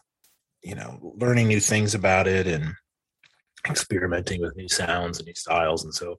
you 0.62 0.74
know 0.74 1.14
learning 1.16 1.47
new 1.47 1.61
things 1.61 1.95
about 1.95 2.26
it 2.26 2.47
and 2.47 2.74
experimenting 3.68 4.41
with 4.41 4.57
new 4.57 4.68
sounds 4.68 5.18
and 5.18 5.26
new 5.26 5.34
styles. 5.34 5.84
And 5.84 5.95
so 5.95 6.18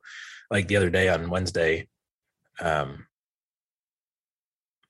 like 0.51 0.67
the 0.67 0.76
other 0.76 0.89
day 0.89 1.09
on 1.09 1.30
wednesday 1.30 1.88
um 2.59 3.05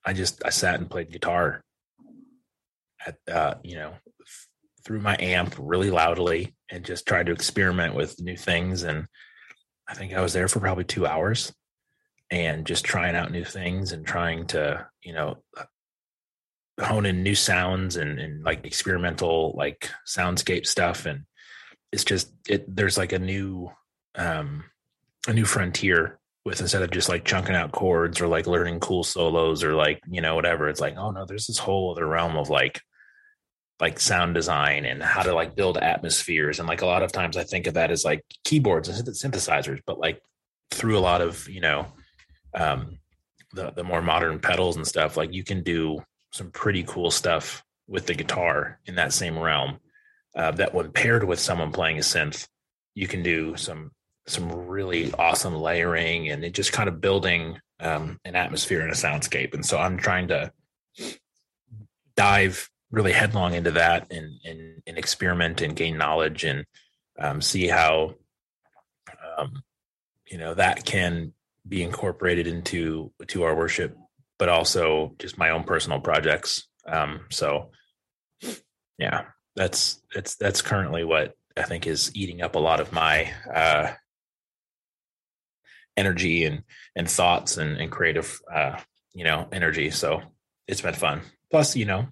i 0.05 0.13
just 0.13 0.43
i 0.45 0.49
sat 0.49 0.80
and 0.80 0.89
played 0.89 1.11
guitar 1.11 1.61
at 3.05 3.17
uh 3.32 3.55
you 3.63 3.75
know 3.75 3.93
through 4.86 5.01
my 5.01 5.17
amp 5.19 5.55
really 5.59 5.91
loudly 5.91 6.55
and 6.71 6.86
just 6.86 7.05
tried 7.05 7.25
to 7.25 7.32
experiment 7.32 7.93
with 7.93 8.21
new 8.21 8.38
things. 8.38 8.84
And 8.84 9.07
i 9.88 9.93
think 9.93 10.13
i 10.13 10.21
was 10.21 10.34
there 10.34 10.47
for 10.47 10.59
probably 10.59 10.86
two 10.86 11.05
hours 11.05 11.53
and 12.32 12.65
just 12.65 12.86
trying 12.86 13.15
out 13.15 13.32
new 13.32 13.43
things 13.43 13.91
and 13.91 14.05
trying 14.05 14.45
to 14.47 14.88
you 15.01 15.13
know 15.13 15.38
hone 16.80 17.05
in 17.05 17.23
new 17.23 17.36
sounds 17.36 17.97
and, 17.97 18.19
and 18.19 18.43
like 18.43 18.65
experimental 18.65 19.53
like 19.57 19.89
soundscape 20.07 20.65
stuff 20.65 21.05
and 21.05 21.23
it's 21.91 22.03
just 22.03 22.32
it 22.47 22.63
there's 22.73 22.97
like 22.97 23.11
a 23.11 23.19
new 23.19 23.69
um 24.15 24.63
a 25.27 25.34
new 25.34 25.45
frontier 25.45 26.19
with 26.45 26.61
instead 26.61 26.82
of 26.82 26.91
just 26.91 27.09
like 27.09 27.25
chunking 27.25 27.55
out 27.55 27.71
chords 27.71 28.21
or 28.21 28.27
like 28.27 28.47
learning 28.47 28.80
cool 28.80 29.03
solos 29.03 29.63
or 29.63 29.73
like 29.73 29.99
you 30.09 30.21
know 30.21 30.36
whatever 30.36 30.69
it's 30.69 30.80
like 30.80 30.95
oh 30.97 31.11
no 31.11 31.25
there's 31.25 31.47
this 31.47 31.57
whole 31.57 31.91
other 31.91 32.05
realm 32.05 32.38
of 32.38 32.49
like 32.49 32.82
like 33.80 33.99
sound 33.99 34.36
design 34.36 34.86
and 34.86 35.01
how 35.01 35.21
to 35.21 35.34
like 35.34 35.55
build 35.55 35.77
atmospheres 35.77 36.59
and 36.59 36.67
like 36.67 36.82
a 36.82 36.86
lot 36.86 37.03
of 37.03 37.11
times 37.11 37.36
i 37.36 37.43
think 37.43 37.67
of 37.67 37.73
that 37.73 37.91
as 37.91 38.05
like 38.05 38.23
keyboards 38.43 38.88
and 38.88 39.07
synthesizers 39.07 39.80
but 39.86 39.99
like 39.99 40.21
through 40.71 40.97
a 40.97 41.01
lot 41.01 41.21
of 41.21 41.47
you 41.49 41.61
know 41.61 41.86
um 42.53 42.99
the 43.53 43.71
the 43.71 43.83
more 43.83 44.01
modern 44.01 44.39
pedals 44.39 44.75
and 44.75 44.87
stuff 44.87 45.17
like 45.17 45.33
you 45.33 45.43
can 45.43 45.63
do 45.63 46.03
some 46.31 46.51
pretty 46.51 46.83
cool 46.83 47.11
stuff 47.11 47.63
with 47.87 48.05
the 48.05 48.13
guitar 48.13 48.79
in 48.85 48.95
that 48.95 49.13
same 49.13 49.37
realm. 49.37 49.79
Uh, 50.35 50.51
that 50.51 50.75
when 50.75 50.91
paired 50.91 51.23
with 51.23 51.39
someone 51.39 51.71
playing 51.71 51.97
a 51.97 52.01
synth, 52.01 52.47
you 52.93 53.07
can 53.07 53.23
do 53.23 53.57
some 53.57 53.91
some 54.27 54.51
really 54.67 55.11
awesome 55.13 55.55
layering 55.55 56.29
and 56.29 56.43
it 56.43 56.53
just 56.53 56.71
kind 56.71 56.87
of 56.87 57.01
building 57.01 57.59
um, 57.79 58.19
an 58.25 58.35
atmosphere 58.35 58.81
and 58.81 58.91
a 58.91 58.93
soundscape. 58.93 59.55
And 59.55 59.65
so 59.65 59.79
I'm 59.79 59.97
trying 59.97 60.27
to 60.27 60.51
dive 62.15 62.69
really 62.91 63.11
headlong 63.11 63.55
into 63.55 63.71
that 63.71 64.11
and 64.11 64.39
and, 64.45 64.81
and 64.85 64.97
experiment 64.97 65.61
and 65.61 65.75
gain 65.75 65.97
knowledge 65.97 66.43
and 66.43 66.65
um, 67.17 67.41
see 67.41 67.67
how 67.67 68.13
um, 69.37 69.63
you 70.27 70.37
know 70.37 70.53
that 70.53 70.85
can 70.85 71.33
be 71.68 71.84
incorporated 71.84 72.47
into 72.47 73.12
to 73.28 73.43
our 73.43 73.55
worship 73.55 73.95
but 74.39 74.49
also 74.49 75.14
just 75.20 75.38
my 75.38 75.51
own 75.51 75.64
personal 75.64 75.99
projects. 75.99 76.68
Um, 76.88 77.26
so 77.30 77.70
yeah, 78.97 79.26
that's 79.55 80.01
that's 80.16 80.36
that's 80.36 80.64
currently 80.64 81.03
what 81.03 81.36
I 81.55 81.64
think 81.64 81.86
is 81.86 82.12
eating 82.16 82.41
up 82.41 82.55
a 82.55 82.60
lot 82.60 82.80
of 82.80 82.91
my 82.91 83.32
uh, 83.53 83.91
energy 85.95 86.45
and 86.45 86.64
and 86.95 87.07
thoughts 87.07 87.57
and, 87.57 87.78
and 87.78 87.91
creative 87.91 88.41
uh, 88.51 88.80
you 89.14 89.26
know 89.26 89.47
energy. 89.51 89.91
So 89.91 90.22
it's 90.68 90.82
been 90.82 90.93
fun. 90.95 91.22
Plus, 91.51 91.76
you 91.76 91.86
know, 91.86 92.07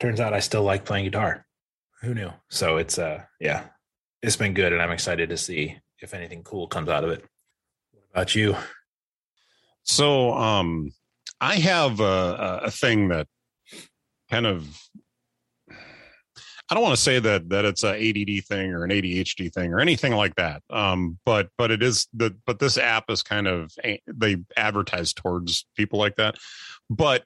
turns 0.00 0.20
out 0.20 0.32
I 0.32 0.40
still 0.40 0.62
like 0.62 0.84
playing 0.84 1.04
guitar. 1.04 1.44
Who 2.02 2.14
knew? 2.14 2.30
So 2.48 2.78
it's 2.78 2.98
uh 2.98 3.22
yeah, 3.38 3.64
it's 4.22 4.36
been 4.36 4.54
good, 4.54 4.72
and 4.72 4.80
I'm 4.80 4.92
excited 4.92 5.28
to 5.28 5.36
see 5.36 5.76
if 6.00 6.14
anything 6.14 6.42
cool 6.42 6.68
comes 6.68 6.88
out 6.88 7.04
of 7.04 7.10
it. 7.10 7.24
About 8.12 8.34
you? 8.34 8.56
So 9.82 10.32
um 10.32 10.90
I 11.40 11.56
have 11.56 12.00
a, 12.00 12.60
a 12.64 12.70
thing 12.70 13.08
that 13.08 13.26
kind 14.30 14.46
of 14.46 14.66
I 16.70 16.74
don't 16.74 16.82
want 16.82 16.96
to 16.96 17.02
say 17.02 17.18
that 17.18 17.48
that 17.48 17.64
it's 17.64 17.82
a 17.82 17.88
ADD 17.88 18.44
thing 18.44 18.72
or 18.72 18.84
an 18.84 18.90
ADHD 18.90 19.52
thing 19.52 19.72
or 19.72 19.80
anything 19.80 20.12
like 20.12 20.34
that. 20.34 20.62
Um, 20.68 21.18
but 21.24 21.48
but 21.56 21.70
it 21.70 21.82
is 21.82 22.08
the 22.12 22.36
but 22.44 22.58
this 22.58 22.76
app 22.76 23.04
is 23.08 23.22
kind 23.22 23.46
of 23.46 23.72
they 24.06 24.36
advertise 24.56 25.14
towards 25.14 25.66
people 25.76 25.98
like 25.98 26.16
that. 26.16 26.36
But 26.90 27.24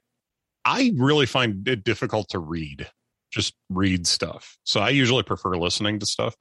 I 0.63 0.93
really 0.95 1.25
find 1.25 1.67
it 1.67 1.83
difficult 1.83 2.29
to 2.29 2.39
read, 2.39 2.89
just 3.31 3.53
read 3.69 4.07
stuff. 4.07 4.57
So 4.63 4.79
I 4.79 4.89
usually 4.89 5.23
prefer 5.23 5.57
listening 5.57 5.99
to 5.99 6.05
stuff. 6.05 6.35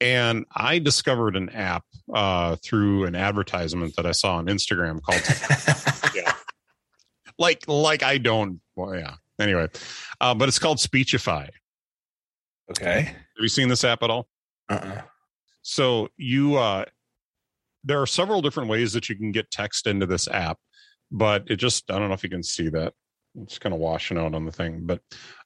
And 0.00 0.44
I 0.54 0.78
discovered 0.78 1.36
an 1.36 1.50
app 1.50 1.84
uh, 2.12 2.56
through 2.56 3.04
an 3.06 3.14
advertisement 3.14 3.96
that 3.96 4.06
I 4.06 4.12
saw 4.12 4.36
on 4.36 4.46
Instagram 4.46 5.00
called 5.02 5.22
yeah, 6.14 6.32
like 7.38 7.64
like 7.66 8.02
I 8.02 8.18
don't. 8.18 8.60
Well, 8.76 8.94
yeah. 8.94 9.14
Anyway, 9.40 9.68
uh, 10.20 10.34
but 10.34 10.48
it's 10.48 10.58
called 10.58 10.80
Speechify. 10.80 11.48
Okay. 12.70 13.02
Have 13.02 13.16
you 13.38 13.48
seen 13.48 13.68
this 13.68 13.84
app 13.84 14.02
at 14.02 14.10
all? 14.10 14.28
Uh-uh. 14.68 15.02
So 15.62 16.08
you, 16.16 16.56
uh, 16.56 16.84
there 17.84 18.00
are 18.00 18.06
several 18.06 18.42
different 18.42 18.68
ways 18.68 18.92
that 18.92 19.08
you 19.08 19.16
can 19.16 19.32
get 19.32 19.50
text 19.50 19.86
into 19.86 20.06
this 20.06 20.28
app, 20.28 20.58
but 21.10 21.44
it 21.46 21.56
just 21.56 21.90
I 21.90 21.98
don't 21.98 22.08
know 22.08 22.14
if 22.14 22.22
you 22.22 22.30
can 22.30 22.42
see 22.42 22.68
that. 22.70 22.94
It's 23.42 23.58
kind 23.58 23.74
of 23.74 23.80
washing 23.80 24.18
out 24.18 24.34
on 24.34 24.44
the 24.44 24.52
thing, 24.52 24.82
but 24.84 25.00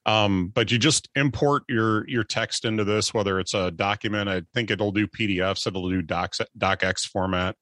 um, 0.05 0.51
but 0.53 0.71
you 0.71 0.77
just 0.77 1.09
import 1.15 1.63
your 1.69 2.07
your 2.09 2.23
text 2.23 2.65
into 2.65 2.83
this, 2.83 3.13
whether 3.13 3.39
it's 3.39 3.53
a 3.53 3.71
document. 3.71 4.29
I 4.29 4.43
think 4.53 4.71
it'll 4.71 4.91
do 4.91 5.07
PDFs. 5.07 5.67
It'll 5.67 5.89
do 5.89 6.01
docs 6.01 6.39
docx 6.57 7.01
format. 7.07 7.55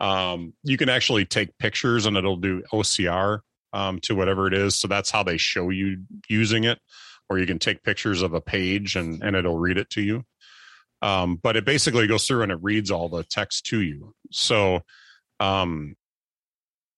Um, 0.00 0.54
you 0.64 0.76
can 0.76 0.88
actually 0.88 1.26
take 1.26 1.56
pictures 1.58 2.06
and 2.06 2.16
it'll 2.16 2.38
do 2.38 2.62
OCR 2.72 3.40
um, 3.72 4.00
to 4.00 4.14
whatever 4.14 4.46
it 4.46 4.54
is. 4.54 4.78
So 4.78 4.88
that's 4.88 5.10
how 5.10 5.22
they 5.22 5.36
show 5.36 5.70
you 5.70 6.04
using 6.28 6.64
it, 6.64 6.78
or 7.28 7.38
you 7.38 7.46
can 7.46 7.58
take 7.58 7.82
pictures 7.82 8.22
of 8.22 8.32
a 8.34 8.40
page 8.40 8.96
and, 8.96 9.22
and 9.22 9.36
it'll 9.36 9.58
read 9.58 9.76
it 9.78 9.90
to 9.90 10.02
you. 10.02 10.24
Um, 11.02 11.36
but 11.36 11.56
it 11.56 11.64
basically 11.64 12.06
goes 12.06 12.26
through 12.26 12.42
and 12.42 12.52
it 12.52 12.58
reads 12.62 12.90
all 12.90 13.08
the 13.08 13.24
text 13.24 13.66
to 13.66 13.80
you. 13.80 14.14
So, 14.30 14.80
um, 15.38 15.96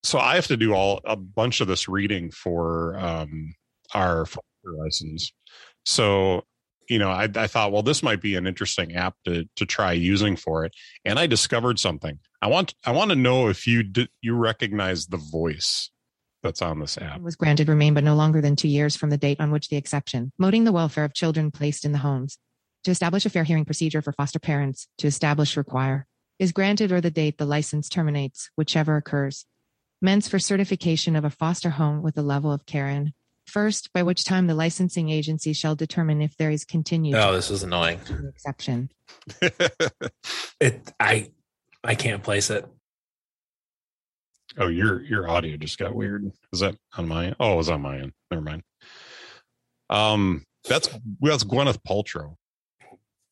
so 0.03 0.19
I 0.19 0.35
have 0.35 0.47
to 0.49 0.57
do 0.57 0.75
all 0.75 1.01
a 1.05 1.17
bunch 1.17 1.61
of 1.61 1.69
this 1.69 1.89
reading 1.89 2.31
for 2.31 2.99
um, 2.99 3.55
our 3.95 4.27
license. 4.65 5.33
So, 5.85 6.45
you 6.89 6.99
know, 6.99 7.11
I, 7.11 7.29
I 7.35 7.47
thought, 7.47 7.73
well, 7.73 7.83
this 7.83 8.03
might 8.03 8.21
be 8.21 8.35
an 8.37 8.47
interesting 8.47 8.95
app 8.95 9.15
to 9.25 9.49
to 9.57 9.67
try 9.67 9.93
using 9.93 10.37
for 10.37 10.65
it. 10.65 10.75
And 11.05 11.19
I 11.19 11.27
discovered 11.27 11.79
something. 11.79 12.19
I 12.41 12.49
want 12.49 12.75
I 12.85 12.93
want 12.93 13.11
to 13.11 13.17
know 13.17 13.49
if 13.49 13.67
you 13.67 13.85
you 14.21 14.35
recognize 14.35 15.07
the 15.07 15.17
voice 15.17 15.91
that's 16.43 16.63
on 16.63 16.81
this 16.81 16.99
app. 16.99 17.21
was 17.21 17.37
granted 17.37 17.69
remain 17.69 17.95
but 17.95 18.03
no 18.03 18.17
longer 18.17 18.41
than 18.41 18.57
two 18.57 18.69
years 18.69 18.97
from 18.97 19.11
the 19.11 19.17
date 19.17 19.41
on 19.41 19.53
which 19.53 19.69
the 19.69 19.77
exception, 19.77 20.33
moting 20.39 20.65
the 20.65 20.73
welfare 20.73 21.05
of 21.05 21.15
children 21.15 21.51
placed 21.53 21.85
in 21.85 21.93
the 21.93 21.99
homes. 21.99 22.39
To 22.85 22.91
establish 22.91 23.25
a 23.25 23.31
fair 23.31 23.45
hearing 23.45 23.65
procedure 23.65 24.03
for 24.03 24.13
foster 24.13 24.41
parents, 24.41 24.89
to 24.99 25.07
establish 25.07 25.57
require, 25.57 26.09
is 26.41 26.51
granted 26.51 26.91
or 26.91 27.01
the 27.01 27.13
date 27.13 27.39
the 27.39 27.47
license 27.47 27.89
terminates, 27.89 28.51
whichever 28.57 28.97
occurs. 28.97 29.47
Ments 30.03 30.27
for 30.29 30.39
certification 30.41 31.15
of 31.15 31.25
a 31.25 31.31
foster 31.31 31.71
home 31.71 32.03
with 32.03 32.19
a 32.19 32.23
level 32.23 32.51
of 32.53 32.67
care 32.67 32.89
in. 32.89 33.13
First, 33.47 33.93
by 33.93 34.03
which 34.03 34.25
time 34.25 34.49
the 34.49 34.55
licensing 34.55 35.09
agency 35.11 35.53
shall 35.53 35.77
determine 35.77 36.21
if 36.21 36.37
there 36.37 36.51
is 36.51 36.65
continued 36.65 37.15
Oh, 37.17 37.33
this 37.33 37.51
is 37.51 37.63
annoying. 37.63 38.01
exception. 38.29 38.91
It 40.61 40.93
I 41.01 41.31
I 41.83 41.97
can't 41.97 42.23
place 42.23 42.51
it. 42.51 42.65
oh, 44.59 44.69
your 44.69 45.03
your 45.03 45.29
audio 45.29 45.57
just 45.57 45.77
got 45.79 45.93
weird. 45.95 46.31
Is 46.53 46.61
that 46.61 46.77
on 46.97 47.09
my? 47.09 47.35
Oh, 47.41 47.55
it 47.55 47.57
was 47.57 47.69
on 47.69 47.81
my 47.81 47.99
end. 47.99 48.13
Never 48.31 48.43
mind. 48.43 48.63
Um, 49.91 50.45
that's 50.69 50.89
that's 51.21 51.43
Gwyneth 51.45 51.79
Paltrow. 51.87 52.37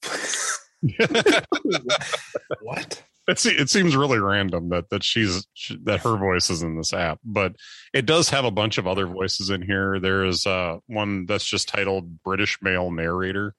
what? 2.62 3.02
It, 3.30 3.46
it 3.46 3.70
seems 3.70 3.94
really 3.94 4.18
random 4.18 4.70
that 4.70 4.90
that 4.90 5.04
she's 5.04 5.46
she, 5.54 5.78
that 5.84 6.00
her 6.00 6.16
voice 6.16 6.50
is 6.50 6.62
in 6.62 6.76
this 6.76 6.92
app, 6.92 7.20
but 7.24 7.54
it 7.94 8.04
does 8.04 8.30
have 8.30 8.44
a 8.44 8.50
bunch 8.50 8.76
of 8.76 8.86
other 8.86 9.06
voices 9.06 9.50
in 9.50 9.62
here. 9.62 10.00
There 10.00 10.24
is 10.24 10.46
uh, 10.46 10.78
one 10.86 11.26
that's 11.26 11.44
just 11.44 11.68
titled 11.68 12.22
British 12.22 12.58
male 12.60 12.90
narrator, 12.90 13.54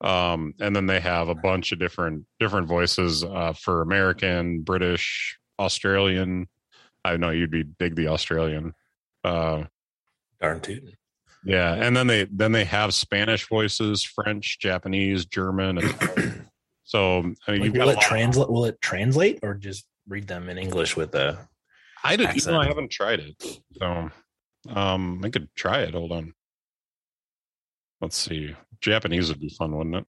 um, 0.00 0.54
and 0.60 0.76
then 0.76 0.86
they 0.86 1.00
have 1.00 1.28
a 1.28 1.34
bunch 1.34 1.72
of 1.72 1.78
different 1.78 2.26
different 2.38 2.68
voices 2.68 3.24
uh, 3.24 3.54
for 3.54 3.80
American, 3.80 4.60
British, 4.60 5.38
Australian. 5.58 6.48
I 7.04 7.16
know 7.16 7.30
you'd 7.30 7.50
be 7.50 7.64
dig 7.64 7.96
the 7.96 8.08
Australian. 8.08 8.74
Uh, 9.22 9.64
Darn 10.40 10.60
tootin'. 10.60 10.92
yeah, 11.44 11.72
and 11.74 11.96
then 11.96 12.06
they 12.06 12.24
then 12.24 12.52
they 12.52 12.64
have 12.64 12.92
Spanish 12.92 13.48
voices, 13.48 14.02
French, 14.02 14.58
Japanese, 14.58 15.24
German. 15.24 15.80
So 16.94 17.34
I 17.48 17.50
mean, 17.50 17.62
Like, 17.62 17.72
will 17.72 17.88
it 17.88 18.00
translate? 18.00 18.48
Will 18.48 18.66
it 18.66 18.80
translate 18.80 19.40
or 19.42 19.54
just 19.54 19.84
read 20.06 20.28
them 20.28 20.48
in 20.48 20.58
English 20.58 20.96
with 20.96 21.12
a? 21.16 21.48
I 22.04 22.14
did. 22.14 22.36
You 22.36 22.52
know, 22.52 22.60
I 22.60 22.68
haven't 22.68 22.92
tried 22.92 23.18
it, 23.18 23.60
so 23.72 24.10
um, 24.68 25.20
I 25.24 25.30
could 25.30 25.48
try 25.56 25.80
it. 25.80 25.94
Hold 25.94 26.12
on. 26.12 26.34
Let's 28.00 28.16
see. 28.16 28.54
Japanese 28.80 29.28
would 29.28 29.40
be 29.40 29.48
fun, 29.48 29.76
wouldn't 29.76 29.96
it? 29.96 30.04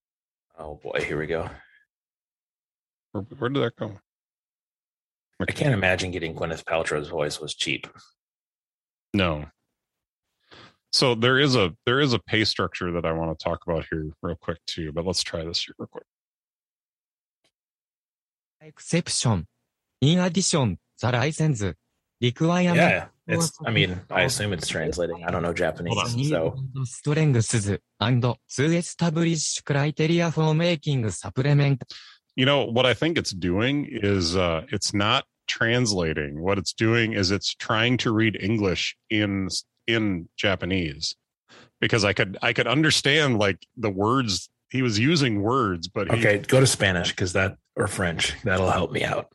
Oh 0.60 0.76
boy, 0.80 1.02
here 1.04 1.18
we 1.18 1.26
go. 1.26 1.50
Where, 3.10 3.24
where 3.36 3.50
did 3.50 3.64
that 3.64 3.74
go? 3.74 3.98
I 5.40 5.46
can't 5.46 5.74
imagine 5.74 6.12
getting 6.12 6.36
Gwyneth 6.36 6.62
Paltrow's 6.62 7.08
voice 7.08 7.40
was 7.40 7.56
cheap. 7.56 7.88
No. 9.12 9.46
So 10.92 11.16
there 11.16 11.40
is 11.40 11.56
a 11.56 11.74
there 11.84 11.98
is 11.98 12.12
a 12.12 12.20
pay 12.20 12.44
structure 12.44 12.92
that 12.92 13.04
I 13.04 13.10
want 13.10 13.36
to 13.36 13.44
talk 13.44 13.58
about 13.66 13.86
here 13.90 14.12
real 14.22 14.36
quick 14.36 14.58
too, 14.68 14.92
but 14.92 15.04
let's 15.04 15.24
try 15.24 15.42
this 15.42 15.64
here 15.64 15.74
real 15.80 15.88
quick. 15.88 16.04
Exception. 18.66 19.46
In 20.00 20.18
addition, 20.18 20.78
the 21.00 21.12
license 21.12 21.64
requirement 22.20 22.76
Yeah, 22.76 23.06
it's. 23.26 23.52
I 23.64 23.70
mean, 23.70 24.00
I 24.10 24.22
assume 24.22 24.52
it's 24.52 24.68
translating. 24.68 25.24
I 25.24 25.30
don't 25.30 25.42
know 25.42 25.52
Japanese, 25.52 25.94
Hold 25.94 26.06
on. 26.06 26.24
so 26.24 26.84
strengths 26.84 27.70
and 28.00 28.22
to 28.22 28.64
establish 28.64 29.60
criteria 29.62 30.30
for 30.30 30.54
making 30.54 31.08
supplement 31.10 31.82
You 32.34 32.46
know 32.46 32.64
what 32.64 32.86
I 32.86 32.94
think 32.94 33.16
it's 33.18 33.32
doing 33.32 33.88
is 33.90 34.36
uh, 34.36 34.62
it's 34.70 34.92
not 34.92 35.24
translating. 35.46 36.42
What 36.42 36.58
it's 36.58 36.72
doing 36.72 37.12
is 37.12 37.30
it's 37.30 37.54
trying 37.54 37.96
to 37.98 38.12
read 38.12 38.36
English 38.40 38.96
in 39.10 39.48
in 39.86 40.28
Japanese 40.36 41.14
because 41.80 42.04
I 42.04 42.12
could 42.12 42.36
I 42.42 42.52
could 42.52 42.66
understand 42.66 43.38
like 43.38 43.58
the 43.76 43.90
words 43.90 44.48
he 44.70 44.82
was 44.82 44.98
using 44.98 45.42
words, 45.42 45.88
but 45.88 46.10
he, 46.10 46.18
okay. 46.18 46.38
Go 46.38 46.60
to 46.60 46.66
Spanish 46.66 47.10
because 47.10 47.32
that 47.34 47.56
or 47.76 47.86
French 47.86 48.34
that'll 48.42 48.70
help 48.70 48.90
me 48.90 49.04
out 49.04 49.30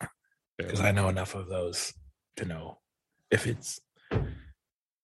because 0.57 0.79
I 0.81 0.91
know 0.91 1.09
enough 1.09 1.35
of 1.35 1.47
those 1.47 1.93
to 2.37 2.45
know 2.45 2.79
if 3.29 3.47
it's 3.47 3.79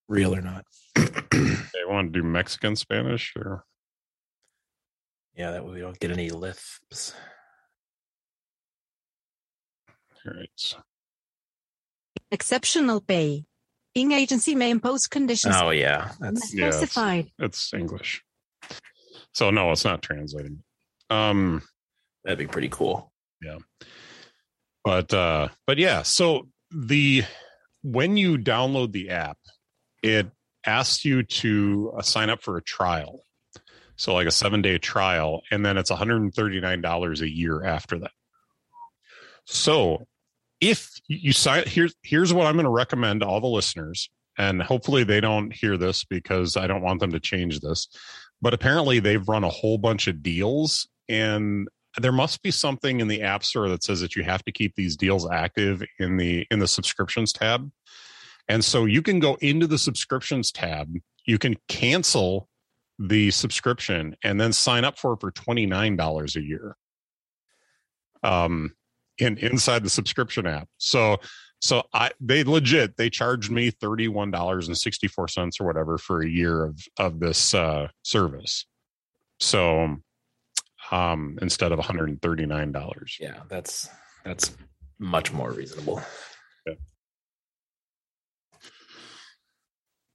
real 0.07 0.35
or 0.35 0.41
not. 0.41 0.65
they 0.95 1.85
want 1.87 2.11
to 2.13 2.19
do 2.21 2.27
Mexican 2.27 2.75
Spanish 2.75 3.33
or 3.35 3.63
yeah, 5.35 5.51
that 5.51 5.65
way 5.65 5.73
we 5.73 5.79
don't 5.81 5.99
get 5.99 6.11
any 6.11 6.31
lisps. 6.31 7.13
all 10.25 10.33
right. 10.33 10.73
Exceptional 12.31 13.01
pay. 13.01 13.45
Ing 13.93 14.11
agency 14.11 14.53
may 14.55 14.69
impose 14.71 15.07
conditions 15.07 15.55
Oh 15.57 15.69
yeah, 15.69 16.11
that's 16.19 16.53
yeah, 16.53 16.67
it's- 16.67 16.77
specified. 16.77 17.31
It's 17.39 17.73
English. 17.73 18.23
So 19.33 19.49
no, 19.51 19.71
it's 19.71 19.85
not 19.85 20.01
translating. 20.01 20.63
Um 21.09 21.61
that'd 22.23 22.39
be 22.39 22.47
pretty 22.47 22.69
cool. 22.69 23.11
But 24.83 25.13
uh 25.13 25.47
but 25.65 25.77
yeah 25.77 26.01
so 26.01 26.47
the 26.71 27.23
when 27.83 28.17
you 28.17 28.37
download 28.37 28.91
the 28.91 29.09
app 29.09 29.37
it 30.03 30.27
asks 30.65 31.05
you 31.05 31.23
to 31.23 31.93
uh, 31.97 32.01
sign 32.01 32.29
up 32.29 32.41
for 32.41 32.57
a 32.57 32.61
trial. 32.61 33.23
So 33.95 34.13
like 34.13 34.27
a 34.27 34.31
seven 34.31 34.61
day 34.61 34.77
trial 34.77 35.41
and 35.49 35.65
then 35.65 35.77
it's 35.77 35.89
$139 35.89 37.21
a 37.21 37.29
year 37.29 37.63
after 37.63 37.97
that. 37.99 38.11
So 39.45 40.05
if 40.59 40.91
you 41.07 41.17
you 41.21 41.33
sign 41.33 41.63
here's 41.67 41.93
here's 42.01 42.33
what 42.33 42.47
i'm 42.47 42.55
going 42.55 42.65
to 42.65 42.69
recommend 42.69 43.21
to 43.21 43.27
all 43.27 43.39
the 43.39 43.47
listeners 43.47 44.09
and 44.39 44.61
hopefully 44.61 45.03
they 45.03 45.21
don't 45.21 45.53
hear 45.53 45.77
this 45.77 46.03
because 46.03 46.57
i 46.57 46.65
don't 46.65 46.81
want 46.81 46.99
them 46.99 47.11
to 47.11 47.19
change 47.19 47.59
this 47.59 47.87
but 48.41 48.55
apparently 48.55 48.99
they've 48.99 49.29
run 49.29 49.43
a 49.43 49.49
whole 49.49 49.77
bunch 49.77 50.07
of 50.07 50.23
deals 50.23 50.87
and 51.07 51.67
there 51.99 52.11
must 52.11 52.43
be 52.43 52.51
something 52.51 52.99
in 52.99 53.07
the 53.07 53.21
app 53.21 53.43
store 53.43 53.69
that 53.69 53.83
says 53.83 54.01
that 54.01 54.15
you 54.15 54.23
have 54.23 54.43
to 54.45 54.51
keep 54.51 54.75
these 54.75 54.95
deals 54.95 55.29
active 55.29 55.83
in 55.99 56.17
the 56.17 56.45
in 56.51 56.59
the 56.59 56.67
subscriptions 56.67 57.33
tab. 57.33 57.71
And 58.49 58.63
so 58.63 58.85
you 58.85 59.01
can 59.01 59.19
go 59.19 59.35
into 59.41 59.67
the 59.67 59.77
subscriptions 59.77 60.51
tab 60.51 60.89
you 61.27 61.37
can 61.37 61.55
cancel 61.67 62.49
the 62.97 63.29
subscription 63.29 64.15
and 64.23 64.41
then 64.41 64.51
sign 64.51 64.83
up 64.83 64.97
for 64.97 65.13
it 65.13 65.19
for 65.19 65.31
$29 65.31 66.35
a 66.35 66.41
year 66.41 66.75
um 68.23 68.73
in 69.19 69.37
inside 69.37 69.83
the 69.83 69.89
subscription 69.89 70.47
app. 70.47 70.67
So 70.79 71.17
so 71.59 71.83
i 71.93 72.09
they 72.19 72.43
legit 72.43 72.97
they 72.97 73.09
charged 73.09 73.51
me 73.51 73.71
$31.64 73.71 75.61
or 75.61 75.65
whatever 75.65 75.99
for 75.99 76.21
a 76.21 76.27
year 76.27 76.65
of 76.65 76.79
of 76.97 77.19
this 77.19 77.53
uh 77.53 77.89
service. 78.01 78.65
So 79.39 79.97
um 80.91 81.37
instead 81.41 81.71
of 81.71 81.79
$139 81.79 83.19
Yeah, 83.19 83.41
that's 83.49 83.89
that's 84.23 84.55
much 84.99 85.31
more 85.31 85.51
reasonable. 85.51 86.01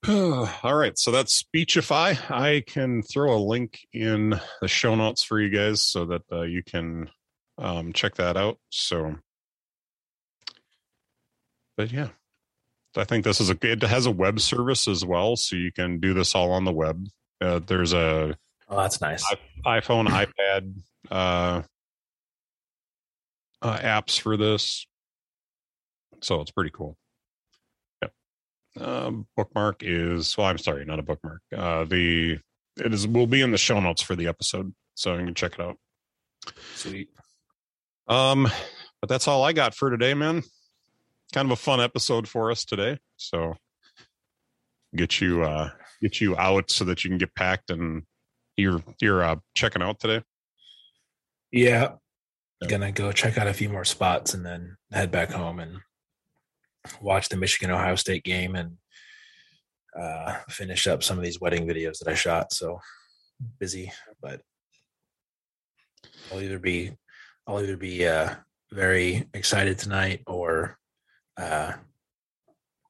all 0.08 0.74
right 0.74 0.98
so 0.98 1.10
that's 1.10 1.32
speechify. 1.32 2.14
I 2.28 2.64
can 2.66 3.02
throw 3.02 3.34
a 3.34 3.38
link 3.38 3.86
in 3.92 4.40
the 4.60 4.68
show 4.68 4.94
notes 4.96 5.22
for 5.22 5.40
you 5.40 5.48
guys 5.48 5.80
so 5.86 6.06
that 6.06 6.22
uh, 6.32 6.42
you 6.42 6.62
can 6.64 7.08
um, 7.58 7.92
check 7.92 8.16
that 8.16 8.36
out 8.36 8.58
so. 8.70 9.14
But 11.76 11.92
yeah 11.92 12.08
i 12.96 13.04
think 13.04 13.24
this 13.24 13.40
is 13.40 13.48
a 13.48 13.54
good 13.54 13.82
it 13.82 13.88
has 13.88 14.06
a 14.06 14.10
web 14.10 14.38
service 14.38 14.86
as 14.86 15.04
well 15.04 15.36
so 15.36 15.56
you 15.56 15.72
can 15.72 15.98
do 15.98 16.12
this 16.14 16.34
all 16.34 16.52
on 16.52 16.64
the 16.64 16.72
web. 16.72 17.06
Uh, 17.40 17.58
there's 17.66 17.92
a 17.92 18.36
Oh, 18.72 18.76
that's 18.78 19.02
nice. 19.02 19.22
iphone 19.66 20.08
ipad 20.08 20.72
uh, 21.10 21.60
uh 23.60 23.78
apps 23.78 24.18
for 24.18 24.38
this. 24.38 24.86
So 26.22 26.40
it's 26.40 26.50
pretty 26.50 26.70
cool. 26.70 26.96
Yep. 28.00 28.12
Um 28.80 29.26
bookmark 29.36 29.82
is 29.82 30.38
well 30.38 30.46
i'm 30.46 30.56
sorry 30.56 30.86
not 30.86 30.98
a 30.98 31.02
bookmark. 31.02 31.42
Uh 31.54 31.84
the 31.84 32.38
it 32.78 32.94
is 32.94 33.06
will 33.06 33.26
be 33.26 33.42
in 33.42 33.50
the 33.50 33.58
show 33.58 33.78
notes 33.78 34.00
for 34.00 34.16
the 34.16 34.26
episode 34.26 34.72
so 34.94 35.18
you 35.18 35.26
can 35.26 35.34
check 35.34 35.52
it 35.52 35.60
out. 35.60 35.76
Sweet. 36.74 37.10
um 38.08 38.48
but 39.02 39.08
that's 39.10 39.28
all 39.28 39.44
i 39.44 39.52
got 39.52 39.74
for 39.74 39.90
today 39.90 40.14
man. 40.14 40.42
Kind 41.34 41.46
of 41.46 41.52
a 41.52 41.56
fun 41.56 41.80
episode 41.80 42.26
for 42.26 42.50
us 42.50 42.64
today 42.64 42.98
so 43.18 43.54
get 44.96 45.20
you 45.20 45.42
uh 45.42 45.68
get 46.00 46.22
you 46.22 46.34
out 46.38 46.70
so 46.70 46.86
that 46.86 47.04
you 47.04 47.10
can 47.10 47.18
get 47.18 47.34
packed 47.34 47.70
and 47.70 48.04
you're 48.56 48.82
you're 49.00 49.22
uh 49.24 49.36
checking 49.54 49.82
out 49.82 49.98
today 50.00 50.22
Yeah. 51.50 51.92
Yeah. 52.60 52.68
Gonna 52.68 52.92
go 52.92 53.10
check 53.12 53.38
out 53.38 53.48
a 53.48 53.54
few 53.54 53.68
more 53.68 53.84
spots 53.84 54.34
and 54.34 54.44
then 54.46 54.76
head 54.92 55.10
back 55.10 55.30
home 55.30 55.58
and 55.58 55.78
watch 57.00 57.28
the 57.28 57.36
Michigan 57.36 57.70
Ohio 57.74 57.96
State 57.96 58.24
game 58.24 58.54
and 58.54 58.76
uh, 59.98 60.36
finish 60.48 60.86
up 60.86 61.02
some 61.02 61.18
of 61.18 61.24
these 61.24 61.40
wedding 61.40 61.66
videos 61.66 61.98
that 61.98 62.08
I 62.08 62.14
shot. 62.14 62.52
So 62.52 62.78
busy, 63.58 63.92
but 64.20 64.40
I'll 66.30 66.40
either 66.40 66.58
be 66.58 66.92
I'll 67.46 67.60
either 67.60 67.76
be 67.76 68.06
uh, 68.06 68.34
very 68.70 69.28
excited 69.34 69.78
tonight 69.78 70.22
or 70.26 70.78
uh, 71.36 71.72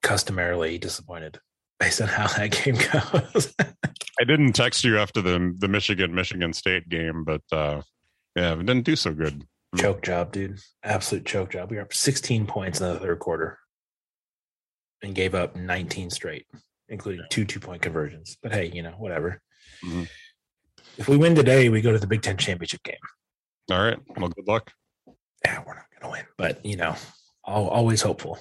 customarily 0.03 0.79
disappointed 0.79 1.39
based 1.83 2.01
on 2.01 2.07
how 2.07 2.29
that 2.29 2.51
game 2.53 2.77
goes. 2.77 3.53
I 4.21 4.25
didn't 4.25 4.53
text 4.53 4.85
you 4.85 4.99
after 4.99 5.21
the 5.21 5.55
the 5.59 5.67
Michigan 5.69 6.15
Michigan 6.15 6.53
State 6.53 6.89
game, 6.89 7.25
but 7.25 7.43
uh, 7.51 7.83
yeah, 8.37 8.53
it 8.53 8.59
didn't 8.59 8.83
do 8.85 8.95
so 8.95 9.13
good. 9.13 9.45
choke 9.77 10.03
job, 10.03 10.33
dude. 10.33 10.61
Absolute 10.85 11.27
choke 11.27 11.51
job. 11.51 11.71
We 11.71 11.77
were 11.77 11.83
up 11.83 11.93
16 11.93 12.47
points 12.47 12.81
in 12.81 12.93
the 12.93 13.01
third 13.01 13.19
quarter 13.19 13.59
and 15.03 15.15
gave 15.15 15.35
up 15.35 15.57
19 15.57 16.11
straight, 16.11 16.47
including 16.89 17.25
two 17.31 17.45
two 17.45 17.59
point 17.59 17.83
conversions. 17.83 18.37
But 18.41 18.53
hey, 18.53 18.71
you 18.73 18.83
know, 18.83 18.93
whatever. 18.93 19.41
Mhm. 19.85 20.09
If 20.99 21.09
we 21.09 21.17
win 21.17 21.35
today, 21.35 21.69
we 21.69 21.81
go 21.81 21.91
to 21.91 21.99
the 21.99 22.07
Big 22.07 22.23
Ten 22.23 22.37
championship 22.37 22.83
game. 22.85 22.97
All 23.71 23.83
right, 23.83 23.99
well, 24.17 24.29
good 24.29 24.47
luck. 24.47 24.71
Yeah, 25.45 25.63
we're 25.67 25.75
not 25.75 25.87
going 25.91 26.03
to 26.03 26.09
win, 26.11 26.27
but 26.37 26.65
you 26.65 26.77
know, 26.77 26.95
always 27.45 28.03
hopeful. 28.03 28.39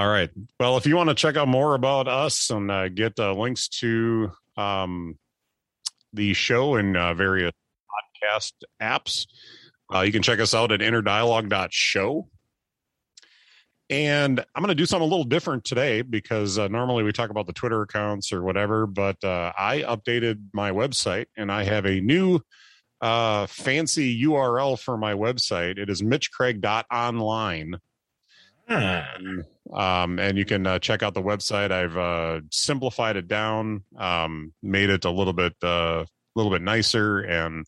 All 0.00 0.08
right. 0.08 0.30
Well, 0.58 0.78
if 0.78 0.86
you 0.86 0.96
want 0.96 1.10
to 1.10 1.14
check 1.14 1.36
out 1.36 1.46
more 1.46 1.74
about 1.74 2.08
us 2.08 2.48
and 2.48 2.70
uh, 2.70 2.88
get 2.88 3.20
uh, 3.20 3.34
links 3.34 3.68
to 3.80 4.30
um, 4.56 5.18
the 6.14 6.32
show 6.32 6.76
and 6.76 6.96
uh, 6.96 7.12
various 7.12 7.52
podcast 8.24 8.52
apps, 8.80 9.26
uh, 9.94 10.00
you 10.00 10.10
can 10.10 10.22
check 10.22 10.40
us 10.40 10.54
out 10.54 10.72
at 10.72 10.80
interdialogue.show. 10.80 12.26
And 13.90 14.40
I'm 14.40 14.62
going 14.62 14.68
to 14.68 14.74
do 14.74 14.86
something 14.86 15.06
a 15.06 15.10
little 15.10 15.24
different 15.24 15.64
today 15.64 16.00
because 16.00 16.58
uh, 16.58 16.68
normally 16.68 17.02
we 17.02 17.12
talk 17.12 17.28
about 17.28 17.46
the 17.46 17.52
Twitter 17.52 17.82
accounts 17.82 18.32
or 18.32 18.42
whatever, 18.42 18.86
but 18.86 19.22
uh, 19.22 19.52
I 19.54 19.82
updated 19.82 20.44
my 20.54 20.70
website 20.70 21.26
and 21.36 21.52
I 21.52 21.64
have 21.64 21.84
a 21.84 22.00
new 22.00 22.40
uh, 23.02 23.44
fancy 23.48 24.24
URL 24.24 24.80
for 24.80 24.96
my 24.96 25.12
website. 25.12 25.76
It 25.76 25.90
is 25.90 26.00
mitchcraig.online. 26.00 27.74
Um, 28.66 29.44
um, 29.72 30.18
and 30.18 30.36
you 30.36 30.44
can 30.44 30.66
uh, 30.66 30.78
check 30.78 31.02
out 31.02 31.14
the 31.14 31.22
website. 31.22 31.70
I've 31.70 31.96
uh, 31.96 32.40
simplified 32.50 33.16
it 33.16 33.28
down, 33.28 33.84
um, 33.96 34.52
made 34.62 34.90
it 34.90 35.04
a 35.04 35.10
little 35.10 35.32
bit, 35.32 35.54
uh, 35.62 36.04
a 36.04 36.06
little 36.34 36.50
bit 36.50 36.62
nicer, 36.62 37.20
and 37.20 37.66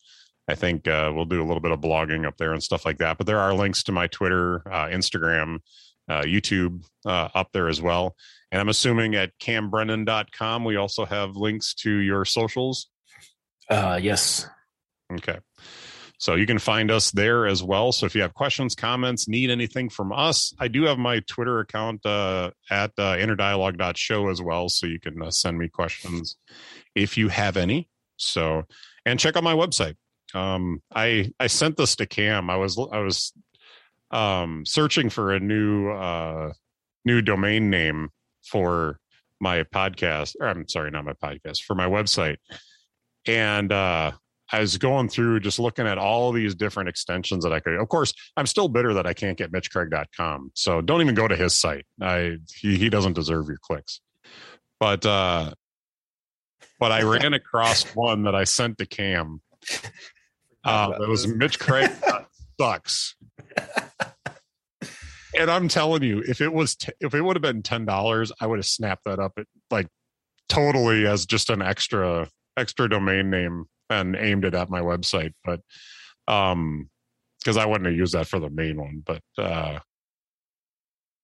I 0.48 0.54
think 0.54 0.88
uh, 0.88 1.12
we'll 1.14 1.24
do 1.24 1.42
a 1.42 1.46
little 1.46 1.60
bit 1.60 1.72
of 1.72 1.80
blogging 1.80 2.26
up 2.26 2.36
there 2.36 2.52
and 2.52 2.62
stuff 2.62 2.84
like 2.84 2.98
that. 2.98 3.18
But 3.18 3.26
there 3.26 3.38
are 3.38 3.54
links 3.54 3.84
to 3.84 3.92
my 3.92 4.08
Twitter, 4.08 4.62
uh, 4.66 4.86
Instagram, 4.86 5.60
uh, 6.08 6.22
YouTube 6.22 6.84
uh, 7.06 7.28
up 7.34 7.50
there 7.52 7.68
as 7.68 7.80
well. 7.80 8.16
And 8.50 8.60
I'm 8.60 8.68
assuming 8.68 9.14
at 9.14 9.38
cambrennan.com 9.38 10.64
we 10.64 10.76
also 10.76 11.04
have 11.04 11.36
links 11.36 11.74
to 11.74 11.90
your 11.90 12.24
socials. 12.24 12.88
Uh, 13.70 13.98
yes. 14.02 14.46
Okay. 15.12 15.38
So 16.22 16.36
you 16.36 16.46
can 16.46 16.60
find 16.60 16.92
us 16.92 17.10
there 17.10 17.48
as 17.48 17.64
well. 17.64 17.90
So 17.90 18.06
if 18.06 18.14
you 18.14 18.22
have 18.22 18.32
questions, 18.32 18.76
comments, 18.76 19.26
need 19.26 19.50
anything 19.50 19.88
from 19.88 20.12
us, 20.12 20.54
I 20.60 20.68
do 20.68 20.84
have 20.84 20.96
my 20.96 21.18
Twitter 21.26 21.58
account 21.58 22.06
uh, 22.06 22.52
at 22.70 22.92
uh, 22.96 23.16
interdialogue.show 23.16 24.28
as 24.28 24.40
well. 24.40 24.68
So 24.68 24.86
you 24.86 25.00
can 25.00 25.20
uh, 25.20 25.32
send 25.32 25.58
me 25.58 25.68
questions 25.68 26.36
if 26.94 27.18
you 27.18 27.28
have 27.28 27.56
any. 27.56 27.88
So, 28.18 28.62
and 29.04 29.18
check 29.18 29.36
out 29.36 29.42
my 29.42 29.54
website. 29.54 29.96
Um, 30.32 30.80
I, 30.94 31.32
I 31.40 31.48
sent 31.48 31.76
this 31.76 31.96
to 31.96 32.06
Cam. 32.06 32.50
I 32.50 32.56
was, 32.56 32.78
I 32.78 33.00
was 33.00 33.32
um, 34.12 34.64
searching 34.64 35.10
for 35.10 35.32
a 35.32 35.40
new, 35.40 35.90
uh, 35.90 36.52
new 37.04 37.20
domain 37.20 37.68
name 37.68 38.10
for 38.44 39.00
my 39.40 39.64
podcast, 39.64 40.36
or 40.38 40.46
I'm 40.46 40.68
sorry, 40.68 40.92
not 40.92 41.04
my 41.04 41.14
podcast, 41.14 41.64
for 41.64 41.74
my 41.74 41.86
website. 41.86 42.36
And, 43.26 43.72
uh, 43.72 44.12
I 44.52 44.60
was 44.60 44.76
going 44.76 45.08
through 45.08 45.40
just 45.40 45.58
looking 45.58 45.86
at 45.86 45.96
all 45.96 46.30
these 46.30 46.54
different 46.54 46.88
extensions 46.90 47.42
that 47.44 47.52
I 47.52 47.60
could. 47.60 47.74
Of 47.74 47.88
course, 47.88 48.12
I'm 48.36 48.46
still 48.46 48.68
bitter 48.68 48.92
that 48.94 49.06
I 49.06 49.14
can't 49.14 49.38
get 49.38 49.50
MitchCraig.com. 49.50 50.52
So 50.54 50.82
don't 50.82 51.00
even 51.00 51.14
go 51.14 51.26
to 51.26 51.36
his 51.36 51.54
site. 51.54 51.86
I 52.00 52.36
he, 52.54 52.76
he 52.76 52.90
doesn't 52.90 53.14
deserve 53.14 53.48
your 53.48 53.58
clicks. 53.62 54.00
But 54.78 55.06
uh 55.06 55.52
but 56.78 56.92
I 56.92 57.02
ran 57.02 57.32
across 57.32 57.84
one 57.94 58.24
that 58.24 58.34
I 58.34 58.44
sent 58.44 58.78
to 58.78 58.86
Cam. 58.86 59.40
Uh, 60.64 60.92
it 61.00 61.08
was 61.08 61.26
Mitch 61.26 61.58
Craig 61.58 61.90
sucks. 62.60 63.16
And 65.36 65.50
I'm 65.50 65.66
telling 65.66 66.04
you, 66.04 66.20
if 66.20 66.40
it 66.40 66.52
was 66.52 66.76
t- 66.76 66.92
if 67.00 67.14
it 67.14 67.20
would 67.20 67.34
have 67.34 67.42
been 67.42 67.62
ten 67.62 67.84
dollars, 67.84 68.30
I 68.40 68.46
would 68.46 68.60
have 68.60 68.66
snapped 68.66 69.06
that 69.06 69.18
up 69.18 69.32
at, 69.38 69.46
like 69.72 69.88
totally 70.48 71.04
as 71.04 71.26
just 71.26 71.50
an 71.50 71.62
extra 71.62 72.28
extra 72.56 72.88
domain 72.88 73.28
name 73.28 73.64
and 73.90 74.16
aimed 74.16 74.44
it 74.44 74.54
at 74.54 74.70
my 74.70 74.80
website. 74.80 75.32
But 75.44 75.60
um 76.28 76.88
because 77.40 77.56
I 77.56 77.66
wouldn't 77.66 77.86
have 77.86 77.96
used 77.96 78.14
that 78.14 78.28
for 78.28 78.38
the 78.38 78.50
main 78.50 78.76
one. 78.80 79.02
But 79.04 79.22
uh 79.38 79.80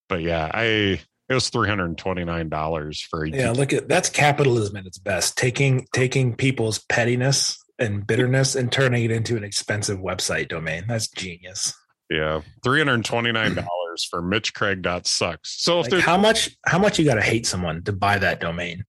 but 0.09 0.23
yeah, 0.23 0.51
I 0.53 1.01
it 1.29 1.35
was 1.35 1.51
three 1.51 1.69
hundred 1.69 1.87
and 1.87 1.99
twenty 1.99 2.25
nine 2.25 2.49
dollars 2.49 3.01
for 3.01 3.25
Yeah, 3.25 3.51
look 3.51 3.73
at 3.73 3.89
that's 3.89 4.09
capitalism 4.09 4.77
at 4.77 4.87
its 4.87 4.99
best. 4.99 5.37
Taking 5.37 5.87
taking 5.93 6.35
people's 6.35 6.79
pettiness 6.79 7.59
and 7.79 8.07
bitterness 8.07 8.55
and 8.57 8.73
turning 8.73 9.05
it 9.05 9.11
into 9.11 9.37
an 9.37 9.45
expensive 9.45 9.99
website 9.99 10.49
domain. 10.49 10.85
That's 10.89 11.09
genius. 11.09 11.75
yeah 12.11 12.41
three 12.65 12.81
hundred 12.81 13.05
twenty 13.05 13.33
nine 13.33 13.55
dollars 13.55 14.07
for 14.11 14.23
mitchcraig.sucks. 14.23 15.63
So 15.63 15.81
if 15.81 15.85
Like 15.85 15.91
there's 15.91 16.03
how 16.03 16.17
much 16.17 16.57
how 16.67 16.79
much 16.79 16.99
you 16.99 17.05
got 17.05 17.15
to 17.17 17.23
hate 17.23 17.47
someone 17.47 17.83
to 17.85 17.93
buy 17.93 18.19
that 18.19 18.41
domain? 18.41 18.85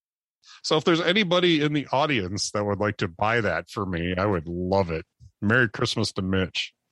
So 0.64 0.78
if 0.78 0.84
there's 0.84 1.02
anybody 1.02 1.62
in 1.64 1.74
the 1.74 1.88
audience 1.92 2.52
that 2.52 2.66
would 2.66 2.80
like 2.80 2.98
to 2.98 3.08
buy 3.08 3.42
that 3.42 3.70
for 3.70 3.86
me, 3.86 4.14
I 4.18 4.26
would 4.26 4.48
love 4.48 4.92
it. 4.92 5.06
Merry 5.42 5.70
Christmas 5.70 6.12
to 6.14 6.22
Mitch. 6.22 6.74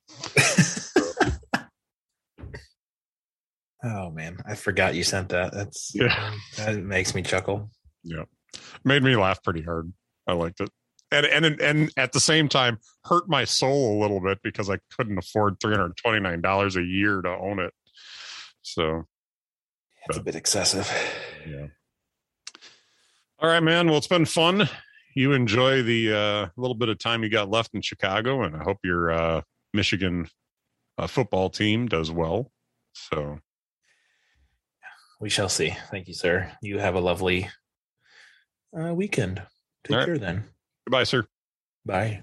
Oh 3.84 4.10
man, 4.10 4.38
I 4.44 4.56
forgot 4.56 4.94
you 4.96 5.04
sent 5.04 5.28
that. 5.28 5.52
That's 5.54 5.92
Yeah. 5.94 6.34
that 6.56 6.76
makes 6.82 7.14
me 7.14 7.22
chuckle. 7.22 7.70
Yeah. 8.02 8.24
Made 8.84 9.02
me 9.04 9.14
laugh 9.14 9.42
pretty 9.44 9.62
hard. 9.62 9.92
I 10.26 10.32
liked 10.32 10.60
it. 10.60 10.68
And 11.12 11.24
and 11.26 11.60
and 11.60 11.92
at 11.96 12.12
the 12.12 12.18
same 12.20 12.48
time 12.48 12.78
hurt 13.04 13.28
my 13.28 13.44
soul 13.44 13.96
a 13.96 14.00
little 14.02 14.20
bit 14.20 14.40
because 14.42 14.68
I 14.68 14.78
couldn't 14.96 15.16
afford 15.18 15.60
$329 15.60 16.76
a 16.76 16.82
year 16.82 17.22
to 17.22 17.28
own 17.28 17.60
it. 17.60 17.72
So 18.62 19.04
It's 20.08 20.18
a 20.18 20.22
bit 20.22 20.34
excessive. 20.34 20.90
yeah. 21.46 21.66
All 23.40 23.48
right, 23.48 23.62
man. 23.62 23.86
Well, 23.86 23.98
it's 23.98 24.08
been 24.08 24.24
fun. 24.24 24.68
You 25.14 25.32
enjoy 25.32 25.82
the 25.82 26.12
uh, 26.12 26.48
little 26.56 26.74
bit 26.74 26.88
of 26.88 26.98
time 26.98 27.22
you 27.22 27.28
got 27.28 27.48
left 27.48 27.72
in 27.74 27.82
Chicago, 27.82 28.42
and 28.42 28.56
I 28.56 28.64
hope 28.64 28.78
your 28.82 29.12
uh, 29.12 29.42
Michigan 29.72 30.28
uh, 30.98 31.06
football 31.06 31.48
team 31.48 31.86
does 31.86 32.10
well. 32.10 32.50
So 32.94 33.38
We 35.20 35.30
shall 35.30 35.48
see. 35.48 35.76
Thank 35.90 36.08
you, 36.08 36.14
sir. 36.14 36.50
You 36.62 36.78
have 36.80 36.96
a 36.96 37.00
lovely 37.00 37.48
uh, 38.76 38.92
weekend. 38.92 39.42
Take 39.84 39.96
right. 39.96 40.06
care 40.06 40.18
then. 40.18 40.44
goodbye, 40.86 41.04
sir. 41.04 41.24
Bye. 41.86 42.22